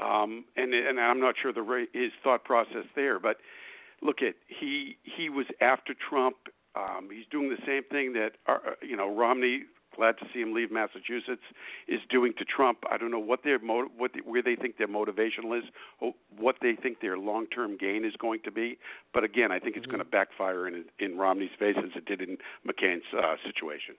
um, 0.00 0.44
and 0.56 0.72
and 0.72 1.00
I'm 1.00 1.20
not 1.20 1.34
sure 1.40 1.52
the 1.52 1.86
his 1.92 2.12
thought 2.22 2.44
process 2.44 2.84
there. 2.94 3.18
But 3.18 3.38
look 4.02 4.22
at 4.22 4.34
he 4.46 4.96
he 5.02 5.28
was 5.28 5.46
after 5.60 5.94
Trump. 6.08 6.36
Um, 6.74 7.08
he's 7.12 7.26
doing 7.30 7.50
the 7.50 7.60
same 7.66 7.82
thing 7.90 8.12
that 8.14 8.32
uh, 8.46 8.74
you 8.82 8.96
know 8.96 9.14
Romney. 9.14 9.64
Glad 9.94 10.16
to 10.20 10.24
see 10.32 10.40
him 10.40 10.54
leave 10.54 10.72
Massachusetts. 10.72 11.42
Is 11.86 12.00
doing 12.08 12.32
to 12.38 12.46
Trump. 12.46 12.78
I 12.90 12.96
don't 12.96 13.10
know 13.10 13.18
what 13.18 13.40
their 13.44 13.58
what 13.58 14.12
the, 14.14 14.20
where 14.24 14.42
they 14.42 14.56
think 14.56 14.78
their 14.78 14.88
motivational 14.88 15.58
is, 15.58 15.64
or 16.00 16.14
what 16.38 16.56
they 16.62 16.76
think 16.80 17.00
their 17.00 17.18
long-term 17.18 17.76
gain 17.76 18.02
is 18.06 18.14
going 18.18 18.40
to 18.44 18.50
be. 18.50 18.78
But 19.12 19.22
again, 19.22 19.52
I 19.52 19.58
think 19.58 19.76
it's 19.76 19.84
going 19.84 19.98
to 19.98 20.04
backfire 20.06 20.66
in 20.66 20.86
in 20.98 21.18
Romney's 21.18 21.50
face 21.58 21.76
as 21.76 21.90
it 21.94 22.06
did 22.06 22.22
in 22.22 22.38
McCain's 22.66 23.04
uh, 23.12 23.34
situation. 23.44 23.96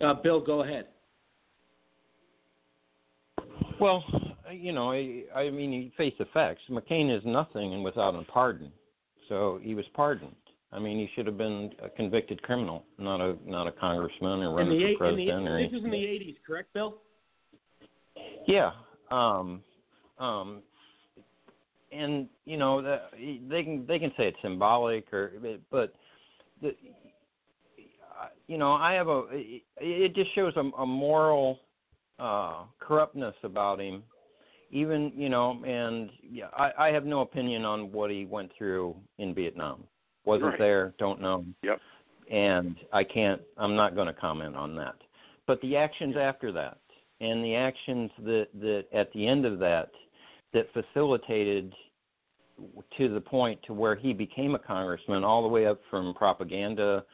Uh, 0.00 0.14
Bill, 0.14 0.40
go 0.40 0.62
ahead. 0.62 0.86
Well, 3.80 4.02
you 4.50 4.72
know, 4.72 4.92
I, 4.92 5.24
I 5.34 5.50
mean, 5.50 5.70
he 5.72 5.92
faced 5.96 6.20
facts. 6.32 6.60
McCain 6.70 7.14
is 7.14 7.22
nothing 7.26 7.74
and 7.74 7.84
without 7.84 8.14
a 8.14 8.22
pardon, 8.22 8.72
so 9.28 9.58
he 9.62 9.74
was 9.74 9.84
pardoned. 9.94 10.34
I 10.72 10.78
mean, 10.78 10.98
he 10.98 11.08
should 11.14 11.26
have 11.26 11.38
been 11.38 11.72
a 11.82 11.88
convicted 11.88 12.42
criminal, 12.42 12.84
not 12.98 13.20
a 13.20 13.36
not 13.46 13.66
a 13.66 13.72
congressman 13.72 14.40
or 14.40 14.60
In 14.60 14.68
running 14.68 14.78
the, 14.78 14.84
for 14.84 14.88
eight- 14.88 14.98
president 14.98 15.44
the, 15.44 15.50
or 15.50 15.62
this 15.62 15.72
was 15.72 15.84
in 15.84 15.90
the 15.90 15.96
80s, 15.96 16.36
correct, 16.46 16.72
Bill? 16.74 16.98
Yeah. 18.46 18.70
Um, 19.10 19.62
um, 20.18 20.62
and 21.92 22.28
you 22.44 22.56
know 22.56 22.82
that 22.82 23.10
they 23.48 23.62
can 23.62 23.86
they 23.86 23.98
can 23.98 24.10
say 24.16 24.28
it's 24.28 24.36
symbolic 24.42 25.12
or 25.12 25.32
but 25.70 25.94
the 26.60 26.74
you 28.46 28.58
know 28.58 28.72
I 28.72 28.92
have 28.94 29.08
a 29.08 29.24
it 29.32 30.14
just 30.14 30.34
shows 30.34 30.52
a, 30.56 30.60
a 30.80 30.86
moral 30.86 31.60
uh, 32.18 32.64
corruptness 32.80 33.34
about 33.42 33.80
him 33.80 34.02
even 34.70 35.12
you 35.16 35.28
know, 35.28 35.62
and 35.64 36.10
yeah, 36.22 36.48
I, 36.56 36.70
I 36.78 36.92
have 36.92 37.04
no 37.04 37.20
opinion 37.20 37.64
on 37.64 37.92
what 37.92 38.10
he 38.10 38.24
went 38.24 38.50
through 38.56 38.96
in 39.18 39.34
Vietnam. 39.34 39.84
Wasn't 40.24 40.50
Right. 40.50 40.58
there, 40.58 40.94
don't 40.98 41.20
know. 41.20 41.44
Yep. 41.62 41.80
And 42.30 42.76
I 42.92 43.04
can't. 43.04 43.40
I'm 43.56 43.76
not 43.76 43.94
going 43.94 44.08
to 44.08 44.12
comment 44.12 44.56
on 44.56 44.74
that. 44.76 44.96
But 45.46 45.60
the 45.60 45.76
actions 45.76 46.16
after 46.16 46.50
that, 46.52 46.78
and 47.20 47.44
the 47.44 47.54
actions 47.54 48.10
that 48.24 48.48
that 48.60 48.84
at 48.92 49.12
the 49.12 49.26
end 49.26 49.46
of 49.46 49.58
that, 49.60 49.90
that 50.52 50.66
facilitated 50.72 51.72
to 52.98 53.08
the 53.12 53.20
point 53.20 53.60
to 53.66 53.74
where 53.74 53.94
he 53.94 54.12
became 54.12 54.54
a 54.54 54.58
congressman, 54.58 55.22
all 55.22 55.42
the 55.42 55.48
way 55.48 55.66
up 55.66 55.80
from 55.90 56.12
propaganda, 56.14 57.04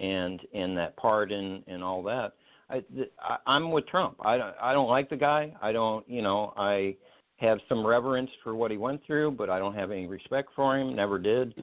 and 0.00 0.40
and 0.54 0.76
that 0.76 0.96
pardon 0.96 1.62
and 1.66 1.82
all 1.84 2.02
that. 2.04 2.32
I, 2.68 2.80
th- 2.94 3.12
I 3.20 3.36
I'm 3.46 3.70
with 3.70 3.86
Trump. 3.86 4.16
I 4.24 4.36
don't 4.36 4.54
I 4.60 4.72
don't 4.72 4.88
like 4.88 5.10
the 5.10 5.16
guy. 5.16 5.52
I 5.62 5.72
don't 5.72 6.08
you 6.08 6.22
know 6.22 6.52
I 6.56 6.96
have 7.36 7.58
some 7.68 7.86
reverence 7.86 8.30
for 8.44 8.54
what 8.54 8.70
he 8.70 8.76
went 8.76 9.00
through, 9.06 9.32
but 9.32 9.48
I 9.48 9.58
don't 9.58 9.74
have 9.74 9.90
any 9.90 10.06
respect 10.06 10.50
for 10.54 10.78
him. 10.78 10.94
Never 10.94 11.18
did. 11.18 11.54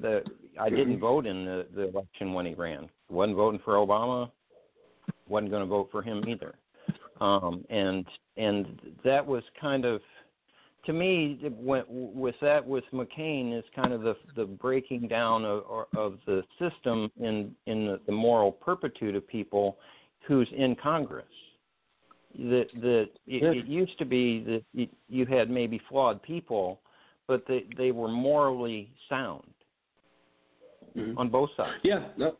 The 0.00 0.22
I 0.58 0.70
didn't 0.70 1.00
vote 1.00 1.26
in 1.26 1.44
the 1.44 1.66
the 1.74 1.88
election 1.88 2.32
when 2.32 2.46
he 2.46 2.54
ran. 2.54 2.88
wasn't 3.08 3.36
voting 3.36 3.60
for 3.64 3.74
Obama. 3.74 4.30
wasn't 5.28 5.50
going 5.50 5.62
to 5.62 5.68
vote 5.68 5.88
for 5.90 6.02
him 6.02 6.24
either. 6.28 6.54
Um, 7.20 7.64
and 7.70 8.06
and 8.36 8.80
that 9.04 9.24
was 9.24 9.42
kind 9.60 9.84
of 9.84 10.00
to 10.86 10.92
me 10.92 11.38
went 11.50 11.86
with 11.88 12.34
that 12.40 12.66
with 12.66 12.84
McCain 12.92 13.56
is 13.56 13.64
kind 13.74 13.92
of 13.92 14.02
the 14.02 14.16
the 14.36 14.44
breaking 14.44 15.08
down 15.08 15.44
of 15.44 15.86
of 15.96 16.18
the 16.26 16.42
system 16.58 17.10
in 17.20 17.54
in 17.66 17.86
the, 17.86 18.00
the 18.06 18.12
moral 18.12 18.52
perpetuity 18.52 19.18
of 19.18 19.26
people 19.28 19.76
who's 20.26 20.48
in 20.56 20.76
Congress. 20.76 21.26
That 22.38 22.66
that 22.80 23.08
it, 23.26 23.56
it 23.56 23.66
used 23.66 23.98
to 23.98 24.04
be 24.04 24.42
that 24.44 24.62
you, 24.72 24.88
you 25.08 25.26
had 25.26 25.50
maybe 25.50 25.80
flawed 25.88 26.22
people, 26.22 26.80
but 27.26 27.44
they 27.48 27.66
they 27.76 27.90
were 27.90 28.08
morally 28.08 28.92
sound 29.08 29.44
on 31.16 31.28
both 31.28 31.50
sides. 31.56 31.80
Yeah, 31.82 32.08
no, 32.16 32.36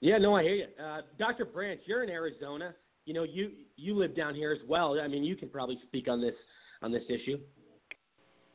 yeah, 0.00 0.18
no, 0.18 0.34
I 0.34 0.42
hear 0.42 0.54
you, 0.54 0.66
uh, 0.82 1.02
Doctor 1.18 1.44
Branch. 1.44 1.80
You're 1.86 2.02
in 2.02 2.10
Arizona. 2.10 2.74
You 3.04 3.14
know, 3.14 3.22
you 3.22 3.50
you 3.76 3.94
live 3.94 4.16
down 4.16 4.34
here 4.34 4.52
as 4.52 4.66
well. 4.68 4.98
I 5.00 5.06
mean, 5.06 5.22
you 5.22 5.36
can 5.36 5.48
probably 5.48 5.78
speak 5.86 6.08
on 6.08 6.20
this 6.20 6.34
on 6.82 6.92
this 6.92 7.04
issue. 7.08 7.38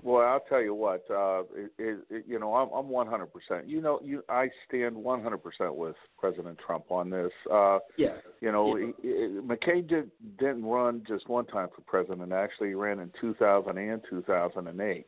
Well, 0.03 0.25
I'll 0.25 0.43
tell 0.49 0.61
you 0.61 0.73
what. 0.73 1.03
Uh, 1.09 1.43
it, 1.77 1.99
it, 2.09 2.25
you 2.27 2.39
know, 2.39 2.55
I'm, 2.55 2.69
I'm 2.69 2.91
100%. 2.91 3.27
You 3.67 3.81
know, 3.81 3.99
you 4.03 4.23
I 4.29 4.49
stand 4.67 4.95
100% 4.95 5.75
with 5.75 5.95
President 6.17 6.57
Trump 6.65 6.91
on 6.91 7.09
this. 7.09 7.31
Uh, 7.51 7.79
Yeah. 7.97 8.15
You 8.41 8.51
know, 8.51 8.75
Yeah. 8.75 8.91
he, 9.01 9.07
he, 9.07 9.13
McCain 9.39 9.87
did, 9.87 10.09
didn't 10.39 10.65
run 10.65 11.03
just 11.07 11.29
one 11.29 11.45
time 11.45 11.69
for 11.75 11.81
president. 11.81 12.31
Actually, 12.33 12.69
he 12.69 12.73
ran 12.73 12.99
in 12.99 13.11
2000 13.19 13.77
and 13.77 14.01
2008. 14.09 15.05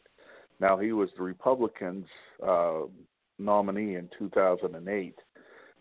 Now, 0.59 0.77
he 0.77 0.91
was 0.91 1.09
the 1.17 1.23
Republicans' 1.23 2.05
uh, 2.45 2.81
nominee 3.39 3.95
in 3.95 4.09
2008. 4.19 5.15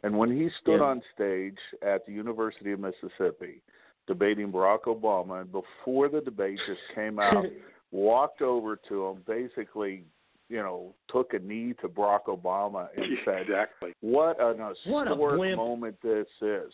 And 0.04 0.18
when 0.18 0.30
he 0.30 0.48
stood 0.60 0.78
Yeah. 0.78 0.86
on 0.86 1.02
stage 1.14 1.58
at 1.82 2.06
the 2.06 2.12
University 2.12 2.72
of 2.72 2.80
Mississippi 2.80 3.62
debating 4.08 4.50
Barack 4.50 4.82
Obama, 4.86 5.42
and 5.42 5.52
before 5.52 6.08
the 6.08 6.20
debate 6.20 6.58
just 6.66 6.80
came 6.94 7.18
out, 7.20 7.44
walked 7.92 8.42
over 8.42 8.76
to 8.88 9.06
him, 9.06 9.22
basically, 9.26 10.04
you 10.48 10.58
know, 10.58 10.94
took 11.08 11.34
a 11.34 11.38
knee 11.38 11.74
to 11.80 11.88
Barack 11.88 12.24
Obama 12.26 12.88
and 12.96 13.04
said, 13.24 13.42
exactly. 13.42 13.94
"What 14.00 14.40
an 14.40 14.58
What 14.86 15.06
a 15.06 15.10
historic 15.10 15.38
wimp. 15.38 15.56
moment 15.56 15.96
this 16.02 16.26
is." 16.40 16.72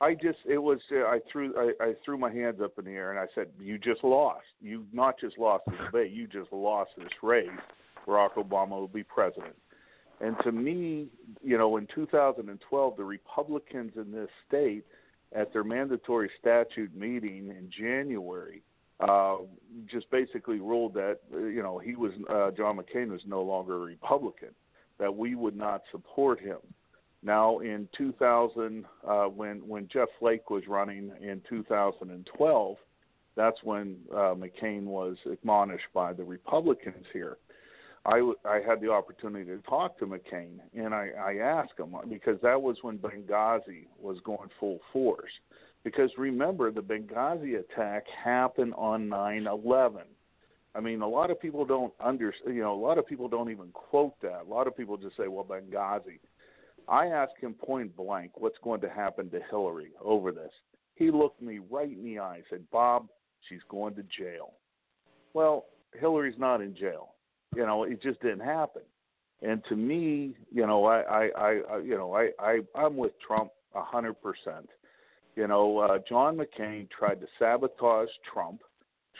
I 0.00 0.14
just 0.14 0.38
it 0.44 0.58
was 0.58 0.80
uh, 0.92 1.04
I 1.04 1.20
threw 1.30 1.54
I, 1.56 1.84
I 1.84 1.94
threw 2.04 2.18
my 2.18 2.32
hands 2.32 2.60
up 2.62 2.78
in 2.78 2.84
the 2.84 2.90
air 2.90 3.10
and 3.10 3.18
I 3.18 3.26
said, 3.34 3.48
"You 3.60 3.78
just 3.78 4.02
lost. 4.02 4.44
You 4.60 4.86
not 4.92 5.20
just 5.20 5.38
lost 5.38 5.64
the 5.66 5.76
debate. 5.84 6.12
You 6.12 6.26
just 6.26 6.52
lost 6.52 6.90
this 6.98 7.08
race. 7.22 7.48
Barack 8.06 8.34
Obama 8.34 8.70
will 8.70 8.88
be 8.88 9.04
president." 9.04 9.54
And 10.20 10.36
to 10.44 10.52
me, 10.52 11.08
you 11.42 11.58
know, 11.58 11.76
in 11.76 11.88
2012, 11.94 12.96
the 12.96 13.04
Republicans 13.04 13.92
in 13.96 14.12
this 14.12 14.28
state, 14.46 14.84
at 15.34 15.52
their 15.52 15.64
mandatory 15.64 16.30
statute 16.40 16.94
meeting 16.94 17.48
in 17.48 17.68
January, 17.76 18.62
uh, 19.00 19.36
just 19.90 20.10
basically 20.10 20.60
ruled 20.60 20.94
that 20.94 21.18
uh, 21.32 21.38
you 21.38 21.62
know 21.62 21.78
he 21.78 21.96
was 21.96 22.12
uh, 22.30 22.50
John 22.52 22.78
McCain 22.78 23.10
was 23.10 23.22
no 23.26 23.42
longer 23.42 23.76
a 23.76 23.78
Republican, 23.78 24.50
that 24.98 25.14
we 25.14 25.34
would 25.34 25.56
not 25.56 25.82
support 25.90 26.40
him. 26.40 26.58
Now, 27.22 27.60
in 27.60 27.88
2000, 27.96 28.84
uh, 29.06 29.24
when 29.24 29.66
when 29.66 29.88
Jeff 29.92 30.08
Flake 30.18 30.50
was 30.50 30.64
running 30.68 31.10
in 31.20 31.40
2012, 31.48 32.76
that's 33.36 33.62
when 33.64 33.96
uh, 34.12 34.34
McCain 34.34 34.84
was 34.84 35.16
admonished 35.30 35.88
by 35.92 36.12
the 36.12 36.24
Republicans 36.24 37.06
here. 37.12 37.38
I, 38.06 38.16
w- 38.18 38.36
I 38.44 38.60
had 38.66 38.80
the 38.82 38.90
opportunity 38.92 39.46
to 39.46 39.58
talk 39.62 39.98
to 39.98 40.06
McCain, 40.06 40.58
and 40.74 40.94
I, 40.94 41.08
I 41.18 41.36
asked 41.36 41.78
him 41.78 41.94
because 42.08 42.38
that 42.42 42.60
was 42.60 42.76
when 42.82 42.98
Benghazi 42.98 43.86
was 43.98 44.18
going 44.24 44.50
full 44.60 44.80
force. 44.92 45.32
Because 45.84 46.10
remember, 46.16 46.70
the 46.70 46.80
Benghazi 46.80 47.58
attack 47.58 48.04
happened 48.08 48.74
on 48.76 49.08
9/11. 49.08 50.04
I 50.74 50.80
mean, 50.80 51.02
a 51.02 51.08
lot 51.08 51.30
of 51.30 51.38
people 51.38 51.64
don't 51.64 51.92
understand. 52.00 52.56
You 52.56 52.62
know, 52.62 52.74
a 52.74 52.82
lot 52.82 52.98
of 52.98 53.06
people 53.06 53.28
don't 53.28 53.50
even 53.50 53.70
quote 53.72 54.18
that. 54.22 54.42
A 54.42 54.50
lot 54.50 54.66
of 54.66 54.76
people 54.76 54.96
just 54.96 55.16
say, 55.16 55.28
"Well, 55.28 55.44
Benghazi." 55.44 56.18
I 56.88 57.06
asked 57.06 57.38
him 57.38 57.54
point 57.54 57.94
blank, 57.96 58.32
"What's 58.40 58.58
going 58.58 58.80
to 58.80 58.88
happen 58.88 59.30
to 59.30 59.40
Hillary 59.50 59.92
over 60.00 60.32
this?" 60.32 60.52
He 60.94 61.10
looked 61.10 61.40
me 61.42 61.58
right 61.70 61.90
in 61.90 62.02
the 62.02 62.18
eye, 62.18 62.36
and 62.36 62.44
said, 62.48 62.70
"Bob, 62.70 63.08
she's 63.48 63.62
going 63.68 63.94
to 63.96 64.02
jail." 64.04 64.54
Well, 65.34 65.66
Hillary's 65.92 66.38
not 66.38 66.60
in 66.60 66.74
jail. 66.74 67.14
You 67.54 67.66
know, 67.66 67.84
it 67.84 68.02
just 68.02 68.20
didn't 68.20 68.40
happen. 68.40 68.82
And 69.42 69.62
to 69.68 69.76
me, 69.76 70.34
you 70.50 70.66
know, 70.66 70.86
I, 70.86 71.00
I, 71.02 71.60
I 71.70 71.78
you 71.78 71.96
know, 71.96 72.14
I, 72.14 72.30
I, 72.38 72.60
I'm 72.74 72.96
with 72.96 73.12
Trump 73.20 73.50
a 73.74 73.82
hundred 73.82 74.14
percent. 74.14 74.68
You 75.36 75.48
know, 75.48 75.78
uh, 75.78 75.98
John 76.08 76.36
McCain 76.36 76.88
tried 76.90 77.20
to 77.20 77.26
sabotage 77.38 78.08
Trump, 78.32 78.60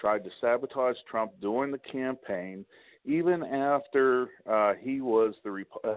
tried 0.01 0.25
to 0.25 0.31
sabotage 0.41 0.97
Trump 1.11 1.33
during 1.41 1.73
the 1.73 1.79
campaign, 1.79 2.65
even 3.05 3.43
after 3.43 4.29
uh, 4.49 4.75
he 4.81 5.01
was 5.01 5.35
the 5.45 5.51
Rep- 5.51 5.85
uh, 5.85 5.95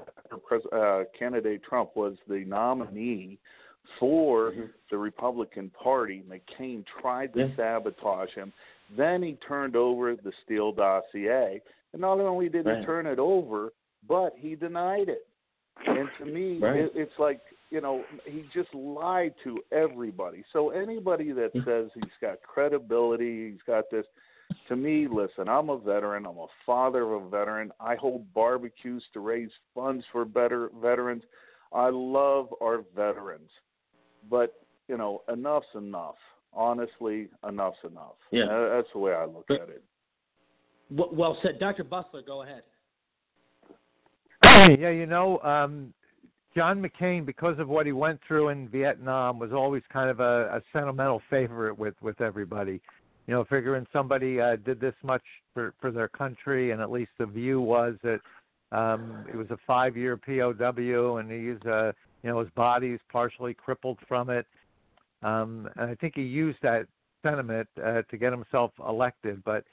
pres- 0.48 0.66
uh, 0.74 1.04
candidate. 1.18 1.62
Trump 1.64 1.96
was 1.96 2.16
the 2.28 2.44
nominee 2.46 3.38
for 4.00 4.54
the 4.92 4.98
Republican 4.98 5.70
Party. 5.82 6.24
McCain 6.30 6.84
tried 7.02 7.34
to 7.34 7.52
sabotage 7.56 8.34
him. 8.34 8.52
Then 8.98 9.22
he 9.22 9.38
turned 9.48 9.76
over 9.76 10.16
the 10.16 10.32
Steele 10.44 10.72
dossier, 10.72 11.62
and 11.94 12.02
not 12.02 12.20
only 12.20 12.50
did 12.50 12.66
Right. 12.66 12.80
he 12.80 12.86
turn 12.86 13.06
it 13.06 13.20
over, 13.20 13.72
but 14.08 14.34
he 14.38 14.56
denied 14.56 15.10
it. 15.10 15.26
And 15.86 16.10
to 16.18 16.26
me, 16.26 16.60
Right. 16.60 16.82
it, 16.82 16.92
it's 16.96 17.18
like 17.20 17.40
you 17.70 17.82
know 17.82 18.04
he 18.26 18.46
just 18.54 18.74
lied 18.74 19.34
to 19.44 19.60
everybody. 19.72 20.44
So 20.54 20.70
anybody 20.70 21.32
that 21.32 21.52
says 21.66 21.90
he's 21.94 22.04
got 22.22 22.42
credibility, 22.42 23.52
he's 23.52 23.62
got 23.66 23.86
this. 23.92 24.06
To 24.70 24.78
me, 24.78 25.08
listen, 25.12 25.50
I'm 25.50 25.70
a 25.70 25.78
veteran. 25.78 26.26
I'm 26.26 26.38
a 26.38 26.48
father 26.66 27.14
of 27.14 27.26
a 27.26 27.30
veteran. 27.30 27.72
I 27.80 27.96
hold 27.96 28.34
barbecues 28.34 29.04
to 29.14 29.20
raise 29.20 29.50
funds 29.76 30.06
for 30.12 30.24
better 30.24 30.70
veterans. 30.82 31.24
I 31.74 31.90
love 31.90 32.48
our 32.62 32.84
veterans, 32.96 33.50
but 34.30 34.54
you 34.88 34.98
know, 34.98 35.24
enough's 35.32 35.66
enough. 35.76 36.16
Honestly, 36.54 37.28
enough's 37.48 37.76
enough. 37.84 38.16
Yeah. 38.32 38.46
That's 38.74 38.88
the 38.94 39.00
way 39.00 39.14
I 39.14 39.26
look 39.26 39.46
at 39.50 39.70
it. 39.70 39.84
Well 40.90 41.38
said, 41.42 41.60
Doctor 41.60 41.84
Busler. 41.84 42.26
Go 42.26 42.44
ahead. 42.44 42.64
yeah, 44.80 44.90
you 44.90 45.06
know, 45.06 45.40
um, 45.40 45.94
John 46.58 46.84
McCain, 46.84 47.24
because 47.24 47.60
of 47.60 47.70
what 47.70 47.86
he 47.86 47.92
went 47.92 48.20
through 48.28 48.50
in 48.50 48.68
Vietnam, 48.70 49.38
was 49.38 49.52
always 49.54 49.84
kind 49.94 50.10
of 50.10 50.20
a, 50.20 50.56
a 50.56 50.62
sentimental 50.74 51.22
favorite 51.30 51.78
with 51.78 51.94
with 52.02 52.20
everybody. 52.20 52.82
You 53.28 53.36
know, 53.36 53.46
figuring 53.48 53.86
somebody 53.94 54.42
uh, 54.42 54.56
did 54.66 54.80
this 54.82 54.96
much 55.04 55.22
for 55.54 55.76
for 55.80 55.92
their 55.92 56.08
country, 56.08 56.72
and 56.72 56.82
at 56.82 56.90
least 56.90 57.12
the 57.20 57.28
view 57.28 57.62
was 57.62 57.94
that 58.02 58.22
um, 58.72 59.24
it 59.32 59.36
was 59.36 59.46
a 59.52 59.58
five-year 59.68 60.18
POW, 60.18 61.18
and 61.18 61.30
he's 61.32 61.64
uh, 61.70 61.92
you 62.24 62.32
know 62.32 62.40
his 62.40 62.50
body's 62.56 63.00
partially 63.12 63.54
crippled 63.54 64.00
from 64.08 64.32
it. 64.32 64.48
Um, 65.22 65.70
and 65.76 65.92
I 65.92 65.94
think 65.94 66.16
he 66.16 66.24
used 66.24 66.58
that 66.64 66.88
sentiment 67.22 67.68
uh, 67.86 68.02
to 68.10 68.18
get 68.18 68.32
himself 68.32 68.72
elected. 68.80 69.44
But 69.46 69.64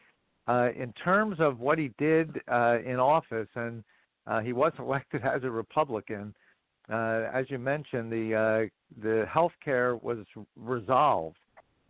uh, 0.48 0.68
in 0.76 0.92
terms 1.02 1.36
of 1.40 1.60
what 1.60 1.78
he 1.78 1.92
did 1.96 2.42
uh, 2.46 2.76
in 2.84 2.96
office, 2.96 3.48
and 3.54 3.82
uh, 4.26 4.40
he 4.40 4.52
was 4.52 4.72
elected 4.78 5.22
as 5.24 5.44
a 5.44 5.50
Republican. 5.50 6.34
Uh, 6.90 7.28
as 7.32 7.46
you 7.50 7.58
mentioned, 7.58 8.12
the 8.12 8.34
uh, 8.34 9.02
the 9.02 9.26
health 9.26 9.52
care 9.64 9.96
was 9.96 10.18
resolved. 10.56 11.36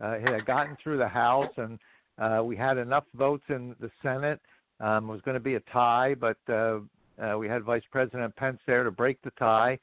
Uh, 0.01 0.11
it 0.11 0.27
had 0.27 0.45
gotten 0.45 0.77
through 0.81 0.97
the 0.97 1.07
House, 1.07 1.51
and 1.57 1.79
uh, 2.17 2.43
we 2.43 2.55
had 2.55 2.77
enough 2.77 3.05
votes 3.15 3.43
in 3.49 3.75
the 3.79 3.91
Senate. 4.01 4.39
Um, 4.79 5.09
it 5.09 5.13
was 5.13 5.21
going 5.21 5.35
to 5.35 5.41
be 5.41 5.55
a 5.55 5.59
tie, 5.71 6.15
but 6.15 6.37
uh, 6.49 6.79
uh, 7.21 7.37
we 7.37 7.47
had 7.47 7.63
Vice 7.63 7.83
President 7.91 8.35
Pence 8.35 8.59
there 8.67 8.83
to 8.83 8.91
break 8.91 9.21
the 9.21 9.31
tie, 9.31 9.79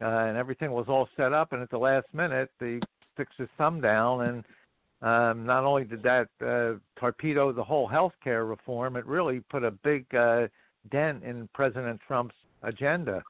uh, 0.00 0.06
and 0.06 0.36
everything 0.36 0.70
was 0.70 0.86
all 0.88 1.08
set 1.16 1.32
up. 1.32 1.52
And 1.52 1.62
at 1.62 1.70
the 1.70 1.78
last 1.78 2.06
minute, 2.12 2.50
he 2.60 2.80
sticks 3.14 3.34
his 3.36 3.48
thumb 3.58 3.80
down 3.80 4.22
and 4.22 4.44
um, 5.02 5.44
not 5.44 5.64
only 5.64 5.84
did 5.84 6.02
that 6.04 6.28
uh, 6.40 6.78
torpedo 6.98 7.52
the 7.52 7.64
whole 7.64 7.88
health 7.88 8.12
care 8.22 8.44
reform, 8.44 8.96
it 8.96 9.04
really 9.04 9.40
put 9.50 9.64
a 9.64 9.72
big 9.72 10.06
uh, 10.14 10.46
dent 10.92 11.24
in 11.24 11.48
President 11.52 12.00
Trump's 12.06 12.36
agenda. 12.62 13.22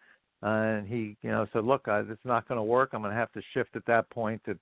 Uh, 0.43 0.47
and 0.47 0.89
he, 0.89 1.17
you 1.23 1.31
know, 1.31 1.47
said, 1.53 1.65
"Look, 1.65 1.87
uh, 1.87 2.03
it's 2.09 2.25
not 2.25 2.49
going 2.49 2.59
to 2.59 2.63
work. 2.65 2.91
I'm 2.93 3.03
going 3.03 3.13
to 3.13 3.19
have 3.19 3.33
to 3.33 3.43
shift 3.55 3.77
at 3.77 3.87
that 3.87 4.09
point 4.11 4.43
to 4.45 4.59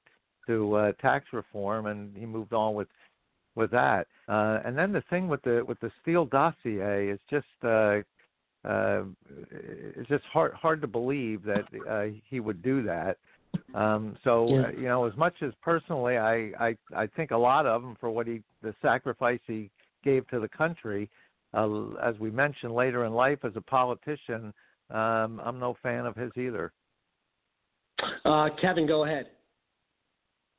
to 0.47 0.75
uh, 0.75 0.93
tax 1.01 1.27
reform," 1.33 1.87
and 1.87 2.15
he 2.17 2.27
moved 2.27 2.53
on 2.53 2.75
with 2.75 2.89
with 3.55 3.71
that. 3.71 4.07
Uh, 4.29 4.61
and 4.65 4.77
then 4.77 4.93
the 4.93 5.03
thing 5.11 5.29
with 5.29 5.43
the 5.43 5.65
with 5.67 5.81
the 5.81 5.91
Steele 6.03 6.27
dossier 6.27 7.09
is 7.09 7.21
just 7.31 7.47
uh, 7.65 8.01
uh, 8.65 9.05
it's 9.51 10.09
just 10.09 10.25
hard 10.25 10.53
hard 10.53 10.81
to 10.83 10.87
believe 10.87 11.43
that 11.45 11.65
uh, 11.89 12.07
he 12.29 12.41
would 12.41 12.63
do 12.63 12.83
that. 12.83 13.17
Um, 13.75 14.17
so 14.25 14.49
Yeah. 14.49 14.67
uh, 14.67 14.71
you 14.73 14.89
know, 14.89 15.05
as 15.05 15.17
much 15.17 15.43
as 15.43 15.53
personally, 15.63 16.19
I, 16.19 16.53
I 16.59 16.77
I 16.95 17.07
think 17.07 17.31
a 17.31 17.37
lot 17.37 17.67
of 17.67 17.83
him 17.83 17.97
for 17.99 18.11
what 18.11 18.27
he 18.27 18.43
the 18.63 18.75
sacrifice 18.83 19.41
he 19.47 19.71
gave 20.05 20.27
to 20.29 20.41
the 20.41 20.49
country. 20.49 21.09
Uh, 21.53 21.95
as 22.03 22.17
we 22.19 22.31
mentioned 22.31 22.75
later 22.75 23.07
in 23.07 23.13
life, 23.13 23.39
as 23.45 23.57
a 23.57 23.61
politician, 23.61 24.53
um, 24.91 25.41
I'm 25.45 25.59
no 25.59 25.77
fan 25.83 26.07
of 26.07 26.17
his 26.17 26.31
either. 26.37 26.73
Uh, 28.25 28.49
Kevin, 28.61 28.87
go 28.87 29.05
ahead. 29.05 29.27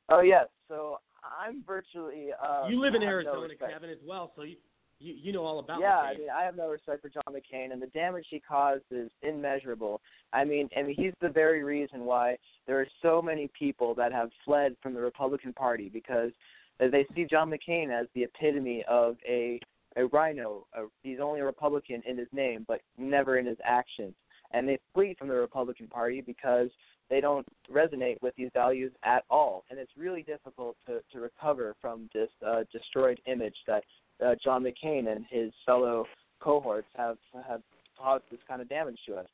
Oh 0.08 0.20
yes, 0.20 0.46
so 0.68 0.98
I'm 1.22 1.62
virtually. 1.66 2.28
Uh, 2.42 2.66
you 2.68 2.80
live 2.80 2.94
in 2.94 3.02
I 3.02 3.06
have 3.06 3.24
no 3.24 3.32
Arizona. 3.32 3.54
Kevin, 3.72 3.90
as 3.90 3.98
well, 4.06 4.32
so 4.36 4.42
you 4.42 4.56
you, 4.98 5.14
you 5.20 5.32
know 5.32 5.44
all 5.44 5.58
about 5.58 5.80
yeah, 5.80 5.88
McCain. 5.88 6.06
I 6.06 6.18
mean, 6.18 6.28
I 6.34 6.44
have 6.44 6.56
no 6.56 6.68
respect 6.68 7.02
for 7.02 7.08
John 7.08 7.22
McCain, 7.30 7.72
and 7.72 7.82
the 7.82 7.88
damage 7.88 8.26
he 8.30 8.40
caused 8.40 8.84
is 8.90 9.10
immeasurable. 9.22 10.00
I 10.32 10.44
mean, 10.44 10.68
I 10.76 10.82
mean, 10.82 10.94
he's 10.96 11.12
the 11.20 11.28
very 11.28 11.64
reason 11.64 12.04
why 12.04 12.36
there 12.66 12.80
are 12.80 12.86
so 13.02 13.20
many 13.20 13.50
people 13.58 13.94
that 13.96 14.12
have 14.12 14.30
fled 14.44 14.76
from 14.82 14.94
the 14.94 15.00
Republican 15.00 15.52
Party 15.52 15.88
because 15.88 16.30
they 16.78 17.06
see 17.14 17.24
John 17.24 17.50
McCain 17.50 17.90
as 17.90 18.06
the 18.14 18.24
epitome 18.24 18.84
of 18.88 19.16
a 19.28 19.60
a 19.96 20.06
RINO. 20.06 20.66
A, 20.74 20.84
he's 21.02 21.18
only 21.20 21.40
a 21.40 21.44
Republican 21.44 22.02
in 22.06 22.16
his 22.16 22.28
name, 22.32 22.64
but 22.66 22.80
never 22.96 23.38
in 23.38 23.46
his 23.46 23.58
actions. 23.64 24.14
And 24.52 24.68
they 24.68 24.78
flee 24.94 25.14
from 25.18 25.28
the 25.28 25.34
Republican 25.34 25.86
Party 25.88 26.20
because 26.20 26.68
they 27.10 27.20
don't 27.20 27.46
resonate 27.70 28.16
with 28.22 28.34
these 28.36 28.50
values 28.54 28.92
at 29.04 29.24
all. 29.30 29.64
And 29.70 29.78
it's 29.78 29.92
really 29.96 30.22
difficult 30.22 30.76
to, 30.86 31.00
to 31.12 31.20
recover 31.20 31.74
from 31.80 32.08
this 32.14 32.30
uh, 32.46 32.64
destroyed 32.72 33.20
image 33.26 33.56
that 33.66 33.84
uh, 34.24 34.34
John 34.42 34.64
McCain 34.64 35.10
and 35.10 35.24
his 35.30 35.52
fellow 35.66 36.06
cohorts 36.40 36.88
have 36.96 37.16
have 37.48 37.62
caused 37.98 38.24
this 38.30 38.40
kind 38.48 38.60
of 38.60 38.68
damage 38.68 38.98
to 39.06 39.16
us. 39.16 39.26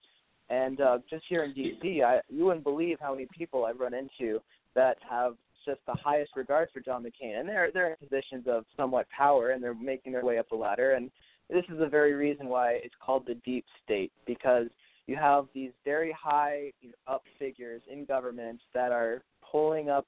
And 0.51 0.81
uh, 0.81 0.99
just 1.11 1.25
here 1.29 1.45
in 1.45 1.53
D.C., 1.53 2.03
I, 2.03 2.21
you 2.29 2.47
wouldn't 2.47 2.65
believe 2.65 2.99
how 3.01 3.13
many 3.13 3.27
people 3.37 3.65
I've 3.65 3.81
run 3.81 3.93
into 3.95 4.41
that 4.75 4.97
have 5.09 5.35
just 5.67 5.81
the 5.87 5.95
highest 5.95 6.33
regard 6.37 6.69
for 6.73 6.81
John 6.81 7.05
McCain, 7.05 7.39
and 7.39 7.49
they're 7.49 7.71
they're 7.73 7.91
in 7.91 8.09
positions 8.09 8.47
of 8.49 8.65
somewhat 8.77 9.07
power, 9.11 9.51
and 9.51 9.63
they're 9.63 9.75
making 9.75 10.13
their 10.13 10.25
way 10.25 10.39
up 10.39 10.49
the 10.49 10.57
ladder. 10.57 10.93
And 10.93 11.11
this 11.51 11.65
is 11.71 11.79
the 11.79 11.89
very 11.89 12.15
reason 12.15 12.49
why 12.49 12.73
it's 12.83 12.95
called 13.05 13.25
the 13.27 13.35
deep 13.45 13.65
state, 13.85 14.13
because 14.27 14.67
you 15.09 15.17
have 15.17 15.47
these 15.55 15.73
very 15.85 16.13
high 16.13 16.71
you 16.81 16.91
know, 16.91 17.15
up 17.15 17.23
figures 17.39 17.83
in 17.91 18.05
government 18.05 18.61
that 18.75 18.93
are 18.93 19.23
pulling 19.51 19.89
up, 19.89 20.07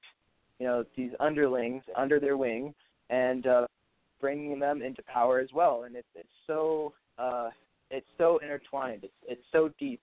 you 0.61 0.67
know, 0.67 0.85
these 0.97 1.11
underlings 1.19 1.83
under 1.97 2.21
their 2.21 2.37
wing 2.37 2.75
and 3.09 3.47
uh, 3.47 3.67
bringing 4.21 4.61
them 4.61 4.83
into 4.83 5.03
power 5.03 5.41
as 5.41 5.49
well. 5.53 5.85
And 5.85 5.97
it's 5.97 6.07
it's 6.15 6.29
so 6.47 6.93
uh, 7.19 7.49
it's 7.91 8.07
so 8.19 8.39
intertwined. 8.39 9.05
It's 9.05 9.13
it's 9.27 9.45
so 9.51 9.71
deep 9.81 10.03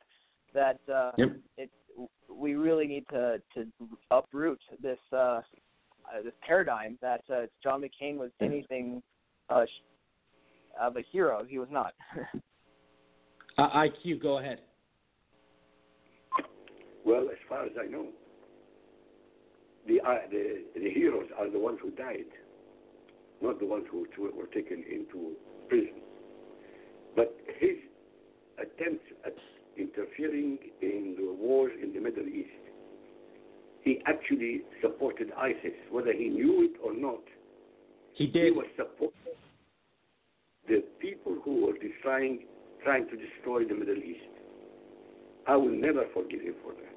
that 0.53 0.79
uh, 0.93 1.11
Yep. 1.17 1.37
it 1.57 1.69
we 2.29 2.55
really 2.55 2.87
need 2.87 3.05
to 3.11 3.39
to 3.53 3.67
uproot 4.09 4.59
this 4.81 4.99
uh, 5.13 5.15
uh, 5.15 5.41
this 6.23 6.33
paradigm 6.45 6.97
that 7.01 7.21
uh, 7.31 7.43
John 7.61 7.81
McCain 7.81 8.17
was 8.17 8.31
anything 8.41 9.03
uh, 9.49 9.65
of 10.81 10.97
a 10.97 11.01
hero. 11.11 11.45
He 11.47 11.59
was 11.59 11.69
not. 11.71 11.93
Uh, 13.59 13.69
IQ, 13.71 14.21
go 14.21 14.37
ahead. 14.37 14.59
Well, 17.07 17.29
as 17.31 17.37
far 17.47 17.63
as 17.63 17.71
I 17.81 17.87
know, 17.87 18.07
the, 19.87 20.01
uh, 20.01 20.27
the, 20.29 20.63
the 20.75 20.89
heroes 20.89 21.27
are 21.39 21.49
the 21.49 21.57
ones 21.57 21.79
who 21.81 21.89
died, 21.91 22.27
not 23.41 23.61
the 23.61 23.65
ones 23.65 23.85
who 23.89 24.05
were 24.19 24.47
taken 24.47 24.83
into 24.91 25.31
prison. 25.69 26.01
But 27.15 27.33
his 27.59 27.77
attempts 28.59 29.05
at 29.25 29.35
interfering 29.77 30.57
in 30.81 31.15
the 31.17 31.31
wars 31.31 31.71
in 31.81 31.93
the 31.93 32.01
Middle 32.01 32.27
East, 32.27 32.49
he 33.83 34.01
actually 34.05 34.63
supported 34.81 35.31
ISIS, 35.37 35.79
whether 35.89 36.11
he 36.11 36.27
knew 36.27 36.63
it 36.63 36.77
or 36.83 36.93
not. 36.93 37.23
He 38.15 38.27
did. 38.27 38.47
He 38.47 38.51
was 38.51 38.65
supporting 38.75 39.15
the 40.67 40.83
people 40.99 41.37
who 41.45 41.67
were 41.67 41.73
trying, 42.03 42.39
trying 42.83 43.07
to 43.07 43.15
destroy 43.15 43.63
the 43.63 43.75
Middle 43.75 43.95
East. 43.95 44.27
I 45.47 45.55
will 45.55 45.71
never 45.71 46.03
forgive 46.13 46.41
him 46.41 46.55
for 46.61 46.73
that. 46.73 46.96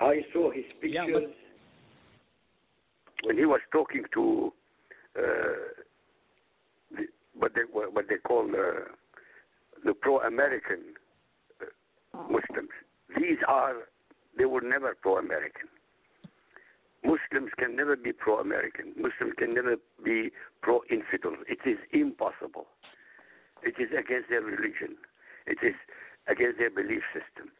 I 0.00 0.20
saw 0.32 0.50
his 0.50 0.64
pictures 0.80 1.30
when 3.24 3.36
he 3.36 3.44
was 3.44 3.60
talking 3.70 4.04
to 4.14 4.52
uh, 5.18 5.22
the, 6.90 7.04
what 7.38 7.52
they 7.54 7.62
what 7.70 8.06
they 8.08 8.16
call 8.16 8.44
uh, 8.46 8.88
the 9.84 9.92
pro-American 9.94 10.80
uh, 11.60 12.22
Muslims. 12.22 12.70
These 13.16 13.38
are 13.46 13.74
they 14.38 14.46
were 14.46 14.62
never 14.62 14.96
pro-American. 15.00 15.68
Muslims 17.04 17.50
can 17.58 17.76
never 17.76 17.96
be 17.96 18.12
pro-American. 18.12 18.92
Muslims 18.96 19.34
can 19.38 19.54
never 19.54 19.76
be 20.04 20.30
pro-infidel. 20.62 21.34
It 21.48 21.58
is 21.68 21.78
impossible. 21.92 22.66
It 23.62 23.74
is 23.78 23.88
against 23.90 24.28
their 24.28 24.42
religion. 24.42 24.96
It 25.46 25.58
is 25.62 25.74
against 26.28 26.58
their 26.58 26.70
belief 26.70 27.02
system. 27.12 27.50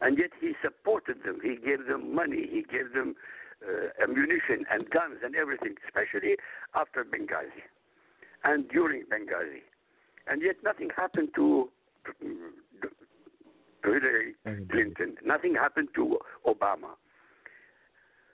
And 0.00 0.18
yet 0.18 0.30
he 0.40 0.52
supported 0.62 1.24
them. 1.24 1.40
He 1.42 1.56
gave 1.56 1.86
them 1.86 2.14
money. 2.14 2.46
He 2.48 2.62
gave 2.62 2.92
them 2.94 3.16
uh, 3.66 4.02
ammunition 4.02 4.64
and 4.70 4.88
guns 4.90 5.18
and 5.24 5.34
everything, 5.34 5.74
especially 5.86 6.36
after 6.74 7.04
Benghazi 7.04 7.66
and 8.44 8.68
during 8.68 9.02
Benghazi. 9.02 9.62
And 10.26 10.42
yet 10.42 10.56
nothing 10.62 10.90
happened 10.94 11.30
to 11.34 11.68
to 13.82 13.92
Hillary 13.92 14.34
Clinton. 14.70 15.16
Nothing 15.24 15.54
happened 15.54 15.88
to 15.94 16.18
Obama, 16.46 16.96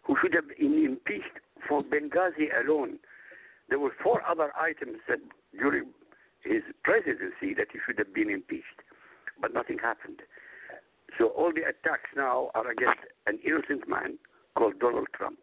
who 0.02 0.16
should 0.20 0.34
have 0.34 0.48
been 0.48 0.84
impeached 0.84 1.38
for 1.68 1.82
Benghazi 1.82 2.48
alone. 2.64 2.98
There 3.68 3.78
were 3.78 3.92
four 4.02 4.22
other 4.28 4.52
items 4.56 4.98
that 5.08 5.18
during 5.58 5.86
his 6.42 6.62
presidency 6.82 7.54
that 7.56 7.68
he 7.72 7.78
should 7.86 7.98
have 7.98 8.14
been 8.14 8.30
impeached, 8.30 8.82
but 9.40 9.54
nothing 9.54 9.78
happened. 9.78 10.20
So 11.18 11.28
all 11.28 11.52
the 11.52 11.62
attacks 11.62 12.10
now 12.16 12.50
are 12.54 12.70
against 12.70 13.00
an 13.26 13.38
innocent 13.46 13.88
man 13.88 14.18
called 14.56 14.78
Donald 14.78 15.08
Trump. 15.16 15.38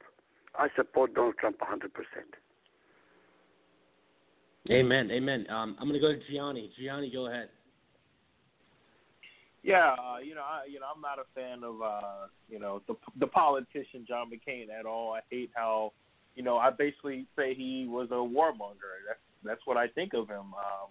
I 0.55 0.67
support 0.75 1.13
Donald 1.13 1.35
Trump 1.39 1.57
100%. 1.59 1.89
Amen. 4.69 5.11
Amen. 5.11 5.45
Um, 5.49 5.75
I'm 5.79 5.87
going 5.87 5.99
to 5.99 5.99
go 5.99 6.13
to 6.13 6.19
Gianni. 6.31 6.71
Gianni, 6.77 7.09
go 7.11 7.27
ahead. 7.27 7.49
Yeah, 9.63 9.93
uh, 9.93 10.17
you 10.17 10.33
know, 10.33 10.41
I, 10.41 10.65
you 10.67 10.79
know, 10.79 10.87
I'm 10.93 11.01
not 11.01 11.19
a 11.19 11.25
fan 11.35 11.63
of, 11.63 11.81
uh, 11.81 12.27
you 12.49 12.59
know, 12.59 12.81
the 12.87 12.95
the 13.19 13.27
politician 13.27 14.05
John 14.07 14.31
McCain 14.31 14.67
at 14.71 14.87
all. 14.87 15.13
I 15.13 15.19
hate 15.29 15.51
how, 15.53 15.93
you 16.35 16.41
know, 16.41 16.57
I 16.57 16.71
basically 16.71 17.27
say 17.37 17.53
he 17.53 17.85
was 17.87 18.07
a 18.09 18.15
warmonger. 18.15 19.05
That's 19.07 19.19
that's 19.43 19.61
what 19.65 19.77
I 19.77 19.87
think 19.87 20.13
of 20.15 20.27
him. 20.27 20.53
Um, 20.55 20.89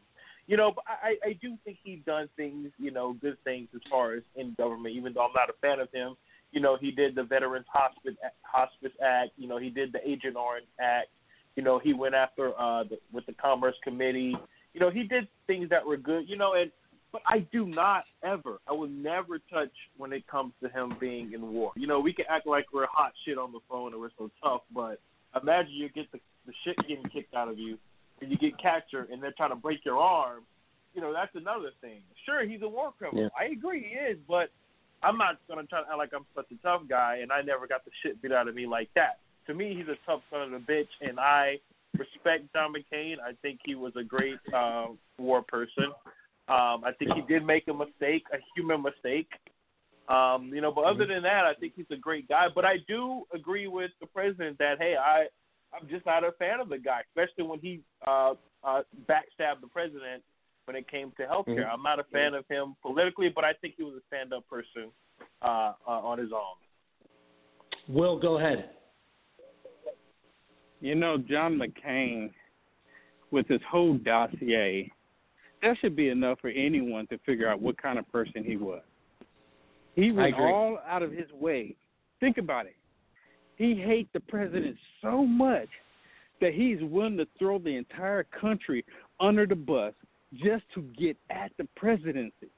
you 0.51 0.57
know, 0.57 0.73
but 0.75 0.85
I, 0.89 1.15
I 1.25 1.33
do 1.41 1.57
think 1.65 1.79
he's 1.85 2.01
done 2.05 2.29
things, 2.37 2.73
you 2.77 2.91
know, 2.91 3.13
good 3.13 3.37
things 3.45 3.69
as 3.73 3.81
far 3.89 4.15
as 4.15 4.23
in 4.35 4.53
government. 4.59 4.97
Even 4.97 5.13
though 5.13 5.25
I'm 5.25 5.33
not 5.33 5.49
a 5.49 5.53
fan 5.63 5.79
of 5.79 5.89
him, 5.93 6.17
you 6.51 6.61
know, 6.61 6.77
he 6.79 6.91
did 6.91 7.15
the 7.15 7.23
Veterans 7.23 7.67
Hospice 7.73 8.17
Hospice 8.43 8.91
Act. 9.01 9.31
You 9.37 9.47
know, 9.47 9.59
he 9.59 9.71
did 9.71 9.93
the 9.93 10.01
Agent 10.05 10.35
Orange 10.35 10.67
Act. 10.81 11.07
You 11.55 11.63
know, 11.63 11.79
he 11.79 11.93
went 11.93 12.17
after 12.17 12.49
uh, 12.61 12.83
the, 12.83 12.99
with 13.13 13.27
the 13.27 13.33
Commerce 13.35 13.77
Committee. 13.85 14.35
You 14.75 14.81
know, 14.81 14.91
he 14.91 15.05
did 15.05 15.29
things 15.47 15.69
that 15.71 15.87
were 15.87 15.97
good. 15.97 16.29
You 16.29 16.37
know, 16.37 16.55
and 16.55 16.73
but 17.13 17.23
I 17.29 17.47
do 17.53 17.65
not 17.65 18.03
ever, 18.25 18.59
I 18.69 18.73
will 18.73 18.89
never 18.89 19.39
touch 19.53 19.71
when 19.99 20.13
it 20.13 20.27
comes 20.27 20.53
to 20.65 20.69
him 20.69 20.97
being 20.99 21.33
in 21.33 21.53
war. 21.53 21.71
You 21.77 21.87
know, 21.87 22.01
we 22.01 22.13
can 22.13 22.25
act 22.29 22.49
like 22.49 22.67
we're 22.73 22.87
hot 22.91 23.13
shit 23.25 23.39
on 23.39 23.53
the 23.53 23.61
phone 23.69 23.93
and 23.93 24.01
we're 24.01 24.11
so 24.19 24.33
tough, 24.43 24.63
but 24.75 25.01
imagine 25.41 25.73
you 25.75 25.89
get 25.91 26.11
the, 26.11 26.19
the 26.47 26.53
shit 26.65 26.77
getting 26.89 27.09
kicked 27.13 27.35
out 27.35 27.49
of 27.49 27.57
you 27.57 27.79
and 28.21 28.31
you 28.31 28.39
get 28.39 28.59
captured 28.61 29.11
and 29.11 29.23
they're 29.23 29.35
trying 29.37 29.51
to 29.51 29.57
break 29.57 29.85
your 29.85 29.99
arm. 29.99 30.43
You 30.95 31.01
know, 31.01 31.13
that's 31.13 31.35
another 31.35 31.71
thing. 31.81 32.01
Sure, 32.27 32.45
he's 32.47 32.63
a 32.63 32.69
war 32.69 32.93
criminal. 32.97 33.25
Yeah. 33.25 33.29
I 33.39 33.53
agree 33.53 33.87
he 33.89 33.95
is, 33.95 34.19
but 34.29 34.51
I'm 35.03 35.17
not 35.17 35.39
going 35.49 35.61
to 35.61 35.67
try 35.67 35.83
to 35.83 35.89
act 35.89 35.99
like 35.99 36.11
I'm 36.15 36.27
such 36.35 36.47
a 36.53 36.63
tough 36.63 36.83
guy 36.89 37.19
and 37.23 37.33
I 37.33 37.43
never 37.43 37.67
got 37.67 37.85
the 37.85 37.91
shit 38.03 38.21
beat 38.21 38.33
out 38.33 38.49
of 38.49 38.55
me 38.55 38.67
like 38.67 38.91
that. 38.95 39.19
To 39.47 39.55
me, 39.55 39.75
he's 39.75 39.89
a 39.89 39.97
tough 40.07 40.21
son 40.31 40.43
of 40.43 40.53
a 40.53 40.59
bitch, 40.59 40.91
and 41.01 41.19
I 41.19 41.59
respect 41.97 42.53
John 42.53 42.73
McCain. 42.73 43.17
I 43.19 43.33
think 43.43 43.61
he 43.65 43.75
was 43.75 43.93
a 43.97 44.05
great 44.05 44.39
uh, 44.55 44.89
war 45.19 45.43
person. 45.43 45.87
Um, 46.49 46.85
I 46.85 46.93
think 46.99 47.13
he 47.15 47.23
did 47.23 47.45
make 47.45 47.67
a 47.69 47.75
mistake, 47.75 48.25
a 48.33 48.39
human 48.55 48.83
mistake. 48.83 49.29
Um, 50.09 50.51
you 50.53 50.61
know, 50.61 50.73
but 50.73 50.85
other 50.85 51.07
than 51.07 51.23
that, 51.23 51.45
I 51.45 51.55
think 51.55 51.75
he's 51.77 51.87
a 51.91 51.97
great 51.97 52.29
guy. 52.29 52.47
But 52.53 52.65
I 52.65 52.77
do 52.89 53.23
agree 53.33 53.69
with 53.69 53.93
the 54.01 54.07
president 54.07 54.59
that 54.59 54.79
hey, 54.79 54.97
I 55.01 55.27
I'm 55.73 55.89
just 55.89 56.07
not 56.07 56.25
a 56.25 56.33
fan 56.33 56.61
of 56.61 56.69
the 56.69 56.79
guy, 56.79 57.03
especially 57.09 57.45
when 57.45 57.61
he 57.61 57.81
uh, 58.07 58.35
uh, 58.65 58.83
backstabbed 59.09 59.61
the 59.61 59.69
president 59.69 60.23
when 60.65 60.77
it 60.77 60.89
came 60.91 61.13
to 61.17 61.23
healthcare. 61.25 61.61
Mm-hmm. 61.61 61.73
I'm 61.73 61.83
not 61.83 61.99
a 61.99 62.05
fan 62.05 62.35
of 62.35 62.45
him 62.49 62.77
politically, 62.83 63.29
but 63.35 63.45
I 63.45 63.53
think 63.55 63.75
he 63.77 63.83
was 63.83 63.95
a 63.95 64.03
stand-up 64.09 64.49
person 64.49 64.91
uh, 65.43 65.73
uh, 65.87 65.91
on 65.91 66.19
his 66.19 66.31
own. 66.33 67.95
Will, 67.95 68.19
go 68.19 68.39
ahead. 68.39 68.71
You 70.81 70.95
know, 70.95 71.19
John 71.19 71.61
McCain, 71.61 72.31
with 73.31 73.47
his 73.49 73.61
whole 73.71 73.95
dossier, 73.99 74.91
that 75.63 75.77
should 75.81 75.95
be 75.95 76.09
enough 76.09 76.39
for 76.41 76.49
anyone 76.49 77.07
to 77.09 77.19
figure 77.19 77.49
out 77.49 77.61
what 77.61 77.81
kind 77.81 77.99
of 77.99 78.11
person 78.11 78.45
he 78.45 78.57
was. 78.57 78.83
He 79.95 80.13
went 80.13 80.35
all 80.37 80.79
out 80.89 81.03
of 81.03 81.13
his 81.13 81.31
way. 81.33 81.75
Think 82.21 82.39
about 82.39 82.67
it. 82.67 82.77
He 83.61 83.75
hates 83.75 84.09
the 84.15 84.21
president 84.21 84.75
so 85.03 85.27
much 85.27 85.69
that 86.41 86.55
he's 86.55 86.79
willing 86.81 87.19
to 87.19 87.27
throw 87.39 87.59
the 87.59 87.77
entire 87.77 88.25
country 88.25 88.87
under 89.21 89.45
the 89.45 89.55
bus 89.55 89.93
just 90.33 90.65
to 90.75 90.81
get 90.99 91.19
at 91.29 91.53
the 91.59 91.69
presidency. 91.77 92.49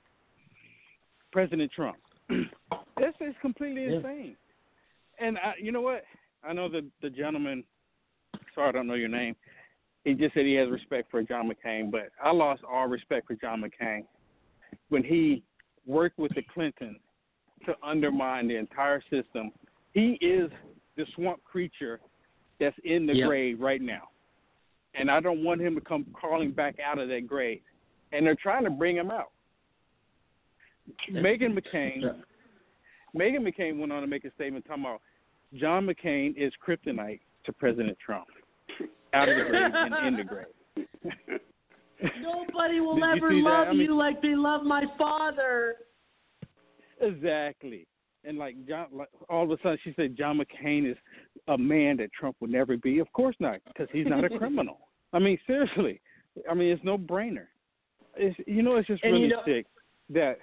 President 1.33 1.73
Trump. 1.73 1.97
this 2.29 3.15
is 3.21 3.35
completely 3.43 3.83
Yeah. 3.87 3.97
insane. 3.97 4.37
And 5.19 5.39
I, 5.39 5.55
you 5.61 5.73
know 5.73 5.81
what? 5.81 6.05
I 6.45 6.53
know 6.53 6.69
the 6.69 6.87
the 7.01 7.11
gentleman. 7.11 7.65
Sorry, 8.55 8.69
I 8.69 8.73
don't 8.73 8.87
know 8.87 8.95
your 8.95 9.09
name. 9.09 9.35
He 10.05 10.15
just 10.15 10.35
said 10.35 10.47
he 10.47 10.55
has 10.55 10.71
respect 10.71 11.11
for 11.11 11.21
John 11.25 11.51
McCain, 11.51 11.91
but 11.91 12.11
I 12.23 12.31
lost 12.31 12.63
all 12.63 12.87
respect 12.87 13.27
for 13.27 13.35
John 13.35 13.61
McCain 13.61 14.05
when 14.89 15.03
he 15.03 15.43
worked 15.85 16.21
with 16.21 16.33
the 16.37 16.43
Clintons 16.55 16.99
to 17.67 17.75
undermine 17.83 18.47
the 18.47 18.55
entire 18.55 19.03
system. 19.11 19.51
He 19.95 20.13
is 20.21 20.49
the 20.97 21.07
swamp 21.15 21.43
creature 21.45 22.01
that's 22.61 22.77
in 22.85 23.07
the 23.07 23.15
Yep. 23.15 23.29
grave 23.29 23.61
right 23.61 23.81
now. 23.81 24.09
And 24.95 25.11
I 25.11 25.21
don't 25.21 25.43
want 25.43 25.61
him 25.61 25.75
to 25.75 25.81
come 25.81 26.05
crawling 26.13 26.53
back 26.53 26.77
out 26.81 26.99
of 26.99 27.09
that 27.09 27.27
grave. 27.27 27.63
And 28.13 28.27
they're 28.27 28.35
trying 28.37 28.65
to 28.65 28.71
bring 28.71 28.97
him 28.97 29.11
out. 29.11 29.31
Meghan 31.11 31.57
McCain 31.59 32.23
Meghan 33.17 33.47
McCain 33.47 33.79
went 33.79 33.93
on 33.93 34.01
to 34.03 34.07
make 34.07 34.25
a 34.25 34.31
statement 34.33 34.65
talking 34.67 34.85
about 34.85 35.01
John 35.55 35.87
McCain 35.87 36.37
is 36.37 36.53
kryptonite 36.67 37.21
to 37.45 37.53
President 37.53 37.97
Trump. 38.05 38.27
Out 39.15 39.29
of 39.29 39.37
the 39.37 39.45
grave 39.45 39.71
and 39.75 40.07
in 40.09 40.17
the 40.17 40.25
grave. 40.25 40.47
Nobody 42.21 42.81
will 42.81 42.95
Did 42.97 43.05
you 43.05 43.13
ever 43.17 43.33
love 43.35 43.69
I 43.69 43.73
mean- 43.73 43.81
you 43.83 43.95
like 43.95 44.21
they 44.23 44.35
love 44.35 44.63
my 44.65 44.85
father. 44.99 45.77
Exactly. 47.01 47.87
And 48.25 48.39
like 48.39 48.55
John, 48.69 48.87
like 48.93 49.09
all 49.29 49.43
of 49.45 49.51
a 49.51 49.57
sudden 49.63 49.79
she 49.83 49.93
said 49.97 50.17
John 50.17 50.39
McCain 50.39 50.91
is 50.91 50.97
a 51.49 51.59
man 51.59 51.97
that 51.97 52.13
Trump 52.13 52.37
would 52.41 52.51
never 52.51 52.77
be. 52.77 52.99
Of 53.01 53.13
course 53.13 53.37
not, 53.41 53.59
because 53.67 53.89
he's 53.93 54.07
not 54.07 54.25
a 54.25 54.29
criminal. 54.39 54.79
I 55.13 55.19
mean, 55.19 55.39
seriously. 55.47 56.01
I 56.51 56.55
mean, 56.55 56.71
it's 56.73 56.85
no 56.85 56.97
brainer. 56.97 57.47
It's 58.17 58.37
you 58.47 58.63
know, 58.63 58.77
it's 58.77 58.87
just 58.87 59.03
And 59.03 59.13
really 59.15 59.25
you 59.25 59.31
know- 59.31 59.43
sick 59.47 59.67
that. 60.11 60.39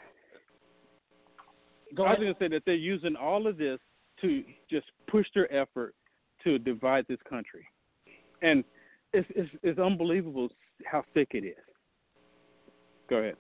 Go 1.95 2.03
I 2.03 2.09
was 2.11 2.19
going 2.19 2.33
to 2.33 2.39
say 2.39 2.47
that 2.49 2.61
they're 2.67 2.75
using 2.75 3.15
all 3.15 3.47
of 3.47 3.57
this 3.57 3.79
to 4.21 4.43
just 4.69 4.85
push 5.07 5.25
their 5.33 5.51
effort 5.51 5.95
to 6.43 6.59
divide 6.59 7.05
this 7.09 7.17
country, 7.27 7.65
and 8.43 8.63
it's 9.11 9.27
it's, 9.35 9.49
it's 9.63 9.79
unbelievable 9.79 10.49
how 10.85 11.03
thick 11.15 11.29
it 11.31 11.43
is. 11.43 11.55
Go 13.09 13.17
ahead. 13.17 13.35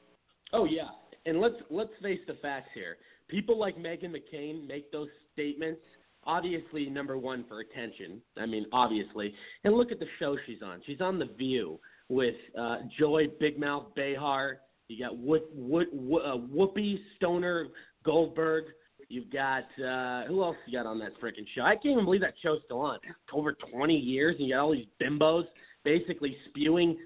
Oh 0.51 0.65
yeah, 0.65 0.87
and 1.27 1.39
let's 1.39 1.57
let's 1.69 1.91
face 2.01 2.21
the 2.27 2.33
facts 2.41 2.69
here. 2.73 2.97
People 3.29 3.57
like 3.57 3.77
Meghan 3.77 4.13
McCain 4.13 4.67
make 4.67 4.91
those 4.91 5.07
statements. 5.33 5.81
Obviously, 6.25 6.89
number 6.89 7.17
one 7.17 7.45
for 7.47 7.61
attention. 7.61 8.21
I 8.37 8.45
mean, 8.45 8.65
obviously, 8.73 9.33
and 9.63 9.73
look 9.73 9.91
at 9.91 9.99
the 9.99 10.07
show 10.19 10.35
she's 10.45 10.61
on. 10.61 10.81
She's 10.85 10.99
on 10.99 11.17
The 11.17 11.29
View 11.37 11.79
with 12.09 12.35
uh, 12.59 12.77
Joy 12.99 13.27
Big 13.39 13.57
Mouth 13.57 13.85
Behar. 13.95 14.57
You 14.89 15.05
got 15.05 15.17
Wood, 15.17 15.43
Wood, 15.53 15.87
Wo- 15.93 16.19
uh, 16.19 16.37
Whoopi 16.37 16.99
Stoner 17.15 17.67
Goldberg. 18.03 18.65
You've 19.07 19.31
got 19.31 19.63
uh, 19.83 20.25
who 20.25 20.43
else 20.43 20.57
you 20.67 20.77
got 20.77 20.85
on 20.85 20.99
that 20.99 21.19
freaking 21.21 21.45
show? 21.55 21.61
I 21.61 21.75
can't 21.75 21.93
even 21.93 22.05
believe 22.05 22.21
that 22.21 22.33
show's 22.43 22.59
still 22.65 22.81
on. 22.81 22.99
Over 23.31 23.53
20 23.53 23.95
years, 23.95 24.35
and 24.37 24.47
you 24.47 24.55
got 24.55 24.61
all 24.61 24.73
these 24.73 24.85
bimbos 25.01 25.45
basically 25.83 26.35
spewing 26.49 26.97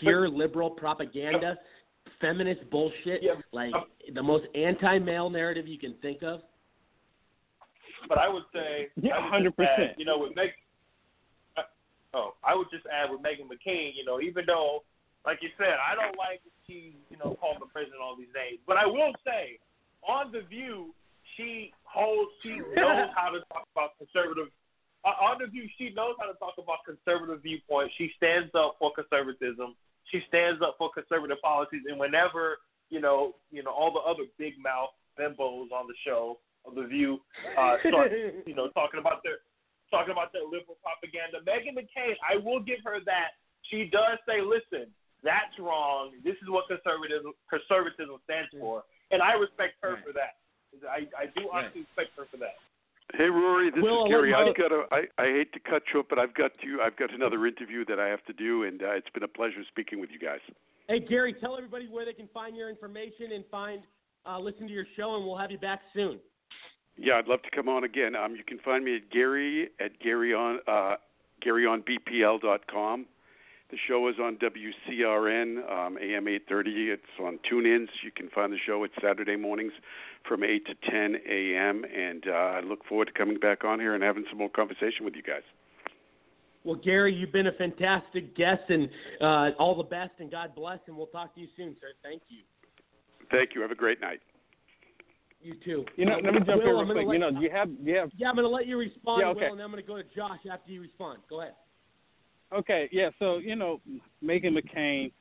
pure 0.00 0.28
liberal 0.28 0.70
propaganda, 0.70 1.56
feminist 2.20 2.68
bullshit, 2.70 3.22
like 3.52 3.72
the 4.14 4.22
most 4.22 4.44
anti-male 4.54 5.30
narrative 5.30 5.66
you 5.66 5.78
can 5.78 5.94
think 6.02 6.22
of. 6.22 6.40
But 8.08 8.18
I 8.18 8.28
would 8.28 8.44
say, 8.52 8.88
Yeah, 9.00 9.14
I 9.14 9.40
would 9.40 9.44
just 9.44 9.58
100%. 9.58 9.98
You 9.98 10.04
know, 10.04 10.18
with 10.18 10.34
Meg, 10.36 10.50
uh, 11.56 11.62
oh, 12.14 12.34
I 12.44 12.54
would 12.54 12.68
just 12.70 12.86
add 12.86 13.10
with 13.10 13.20
Meghan 13.20 13.44
McCain. 13.44 13.92
You 13.94 14.04
know, 14.04 14.20
even 14.20 14.44
though, 14.46 14.84
like 15.26 15.38
you 15.42 15.50
said, 15.58 15.76
I 15.76 15.94
don't 15.94 16.16
like 16.16 16.42
that 16.44 16.50
she, 16.66 16.96
you 17.10 17.18
know, 17.18 17.36
called 17.40 17.58
the 17.60 17.66
president 17.66 18.00
all 18.02 18.16
these 18.16 18.32
names. 18.34 18.60
But 18.66 18.76
I 18.76 18.86
will 18.86 19.12
say, 19.24 19.58
on 20.06 20.32
the 20.32 20.40
View, 20.48 20.94
she 21.36 21.72
holds, 21.84 22.30
she 22.42 22.56
knows 22.76 23.10
how 23.14 23.30
to 23.30 23.40
talk 23.52 23.66
about 23.74 23.98
conservative. 23.98 24.48
Uh, 25.04 25.16
on 25.20 25.38
the 25.40 25.46
View, 25.48 25.68
she 25.76 25.90
knows 25.90 26.14
how 26.18 26.26
to 26.26 26.38
talk 26.38 26.54
about 26.56 26.84
conservative 26.84 27.42
viewpoints. 27.42 27.92
She 27.98 28.12
stands 28.16 28.50
up 28.54 28.76
for 28.78 28.92
conservatism. 28.92 29.74
She 30.10 30.20
stands 30.28 30.60
up 30.62 30.76
for 30.78 30.90
conservative 30.92 31.38
policies. 31.42 31.82
And 31.88 31.98
whenever, 31.98 32.58
you 32.90 33.00
know, 33.00 33.34
you 33.50 33.62
know, 33.62 33.70
all 33.70 33.92
the 33.92 34.00
other 34.00 34.28
big 34.38 34.54
mouth 34.58 34.90
bimbos 35.18 35.70
on 35.70 35.86
the 35.86 35.94
show 36.04 36.38
of 36.66 36.74
the 36.74 36.84
View 36.84 37.20
uh, 37.58 37.76
start, 37.86 38.12
you 38.46 38.54
know, 38.54 38.68
talking 38.70 39.00
about 39.00 39.22
their 39.22 39.38
talking 39.90 40.12
about 40.12 40.32
their 40.32 40.46
liberal 40.46 40.78
propaganda. 40.82 41.42
Meghan 41.42 41.74
McCain, 41.74 42.14
I 42.22 42.38
will 42.38 42.60
give 42.60 42.78
her 42.84 43.02
that. 43.06 43.38
She 43.70 43.90
does 43.90 44.18
say, 44.26 44.40
"Listen, 44.40 44.90
that's 45.22 45.54
wrong. 45.58 46.14
This 46.24 46.38
is 46.42 46.48
what 46.48 46.66
conservatism 46.66 47.32
conservatism 47.50 48.18
stands 48.24 48.50
for," 48.58 48.84
and 49.10 49.22
I 49.22 49.34
respect 49.34 49.78
her 49.82 49.98
for 50.02 50.12
that. 50.14 50.38
I 50.86 51.06
I 51.18 51.26
do 51.34 51.50
honestly 51.52 51.86
respect 51.86 52.16
her 52.16 52.26
for 52.30 52.38
that. 52.38 52.58
Hey 53.14 53.28
Rory, 53.28 53.70
this 53.70 53.82
Will, 53.82 54.04
is 54.06 54.10
Gary. 54.10 54.32
I've 54.34 54.56
got 54.56 54.72
a. 54.72 54.84
I, 54.92 55.02
I 55.18 55.26
hate 55.26 55.52
to 55.54 55.60
cut 55.60 55.82
you 55.92 56.00
up, 56.00 56.06
but 56.08 56.18
I've 56.18 56.34
got 56.34 56.52
to. 56.62 56.78
I've 56.82 56.96
got 56.96 57.12
another 57.12 57.46
interview 57.46 57.84
that 57.86 57.98
I 57.98 58.08
have 58.08 58.24
to 58.26 58.32
do, 58.32 58.64
and 58.64 58.82
uh, 58.82 58.92
it's 58.92 59.10
been 59.10 59.22
a 59.22 59.28
pleasure 59.28 59.62
speaking 59.68 60.00
with 60.00 60.10
you 60.12 60.18
guys. 60.18 60.40
Hey 60.88 61.00
Gary, 61.00 61.34
tell 61.34 61.56
everybody 61.56 61.88
where 61.88 62.04
they 62.04 62.12
can 62.12 62.28
find 62.32 62.56
your 62.56 62.70
information 62.70 63.32
and 63.32 63.44
find 63.50 63.82
uh, 64.26 64.38
listen 64.38 64.66
to 64.68 64.72
your 64.72 64.86
show, 64.96 65.16
and 65.16 65.24
we'll 65.24 65.38
have 65.38 65.50
you 65.50 65.58
back 65.58 65.80
soon. 65.94 66.20
Yeah, 66.96 67.14
I'd 67.14 67.26
love 67.26 67.42
to 67.42 67.50
come 67.54 67.68
on 67.68 67.84
again. 67.84 68.14
Um, 68.14 68.36
you 68.36 68.44
can 68.44 68.58
find 68.58 68.84
me 68.84 68.96
at 68.96 69.10
Gary 69.10 69.70
at 69.80 69.98
Gary 70.00 70.34
on 70.34 70.60
uh, 70.68 70.96
GaryOnBPL.com. 71.44 73.06
The 73.70 73.76
show 73.88 74.08
is 74.08 74.16
on 74.20 74.36
WCRN 74.36 75.58
um, 75.70 75.96
AM 75.98 76.26
830. 76.26 76.90
It's 76.90 77.02
on 77.20 77.38
TuneIns. 77.50 77.86
You 78.02 78.10
can 78.14 78.28
find 78.30 78.52
the 78.52 78.58
show 78.66 78.82
It's 78.82 78.94
Saturday 79.00 79.36
mornings 79.36 79.72
from 80.26 80.44
8 80.44 80.66
to 80.66 80.90
10 80.90 81.16
a.m. 81.28 81.84
And 81.84 82.24
uh, 82.28 82.32
I 82.32 82.60
look 82.60 82.84
forward 82.86 83.06
to 83.06 83.12
coming 83.12 83.38
back 83.38 83.64
on 83.64 83.80
here 83.80 83.94
and 83.94 84.02
having 84.02 84.24
some 84.28 84.38
more 84.38 84.50
conversation 84.50 85.04
with 85.04 85.14
you 85.14 85.22
guys. 85.22 85.42
Well, 86.64 86.76
Gary, 86.76 87.14
you've 87.14 87.32
been 87.32 87.46
a 87.46 87.52
fantastic 87.52 88.36
guest, 88.36 88.62
and 88.68 88.88
uh, 89.20 89.50
all 89.58 89.74
the 89.74 89.82
best, 89.82 90.12
and 90.18 90.30
God 90.30 90.54
bless, 90.54 90.78
and 90.88 90.96
we'll 90.96 91.06
talk 91.06 91.34
to 91.34 91.40
you 91.40 91.48
soon, 91.56 91.74
sir. 91.80 91.88
Thank 92.02 92.22
you. 92.28 92.40
Thank 93.30 93.54
you. 93.54 93.62
Have 93.62 93.70
a 93.70 93.74
great 93.74 94.00
night. 94.00 94.20
You 95.42 95.54
too. 95.64 95.86
You 95.96 96.04
know, 96.04 96.18
let 96.22 96.34
me 96.34 96.40
jump 96.44 96.62
Will, 96.62 96.80
in 96.80 96.90
I'm 96.90 96.90
real 96.90 97.06
quick. 97.06 97.06
let- 97.06 97.12
You 97.14 97.18
know, 97.18 97.30
do 97.30 97.40
you 97.40 97.50
have 97.50 97.68
do 97.68 97.90
you 97.90 97.96
have 97.96 98.10
Yeah, 98.14 98.28
I'm 98.28 98.34
going 98.34 98.44
to 98.44 98.50
let 98.50 98.66
you 98.66 98.76
respond, 98.76 99.22
Yeah, 99.22 99.28
okay. 99.28 99.46
Will, 99.46 99.52
and 99.54 99.62
I'm 99.62 99.70
going 99.70 99.82
to 99.82 99.88
go 99.88 99.96
to 99.96 100.04
Josh 100.14 100.40
after 100.52 100.70
you 100.70 100.82
respond. 100.82 101.20
Go 101.30 101.40
ahead. 101.40 101.54
Okay, 102.52 102.88
yeah. 102.92 103.08
So 103.18 103.38
you 103.38 103.56
know, 103.56 103.80
Meghan 104.22 104.54
McCain, 104.54 105.12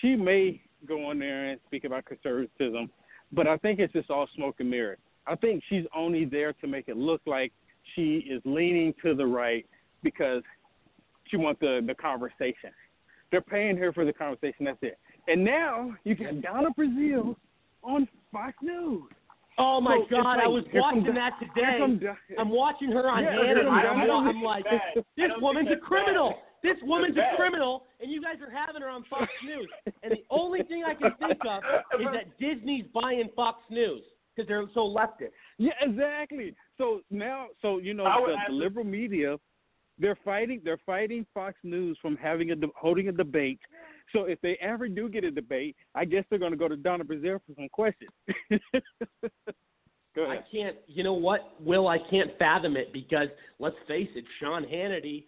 she 0.00 0.14
may 0.14 0.60
go 0.86 1.06
on 1.08 1.18
there 1.18 1.48
and 1.50 1.60
speak 1.66 1.84
about 1.84 2.04
conservatism, 2.04 2.90
but 3.32 3.46
I 3.46 3.56
think 3.58 3.78
it's 3.80 3.92
just 3.92 4.10
all 4.10 4.26
smoke 4.36 4.56
and 4.60 4.70
mirrors. 4.70 4.98
I 5.26 5.36
think 5.36 5.62
she's 5.68 5.84
only 5.94 6.24
there 6.24 6.52
to 6.54 6.66
make 6.66 6.88
it 6.88 6.96
look 6.96 7.20
like 7.26 7.52
she 7.94 8.24
is 8.30 8.40
leaning 8.44 8.92
to 9.04 9.14
the 9.14 9.26
right 9.26 9.66
because 10.02 10.42
she 11.28 11.36
wants 11.36 11.60
the 11.60 11.80
the 11.86 11.94
conversation. 11.94 12.70
They're 13.30 13.40
paying 13.40 13.76
her 13.78 13.92
for 13.92 14.04
the 14.04 14.12
conversation. 14.12 14.66
That's 14.66 14.78
it. 14.82 14.98
And 15.28 15.44
now 15.44 15.94
you 16.04 16.14
got 16.14 16.40
Donna 16.42 16.68
Brazile 16.78 17.36
on 17.82 18.06
Fox 18.32 18.54
News. 18.62 19.04
Oh 19.58 19.80
my 19.80 19.98
So 20.10 20.16
God! 20.16 20.38
I 20.42 20.46
was 20.48 20.64
watching 20.74 21.04
Don- 21.04 21.14
that 21.14 21.32
today. 21.38 21.78
I'm 22.38 22.48
watching 22.50 22.90
her 22.90 23.08
on 23.08 23.22
Yeah, 23.22 23.60
and 23.60 23.68
I'm, 23.68 24.28
I'm 24.28 24.42
like, 24.42 24.64
bad. 24.64 24.80
this 25.16 25.30
woman's 25.40 25.68
a 25.70 25.76
criminal. 25.76 26.30
bad. 26.30 26.38
This 26.62 26.76
woman's 26.82 27.16
a 27.16 27.36
criminal, 27.36 27.84
and 28.00 28.10
you 28.10 28.22
guys 28.22 28.36
are 28.40 28.50
having 28.50 28.82
her 28.82 28.88
on 28.88 29.04
Fox 29.10 29.26
News. 29.44 29.68
And 30.02 30.12
the 30.12 30.24
only 30.30 30.62
thing 30.62 30.84
I 30.86 30.94
can 30.94 31.10
think 31.18 31.40
of 31.48 31.62
is 32.00 32.06
that 32.12 32.38
Disney's 32.38 32.84
buying 32.94 33.28
Fox 33.34 33.58
News 33.70 34.02
because 34.34 34.48
they're 34.48 34.64
so 34.74 34.80
leftist. 34.80 35.32
Yeah, 35.58 35.72
exactly. 35.80 36.54
So 36.78 37.00
now, 37.10 37.46
so 37.60 37.78
you 37.78 37.94
know, 37.94 38.04
the, 38.04 38.36
the 38.48 38.54
liberal 38.54 38.84
media, 38.84 39.36
they're 39.98 40.18
fighting. 40.24 40.60
They're 40.64 40.80
fighting 40.86 41.26
Fox 41.34 41.56
News 41.64 41.98
from 42.00 42.16
having 42.16 42.52
a 42.52 42.54
holding 42.76 43.08
a 43.08 43.12
debate. 43.12 43.60
So 44.12 44.24
if 44.24 44.40
they 44.40 44.58
ever 44.60 44.88
do 44.88 45.08
get 45.08 45.24
a 45.24 45.30
debate, 45.30 45.76
I 45.94 46.04
guess 46.04 46.24
they're 46.30 46.38
going 46.38 46.52
to 46.52 46.56
go 46.56 46.68
to 46.68 46.76
Donna 46.76 47.04
Brazile 47.04 47.40
for 47.46 47.54
some 47.56 47.68
questions. 47.70 48.10
I 50.16 50.38
can't. 50.52 50.76
You 50.86 51.04
know 51.04 51.14
what, 51.14 51.60
Will? 51.60 51.88
I 51.88 51.98
can't 52.10 52.30
fathom 52.38 52.76
it 52.76 52.92
because 52.92 53.28
let's 53.58 53.76
face 53.88 54.10
it, 54.14 54.24
Sean 54.40 54.64
Hannity, 54.64 55.24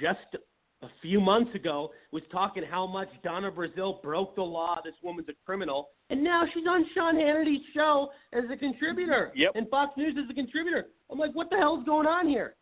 just 0.00 0.42
a 0.82 0.88
few 1.02 1.20
months 1.20 1.54
ago 1.54 1.90
was 2.12 2.22
talking 2.30 2.62
how 2.68 2.86
much 2.86 3.08
Donna 3.24 3.50
Brazile 3.50 4.00
broke 4.02 4.36
the 4.36 4.42
law. 4.42 4.78
This 4.84 4.94
woman's 5.02 5.28
a 5.28 5.32
criminal, 5.44 5.88
and 6.10 6.22
now 6.22 6.44
she's 6.54 6.66
on 6.68 6.86
Sean 6.94 7.16
Hannity's 7.16 7.64
show 7.74 8.10
as 8.32 8.44
a 8.52 8.56
contributor. 8.56 9.32
Yep. 9.34 9.52
And 9.54 9.68
Fox 9.68 9.96
News 9.96 10.16
as 10.22 10.30
a 10.30 10.34
contributor. 10.34 10.86
I'm 11.10 11.18
like, 11.18 11.32
what 11.32 11.50
the 11.50 11.56
hell's 11.56 11.84
going 11.84 12.06
on 12.06 12.28
here? 12.28 12.54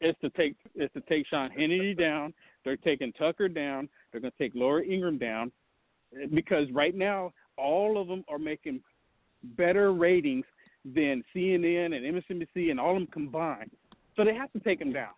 It's 0.00 0.18
to 0.20 0.30
take 0.30 0.56
it's 0.74 0.92
to 0.94 1.00
take 1.02 1.26
Sean 1.28 1.50
Hannity 1.50 1.96
down. 1.96 2.34
They're 2.64 2.76
taking 2.76 3.12
Tucker 3.12 3.48
down. 3.48 3.88
They're 4.10 4.20
going 4.20 4.32
to 4.32 4.38
take 4.38 4.52
Laura 4.54 4.82
Ingraham 4.82 5.18
down 5.18 5.52
because 6.34 6.66
right 6.72 6.94
now 6.94 7.32
all 7.56 8.00
of 8.00 8.08
them 8.08 8.24
are 8.28 8.38
making 8.38 8.80
better 9.56 9.92
ratings 9.92 10.44
than 10.84 11.22
CNN 11.34 11.94
and 11.94 12.22
MSNBC 12.22 12.70
and 12.70 12.80
all 12.80 12.96
of 12.96 13.00
them 13.00 13.08
combined. 13.12 13.70
So 14.16 14.24
they 14.24 14.34
have 14.34 14.52
to 14.52 14.60
take 14.60 14.78
them 14.78 14.92
down. 14.92 15.10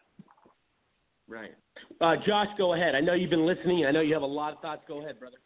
Right. 1.28 1.52
Uh, 2.00 2.16
Josh, 2.26 2.48
go 2.58 2.74
ahead. 2.74 2.94
I 2.94 3.00
know 3.00 3.14
you've 3.14 3.30
been 3.30 3.46
listening. 3.46 3.86
I 3.86 3.90
know 3.90 4.00
you 4.00 4.14
have 4.14 4.22
a 4.22 4.26
lot 4.26 4.52
of 4.52 4.60
thoughts. 4.60 4.82
Go 4.86 5.00
ahead, 5.00 5.18
brother. 5.18 5.38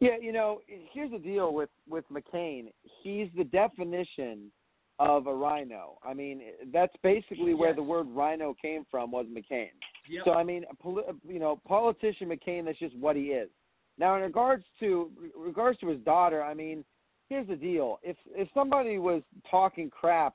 Yeah, 0.00 0.16
you 0.20 0.32
know, 0.32 0.60
here's 0.66 1.10
the 1.10 1.18
deal 1.18 1.52
with 1.52 1.68
with 1.88 2.04
McCain. 2.10 2.72
He's 3.02 3.28
the 3.36 3.44
definition 3.44 4.50
of 4.98 5.26
a 5.26 5.34
RINO. 5.34 5.98
I 6.02 6.14
mean, 6.14 6.42
that's 6.72 6.94
basically 7.02 7.54
where 7.54 7.74
the 7.74 7.82
word 7.82 8.06
RINO 8.08 8.54
came 8.60 8.86
from 8.90 9.10
was 9.10 9.26
McCain. 9.26 9.68
Yep. 10.08 10.22
So 10.24 10.32
I 10.32 10.42
mean, 10.42 10.64
a 10.70 10.74
poli- 10.74 11.04
you 11.28 11.38
know, 11.38 11.60
politician 11.68 12.28
McCain. 12.28 12.64
That's 12.64 12.78
just 12.78 12.96
what 12.96 13.16
he 13.16 13.24
is. 13.24 13.50
Now, 13.98 14.16
in 14.16 14.22
regards 14.22 14.64
to 14.80 15.10
regards 15.36 15.78
to 15.80 15.88
his 15.88 16.00
daughter, 16.00 16.42
I 16.42 16.54
mean, 16.54 16.82
here's 17.28 17.46
the 17.46 17.56
deal: 17.56 17.98
if 18.02 18.16
if 18.34 18.48
somebody 18.54 18.98
was 18.98 19.22
talking 19.50 19.90
crap, 19.90 20.34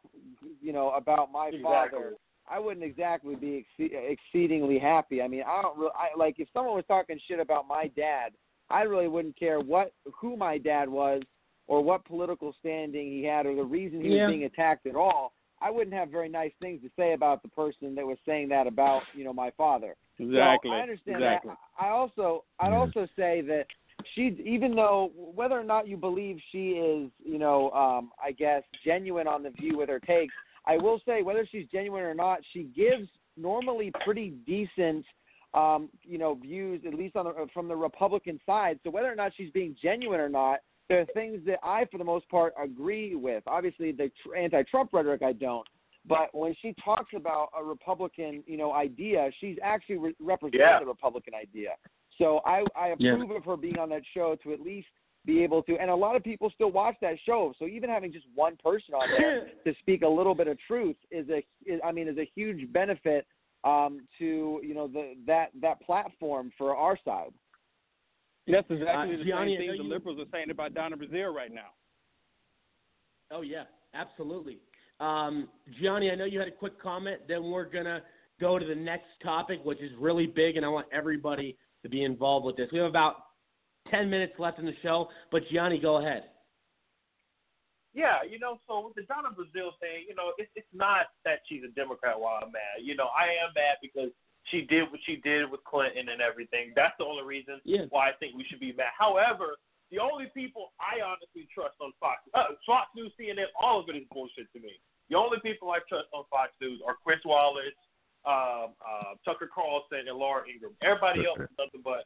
you 0.61 0.73
know, 0.73 0.91
about 0.91 1.31
my 1.31 1.47
Exactly. 1.47 1.63
father, 1.63 2.13
I 2.47 2.59
wouldn't 2.59 2.85
exactly 2.85 3.35
be 3.35 3.65
exce- 3.79 3.91
exceedingly 3.91 4.79
happy. 4.79 5.21
I 5.21 5.27
mean, 5.27 5.43
I 5.47 5.61
don't 5.61 5.77
really 5.77 5.91
I, 5.95 6.17
like 6.17 6.35
if 6.39 6.47
someone 6.53 6.75
was 6.75 6.85
talking 6.87 7.19
shit 7.27 7.39
about 7.39 7.67
my 7.67 7.87
dad. 7.95 8.33
I 8.69 8.81
really 8.81 9.07
wouldn't 9.07 9.37
care 9.37 9.59
what 9.59 9.93
who 10.19 10.35
my 10.35 10.57
dad 10.57 10.89
was 10.89 11.21
or 11.67 11.83
what 11.83 12.05
political 12.05 12.55
standing 12.59 13.11
he 13.11 13.23
had 13.23 13.45
or 13.45 13.55
the 13.55 13.63
reason 13.63 14.01
he 14.01 14.09
Yeah. 14.09 14.25
was 14.25 14.33
being 14.33 14.45
attacked 14.45 14.85
at 14.87 14.95
all. 14.95 15.33
I 15.61 15.71
wouldn't 15.71 15.95
have 15.95 16.09
very 16.09 16.29
nice 16.29 16.51
things 16.61 16.81
to 16.81 16.89
say 16.97 17.13
about 17.13 17.41
the 17.41 17.47
person 17.49 17.95
that 17.95 18.05
was 18.05 18.17
saying 18.25 18.49
that 18.49 18.67
about 18.67 19.03
you 19.13 19.23
know 19.23 19.33
my 19.33 19.51
father. 19.51 19.95
Exactly. 20.17 20.71
So 20.71 20.75
I 20.75 20.79
understand 20.81 21.17
exactly. 21.17 21.51
that. 21.51 21.85
I 21.85 21.89
also 21.89 22.43
I'd 22.59 22.73
also 22.73 23.07
say 23.15 23.41
that 23.41 23.65
she 24.13 24.35
even 24.43 24.75
though 24.75 25.11
whether 25.15 25.59
or 25.59 25.63
not 25.63 25.87
you 25.87 25.97
believe 25.97 26.37
she 26.51 26.71
is, 26.71 27.09
you 27.23 27.37
know, 27.37 27.71
um 27.71 28.11
I 28.23 28.31
guess 28.31 28.63
genuine 28.83 29.27
on 29.27 29.43
the 29.43 29.51
view 29.51 29.77
with 29.77 29.89
her 29.89 29.99
takes, 29.99 30.33
I 30.67 30.77
will 30.77 30.99
say 31.05 31.21
whether 31.21 31.47
she's 31.51 31.67
genuine 31.71 32.03
or 32.03 32.13
not, 32.13 32.39
she 32.53 32.63
gives 32.75 33.07
normally 33.37 33.91
pretty 34.03 34.29
decent 34.45 35.05
um, 35.53 35.89
you 36.03 36.17
know, 36.17 36.35
views 36.35 36.81
at 36.85 36.93
least 36.93 37.15
on 37.15 37.25
the 37.25 37.47
from 37.53 37.67
the 37.69 37.75
Republican 37.75 38.39
side. 38.45 38.77
So 38.83 38.89
whether 38.89 39.11
or 39.11 39.15
not 39.15 39.31
she's 39.37 39.51
being 39.51 39.75
genuine 39.81 40.19
or 40.19 40.27
not, 40.27 40.59
there 40.89 40.99
are 40.99 41.05
things 41.13 41.39
that 41.45 41.59
I, 41.63 41.85
for 41.91 41.97
the 41.97 42.03
most 42.03 42.27
part, 42.29 42.53
agree 42.61 43.15
with. 43.15 43.41
Obviously, 43.47 43.91
the 43.93 44.11
tr- 44.21 44.35
anti-Trump 44.35 44.91
rhetoric 44.91 45.23
I 45.23 45.31
don't. 45.31 45.65
But 46.07 46.35
when 46.35 46.53
she 46.61 46.75
talks 46.83 47.11
about 47.15 47.49
a 47.57 47.63
Republican, 47.63 48.43
you 48.45 48.57
know, 48.57 48.73
idea, 48.73 49.31
she's 49.39 49.57
actually 49.63 49.97
re- 49.97 50.15
representing 50.19 50.59
Yeah. 50.59 50.79
the 50.79 50.85
Republican 50.85 51.33
idea. 51.33 51.75
So 52.17 52.41
I, 52.45 52.63
I 52.75 52.93
Yeah. 52.99 53.13
approve 53.13 53.31
of 53.31 53.43
her 53.45 53.57
being 53.57 53.79
on 53.79 53.89
that 53.89 54.03
show 54.13 54.35
to 54.43 54.53
at 54.53 54.59
least 54.59 54.87
be 55.25 55.43
able 55.43 55.63
to. 55.63 55.77
And 55.77 55.89
a 55.89 55.95
lot 55.95 56.15
of 56.15 56.23
people 56.23 56.51
still 56.53 56.71
watch 56.71 56.95
that 57.01 57.15
show. 57.25 57.53
So 57.57 57.65
even 57.67 57.89
having 57.89 58.11
just 58.11 58.25
one 58.35 58.57
person 58.63 58.93
on 58.93 59.07
there 59.17 59.47
to 59.65 59.73
speak 59.79 60.01
a 60.03 60.07
little 60.07 60.35
bit 60.35 60.47
of 60.47 60.57
truth 60.67 60.95
is 61.11 61.27
a, 61.29 61.43
is, 61.65 61.79
I 61.83 61.91
mean, 61.91 62.07
is 62.07 62.17
a 62.17 62.29
huge 62.35 62.71
benefit 62.71 63.25
um, 63.63 64.01
to 64.19 64.61
you 64.63 64.73
know 64.75 64.87
the 64.87 65.15
that 65.25 65.49
that 65.61 65.81
platform 65.81 66.51
for 66.57 66.75
our 66.75 66.97
side. 67.03 67.31
That's 68.47 68.69
exactly 68.69 69.15
Uh, 69.15 69.17
the 69.17 69.23
Gianni, 69.25 69.53
same 69.53 69.57
thing 69.57 69.77
the 69.77 69.83
you- 69.83 69.89
liberals 69.89 70.19
are 70.19 70.29
saying 70.31 70.51
about 70.51 70.75
Donna 70.75 70.95
Brazile 70.95 71.33
right 71.33 71.51
now. 71.51 71.69
Oh 73.31 73.41
yeah, 73.41 73.63
absolutely. 73.95 74.59
Um, 74.99 75.49
Gianni, 75.81 76.11
I 76.11 76.15
know 76.15 76.25
you 76.25 76.37
had 76.39 76.47
a 76.47 76.51
quick 76.51 76.79
comment. 76.79 77.21
Then 77.27 77.49
we're 77.49 77.65
gonna 77.65 78.03
go 78.39 78.59
to 78.59 78.65
the 78.65 78.75
next 78.75 79.07
topic, 79.23 79.59
which 79.63 79.81
is 79.81 79.91
really 79.99 80.27
big, 80.27 80.57
and 80.57 80.65
I 80.65 80.69
want 80.69 80.87
everybody 80.91 81.57
to 81.81 81.89
be 81.89 82.03
involved 82.03 82.45
with 82.45 82.55
this. 82.57 82.69
We 82.71 82.77
have 82.79 82.87
about 82.89 83.24
ten 83.89 84.09
minutes 84.09 84.33
left 84.39 84.59
in 84.59 84.65
the 84.65 84.75
show, 84.81 85.09
but 85.31 85.43
Gianni, 85.51 85.79
go 85.79 85.97
ahead. 85.97 86.25
Yeah, 87.93 88.27
you 88.29 88.39
know, 88.39 88.59
so 88.67 88.83
with 88.91 88.95
the 88.95 89.03
Donna 89.03 89.29
Brazile 89.31 89.71
thing, 89.79 90.03
you 90.07 90.15
know, 90.15 90.33
it's 90.37 90.51
it's 90.55 90.67
not 90.73 91.07
that 91.23 91.39
she's 91.47 91.63
a 91.63 91.71
Democrat 91.79 92.19
while 92.19 92.39
I'm 92.43 92.51
mad. 92.51 92.83
You 92.83 92.95
know, 92.95 93.07
I 93.17 93.31
am 93.39 93.55
mad 93.55 93.77
because 93.81 94.11
she 94.51 94.61
did 94.61 94.91
what 94.91 94.99
she 95.05 95.15
did 95.23 95.49
with 95.49 95.63
Clinton 95.63 96.09
and 96.09 96.21
everything. 96.21 96.73
That's 96.75 96.93
the 96.99 97.05
only 97.05 97.23
reason 97.23 97.61
Yeah. 97.63 97.85
why 97.89 98.09
I 98.09 98.13
think 98.19 98.35
we 98.35 98.43
should 98.43 98.59
be 98.59 98.73
mad. 98.73 98.91
However, 98.97 99.55
the 99.91 99.99
only 99.99 100.27
people 100.35 100.73
I 100.79 100.99
honestly 101.01 101.47
trust 101.53 101.75
on 101.79 101.93
Fox, 101.99 102.21
uh, 102.33 102.53
Fox 102.65 102.89
News, 102.95 103.13
CNN, 103.17 103.47
all 103.59 103.79
of 103.79 103.87
it 103.89 103.95
is 103.95 104.03
bullshit 104.11 104.51
to 104.53 104.59
me. 104.59 104.77
The 105.09 105.15
only 105.15 105.39
people 105.39 105.71
I 105.71 105.79
trust 105.87 106.09
on 106.11 106.25
Fox 106.29 106.51
News 106.59 106.81
are 106.85 106.95
Chris 107.03 107.23
Wallace, 107.23 107.73
um, 108.25 108.75
uh, 108.85 109.15
Tucker 109.23 109.47
Carlson, 109.47 110.07
and 110.09 110.17
Laura 110.17 110.43
Ingraham. 110.49 110.75
Everybody 110.81 111.25
else 111.25 111.39
is 111.39 111.49
nothing 111.57 111.81
but 111.81 112.05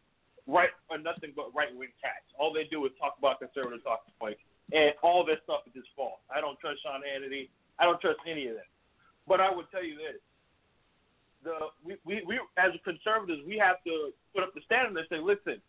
right 0.50 0.74
or 0.90 0.98
nothing 0.98 1.32
but 1.38 1.54
right 1.54 1.70
wing 1.78 1.94
cats. 2.02 2.26
All 2.38 2.52
they 2.52 2.66
do 2.66 2.86
is 2.86 2.92
talk 2.98 3.16
about 3.22 3.40
conservative 3.40 3.86
talking 3.86 4.14
points, 4.20 4.42
and 4.74 4.92
all 5.06 5.22
this 5.24 5.38
stuff 5.46 5.62
is 5.70 5.74
just 5.78 5.94
false. 5.96 6.20
I 6.34 6.42
don't 6.42 6.58
trust 6.60 6.82
Sean 6.82 7.06
Hannity. 7.06 7.50
I 7.78 7.86
don't 7.86 8.02
trust 8.02 8.20
any 8.26 8.50
of 8.50 8.58
that. 8.58 8.70
But 9.28 9.40
I 9.40 9.54
would 9.54 9.70
tell 9.70 9.86
you 9.86 9.96
this: 9.96 10.18
the 11.46 11.70
we, 11.86 11.96
we, 12.04 12.26
we 12.26 12.42
as 12.58 12.74
conservatives, 12.84 13.46
we 13.46 13.58
have 13.62 13.78
to 13.86 14.10
put 14.34 14.44
up 14.44 14.54
the 14.58 14.62
standard 14.66 14.98
and 14.98 15.08
say, 15.10 15.22
listen, 15.22 15.62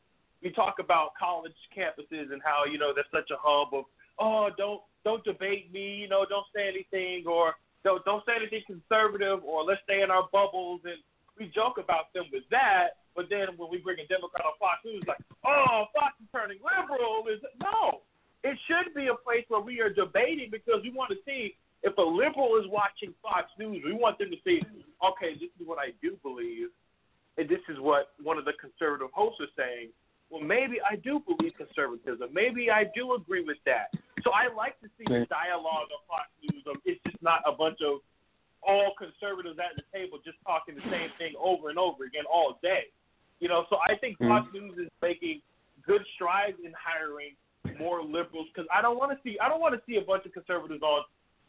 we 0.42 0.50
talk 0.50 0.80
about 0.80 1.12
college 1.20 1.56
campuses 1.76 2.32
and 2.32 2.40
how 2.42 2.64
you 2.64 2.78
know 2.78 2.92
there's 2.96 3.12
such 3.12 3.30
a 3.30 3.38
hub 3.38 3.76
of 3.76 3.84
oh 4.18 4.48
don't 4.56 4.80
don't 5.04 5.24
debate 5.24 5.72
me, 5.72 5.94
you 5.96 6.08
know, 6.08 6.24
don't 6.28 6.48
say 6.54 6.68
anything 6.68 7.28
or 7.28 7.54
don't 7.84 8.04
don't 8.04 8.24
say 8.24 8.32
anything 8.36 8.64
conservative 8.66 9.44
or 9.44 9.64
let's 9.64 9.80
stay 9.84 10.02
in 10.02 10.10
our 10.10 10.28
bubbles 10.32 10.80
and 10.84 10.96
we 11.38 11.46
joke 11.48 11.78
about 11.78 12.12
them 12.12 12.24
with 12.30 12.44
that, 12.50 12.99
but 13.16 13.26
then 13.28 13.56
when 13.56 13.70
we 13.70 13.78
bring 13.78 13.98
a 13.98 14.06
Democrat 14.06 14.44
on 14.46 14.54
Fox 14.58 14.80
News, 14.84 15.02
like, 15.06 15.20
oh, 15.44 15.86
Fox 15.94 16.14
is 16.22 16.28
turning 16.32 16.58
liberal. 16.62 17.26
Is 17.26 17.42
no, 17.60 18.06
it 18.44 18.56
should 18.66 18.94
be 18.94 19.08
a 19.08 19.18
place 19.18 19.44
where 19.48 19.60
we 19.60 19.80
are 19.80 19.90
debating 19.90 20.48
because 20.50 20.80
we 20.82 20.90
want 20.90 21.10
to 21.10 21.18
see 21.26 21.56
if 21.82 21.96
a 21.96 22.02
liberal 22.02 22.56
is 22.56 22.66
watching 22.70 23.14
Fox 23.22 23.50
News. 23.58 23.82
We 23.84 23.92
want 23.92 24.18
them 24.18 24.30
to 24.30 24.40
see, 24.44 24.62
okay, 25.02 25.34
this 25.34 25.50
is 25.58 25.66
what 25.66 25.78
I 25.78 25.92
do 26.02 26.16
believe, 26.22 26.70
and 27.38 27.48
this 27.48 27.62
is 27.68 27.78
what 27.80 28.14
one 28.22 28.38
of 28.38 28.44
the 28.44 28.54
conservative 28.60 29.10
hosts 29.12 29.40
is 29.40 29.50
saying. 29.56 29.90
Well, 30.30 30.40
maybe 30.46 30.78
I 30.78 30.94
do 30.94 31.18
believe 31.18 31.58
conservatism. 31.58 32.30
Maybe 32.30 32.70
I 32.70 32.86
do 32.94 33.18
agree 33.18 33.42
with 33.42 33.58
that. 33.66 33.90
So 34.22 34.30
I 34.30 34.46
like 34.54 34.78
to 34.78 34.88
see 34.94 35.02
the 35.02 35.26
dialogue 35.26 35.90
on 35.90 36.00
Fox 36.06 36.30
News. 36.38 36.62
Um, 36.70 36.78
it's 36.86 37.02
just 37.02 37.18
not 37.18 37.42
a 37.42 37.50
bunch 37.50 37.82
of 37.82 37.98
all 38.62 38.92
conservatives 38.94 39.58
at 39.58 39.74
the 39.74 39.82
table 39.90 40.18
just 40.24 40.36
talking 40.44 40.76
the 40.76 40.86
same 40.86 41.10
thing 41.18 41.32
over 41.40 41.70
and 41.70 41.78
over 41.78 42.04
again 42.04 42.24
all 42.30 42.58
day. 42.62 42.92
You 43.40 43.48
know, 43.48 43.64
so 43.70 43.76
I 43.82 43.96
think 43.96 44.18
mm-hmm. 44.18 44.28
Fox 44.28 44.46
News 44.52 44.76
is 44.78 44.88
making 45.02 45.40
good 45.84 46.02
strides 46.14 46.58
in 46.64 46.72
hiring 46.76 47.32
more 47.78 48.02
liberals 48.04 48.48
because 48.52 48.68
I 48.72 48.80
don't 48.80 48.96
want 48.96 49.12
to 49.12 49.18
see 49.24 49.38
I 49.40 49.48
don't 49.48 49.60
want 49.60 49.74
to 49.74 49.80
see 49.88 49.96
a 49.96 50.04
bunch 50.04 50.24
of 50.24 50.32
conservatives 50.32 50.82
on 50.82 51.04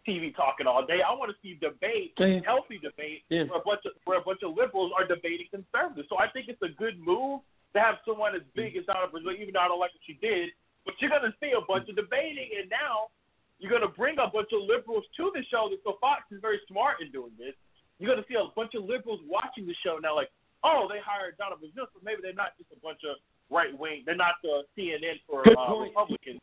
TV 0.07 0.33
talking 0.35 0.65
all 0.65 0.85
day. 0.85 1.03
I 1.05 1.13
want 1.13 1.29
to 1.29 1.37
see 1.43 1.59
debate, 1.59 2.15
Yeah. 2.17 2.39
healthy 2.43 2.79
debate, 2.79 3.23
Yeah. 3.29 3.43
where 3.43 3.59
a 3.59 3.63
bunch 3.63 3.85
of 3.85 3.93
where 4.05 4.17
a 4.19 4.23
bunch 4.23 4.41
of 4.43 4.55
liberals 4.55 4.91
are 4.97 5.05
debating 5.05 5.47
conservatives. 5.51 6.09
So 6.09 6.17
I 6.17 6.27
think 6.29 6.47
it's 6.47 6.61
a 6.63 6.69
good 6.69 6.99
move 6.99 7.41
to 7.73 7.79
have 7.79 7.99
someone 8.05 8.35
as 8.35 8.43
big 8.55 8.75
as 8.75 8.85
Donna 8.85 9.07
Brazile, 9.07 9.39
even 9.39 9.53
though 9.53 9.61
I 9.61 9.67
don't 9.67 9.79
like 9.79 9.93
what 9.93 10.03
she 10.07 10.13
did. 10.13 10.51
But 10.85 10.95
you're 10.99 11.11
going 11.11 11.29
to 11.29 11.33
see 11.39 11.51
a 11.51 11.61
bunch 11.61 11.87
of 11.89 11.95
debating, 11.95 12.49
and 12.57 12.69
now 12.69 13.13
you're 13.59 13.69
going 13.69 13.85
to 13.85 13.93
bring 13.95 14.17
a 14.17 14.27
bunch 14.27 14.49
of 14.51 14.63
liberals 14.63 15.05
to 15.17 15.31
the 15.33 15.43
show. 15.51 15.69
So 15.83 15.97
Fox 16.01 16.23
is 16.31 16.41
very 16.41 16.59
smart 16.67 16.99
in 17.01 17.11
doing 17.11 17.31
this. 17.37 17.53
You're 17.99 18.09
going 18.09 18.21
to 18.21 18.27
see 18.27 18.35
a 18.35 18.49
bunch 18.55 18.73
of 18.73 18.83
liberals 18.83 19.21
watching 19.29 19.67
the 19.67 19.75
show 19.85 19.99
now, 20.01 20.15
like, 20.15 20.31
oh, 20.63 20.87
they 20.89 20.99
hired 21.03 21.37
Donna 21.37 21.55
Brazile, 21.55 21.89
so 21.91 21.99
maybe 22.03 22.21
they're 22.21 22.37
not 22.37 22.57
just 22.57 22.71
a 22.71 22.79
bunch 22.79 23.01
of 23.07 23.17
right 23.49 23.73
wing. 23.77 24.03
They're 24.05 24.15
not 24.15 24.41
the 24.43 24.63
CNN 24.77 25.21
for 25.27 25.41
uh. 25.47 25.75
Republicans. 25.75 26.39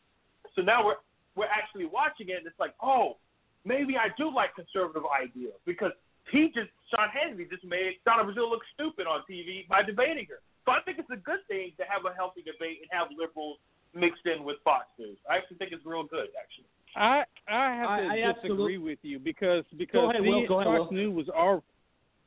So 0.54 0.62
now 0.62 0.84
we're 0.84 1.00
we're 1.36 1.50
actually 1.50 1.86
watching 1.86 2.30
it, 2.30 2.38
and 2.42 2.46
it's 2.46 2.58
like, 2.58 2.74
oh, 2.82 3.16
maybe 3.64 3.96
I 3.96 4.10
do 4.18 4.32
like 4.32 4.54
conservative 4.54 5.06
ideas 5.06 5.54
because 5.64 5.92
he 6.30 6.50
just 6.54 6.70
Sean 6.90 7.08
Hannity 7.08 7.48
just 7.48 7.64
made 7.64 8.02
Donna 8.04 8.24
Brazile 8.24 8.50
look 8.50 8.62
stupid 8.74 9.06
on 9.06 9.22
TV 9.30 9.68
by 9.68 9.82
debating 9.82 10.26
her. 10.28 10.40
So 10.66 10.72
I 10.72 10.80
think 10.84 10.98
it's 10.98 11.10
a 11.10 11.16
good 11.16 11.40
thing 11.48 11.72
to 11.78 11.84
have 11.88 12.04
a 12.04 12.14
healthy 12.14 12.42
debate 12.42 12.84
and 12.84 12.88
have 12.92 13.08
liberals 13.16 13.56
mixed 13.94 14.26
in 14.26 14.44
with 14.44 14.56
Fox 14.64 14.86
News. 14.98 15.16
I 15.30 15.36
actually 15.38 15.56
think 15.56 15.72
it's 15.72 15.84
real 15.86 16.04
good, 16.04 16.28
actually. 16.36 16.68
I 16.96 17.24
I 17.48 17.74
have 17.74 17.88
to 17.88 18.04
I 18.04 18.32
disagree 18.32 18.76
absolute- 18.76 18.82
with 18.82 18.98
you 19.02 19.18
because 19.18 19.64
because 19.76 20.10
ahead, 20.10 20.22
Will. 20.22 20.38
Ahead, 20.38 20.48
Fox 20.48 20.90
Will. 20.90 20.92
News 20.92 21.14
was 21.14 21.28
al- 21.36 21.64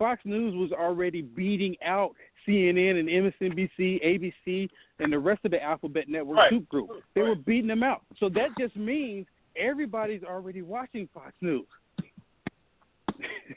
Fox 0.02 0.20
News 0.26 0.56
was 0.56 0.72
already 0.72 1.22
beating 1.22 1.76
out 1.86 2.16
CNN 2.48 3.00
and 3.00 3.08
MSNBC, 3.08 4.04
ABC, 4.04 4.68
and 4.98 5.14
the 5.14 5.20
rest 5.20 5.42
of 5.46 5.52
the 5.52 5.62
Alphabet 5.62 6.10
Network 6.10 6.38
Right. 6.38 6.50
soup 6.50 6.68
group. 6.70 7.04
They 7.14 7.22
were 7.22 7.36
beating 7.36 7.68
them 7.68 7.84
out. 7.84 8.02
So 8.18 8.28
that 8.30 8.50
just 8.58 8.76
means 8.76 9.28
everybody's 9.56 10.24
already 10.24 10.64
watching 10.64 11.08
Fox 11.14 11.36
News. 11.40 11.68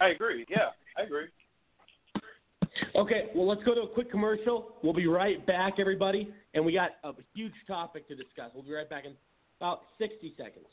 I 0.03 0.09
agree. 0.09 0.45
Yeah, 0.51 0.73
I 0.99 1.05
agree. 1.05 1.29
Okay, 2.95 3.31
well, 3.35 3.47
let's 3.47 3.62
go 3.65 3.75
to 3.75 3.81
a 3.83 3.89
quick 3.89 4.11
commercial. 4.11 4.77
We'll 4.83 4.93
be 4.93 5.07
right 5.07 5.47
back, 5.47 5.79
everybody. 5.79 6.31
And 6.53 6.62
we 6.62 6.75
got 6.75 6.91
a 7.05 7.12
huge 7.35 7.55
topic 7.66 8.07
to 8.09 8.15
discuss. 8.15 8.51
We'll 8.53 8.65
be 8.65 8.73
right 8.75 8.91
back 8.91 9.07
in 9.07 9.16
about 9.61 9.85
60 9.97 10.35
seconds. 10.37 10.66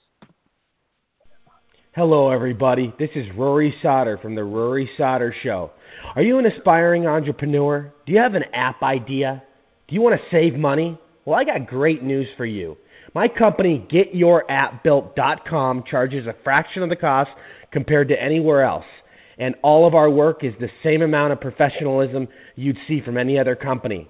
Hello, 1.93 2.31
everybody. 2.31 2.93
This 2.97 3.09
is 3.15 3.26
Rory 3.35 3.76
Sauter 3.81 4.18
from 4.18 4.34
The 4.34 4.45
Rory 4.45 4.89
Sauter 4.97 5.35
Show. 5.43 5.72
Are 6.15 6.22
you 6.22 6.39
an 6.39 6.45
aspiring 6.45 7.05
entrepreneur? 7.05 7.93
Do 8.05 8.13
you 8.13 8.19
have 8.19 8.34
an 8.34 8.45
app 8.53 8.81
idea? 8.81 9.43
Do 9.89 9.95
you 9.95 10.01
want 10.01 10.15
to 10.15 10.22
save 10.31 10.53
money? 10.53 10.97
Well, 11.26 11.38
I 11.38 11.43
got 11.43 11.68
great 11.68 12.01
news 12.01 12.30
for 12.38 12.45
you. 12.45 12.77
My 13.13 13.27
company, 13.27 13.85
GetYourAppBuilt.com, 13.91 15.84
charges 15.91 16.27
a 16.27 16.35
fraction 16.45 16.81
of 16.81 16.88
the 16.88 16.95
cost 16.95 17.30
compared 17.73 18.07
to 18.07 18.23
anywhere 18.23 18.63
else. 18.63 18.85
And 19.38 19.55
all 19.61 19.85
of 19.85 19.93
our 19.93 20.09
work 20.09 20.45
is 20.45 20.53
the 20.61 20.69
same 20.85 21.01
amount 21.01 21.34
of 21.34 21.41
professionalism 21.41 22.30
you'd 22.55 22.77
see 22.88 23.01
from 23.01 23.18
any 23.18 23.38
other 23.38 23.57
company. 23.57 24.09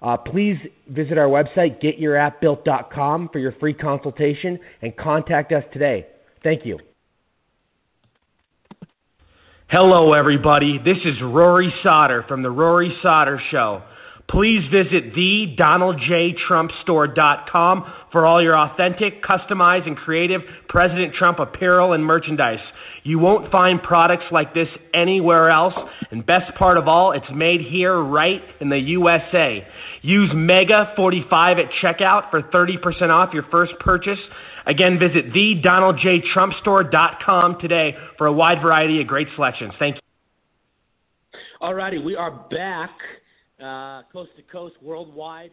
Uh, 0.00 0.16
please 0.18 0.56
visit 0.86 1.18
our 1.18 1.26
website, 1.26 1.82
GetYourAppBuilt.com, 1.82 3.30
for 3.32 3.40
your 3.40 3.56
free 3.58 3.74
consultation 3.74 4.60
and 4.82 4.96
contact 4.96 5.50
us 5.50 5.64
today. 5.72 6.06
Thank 6.44 6.64
you. 6.64 6.78
Hello, 9.70 10.14
everybody. 10.14 10.78
This 10.82 10.96
is 11.04 11.20
Rory 11.22 11.70
Sauter 11.82 12.24
from 12.26 12.42
The 12.42 12.50
Rory 12.50 12.90
Sauter 13.02 13.38
Show. 13.50 13.82
Please 14.26 14.62
visit 14.72 15.14
the 15.14 15.54
thedonaldjtrumpstore.com 15.58 17.92
for 18.10 18.24
all 18.24 18.42
your 18.42 18.58
authentic, 18.58 19.22
customized, 19.22 19.86
and 19.86 19.94
creative 19.94 20.40
President 20.70 21.12
Trump 21.12 21.38
apparel 21.38 21.92
and 21.92 22.02
merchandise. 22.02 22.60
You 23.02 23.18
won't 23.18 23.52
find 23.52 23.82
products 23.82 24.24
like 24.30 24.54
this 24.54 24.68
anywhere 24.94 25.50
else, 25.50 25.74
and 26.10 26.24
best 26.24 26.54
part 26.56 26.78
of 26.78 26.88
all, 26.88 27.12
it's 27.12 27.30
made 27.34 27.60
here 27.60 27.94
right 27.94 28.40
in 28.62 28.70
the 28.70 28.78
USA. 28.78 29.66
Use 30.00 30.30
MAGA45 30.30 31.32
at 31.32 31.66
checkout 31.82 32.30
for 32.30 32.40
30% 32.40 33.10
off 33.10 33.34
your 33.34 33.44
first 33.50 33.72
purchase. 33.80 34.18
Again, 34.68 34.98
visit 34.98 35.32
thedonaldjtrumpstore.com 35.32 37.58
today 37.58 37.96
for 38.18 38.26
a 38.26 38.32
wide 38.32 38.60
variety 38.60 39.00
of 39.00 39.06
great 39.06 39.28
selections. 39.34 39.72
Thank 39.78 39.96
you. 39.96 40.02
All 41.62 41.72
righty, 41.72 41.96
we 41.98 42.14
are 42.14 42.30
back 42.50 42.90
uh, 43.64 44.02
coast 44.12 44.32
to 44.36 44.42
coast, 44.42 44.74
worldwide. 44.82 45.52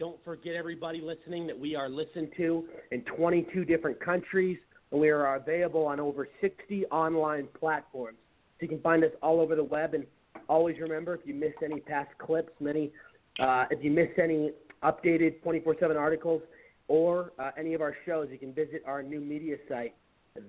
Don't 0.00 0.18
forget, 0.24 0.56
everybody 0.56 1.00
listening, 1.00 1.46
that 1.46 1.56
we 1.56 1.76
are 1.76 1.88
listened 1.88 2.32
to 2.36 2.64
in 2.90 3.02
22 3.02 3.64
different 3.64 4.00
countries, 4.00 4.58
and 4.90 5.00
we 5.00 5.08
are 5.08 5.36
available 5.36 5.86
on 5.86 6.00
over 6.00 6.26
60 6.40 6.84
online 6.86 7.46
platforms. 7.58 8.18
So 8.58 8.62
you 8.62 8.68
can 8.68 8.80
find 8.80 9.04
us 9.04 9.12
all 9.22 9.40
over 9.40 9.54
the 9.54 9.62
web. 9.62 9.94
And 9.94 10.04
always 10.48 10.80
remember, 10.80 11.14
if 11.14 11.20
you 11.24 11.34
miss 11.34 11.52
any 11.64 11.78
past 11.78 12.10
clips, 12.18 12.50
many, 12.58 12.90
uh, 13.38 13.66
if 13.70 13.84
you 13.84 13.92
miss 13.92 14.08
any 14.20 14.50
updated 14.82 15.40
24/7 15.42 15.96
articles 15.96 16.42
or 16.88 17.32
uh, 17.38 17.50
any 17.58 17.74
of 17.74 17.80
our 17.80 17.94
shows, 18.04 18.28
you 18.30 18.38
can 18.38 18.52
visit 18.52 18.82
our 18.86 19.02
new 19.02 19.20
media 19.20 19.56
site, 19.68 19.94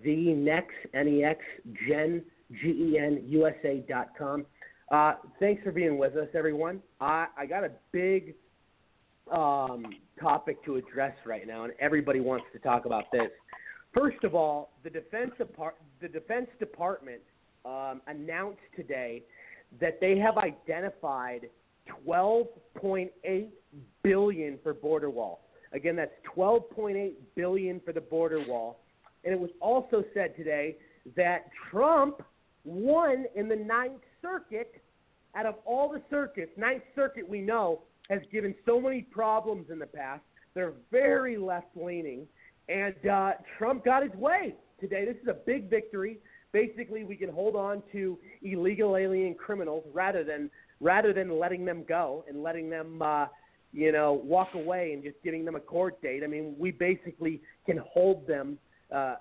the 0.03 0.34
next 0.34 0.76
nex 0.94 1.40
gen 1.88 2.24
g 2.61 2.70
e 2.70 2.98
n 2.98 3.24
u 3.28 3.45
s 3.45 3.56
a 3.64 3.84
dot 3.88 4.10
com. 4.18 4.45
Uh, 4.91 5.14
thanks 5.40 5.61
for 5.64 5.72
being 5.72 5.98
with 5.98 6.16
us, 6.16 6.28
everyone. 6.34 6.82
I, 6.99 7.28
I 7.38 7.45
got 7.45 7.64
a 7.64 7.72
big 7.91 8.34
um, 9.32 9.86
topic 10.20 10.64
to 10.66 10.78
address 10.78 11.16
right 11.26 11.45
now, 11.45 11.66
and 11.66 11.74
everybody 11.80 12.20
wants 12.20 12.45
to 12.53 12.60
talk 12.60 12.86
about 12.86 13.11
this. 13.11 13.30
First 13.94 14.24
of 14.24 14.34
all, 14.34 14.72
the 14.84 14.90
Defense, 14.90 15.32
the 16.02 16.07
Defense 16.07 16.48
Department 16.60 17.22
um, 17.66 18.02
announced 18.07 18.61
today 18.76 19.24
that 19.80 19.99
they 19.99 20.18
have 20.18 20.38
identified 20.38 21.49
12.8 22.07 23.48
billion 24.03 24.60
for 24.64 24.74
border 24.74 25.10
wall. 25.10 25.41
Again, 25.74 25.96
that's 25.96 26.12
12.8 26.36 27.14
billion 27.36 27.80
for 27.82 27.94
the 27.94 28.02
border 28.02 28.44
wall. 28.48 28.80
And 29.24 29.34
it 29.34 29.40
was 29.40 29.52
also 29.62 30.04
said 30.14 30.36
today 30.36 30.78
that 31.16 31.50
Trump 31.70 32.22
won 32.64 33.26
in 33.36 33.48
the 33.48 33.56
Ninth 33.56 34.02
Circuit. 34.22 34.82
Out 35.36 35.46
of 35.46 35.56
all 35.66 35.90
the 35.90 36.02
circuits, 36.10 36.52
Ninth 36.58 36.84
Circuit 36.96 37.28
we 37.28 37.41
know 37.41 37.82
has 38.10 38.20
given 38.32 38.56
so 38.66 38.82
many 38.82 39.04
problems 39.04 39.70
in 39.70 39.78
the 39.78 39.86
past. 39.86 40.24
They're 40.56 40.74
very 40.91 41.38
left 41.38 41.68
leaning, 41.76 42.28
and 42.68 42.96
uh, 43.08 43.34
Trump 43.58 43.86
got 43.86 44.02
his 44.02 44.14
way 44.14 44.56
today. 44.80 45.06
This 45.06 45.18
is 45.22 45.28
a 45.28 45.38
big 45.46 45.70
victory. 45.70 46.18
Basically, 46.52 47.04
we 47.04 47.16
can 47.16 47.30
hold 47.30 47.56
on 47.56 47.84
to 47.91 48.18
illegal 48.41 48.98
alien 48.98 49.36
criminals 49.36 49.84
rather 49.94 50.24
than 50.24 50.50
rather 50.82 51.14
than 51.14 51.38
letting 51.38 51.66
them 51.66 51.84
go 51.88 52.24
and 52.28 52.41
letting 52.41 52.70
them, 52.70 53.02
uh, 53.02 53.26
you 53.72 53.91
know, 53.91 54.14
walk 54.14 54.50
away 54.56 54.94
and 54.94 55.04
just 55.04 55.18
giving 55.24 55.46
them 55.46 55.56
a 55.56 55.60
court 55.60 56.02
date. 56.02 56.24
I 56.24 56.28
mean, 56.28 56.56
we 56.58 56.72
basically 56.72 57.41
can 57.66 57.78
hold 57.78 58.26
them 58.28 58.58
uh, 58.94 59.16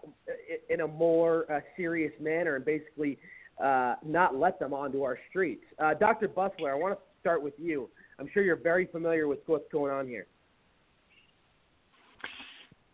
in 0.70 0.81
a 0.81 0.87
more 0.87 1.51
uh, 1.53 1.61
serious 1.77 2.12
manner 2.20 2.57
and 2.57 2.65
basically 2.65 3.19
uh, 3.62 3.97
not 4.05 4.37
let 4.37 4.59
them 4.59 4.73
onto 4.73 5.03
our 5.03 5.19
streets. 5.29 5.65
Uh, 5.79 5.95
Dr. 5.95 6.29
Busler, 6.29 6.70
I 6.70 6.75
want 6.75 6.95
to 6.95 7.01
start 7.20 7.43
with 7.43 7.55
you. 7.59 7.89
I'm 8.19 8.29
sure 8.33 8.43
you're 8.43 8.57
very 8.57 8.87
familiar 8.87 9.29
with 9.29 9.41
what's 9.47 9.70
going 9.70 9.93
on 9.93 10.07
here. 10.07 10.27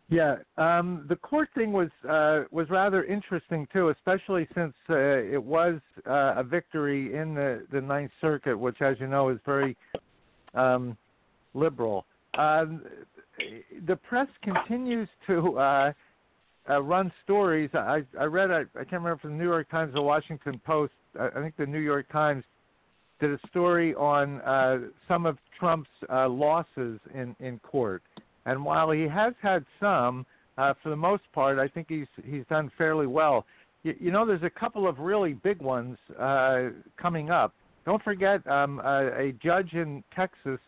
Yeah, 0.08 0.36
um, 0.58 1.06
the 1.08 1.16
court 1.16 1.48
thing 1.54 1.72
was 1.72 1.88
uh, 2.08 2.44
was 2.50 2.68
rather 2.68 3.04
interesting 3.04 3.66
too, 3.72 3.88
especially 3.88 4.46
since 4.54 4.74
uh, 4.90 4.96
it 4.96 5.42
was 5.42 5.80
uh, 6.06 6.34
a 6.36 6.44
victory 6.44 7.14
in 7.14 7.34
the 7.34 7.66
the 7.72 7.80
Ninth 7.80 8.12
Circuit, 8.20 8.56
which, 8.56 8.82
as 8.82 8.96
you 9.00 9.06
know, 9.06 9.30
is 9.30 9.38
very 9.46 9.74
um, 10.52 10.96
liberal. 11.54 12.04
Um, 12.36 12.82
the 13.86 13.96
press 13.96 14.28
continues 14.42 15.08
to 15.26 15.58
uh, 15.58 15.92
uh, 16.68 16.82
run 16.82 17.12
stories. 17.24 17.70
I 17.74 18.02
I 18.18 18.24
read 18.24 18.50
I, 18.50 18.60
I 18.74 18.84
can't 18.84 19.02
remember 19.02 19.18
from 19.18 19.32
the 19.32 19.38
New 19.38 19.50
York 19.50 19.70
Times 19.70 19.90
or 19.90 19.94
the 19.94 20.02
Washington 20.02 20.60
Post. 20.64 20.92
I, 21.18 21.28
I 21.28 21.42
think 21.42 21.56
the 21.56 21.66
New 21.66 21.80
York 21.80 22.10
Times 22.10 22.44
did 23.20 23.30
a 23.30 23.38
story 23.48 23.94
on 23.94 24.40
uh, 24.40 24.78
some 25.08 25.26
of 25.26 25.38
Trump's 25.58 25.88
uh, 26.12 26.28
losses 26.28 26.98
in 27.14 27.34
in 27.40 27.58
court. 27.60 28.02
And 28.46 28.64
while 28.64 28.90
he 28.90 29.02
has 29.02 29.32
had 29.40 29.64
some, 29.80 30.26
uh, 30.58 30.74
for 30.82 30.90
the 30.90 30.96
most 30.96 31.22
part, 31.32 31.58
I 31.58 31.68
think 31.68 31.86
he's 31.88 32.06
he's 32.24 32.44
done 32.50 32.70
fairly 32.76 33.06
well. 33.06 33.46
You, 33.82 33.94
you 33.98 34.10
know, 34.10 34.26
there's 34.26 34.42
a 34.42 34.50
couple 34.50 34.88
of 34.88 34.98
really 34.98 35.34
big 35.34 35.60
ones 35.62 35.96
uh, 36.18 36.68
coming 37.00 37.30
up. 37.30 37.52
Don't 37.84 38.02
forget, 38.02 38.46
um, 38.46 38.80
a, 38.80 39.28
a 39.28 39.32
judge 39.42 39.74
in 39.74 40.02
Texas 40.16 40.58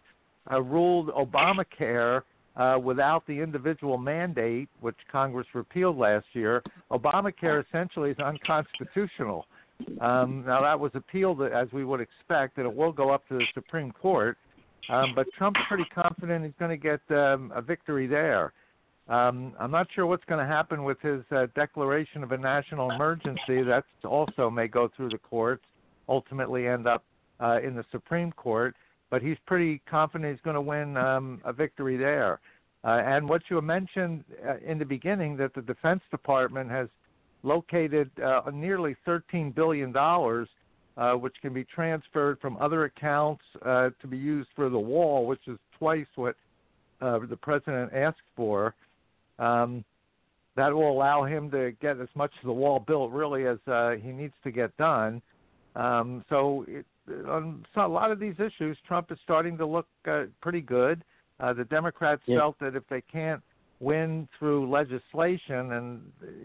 uh, 0.51 0.63
ruled 0.63 1.09
Obamacare 1.09 2.23
uh, 2.57 2.79
without 2.83 3.27
the 3.27 3.39
individual 3.39 3.99
mandate, 3.99 4.69
which 4.81 4.97
Congress 5.11 5.47
repealed 5.55 5.99
last 5.99 6.27
year, 6.33 6.63
Obamacare 6.91 7.65
essentially 7.67 8.11
is 8.11 8.19
unconstitutional. 8.19 9.47
Um, 10.01 10.43
now 10.47 10.63
that 10.63 10.79
was 10.79 10.91
appealed 10.95 11.43
as 11.43 11.69
we 11.73 11.85
would 11.85 12.01
expect, 12.01 12.57
and 12.57 12.67
it 12.67 12.75
will 12.75 12.93
go 12.93 13.11
up 13.11 13.29
to 13.29 13.35
the 13.35 13.45
Supreme 13.53 13.93
Court. 13.93 14.39
Um, 14.89 15.13
but 15.15 15.27
Trump's 15.37 15.61
pretty 15.69 15.85
confident 15.95 16.45
he's 16.45 16.55
going 16.59 16.71
to 16.71 16.77
get 16.77 17.01
um, 17.17 17.53
a 17.55 17.61
victory 17.61 18.07
there. 18.07 18.53
Um, 19.09 19.53
I'm 19.59 19.71
not 19.71 19.89
sure 19.95 20.07
what's 20.07 20.25
going 20.25 20.41
to 20.41 20.51
happen 20.51 20.83
with 20.83 21.01
his 21.01 21.23
uh, 21.31 21.47
declaration 21.55 22.23
of 22.23 22.33
a 22.33 22.39
national 22.39 22.91
emergency. 22.91 23.63
That 23.63 23.85
also 24.05 24.49
may 24.49 24.67
go 24.67 24.91
through 24.97 25.11
the 25.11 25.19
courts, 25.19 25.65
ultimately 26.09 26.67
end 26.67 26.87
up 26.87 27.05
uh, 27.41 27.59
in 27.63 27.75
the 27.77 27.85
Supreme 27.93 28.33
Court 28.33 28.75
but 29.17 29.23
he's 29.23 29.39
pretty 29.47 29.81
confident 29.89 30.31
he's 30.31 30.43
going 30.43 30.53
to 30.53 30.61
win 30.61 30.95
um, 30.99 31.41
a 31.47 31.51
victory 31.51 31.97
there. 31.97 32.39
Uh, 32.85 33.01
and 33.03 33.27
what 33.27 33.41
you 33.49 33.59
mentioned 33.63 34.23
uh, 34.47 34.57
in 34.59 34.79
the 34.79 34.85
beginning 34.85 35.39
that 35.39 35.55
the 35.55 35.63
Defense 35.63 36.03
Department 36.11 36.71
has 36.71 36.87
located 37.43 38.11
uh, 38.23 38.43
nearly 38.53 38.95
$13 39.09 39.55
billion, 39.55 39.97
uh, 39.97 41.17
which 41.17 41.35
can 41.41 41.55
be 41.55 41.65
transferred 41.65 42.39
from 42.41 42.59
other 42.59 42.85
accounts 42.85 43.41
uh, 43.65 43.89
to 44.03 44.07
be 44.07 44.19
used 44.19 44.51
for 44.55 44.69
the 44.69 44.79
wall, 44.79 45.25
which 45.25 45.41
is 45.47 45.57
twice 45.79 46.05
what 46.17 46.37
uh, 47.01 47.19
the 47.31 47.39
president 47.39 47.91
asked 47.95 48.19
for. 48.37 48.75
Um, 49.39 49.83
that 50.57 50.75
will 50.75 50.93
allow 50.93 51.25
him 51.25 51.51
to 51.53 51.73
get 51.81 51.99
as 52.03 52.09
much 52.15 52.33
of 52.43 52.49
the 52.49 52.53
wall 52.53 52.81
built, 52.87 53.13
really, 53.13 53.47
as 53.47 53.57
he 54.03 54.13
needs 54.13 54.35
to 54.45 54.51
get 54.51 54.77
done. 54.77 55.23
Um, 55.75 56.23
so 56.29 56.67
it, 56.69 56.85
on 57.27 57.65
a 57.77 57.89
lot 57.89 58.11
of 58.11 58.19
these 58.19 58.35
issues, 58.39 58.77
Trump 58.87 59.11
is 59.13 59.19
starting 59.23 59.57
to 59.59 59.67
look 59.67 59.87
uh, 60.09 60.25
pretty 60.41 60.61
good. 60.61 61.05
Uh, 61.39 61.53
the 61.53 61.65
Democrats 61.65 62.23
yeah. 62.27 62.39
felt 62.39 62.59
that 62.61 62.75
if 62.77 62.83
they 62.89 63.01
can't 63.01 63.43
win 63.81 64.29
through 64.39 64.71
legislation, 64.71 65.73
and 65.73 66.01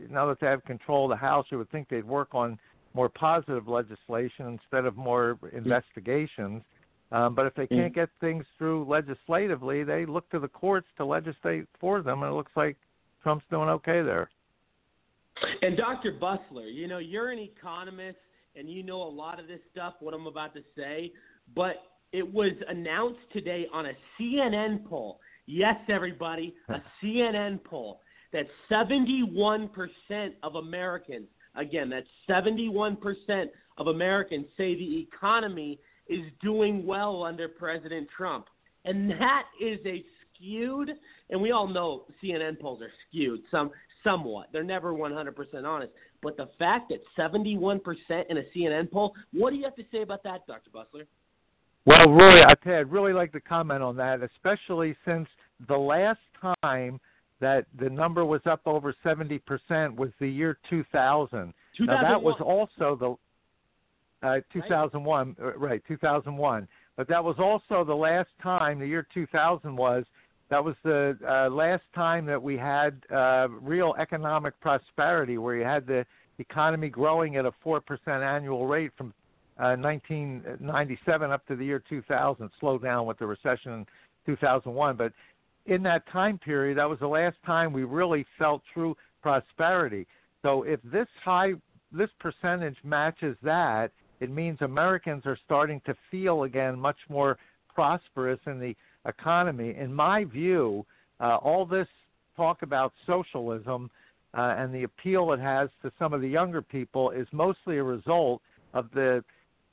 now 0.09 0.27
that 0.27 0.39
they 0.39 0.47
have 0.47 0.63
control 0.65 1.05
of 1.05 1.09
the 1.11 1.15
House, 1.15 1.45
you 1.49 1.57
would 1.57 1.71
think 1.71 1.87
they'd 1.89 2.05
work 2.05 2.29
on 2.33 2.59
more 2.93 3.07
positive 3.07 3.67
legislation 3.67 4.59
instead 4.59 4.85
of 4.85 4.97
more 4.97 5.37
investigations. 5.53 6.61
Um, 7.13 7.35
but 7.35 7.45
if 7.45 7.53
they 7.55 7.67
can't 7.67 7.93
get 7.93 8.09
things 8.21 8.45
through 8.57 8.85
legislatively, 8.85 9.83
they 9.83 10.05
look 10.05 10.29
to 10.29 10.39
the 10.39 10.47
courts 10.47 10.87
to 10.97 11.05
legislate 11.05 11.65
for 11.79 12.01
them, 12.01 12.23
and 12.23 12.31
it 12.31 12.35
looks 12.35 12.53
like 12.55 12.77
Trump's 13.21 13.45
doing 13.49 13.67
okay 13.69 14.01
there. 14.01 14.29
And 15.61 15.75
Dr. 15.75 16.13
Busler, 16.21 16.73
you 16.73 16.87
know, 16.87 16.99
you're 16.99 17.31
an 17.31 17.39
economist 17.39 18.17
and 18.55 18.69
you 18.69 18.83
know 18.83 19.01
a 19.01 19.09
lot 19.09 19.39
of 19.39 19.47
this 19.47 19.59
stuff, 19.71 19.95
what 19.99 20.13
I'm 20.13 20.27
about 20.27 20.53
to 20.55 20.61
say. 20.75 21.11
but 21.55 21.83
it 22.13 22.33
was 22.33 22.51
announced 22.67 23.21
today 23.31 23.67
on 23.71 23.85
a 23.85 23.93
CNN 24.19 24.85
poll. 24.85 25.21
Yes, 25.45 25.77
everybody, 25.87 26.53
a 26.67 26.81
CNN 27.03 27.63
poll 27.63 28.01
that 28.33 28.47
71% 28.69 29.69
of 30.43 30.55
Americans, 30.55 31.27
again, 31.55 31.89
that's 31.89 32.07
71% 32.29 33.45
of 33.77 33.87
Americans 33.87 34.45
say 34.57 34.75
the 34.75 34.99
economy 34.99 35.79
is 36.07 36.21
doing 36.41 36.85
well 36.85 37.23
under 37.23 37.47
President 37.47 38.07
Trump. 38.15 38.47
And 38.85 39.09
that 39.11 39.43
is 39.61 39.79
a 39.85 40.03
skewed, 40.35 40.91
and 41.29 41.41
we 41.41 41.51
all 41.51 41.67
know 41.67 42.05
CNN 42.23 42.59
polls 42.59 42.81
are 42.81 42.91
skewed 43.07 43.41
some 43.51 43.71
somewhat. 44.03 44.47
They're 44.51 44.63
never 44.63 44.93
100% 44.93 45.33
honest. 45.65 45.91
But 46.21 46.37
the 46.37 46.49
fact 46.59 46.91
that 46.91 46.99
71% 47.17 47.81
in 48.29 48.37
a 48.37 48.43
CNN 48.55 48.91
poll, 48.91 49.13
what 49.33 49.51
do 49.51 49.57
you 49.57 49.63
have 49.63 49.75
to 49.75 49.85
say 49.91 50.01
about 50.01 50.23
that, 50.23 50.45
Dr. 50.47 50.69
Busler? 50.69 51.05
Well, 51.85 52.11
Roy, 52.11 52.43
I 52.43 52.53
I'd 52.65 52.91
really 52.91 53.13
like 53.13 53.31
to 53.31 53.41
comment 53.41 53.81
on 53.81 53.95
that, 53.97 54.21
especially 54.21 54.95
since 55.03 55.27
the 55.67 55.77
last 55.77 56.19
time 56.63 56.99
that 57.39 57.65
the 57.79 57.89
number 57.89 58.23
was 58.23 58.41
up 58.45 58.61
over 58.65 58.95
70% 59.03 59.41
was 59.95 60.11
the 60.19 60.27
year 60.27 60.59
2000. 60.69 61.53
2001. 61.77 61.87
Now, 61.87 62.09
that 62.09 62.21
was 62.21 62.35
also 62.39 62.95
the 62.95 63.17
uh, 64.27 64.39
2001, 64.53 65.35
right. 65.39 65.47
Uh, 65.47 65.57
right, 65.57 65.81
2001. 65.87 66.67
But 66.95 67.07
that 67.07 67.23
was 67.23 67.35
also 67.39 67.83
the 67.83 67.95
last 67.95 68.29
time, 68.43 68.79
the 68.79 68.85
year 68.85 69.07
2000 69.13 69.75
was, 69.75 70.03
that 70.51 70.63
was 70.63 70.75
the 70.83 71.17
uh, 71.25 71.49
last 71.49 71.83
time 71.95 72.25
that 72.25 72.41
we 72.41 72.57
had 72.57 73.01
uh, 73.09 73.47
real 73.61 73.95
economic 73.97 74.59
prosperity, 74.59 75.37
where 75.37 75.55
you 75.55 75.63
had 75.63 75.87
the 75.87 76.05
economy 76.39 76.89
growing 76.89 77.37
at 77.37 77.45
a 77.45 77.53
4% 77.65 77.81
annual 78.07 78.67
rate 78.67 78.91
from 78.97 79.13
uh, 79.57 79.77
1997 79.77 81.31
up 81.31 81.47
to 81.47 81.55
the 81.55 81.63
year 81.63 81.81
2000. 81.87 82.49
Slowed 82.59 82.83
down 82.83 83.05
with 83.05 83.17
the 83.17 83.25
recession 83.25 83.71
in 83.71 83.85
2001. 84.25 84.97
But 84.97 85.13
in 85.67 85.81
that 85.83 86.03
time 86.11 86.37
period, 86.37 86.77
that 86.77 86.89
was 86.89 86.99
the 86.99 87.07
last 87.07 87.37
time 87.45 87.71
we 87.71 87.85
really 87.85 88.25
felt 88.37 88.61
true 88.73 88.97
prosperity. 89.21 90.05
So 90.41 90.63
if 90.63 90.81
this 90.83 91.07
high 91.23 91.53
this 91.93 92.09
percentage 92.19 92.77
matches 92.83 93.37
that, 93.41 93.91
it 94.19 94.29
means 94.29 94.57
Americans 94.61 95.23
are 95.25 95.37
starting 95.45 95.81
to 95.85 95.95
feel 96.09 96.43
again 96.43 96.77
much 96.77 96.97
more 97.09 97.37
prosperous 97.73 98.39
in 98.47 98.59
the 98.59 98.75
economy. 99.05 99.75
In 99.77 99.93
my 99.93 100.23
view, 100.23 100.85
uh, 101.19 101.37
all 101.37 101.65
this 101.65 101.87
talk 102.35 102.61
about 102.61 102.93
socialism 103.05 103.89
uh, 104.33 104.55
and 104.57 104.73
the 104.73 104.83
appeal 104.83 105.33
it 105.33 105.39
has 105.39 105.69
to 105.81 105.91
some 105.99 106.13
of 106.13 106.21
the 106.21 106.29
younger 106.29 106.61
people 106.61 107.11
is 107.11 107.27
mostly 107.31 107.77
a 107.77 107.83
result 107.83 108.41
of 108.73 108.87
the 108.93 109.23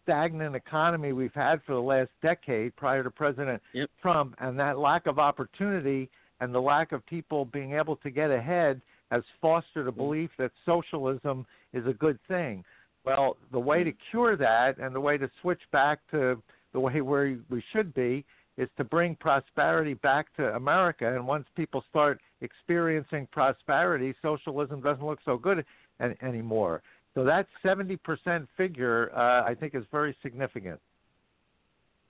stagnant 0.02 0.56
economy 0.56 1.12
we've 1.12 1.34
had 1.34 1.60
for 1.66 1.74
the 1.74 1.80
last 1.80 2.10
decade 2.22 2.74
prior 2.76 3.02
to 3.02 3.10
President 3.10 3.62
yep. 3.72 3.90
Trump, 4.00 4.34
and 4.40 4.58
that 4.58 4.78
lack 4.78 5.06
of 5.06 5.18
opportunity 5.18 6.08
and 6.40 6.54
the 6.54 6.60
lack 6.60 6.92
of 6.92 7.04
people 7.06 7.44
being 7.44 7.74
able 7.74 7.96
to 7.96 8.10
get 8.10 8.30
ahead 8.30 8.80
has 9.10 9.22
fostered 9.40 9.86
a 9.86 9.92
belief 9.92 10.30
that 10.38 10.50
socialism 10.64 11.46
is 11.72 11.86
a 11.86 11.92
good 11.92 12.18
thing. 12.26 12.64
Well, 13.04 13.36
the 13.52 13.60
way 13.60 13.84
to 13.84 13.92
cure 14.10 14.36
that 14.36 14.78
and 14.78 14.94
the 14.94 15.00
way 15.00 15.18
to 15.18 15.30
switch 15.40 15.60
back 15.72 15.98
to 16.10 16.42
the 16.72 16.80
way 16.80 17.00
where 17.00 17.36
we 17.48 17.62
should 17.72 17.94
be 17.94 18.24
is 18.58 18.68
to 18.76 18.84
bring 18.84 19.14
prosperity 19.16 19.94
back 19.94 20.26
to 20.36 20.54
America. 20.56 21.14
And 21.14 21.26
once 21.26 21.46
people 21.56 21.82
start 21.88 22.20
experiencing 22.42 23.28
prosperity, 23.30 24.14
socialism 24.20 24.82
doesn't 24.82 25.06
look 25.06 25.20
so 25.24 25.38
good 25.38 25.64
an- 26.00 26.16
anymore. 26.20 26.82
So 27.14 27.24
that 27.24 27.46
70% 27.64 28.46
figure, 28.56 29.10
uh, 29.16 29.44
I 29.48 29.54
think, 29.54 29.74
is 29.74 29.84
very 29.90 30.14
significant. 30.22 30.80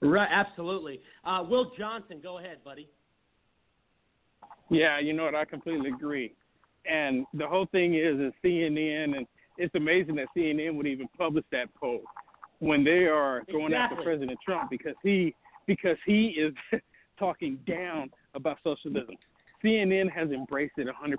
Right, 0.01 0.29
absolutely. 0.31 1.01
Uh, 1.25 1.45
Will 1.49 1.71
Johnson, 1.79 2.21
go 2.23 2.39
ahead, 2.39 2.59
buddy. 2.65 2.89
Yeah, 4.71 4.99
you 5.01 5.13
know 5.13 5.25
what? 5.25 5.35
I 5.35 5.45
completely 5.45 5.91
agree. 5.91 6.35
And 6.91 7.27
the 7.35 7.47
whole 7.47 7.67
thing 7.67 7.95
is, 7.95 8.19
is 8.19 8.33
CNN, 8.43 9.17
and 9.17 9.27
it's 9.59 9.75
amazing 9.75 10.15
that 10.17 10.27
CNN 10.37 10.77
would 10.77 10.87
even 10.87 11.09
publish 11.19 11.45
that 11.53 11.75
poll 11.75 12.01
when 12.61 12.85
they 12.85 13.07
are 13.07 13.43
going 13.51 13.73
exactly. 13.73 13.99
after 13.99 14.03
President 14.03 14.39
Trump 14.45 14.71
because 14.71 14.95
he 15.03 15.35
because 15.69 15.97
he 16.05 16.35
is 16.37 16.53
talking 17.19 17.61
down 17.69 18.11
about 18.35 18.59
socialism. 18.65 19.15
CNN 19.65 20.11
has 20.11 20.31
embraced 20.31 20.75
it 20.79 20.89
100%. 20.89 21.17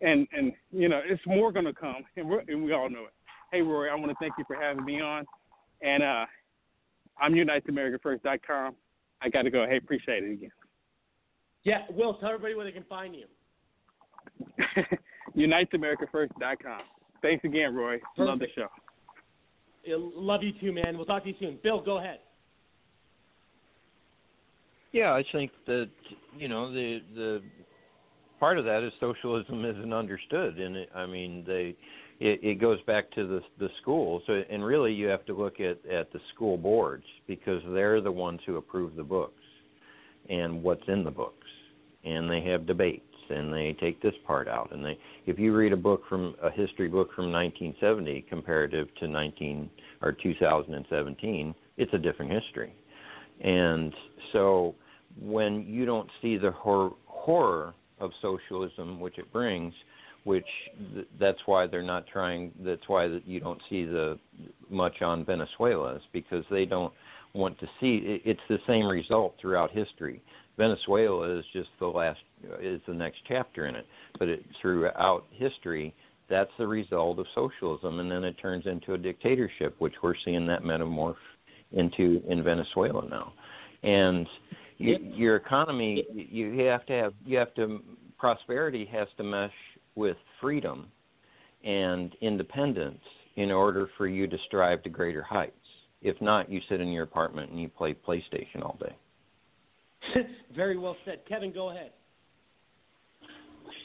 And 0.00 0.26
and 0.32 0.52
you 0.70 0.88
know, 0.88 1.00
it's 1.04 1.20
more 1.26 1.52
going 1.52 1.66
to 1.66 1.74
come 1.74 2.04
and 2.16 2.28
we 2.28 2.38
and 2.46 2.64
we 2.64 2.72
all 2.72 2.88
know 2.88 3.04
it. 3.04 3.12
Hey 3.52 3.62
Roy, 3.62 3.88
I 3.88 3.94
want 3.96 4.10
to 4.10 4.16
thank 4.20 4.32
you 4.38 4.44
for 4.46 4.54
having 4.54 4.84
me 4.84 5.00
on. 5.00 5.26
And 5.82 6.02
uh 6.02 6.24
I'm 7.20 7.32
UnitedAmericaFirst.com. 7.32 8.76
I 9.20 9.28
got 9.28 9.42
to 9.42 9.50
go. 9.50 9.66
Hey, 9.68 9.78
appreciate 9.78 10.22
it 10.22 10.32
again. 10.32 10.52
Yeah, 11.64 11.78
Will, 11.90 12.14
tell 12.14 12.28
everybody 12.28 12.54
where 12.54 12.64
they 12.64 12.70
can 12.70 12.84
find 12.84 13.16
you. 13.16 13.26
UnitedAmericaFirst.com. 15.36 16.80
Thanks 17.20 17.44
again, 17.44 17.74
Roy. 17.74 17.98
Perfect. 18.16 18.18
Love 18.18 18.38
the 18.38 18.46
show. 18.54 18.68
Love 19.88 20.44
you 20.44 20.52
too, 20.60 20.72
man. 20.72 20.96
We'll 20.96 21.06
talk 21.06 21.24
to 21.24 21.30
you 21.30 21.34
soon. 21.40 21.58
Bill, 21.64 21.82
go 21.82 21.98
ahead. 21.98 22.20
Yeah, 24.92 25.12
I 25.12 25.24
think 25.32 25.50
that 25.66 25.90
you 26.36 26.48
know 26.48 26.72
the 26.72 27.00
the 27.14 27.42
part 28.40 28.58
of 28.58 28.64
that 28.64 28.82
is 28.82 28.92
socialism 29.00 29.64
isn't 29.64 29.92
understood, 29.92 30.58
and 30.58 30.76
it, 30.76 30.90
I 30.94 31.06
mean 31.06 31.44
they 31.46 31.76
it, 32.20 32.40
it 32.42 32.60
goes 32.60 32.80
back 32.82 33.10
to 33.12 33.26
the 33.26 33.40
the 33.58 33.68
schools, 33.82 34.22
so, 34.26 34.42
and 34.50 34.64
really 34.64 34.92
you 34.92 35.06
have 35.06 35.26
to 35.26 35.34
look 35.34 35.60
at 35.60 35.84
at 35.86 36.12
the 36.12 36.20
school 36.34 36.56
boards 36.56 37.04
because 37.26 37.62
they're 37.72 38.00
the 38.00 38.12
ones 38.12 38.40
who 38.46 38.56
approve 38.56 38.96
the 38.96 39.04
books 39.04 39.42
and 40.30 40.62
what's 40.62 40.86
in 40.88 41.04
the 41.04 41.10
books, 41.10 41.46
and 42.04 42.30
they 42.30 42.42
have 42.42 42.66
debates 42.66 43.04
and 43.30 43.52
they 43.52 43.76
take 43.78 44.00
this 44.00 44.14
part 44.26 44.48
out 44.48 44.72
and 44.72 44.84
they 44.84 44.98
if 45.26 45.38
you 45.38 45.54
read 45.54 45.72
a 45.72 45.76
book 45.76 46.02
from 46.08 46.34
a 46.42 46.50
history 46.50 46.88
book 46.88 47.08
from 47.14 47.30
1970 47.30 48.22
comparative 48.22 48.88
to 48.94 49.06
19 49.06 49.68
or 50.00 50.12
2017 50.12 51.54
it's 51.76 51.92
a 51.92 51.98
different 51.98 52.32
history 52.32 52.72
and 53.42 53.92
so 54.32 54.74
when 55.20 55.64
you 55.66 55.84
don't 55.84 56.08
see 56.22 56.36
the 56.36 56.50
hor- 56.50 56.94
horror 57.06 57.74
of 58.00 58.10
socialism 58.22 59.00
which 59.00 59.18
it 59.18 59.32
brings 59.32 59.72
which 60.24 60.46
th- 60.94 61.06
that's 61.18 61.38
why 61.46 61.66
they're 61.66 61.82
not 61.82 62.06
trying 62.06 62.52
that's 62.64 62.88
why 62.88 63.06
you 63.26 63.40
don't 63.40 63.60
see 63.68 63.84
the 63.84 64.18
much 64.70 65.02
on 65.02 65.24
Venezuela 65.24 65.96
is 65.96 66.02
because 66.12 66.44
they 66.50 66.64
don't 66.64 66.92
want 67.34 67.58
to 67.60 67.66
see 67.80 67.96
it, 68.04 68.22
it's 68.24 68.40
the 68.48 68.58
same 68.66 68.86
result 68.86 69.34
throughout 69.40 69.70
history 69.70 70.22
Venezuela 70.58 71.38
is 71.38 71.44
just 71.52 71.68
the 71.78 71.86
last 71.86 72.18
is 72.60 72.80
the 72.86 72.92
next 72.92 73.18
chapter 73.26 73.66
in 73.66 73.76
it. 73.76 73.86
But 74.18 74.28
it, 74.28 74.44
throughout 74.60 75.24
history, 75.30 75.94
that's 76.28 76.50
the 76.58 76.66
result 76.66 77.18
of 77.20 77.26
socialism, 77.34 78.00
and 78.00 78.10
then 78.10 78.24
it 78.24 78.36
turns 78.42 78.66
into 78.66 78.94
a 78.94 78.98
dictatorship, 78.98 79.76
which 79.78 79.94
we're 80.02 80.16
seeing 80.24 80.46
that 80.48 80.62
metamorph 80.62 81.14
into 81.72 82.22
in 82.28 82.42
Venezuela 82.42 83.06
now. 83.08 83.32
And 83.82 84.26
you, 84.78 84.98
your 85.14 85.36
economy, 85.36 86.04
you 86.12 86.58
have 86.66 86.86
to 86.86 86.92
have 86.92 87.14
you 87.24 87.36
have 87.38 87.54
to 87.54 87.80
prosperity 88.18 88.88
has 88.92 89.08
to 89.16 89.24
mesh 89.24 89.52
with 89.94 90.16
freedom 90.40 90.86
and 91.64 92.14
independence 92.20 93.00
in 93.36 93.50
order 93.50 93.88
for 93.96 94.06
you 94.06 94.26
to 94.26 94.36
strive 94.46 94.82
to 94.82 94.88
greater 94.88 95.22
heights. 95.22 95.54
If 96.02 96.20
not, 96.20 96.50
you 96.50 96.60
sit 96.68 96.80
in 96.80 96.88
your 96.88 97.04
apartment 97.04 97.50
and 97.50 97.60
you 97.60 97.68
play 97.68 97.94
PlayStation 97.94 98.62
all 98.62 98.78
day. 98.80 98.96
Very 100.56 100.78
well 100.78 100.96
said. 101.04 101.20
Kevin, 101.28 101.52
go 101.52 101.70
ahead. 101.70 101.90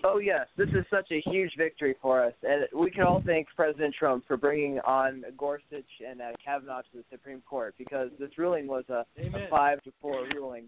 Oh 0.05 0.17
yes, 0.17 0.47
this 0.57 0.67
is 0.69 0.83
such 0.89 1.09
a 1.11 1.21
huge 1.29 1.53
victory 1.57 1.95
for 2.01 2.21
us, 2.21 2.33
and 2.43 2.67
we 2.77 2.91
can 2.91 3.03
all 3.03 3.23
thank 3.25 3.47
President 3.55 3.95
Trump 3.97 4.25
for 4.27 4.35
bringing 4.35 4.79
on 4.79 5.23
Gorsuch 5.37 5.85
and 6.05 6.21
uh, 6.21 6.31
Kavanaugh 6.43 6.81
to 6.81 6.87
the 6.97 7.03
Supreme 7.09 7.41
Court 7.49 7.73
because 7.77 8.09
this 8.19 8.37
ruling 8.37 8.67
was 8.67 8.83
a, 8.89 9.05
a 9.17 9.47
five 9.49 9.81
to 9.83 9.93
four 10.01 10.27
ruling. 10.35 10.65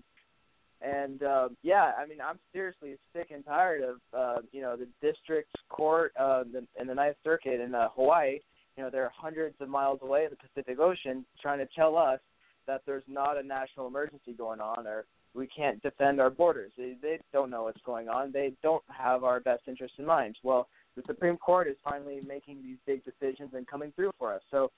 And 0.81 1.21
uh, 1.21 1.49
yeah, 1.63 1.91
I 2.01 2.05
mean, 2.05 2.19
I'm 2.21 2.39
seriously 2.53 2.95
sick 3.13 3.27
and 3.31 3.43
tired 3.43 3.81
of 3.83 3.95
uh, 4.17 4.41
you 4.53 4.61
know 4.61 4.77
the 4.77 4.87
district 5.01 5.53
court 5.67 6.13
uh, 6.17 6.43
the, 6.43 6.65
in 6.79 6.87
the 6.87 6.95
Ninth 6.95 7.17
Circuit 7.21 7.59
in 7.59 7.75
uh, 7.75 7.89
Hawaii. 7.93 8.39
You 8.77 8.83
know, 8.83 8.89
they're 8.89 9.11
hundreds 9.13 9.55
of 9.59 9.67
miles 9.67 9.99
away 10.01 10.23
in 10.23 10.29
the 10.29 10.37
Pacific 10.37 10.79
Ocean, 10.79 11.25
trying 11.41 11.59
to 11.59 11.67
tell 11.75 11.97
us 11.97 12.21
that 12.67 12.83
there's 12.85 13.03
not 13.07 13.37
a 13.37 13.43
national 13.43 13.87
emergency 13.87 14.33
going 14.37 14.61
on 14.61 14.87
or 14.87 15.05
we 15.35 15.47
can't 15.47 15.81
defend 15.81 16.19
our 16.19 16.29
borders. 16.29 16.71
They, 16.77 16.95
they 17.01 17.19
don't 17.33 17.49
know 17.49 17.63
what's 17.63 17.81
going 17.85 18.09
on. 18.09 18.31
They 18.31 18.53
don't 18.63 18.83
have 18.87 19.23
our 19.23 19.39
best 19.39 19.63
interests 19.67 19.97
in 19.99 20.05
mind. 20.05 20.37
Well, 20.43 20.67
the 20.95 21.03
Supreme 21.05 21.37
Court 21.37 21.67
is 21.67 21.75
finally 21.83 22.21
making 22.25 22.61
these 22.63 22.77
big 22.85 23.03
decisions 23.03 23.51
and 23.53 23.67
coming 23.67 23.91
through 23.95 24.11
for 24.17 24.33
us. 24.33 24.41
So, 24.51 24.71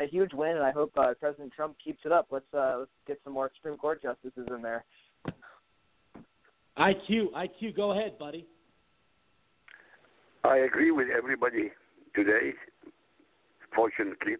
a 0.00 0.06
huge 0.06 0.32
win, 0.32 0.50
and 0.56 0.64
I 0.64 0.70
hope 0.70 0.92
uh, 0.96 1.12
President 1.18 1.52
Trump 1.52 1.74
keeps 1.84 1.98
it 2.04 2.12
up. 2.12 2.28
Let's 2.30 2.46
uh, 2.54 2.76
let's 2.78 2.90
get 3.08 3.18
some 3.24 3.32
more 3.32 3.50
Supreme 3.56 3.76
Court 3.76 4.00
justices 4.00 4.46
in 4.54 4.62
there. 4.62 4.84
IQ, 6.78 7.32
IQ, 7.32 7.74
go 7.74 7.90
ahead, 7.90 8.16
buddy. 8.16 8.46
I 10.44 10.58
agree 10.58 10.92
with 10.92 11.08
everybody 11.16 11.72
today. 12.14 12.52
Fortunately, 13.74 14.36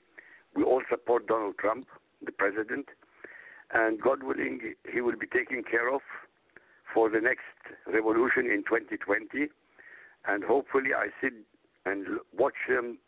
we 0.55 0.63
all 0.63 0.83
support 0.89 1.27
Donald 1.27 1.57
Trump 1.59 1.87
the 2.25 2.33
president, 2.33 2.87
and 3.73 4.01
God 4.01 4.23
willing, 4.23 4.75
he 4.93 5.01
will 5.01 5.17
be 5.19 5.27
taken 5.59 5.71
care 5.71 5.95
of 5.95 6.01
for 6.95 7.11
the 7.11 7.21
next 7.21 7.43
revolution 7.93 8.47
in 8.47 8.63
2020. 8.65 9.49
And 10.27 10.45
hopefully, 10.45 10.91
I 10.97 11.09
sit 11.23 11.33
and 11.87 12.07
watch 12.37 12.55
them 12.69 12.99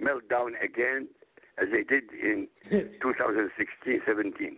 melt 0.00 0.28
down 0.28 0.52
again 0.62 1.08
as 1.60 1.68
they 1.70 1.84
did 1.84 2.04
in 2.12 2.48
2016 3.02 4.00
17. 4.06 4.56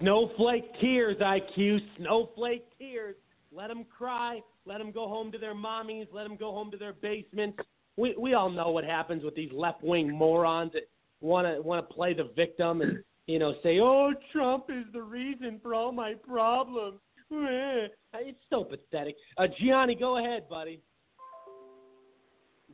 Snowflake 0.00 0.80
tears, 0.80 1.16
IQ. 1.18 1.78
Snowflake 1.98 2.66
tears. 2.78 3.16
Let 3.52 3.68
them 3.68 3.84
cry. 3.84 4.40
Let 4.66 4.78
them 4.78 4.92
go 4.92 5.08
home 5.08 5.32
to 5.32 5.38
their 5.38 5.54
mommies. 5.54 6.06
Let 6.12 6.24
them 6.24 6.36
go 6.36 6.52
home 6.52 6.70
to 6.70 6.76
their 6.76 6.92
basements. 6.92 7.58
We 7.96 8.14
we 8.18 8.34
all 8.34 8.50
know 8.50 8.70
what 8.70 8.84
happens 8.84 9.24
with 9.24 9.34
these 9.34 9.52
left 9.52 9.82
wing 9.82 10.10
morons 10.10 10.72
that 10.74 10.88
want 11.20 11.46
to 11.46 11.62
want 11.62 11.88
to 11.88 11.94
play 11.94 12.12
the 12.12 12.30
victim 12.36 12.82
and 12.82 13.02
you 13.26 13.38
know 13.38 13.54
say, 13.62 13.80
"Oh, 13.80 14.12
Trump 14.32 14.66
is 14.68 14.84
the 14.92 15.02
reason 15.02 15.60
for 15.62 15.74
all 15.74 15.92
my 15.92 16.14
problems." 16.14 17.00
It's 17.30 18.38
so 18.50 18.64
pathetic. 18.64 19.16
Uh, 19.36 19.46
Gianni, 19.60 19.94
go 19.94 20.18
ahead, 20.18 20.48
buddy. 20.48 20.80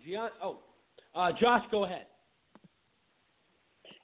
Gianni, 0.04 0.30
oh, 0.42 0.58
uh, 1.14 1.30
Josh, 1.40 1.62
go 1.70 1.84
ahead. 1.84 2.06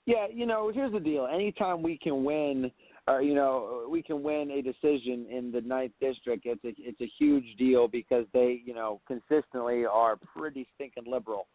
Yeah, 0.07 0.27
you 0.33 0.47
know, 0.47 0.73
here's 0.75 0.93
the 0.93 1.01
deal. 1.01 1.27
Anytime 1.27 1.83
we 1.83 1.99
can 1.99 2.25
win, 2.25 2.71
or 3.07 3.21
you 3.21 3.35
know, 3.35 3.87
we 3.91 4.03
can 4.03 4.23
win 4.23 4.51
a 4.51 4.63
decision 4.63 5.27
in 5.31 5.53
the 5.53 5.61
ninth 5.61 5.93
district, 6.01 6.47
it's 6.47 6.65
a 6.65 6.73
it's 6.79 7.01
a 7.03 7.11
huge 7.19 7.45
deal 7.59 7.89
because 7.89 8.25
they, 8.33 8.63
you 8.65 8.73
know, 8.73 9.03
consistently 9.07 9.85
are 9.85 10.17
pretty 10.17 10.67
stinking 10.75 11.05
liberal. 11.07 11.47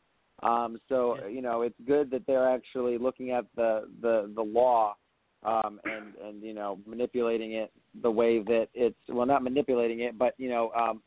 Um, 0.41 0.77
so 0.89 1.18
you 1.27 1.41
know, 1.41 1.61
it's 1.61 1.76
good 1.85 2.10
that 2.11 2.26
they're 2.27 2.49
actually 2.49 2.97
looking 2.97 3.31
at 3.31 3.45
the 3.55 3.88
the 4.01 4.31
the 4.35 4.41
law 4.41 4.95
um, 5.45 5.80
and 5.85 6.15
and 6.26 6.41
you 6.41 6.53
know 6.53 6.80
manipulating 6.85 7.53
it 7.53 7.72
the 8.01 8.11
way 8.11 8.39
that 8.39 8.68
it's 8.73 8.97
well, 9.10 9.26
not 9.26 9.43
manipulating 9.43 10.01
it, 10.01 10.18
but 10.18 10.34
you 10.38 10.49
know, 10.49 10.72
um, 10.72 11.01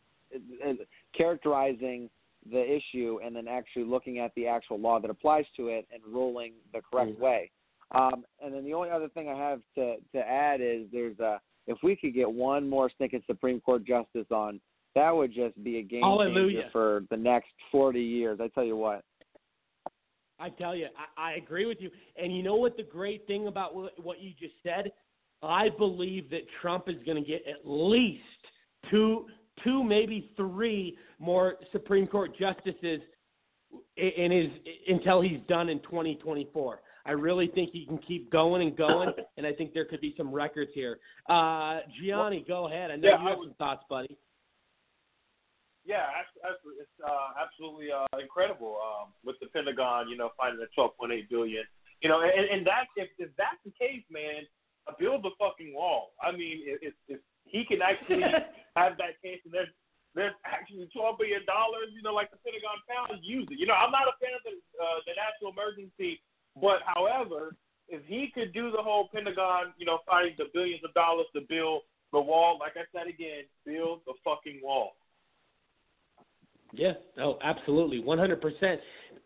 characterizing 1.16 2.08
the 2.50 2.62
issue 2.62 3.18
and 3.24 3.34
then 3.34 3.48
actually 3.48 3.84
looking 3.84 4.18
at 4.18 4.32
the 4.36 4.46
actual 4.46 4.78
law 4.78 5.00
that 5.00 5.10
applies 5.10 5.44
to 5.56 5.68
it 5.68 5.86
and 5.92 6.00
ruling 6.06 6.52
the 6.72 6.80
correct 6.80 7.12
mm-hmm. 7.12 7.22
way. 7.22 7.50
Um, 7.92 8.24
and 8.42 8.54
then 8.54 8.64
the 8.64 8.72
only 8.72 8.90
other 8.90 9.08
thing 9.08 9.28
I 9.28 9.34
have 9.34 9.60
to 9.76 9.96
to 10.12 10.18
add 10.18 10.60
is 10.60 10.86
there's 10.92 11.18
a 11.18 11.40
if 11.66 11.78
we 11.82 11.96
could 11.96 12.14
get 12.14 12.30
one 12.30 12.68
more 12.68 12.90
stinking 12.90 13.22
Supreme 13.26 13.60
Court 13.60 13.84
justice 13.84 14.26
on, 14.30 14.60
that 14.94 15.10
would 15.10 15.34
just 15.34 15.62
be 15.64 15.78
a 15.78 15.82
game 15.82 16.02
Hallelujah. 16.02 16.62
changer 16.62 16.68
for 16.72 17.02
the 17.10 17.16
next 17.16 17.50
40 17.72 18.00
years. 18.00 18.38
I 18.40 18.48
tell 18.48 18.64
you 18.64 18.76
what. 18.76 19.02
I 20.38 20.50
tell 20.50 20.74
you, 20.74 20.86
I, 21.16 21.30
I 21.30 21.34
agree 21.34 21.66
with 21.66 21.78
you. 21.80 21.90
And 22.16 22.34
you 22.36 22.42
know 22.42 22.56
what 22.56 22.76
the 22.76 22.82
great 22.82 23.26
thing 23.26 23.46
about 23.46 23.74
what, 23.74 24.20
you 24.20 24.32
just 24.38 24.54
said? 24.62 24.92
I 25.42 25.68
believe 25.78 26.30
that 26.30 26.42
Trump 26.60 26.88
is 26.88 26.96
going 27.04 27.22
to 27.22 27.28
get 27.28 27.42
at 27.46 27.60
least 27.64 28.22
two, 28.90 29.26
two, 29.62 29.82
maybe 29.82 30.30
three 30.36 30.96
more 31.18 31.56
Supreme 31.72 32.06
Court 32.06 32.36
justices 32.38 33.00
in 33.96 34.30
his 34.30 34.50
until 34.88 35.20
he's 35.20 35.40
done 35.48 35.68
in 35.68 35.80
2024. 35.80 36.80
I 37.04 37.12
really 37.12 37.46
think 37.48 37.70
he 37.72 37.86
can 37.86 37.98
keep 37.98 38.32
going 38.32 38.66
and 38.66 38.76
going, 38.76 39.10
and 39.36 39.46
I 39.46 39.52
think 39.52 39.72
there 39.72 39.84
could 39.84 40.00
be 40.00 40.14
some 40.16 40.32
records 40.32 40.72
here. 40.74 40.98
Uh, 41.28 41.78
Gianni, 42.00 42.44
go 42.46 42.66
ahead. 42.66 42.90
I 42.90 42.96
know 42.96 43.08
yeah, 43.08 43.22
you 43.22 43.28
have 43.28 43.38
would, 43.38 43.48
some 43.48 43.54
thoughts, 43.54 43.84
buddy. 43.88 44.18
Yeah, 45.86 46.02
absolutely. 46.42 46.82
It's 46.82 46.98
uh, 46.98 47.38
absolutely 47.38 47.94
uh, 47.94 48.10
incredible 48.18 48.74
um, 48.82 49.14
with 49.22 49.38
the 49.38 49.46
Pentagon, 49.54 50.10
you 50.10 50.18
know, 50.18 50.34
finding 50.34 50.58
the 50.58 50.66
12.8 50.74 51.30
billion. 51.30 51.62
You 52.02 52.10
know, 52.10 52.26
and, 52.26 52.44
and 52.50 52.66
that 52.66 52.90
if, 52.98 53.08
if 53.22 53.30
that's 53.38 53.62
the 53.62 53.70
case, 53.78 54.02
man, 54.10 54.50
build 54.98 55.22
the 55.22 55.30
fucking 55.38 55.70
wall. 55.72 56.12
I 56.18 56.34
mean, 56.34 56.66
if, 56.66 56.92
if 57.06 57.22
he 57.46 57.64
can 57.64 57.80
actually 57.86 58.26
have 58.76 58.98
that 58.98 59.22
case, 59.22 59.40
and 59.46 59.54
there's 59.54 59.70
there's 60.18 60.34
actually 60.48 60.88
12 60.96 61.20
billion 61.20 61.44
dollars, 61.44 61.92
you 61.92 62.00
know, 62.00 62.16
like 62.16 62.32
the 62.32 62.40
Pentagon 62.40 62.80
found, 62.88 63.20
use 63.22 63.46
it. 63.52 63.60
You 63.60 63.68
know, 63.68 63.76
I'm 63.76 63.92
not 63.92 64.08
a 64.10 64.16
fan 64.18 64.34
of 64.34 64.42
the 64.42 64.58
uh, 64.74 64.98
the 65.06 65.14
national 65.14 65.54
emergency, 65.54 66.18
but 66.58 66.82
however, 66.82 67.54
if 67.86 68.02
he 68.10 68.34
could 68.34 68.50
do 68.50 68.74
the 68.74 68.82
whole 68.82 69.06
Pentagon, 69.14 69.70
you 69.78 69.86
know, 69.86 70.02
finding 70.02 70.34
the 70.34 70.50
billions 70.50 70.82
of 70.82 70.90
dollars 70.94 71.30
to 71.38 71.46
build 71.46 71.86
the 72.10 72.20
wall, 72.20 72.58
like 72.58 72.74
I 72.74 72.90
said 72.90 73.06
again, 73.06 73.46
build 73.62 74.02
the 74.06 74.18
fucking 74.26 74.60
wall. 74.62 74.98
Yeah, 76.72 76.92
oh, 77.20 77.38
absolutely, 77.42 78.02
100%. 78.02 78.76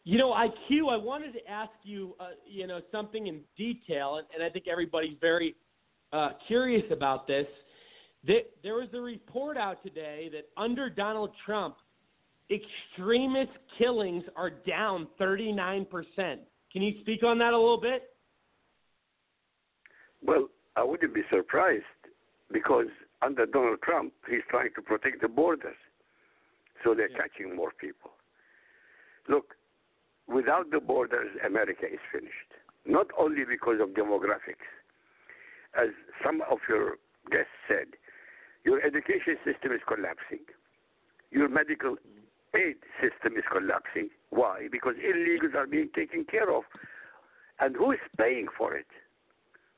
You 0.05 0.19
know, 0.19 0.31
IQ, 0.31 0.91
I 0.91 0.97
wanted 0.97 1.33
to 1.33 1.51
ask 1.51 1.73
you, 1.83 2.15
uh, 2.21 2.29
you 2.47 2.67
know, 2.67 2.81
something 2.91 3.27
in 3.27 3.41
detail, 3.57 4.17
and, 4.17 4.27
and 4.35 4.43
I 4.43 4.49
think 4.49 4.67
everybody's 4.69 5.17
very 5.21 5.57
uh, 6.12 6.31
curious 6.47 6.85
about 6.91 7.27
this. 7.27 7.47
That 8.27 8.51
there 8.62 8.75
was 8.75 8.89
a 8.95 9.01
report 9.01 9.57
out 9.57 9.83
today 9.83 10.31
that 10.33 10.49
under 10.61 10.91
Donald 10.91 11.31
Trump, 11.45 11.77
extremist 12.51 13.53
killings 13.79 14.25
are 14.37 14.51
down 14.51 15.07
39%. 15.19 15.87
Can 16.17 16.83
you 16.83 16.95
speak 17.01 17.23
on 17.23 17.39
that 17.39 17.53
a 17.53 17.59
little 17.59 17.81
bit? 17.81 18.15
Well, 20.23 20.49
I 20.77 20.85
wouldn't 20.85 21.15
be 21.15 21.23
surprised 21.31 21.85
because 22.53 22.87
under 23.23 23.47
Donald 23.47 23.81
Trump, 23.83 24.12
he's 24.29 24.41
trying 24.51 24.71
to 24.75 24.83
protect 24.83 25.23
the 25.23 25.29
borders 25.29 25.77
so 26.85 26.94
they're 26.94 27.11
yeah. 27.11 27.19
catching 27.19 27.55
more 27.55 27.73
people. 27.78 28.11
Look, 29.28 29.55
without 30.27 30.70
the 30.70 30.81
borders, 30.81 31.28
America 31.47 31.86
is 31.86 32.01
finished. 32.12 32.51
Not 32.86 33.07
only 33.19 33.44
because 33.44 33.81
of 33.81 33.90
demographics, 33.90 34.66
as 35.78 35.89
some 36.24 36.43
of 36.51 36.59
your 36.69 36.97
guests 37.31 37.52
said, 37.69 37.86
your 38.65 38.85
education 38.85 39.36
system 39.44 39.73
is 39.73 39.81
collapsing. 39.86 40.44
Your 41.31 41.48
medical 41.48 41.97
aid 42.55 42.77
system 43.01 43.36
is 43.36 43.44
collapsing. 43.51 44.11
Why? 44.31 44.69
Because 44.70 44.94
illegals 44.97 45.55
are 45.55 45.66
being 45.66 45.89
taken 45.94 46.24
care 46.24 46.52
of. 46.55 46.65
And 47.61 47.77
who 47.77 47.93
is 47.93 47.98
paying 48.19 48.47
for 48.57 48.74
it? 48.74 48.86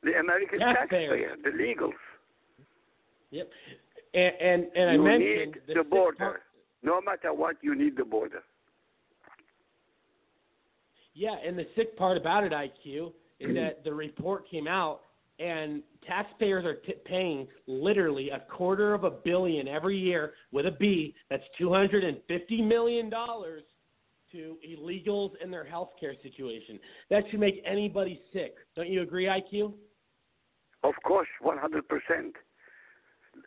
The 0.03 0.19
American 0.19 0.61
taxpayer, 0.61 1.37
the 1.43 1.51
legals. 1.51 1.93
Yep. 3.31 3.49
And 4.15 4.33
and, 4.41 4.67
and 4.75 4.91
I 4.91 4.93
you 4.95 5.03
mentioned 5.03 5.57
need 5.67 5.77
the 5.77 5.85
border. 5.85 6.41
No 6.83 7.01
matter 7.01 7.33
what, 7.33 7.57
you 7.63 7.75
need 7.75 7.97
the 7.97 8.05
border. 8.05 8.43
Yeah, 11.15 11.37
and 11.47 11.59
the 11.59 11.67
sick 11.77 11.97
part 11.97 12.17
about 12.17 12.45
it, 12.45 12.53
IQ, 12.53 13.13
is 13.39 13.49
mm-hmm. 13.49 13.55
that 13.55 13.85
the 13.85 13.93
report 13.93 14.49
came 14.51 14.67
out 14.67 15.01
and 15.39 15.83
taxpayers 16.07 16.65
are 16.65 16.75
t- 16.75 16.95
paying 17.05 17.47
literally 17.67 18.31
a 18.31 18.41
quarter 18.55 18.95
of 18.95 19.05
a 19.05 19.11
billion 19.11 19.67
every 19.67 19.99
year 19.99 20.35
with 20.53 20.67
a 20.67 20.71
B. 20.71 21.15
That's 21.31 21.43
two 21.59 21.73
hundred 21.73 22.05
and 22.05 22.19
fifty 22.29 22.63
million 22.63 23.11
dollars 23.11 23.63
to 24.33 24.57
illegals 24.67 25.33
and 25.43 25.53
their 25.53 25.65
health 25.65 25.91
care 25.99 26.15
situation. 26.23 26.79
That 27.11 27.25
should 27.31 27.41
make 27.41 27.63
anybody 27.67 28.21
sick. 28.33 28.55
Don't 28.77 28.89
you 28.89 29.03
agree, 29.03 29.27
IQ? 29.27 29.75
Of 30.85 30.95
course, 31.05 31.29
one 31.41 31.59
hundred 31.59 31.89
percent. 31.89 32.35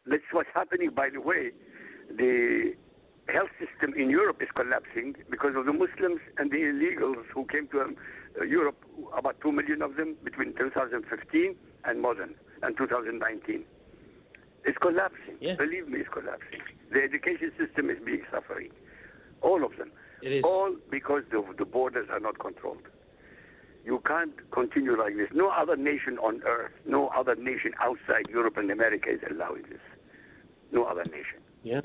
That's 0.06 0.24
what's 0.32 0.49
happening. 0.53 0.90
By 0.95 1.10
the 1.14 1.22
way, 1.22 1.52
the 2.18 2.74
health 3.27 3.49
system 3.60 3.93
in 3.97 4.10
Europe 4.10 4.41
is 4.41 4.49
collapsing 4.56 5.15
because 5.30 5.56
of 5.56 5.65
the 5.65 5.73
Muslims 5.73 6.22
and 6.38 6.52
the 6.52 6.57
illegals 6.57 7.26
who 7.34 7.45
came 7.45 7.68
to 7.69 7.81
um, 7.81 7.95
uh, 8.39 8.43
Europe, 8.43 8.77
about 9.18 9.39
2 9.41 9.52
million 9.52 9.81
of 9.81 9.95
them 9.95 10.15
between 10.23 10.53
2015 10.56 11.56
and 11.85 12.02
modern, 12.02 12.35
and 12.61 12.77
2019. 12.77 13.64
It's 14.64 14.77
collapsing. 14.77 15.38
Yeah. 15.39 15.56
Believe 15.56 15.88
me, 15.88 15.99
it's 15.99 16.10
collapsing. 16.10 16.61
The 16.91 17.02
education 17.02 17.52
system 17.57 17.89
is 17.89 17.97
being 18.03 18.23
suffering. 18.31 18.72
All 19.41 19.64
of 19.64 19.77
them. 19.77 19.91
It 20.22 20.31
is. 20.31 20.43
All 20.43 20.76
because 20.89 21.23
the, 21.30 21.43
the 21.57 21.65
borders 21.65 22.07
are 22.11 22.19
not 22.19 22.39
controlled. 22.39 22.88
You 23.84 24.02
can't 24.07 24.34
continue 24.52 24.97
like 24.97 25.15
this. 25.15 25.30
No 25.34 25.49
other 25.49 25.76
nation 25.76 26.18
on 26.18 26.41
earth, 26.47 26.72
no 26.88 27.10
other 27.10 27.35
nation 27.35 27.73
outside 27.80 28.26
Europe 28.30 28.57
and 28.57 28.72
America 28.72 29.10
is 29.11 29.19
allowing 29.30 29.64
this. 29.64 29.81
No 30.72 30.85
other 30.85 31.03
nation. 31.06 31.41
Yeah 31.61 31.81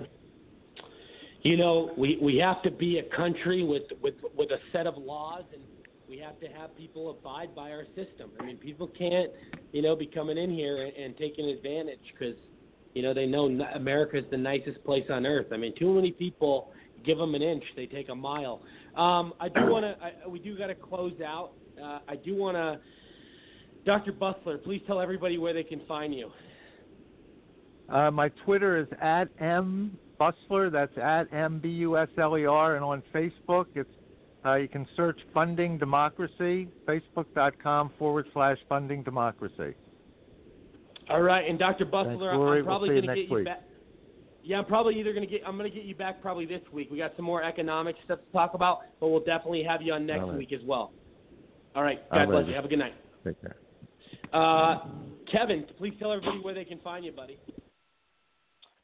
you 1.43 1.57
know, 1.57 1.93
we 1.97 2.19
we 2.21 2.37
have 2.37 2.63
to 2.63 2.71
be 2.71 2.99
a 2.99 3.17
country 3.17 3.65
with 3.65 3.85
with 4.03 4.15
with 4.37 4.51
a 4.51 4.59
set 4.73 4.87
of 4.87 4.97
laws, 4.97 5.45
and 5.53 5.63
we 6.09 6.19
have 6.19 6.39
to 6.41 6.47
have 6.49 6.77
people 6.77 7.11
abide 7.11 7.55
by 7.55 7.71
our 7.71 7.85
system. 7.95 8.31
I 8.39 8.45
mean, 8.45 8.57
people 8.57 8.89
can't, 8.99 9.31
you 9.73 9.81
know, 9.81 9.95
be 9.95 10.07
coming 10.07 10.37
in 10.37 10.51
here 10.51 10.85
and, 10.85 10.95
and 10.97 11.17
taking 11.17 11.47
advantage 11.47 12.01
because, 12.13 12.35
you 12.95 13.03
know, 13.03 13.15
they 13.15 13.27
know 13.27 13.47
America 13.75 14.19
is 14.19 14.25
the 14.31 14.37
nicest 14.37 14.83
place 14.85 15.05
on 15.09 15.25
earth. 15.25 15.47
I 15.53 15.57
mean, 15.57 15.73
too 15.79 15.95
many 15.95 16.11
people 16.11 16.73
give 17.05 17.17
them 17.17 17.35
an 17.35 17.43
inch, 17.43 17.65
they 17.77 17.87
take 17.87 18.09
a 18.09 18.15
mile. 18.15 18.61
Um, 18.97 19.33
I 19.41 19.49
do 19.49 19.61
want 19.67 19.85
to. 19.85 20.29
We 20.29 20.39
do 20.39 20.59
got 20.59 20.67
to 20.67 20.75
close 20.75 21.15
out. 21.25 21.53
Uh, 21.83 22.01
I 22.09 22.17
do 22.17 22.35
want 22.37 22.57
to. 22.57 22.81
Dr. 23.87 24.13
Busler, 24.13 24.63
please 24.63 24.83
tell 24.87 25.01
everybody 25.01 25.39
where 25.39 25.55
they 25.55 25.63
can 25.63 25.81
find 25.89 26.15
you. 26.15 26.31
Uh, 27.89 28.11
my 28.11 28.29
Twitter 28.45 28.79
is 28.79 28.87
at 29.01 29.29
m 29.39 29.97
Busler. 30.21 30.71
That's 30.71 30.97
at 30.99 31.33
M 31.33 31.59
B 31.59 31.69
U 31.71 31.97
S 31.97 32.09
L 32.19 32.37
E 32.37 32.45
R. 32.45 32.77
And 32.77 32.85
on 32.85 33.03
Facebook, 33.15 33.67
it's 33.75 33.91
Uh, 34.45 34.55
you 34.55 34.69
can 34.69 34.87
search 34.97 35.21
Funding 35.35 35.77
Democracy, 35.77 36.67
facebook.com 36.87 37.91
forward 37.99 38.27
slash 38.33 38.57
Funding 38.71 39.03
Democracy. 39.03 39.75
All 41.11 41.21
right, 41.21 41.47
and 41.47 41.59
Dr. 41.59 41.85
Busler, 41.85 42.07
Thanks, 42.07 42.23
I'm 42.23 42.65
probably 42.65 42.89
we'll 42.91 43.03
going 43.03 43.17
to 43.17 43.23
get 43.23 43.31
you 43.31 43.45
back. 43.45 43.63
Yeah, 44.43 44.59
I'm 44.59 44.65
probably 44.65 44.99
either 44.99 45.13
going 45.13 45.27
to 45.27 45.31
get. 45.31 45.43
I'm 45.47 45.59
going 45.59 45.71
to 45.71 45.77
get 45.77 45.85
you 45.85 45.95
back 45.95 46.23
probably 46.23 46.47
this 46.47 46.63
week. 46.73 46.89
We 46.91 46.97
got 46.97 47.13
some 47.17 47.27
more 47.27 47.43
economic 47.43 47.97
stuff 48.05 48.21
to 48.21 48.33
talk 48.33 48.55
about, 48.55 48.79
but 48.99 49.09
we'll 49.09 49.21
definitely 49.21 49.63
have 49.65 49.83
you 49.83 49.93
on 49.93 50.07
next 50.07 50.23
right. 50.23 50.39
week 50.39 50.53
as 50.55 50.61
well. 50.65 50.93
All 51.75 51.83
right. 51.83 52.01
All 52.11 52.19
God 52.19 52.27
bless 52.31 52.43
right. 52.43 52.49
you. 52.49 52.55
Have 52.55 52.65
a 52.65 52.69
good 52.69 52.79
night. 52.79 52.95
Take 53.25 53.41
care. 53.43 53.57
Uh, 54.33 54.79
Kevin, 55.31 55.67
please 55.77 55.93
tell 55.99 56.13
everybody 56.13 56.39
where 56.39 56.55
they 56.55 56.65
can 56.65 56.79
find 56.79 57.05
you, 57.05 57.13
buddy. 57.13 57.39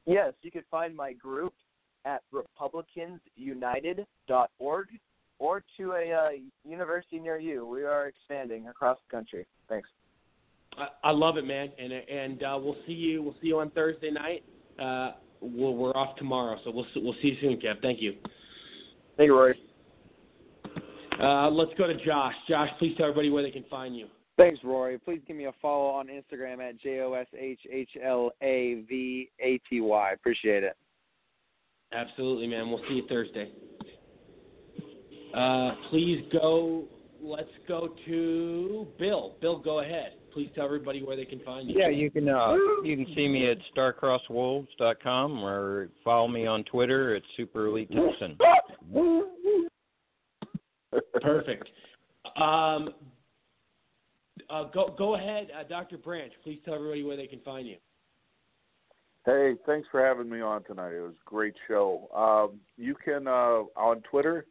Yes, 0.06 0.32
you 0.42 0.50
can 0.50 0.64
find 0.70 0.96
my 0.96 1.12
group 1.12 1.52
at 2.04 2.22
republicansunited.org 2.32 4.86
or 5.38 5.62
to 5.76 5.92
a 5.92 6.12
uh, 6.12 6.30
university 6.64 7.18
near 7.18 7.38
you. 7.38 7.66
We 7.66 7.82
are 7.82 8.06
expanding 8.06 8.68
across 8.68 8.96
the 9.06 9.10
country. 9.14 9.44
Thanks. 9.68 9.86
I, 10.78 10.86
I 11.04 11.10
love 11.10 11.36
it, 11.36 11.44
man, 11.44 11.68
and 11.78 11.92
and 11.92 12.42
uh, 12.42 12.58
we'll 12.62 12.78
see 12.86 12.92
you. 12.92 13.22
We'll 13.22 13.36
see 13.42 13.48
you 13.48 13.58
on 13.58 13.68
Thursday 13.70 14.10
night. 14.10 14.44
Uh, 14.78 15.12
we'll, 15.40 15.74
we're 15.74 15.96
off 15.96 16.16
tomorrow, 16.16 16.58
so 16.64 16.70
we'll 16.70 16.86
we'll 16.96 17.16
see 17.20 17.28
you 17.28 17.36
soon, 17.40 17.60
Kev. 17.60 17.82
Thank 17.82 18.00
you. 18.00 18.14
Thank 19.16 19.28
you, 19.28 19.34
Rory. 19.34 19.58
Uh, 21.20 21.50
let's 21.50 21.72
go 21.78 21.86
to 21.86 21.94
Josh. 22.04 22.34
Josh, 22.48 22.68
please 22.78 22.94
tell 22.96 23.06
everybody 23.06 23.30
where 23.30 23.42
they 23.42 23.50
can 23.50 23.64
find 23.70 23.96
you. 23.96 24.06
Thanks, 24.36 24.60
Rory. 24.62 24.98
Please 24.98 25.20
give 25.26 25.36
me 25.36 25.46
a 25.46 25.52
follow 25.62 25.86
on 25.86 26.08
Instagram 26.08 26.66
at 26.66 26.78
J 26.80 27.00
O 27.00 27.14
S 27.14 27.26
H 27.36 27.60
H 27.70 27.90
L 28.02 28.32
A 28.42 28.84
V 28.88 29.30
A 29.40 29.58
T 29.68 29.80
Y. 29.80 30.12
Appreciate 30.12 30.62
it. 30.62 30.76
Absolutely, 31.92 32.46
man. 32.46 32.68
We'll 32.68 32.82
see 32.88 32.94
you 32.94 33.06
Thursday. 33.08 33.50
Uh, 35.34 35.72
please 35.90 36.24
go. 36.32 36.84
Let's 37.22 37.48
go 37.66 37.88
to 38.06 38.86
Bill. 38.98 39.36
Bill, 39.40 39.58
go 39.58 39.80
ahead. 39.80 40.12
Please 40.34 40.50
tell 40.54 40.66
everybody 40.66 41.02
where 41.02 41.16
they 41.16 41.24
can 41.24 41.40
find 41.40 41.68
you. 41.68 41.78
Yeah, 41.78 41.88
you 41.88 42.10
can 42.10 42.28
uh, 42.28 42.54
you 42.84 42.94
can 42.94 43.06
see 43.14 43.26
me 43.26 43.50
at 43.50 43.56
starcrosswolves.com 43.74 45.42
or 45.42 45.88
follow 46.04 46.28
me 46.28 46.46
on 46.46 46.62
Twitter 46.64 47.16
at 47.16 47.22
Super 47.38 47.66
Elite 47.68 47.90
Tipson. 47.90 48.36
Perfect. 51.22 51.68
Um, 52.36 52.90
uh, 54.50 54.64
go 54.64 54.94
go 54.96 55.14
ahead, 55.14 55.48
uh, 55.58 55.64
Dr. 55.68 55.98
Branch. 55.98 56.32
Please 56.42 56.60
tell 56.64 56.74
everybody 56.74 57.02
where 57.02 57.16
they 57.16 57.26
can 57.26 57.40
find 57.40 57.66
you. 57.66 57.76
Hey, 59.24 59.54
thanks 59.66 59.88
for 59.90 60.04
having 60.04 60.30
me 60.30 60.40
on 60.40 60.62
tonight. 60.64 60.92
It 60.92 61.00
was 61.00 61.14
a 61.14 61.28
great 61.28 61.54
show. 61.66 62.08
Um, 62.14 62.60
you 62.76 62.94
can 62.94 63.26
uh, 63.26 63.64
on 63.76 64.00
Twitter 64.08 64.46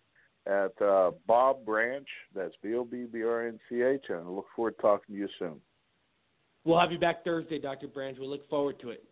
at 0.46 0.80
uh, 0.82 1.12
Bob 1.28 1.66
Branch. 1.66 2.08
That's 2.36 2.54
B 2.62 2.76
O 2.76 2.84
B 2.84 3.06
B 3.12 3.24
R 3.24 3.48
N 3.48 3.60
C 3.70 3.82
H, 3.82 4.06
and 4.10 4.20
I 4.20 4.30
look 4.30 4.48
forward 4.56 4.76
to 4.76 4.82
talking 4.82 5.16
to 5.16 5.20
you 5.22 5.30
soon. 5.40 5.62
We'll 6.66 6.80
have 6.80 6.92
you 6.92 7.00
back 7.00 7.24
Thursday, 7.24 7.60
Dr. 7.60 7.88
Branch. 7.88 8.18
We 8.20 8.28
look 8.28 8.50
forward 8.50 8.80
to 8.82 8.90
it. 8.90 9.04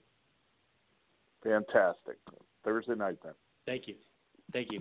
Fantastic. 1.44 2.18
Thursday 2.64 2.96
night 2.96 3.18
then. 3.24 3.34
Thank 3.66 3.88
you. 3.88 3.96
Thank 4.52 4.70
you. 4.72 4.80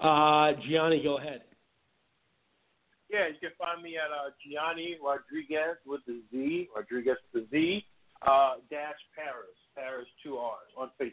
Uh, 0.00 0.52
Gianni, 0.66 1.02
go 1.02 1.18
ahead. 1.18 1.42
Yeah, 3.12 3.28
you 3.28 3.34
can 3.40 3.50
find 3.58 3.82
me 3.82 3.96
at 3.96 4.10
uh, 4.10 4.30
Gianni 4.40 4.96
Rodriguez 5.04 5.76
with 5.86 6.00
the 6.06 6.22
Z, 6.32 6.68
Rodriguez 6.74 7.18
with 7.32 7.50
the 7.50 7.56
Z, 7.56 7.84
uh, 8.26 8.54
dash 8.70 8.96
Paris, 9.14 9.52
Paris 9.76 10.06
two 10.22 10.38
R's 10.38 10.72
on 10.78 10.88
Facebook. 11.00 11.12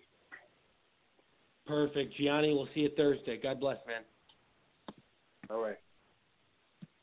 Perfect. 1.67 2.15
Gianni, 2.17 2.53
we'll 2.53 2.69
see 2.73 2.81
you 2.81 2.91
Thursday. 2.95 3.37
God 3.37 3.59
bless, 3.59 3.77
man. 3.85 4.01
All 5.49 5.61
right. 5.61 5.77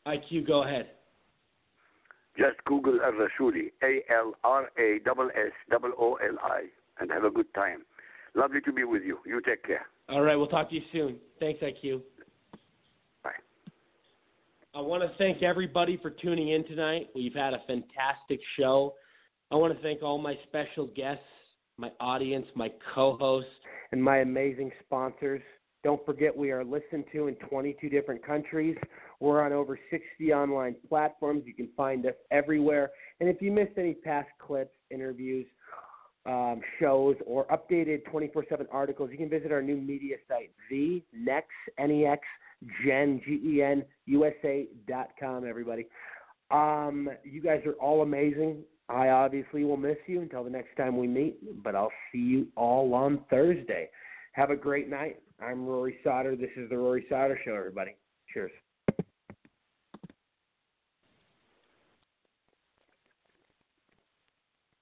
IQ, 0.07 0.47
go 0.47 0.63
ahead. 0.63 0.89
Just 2.39 2.57
Google 2.65 2.99
Al 3.05 3.13
Rassooli, 3.13 3.73
A 3.83 4.01
L 4.11 4.33
R 4.45 4.71
A 4.79 4.97
S 4.97 5.53
S 5.69 5.81
O 5.83 5.95
O 5.99 6.15
L 6.15 6.37
I, 6.43 6.65
and 7.01 7.11
have 7.11 7.25
a 7.25 7.31
good 7.31 7.53
time. 7.55 7.83
Lovely 8.35 8.61
to 8.63 8.73
be 8.73 8.85
with 8.85 9.03
you. 9.03 9.19
You 9.27 9.41
take 9.41 9.65
care. 9.65 9.87
All 10.09 10.23
right, 10.23 10.37
we'll 10.37 10.47
talk 10.47 10.71
to 10.71 10.75
you 10.75 10.83
soon. 10.93 11.17
Thanks, 11.39 11.61
IQ. 11.61 12.01
I 14.77 14.81
want 14.81 15.03
to 15.03 15.11
thank 15.17 15.43
everybody 15.43 15.99
for 16.03 16.11
tuning 16.11 16.51
in 16.51 16.63
tonight. 16.67 17.09
We've 17.15 17.33
had 17.33 17.55
a 17.55 17.63
fantastic 17.67 18.39
show. 18.59 18.93
I 19.51 19.55
want 19.55 19.75
to 19.75 19.83
thank 19.83 20.03
all 20.03 20.19
my 20.19 20.39
special 20.47 20.89
guests, 20.89 21.25
my 21.79 21.91
audience, 21.99 22.45
my 22.55 22.71
co 22.95 23.17
hosts, 23.17 23.49
and 23.93 24.05
my 24.05 24.19
amazing 24.19 24.71
sponsors. 24.85 25.41
Don't 25.83 26.05
forget, 26.05 26.37
we 26.37 26.51
are 26.51 26.63
listened 26.63 27.05
to 27.13 27.29
in 27.29 27.37
22 27.37 27.89
different 27.89 28.23
countries. 28.23 28.77
We're 29.19 29.43
on 29.43 29.55
over 29.55 29.79
60 29.91 30.35
online 30.35 30.77
platforms. 30.91 31.45
You 31.47 31.55
can 31.55 31.71
find 31.75 32.05
us 32.05 32.15
everywhere. 32.31 32.91
And 33.21 33.31
if 33.31 33.41
you 33.41 33.53
missed 33.53 33.79
any 33.79 33.95
past 33.95 34.29
clips, 34.39 34.75
interviews, 34.91 35.47
um, 36.27 36.61
shows, 36.79 37.17
or 37.25 37.47
updated 37.47 38.05
24 38.11 38.45
7 38.51 38.67
articles, 38.71 39.09
you 39.11 39.17
can 39.17 39.31
visit 39.31 39.53
our 39.53 39.63
new 39.63 39.79
media 39.79 40.17
site, 40.29 40.51
the 40.69 41.03
Next, 41.15 41.49
N-E-X, 41.79 42.21
Gen, 42.85 43.21
G-E-N, 43.25 43.85
USA.com, 44.07 45.47
everybody. 45.47 45.87
Um, 46.51 47.09
you 47.25 47.41
guys 47.41 47.63
are 47.67 47.75
all 47.75 48.03
amazing. 48.03 48.63
I 48.89 49.09
obviously 49.09 49.65
will 49.65 49.77
miss 49.77 49.97
you 50.07 50.21
until 50.21 50.45
the 50.45 50.51
next 50.51 50.77
time 50.77 50.97
we 50.97 51.09
meet, 51.09 51.63
but 51.63 51.75
I'll 51.75 51.93
see 52.13 52.19
you 52.19 52.47
all 52.57 52.95
on 52.95 53.21
Thursday. 53.29 53.89
Have 54.33 54.51
a 54.51 54.57
great 54.57 54.89
night. 54.89 55.21
I'm 55.41 55.67
Rory 55.67 55.97
Sauter. 56.05 56.37
This 56.37 56.51
is 56.57 56.71
the 56.71 56.79
Rory 56.79 57.05
Sauter 57.09 57.39
Show, 57.45 57.55
everybody. 57.55 57.97
Cheers. 58.33 58.53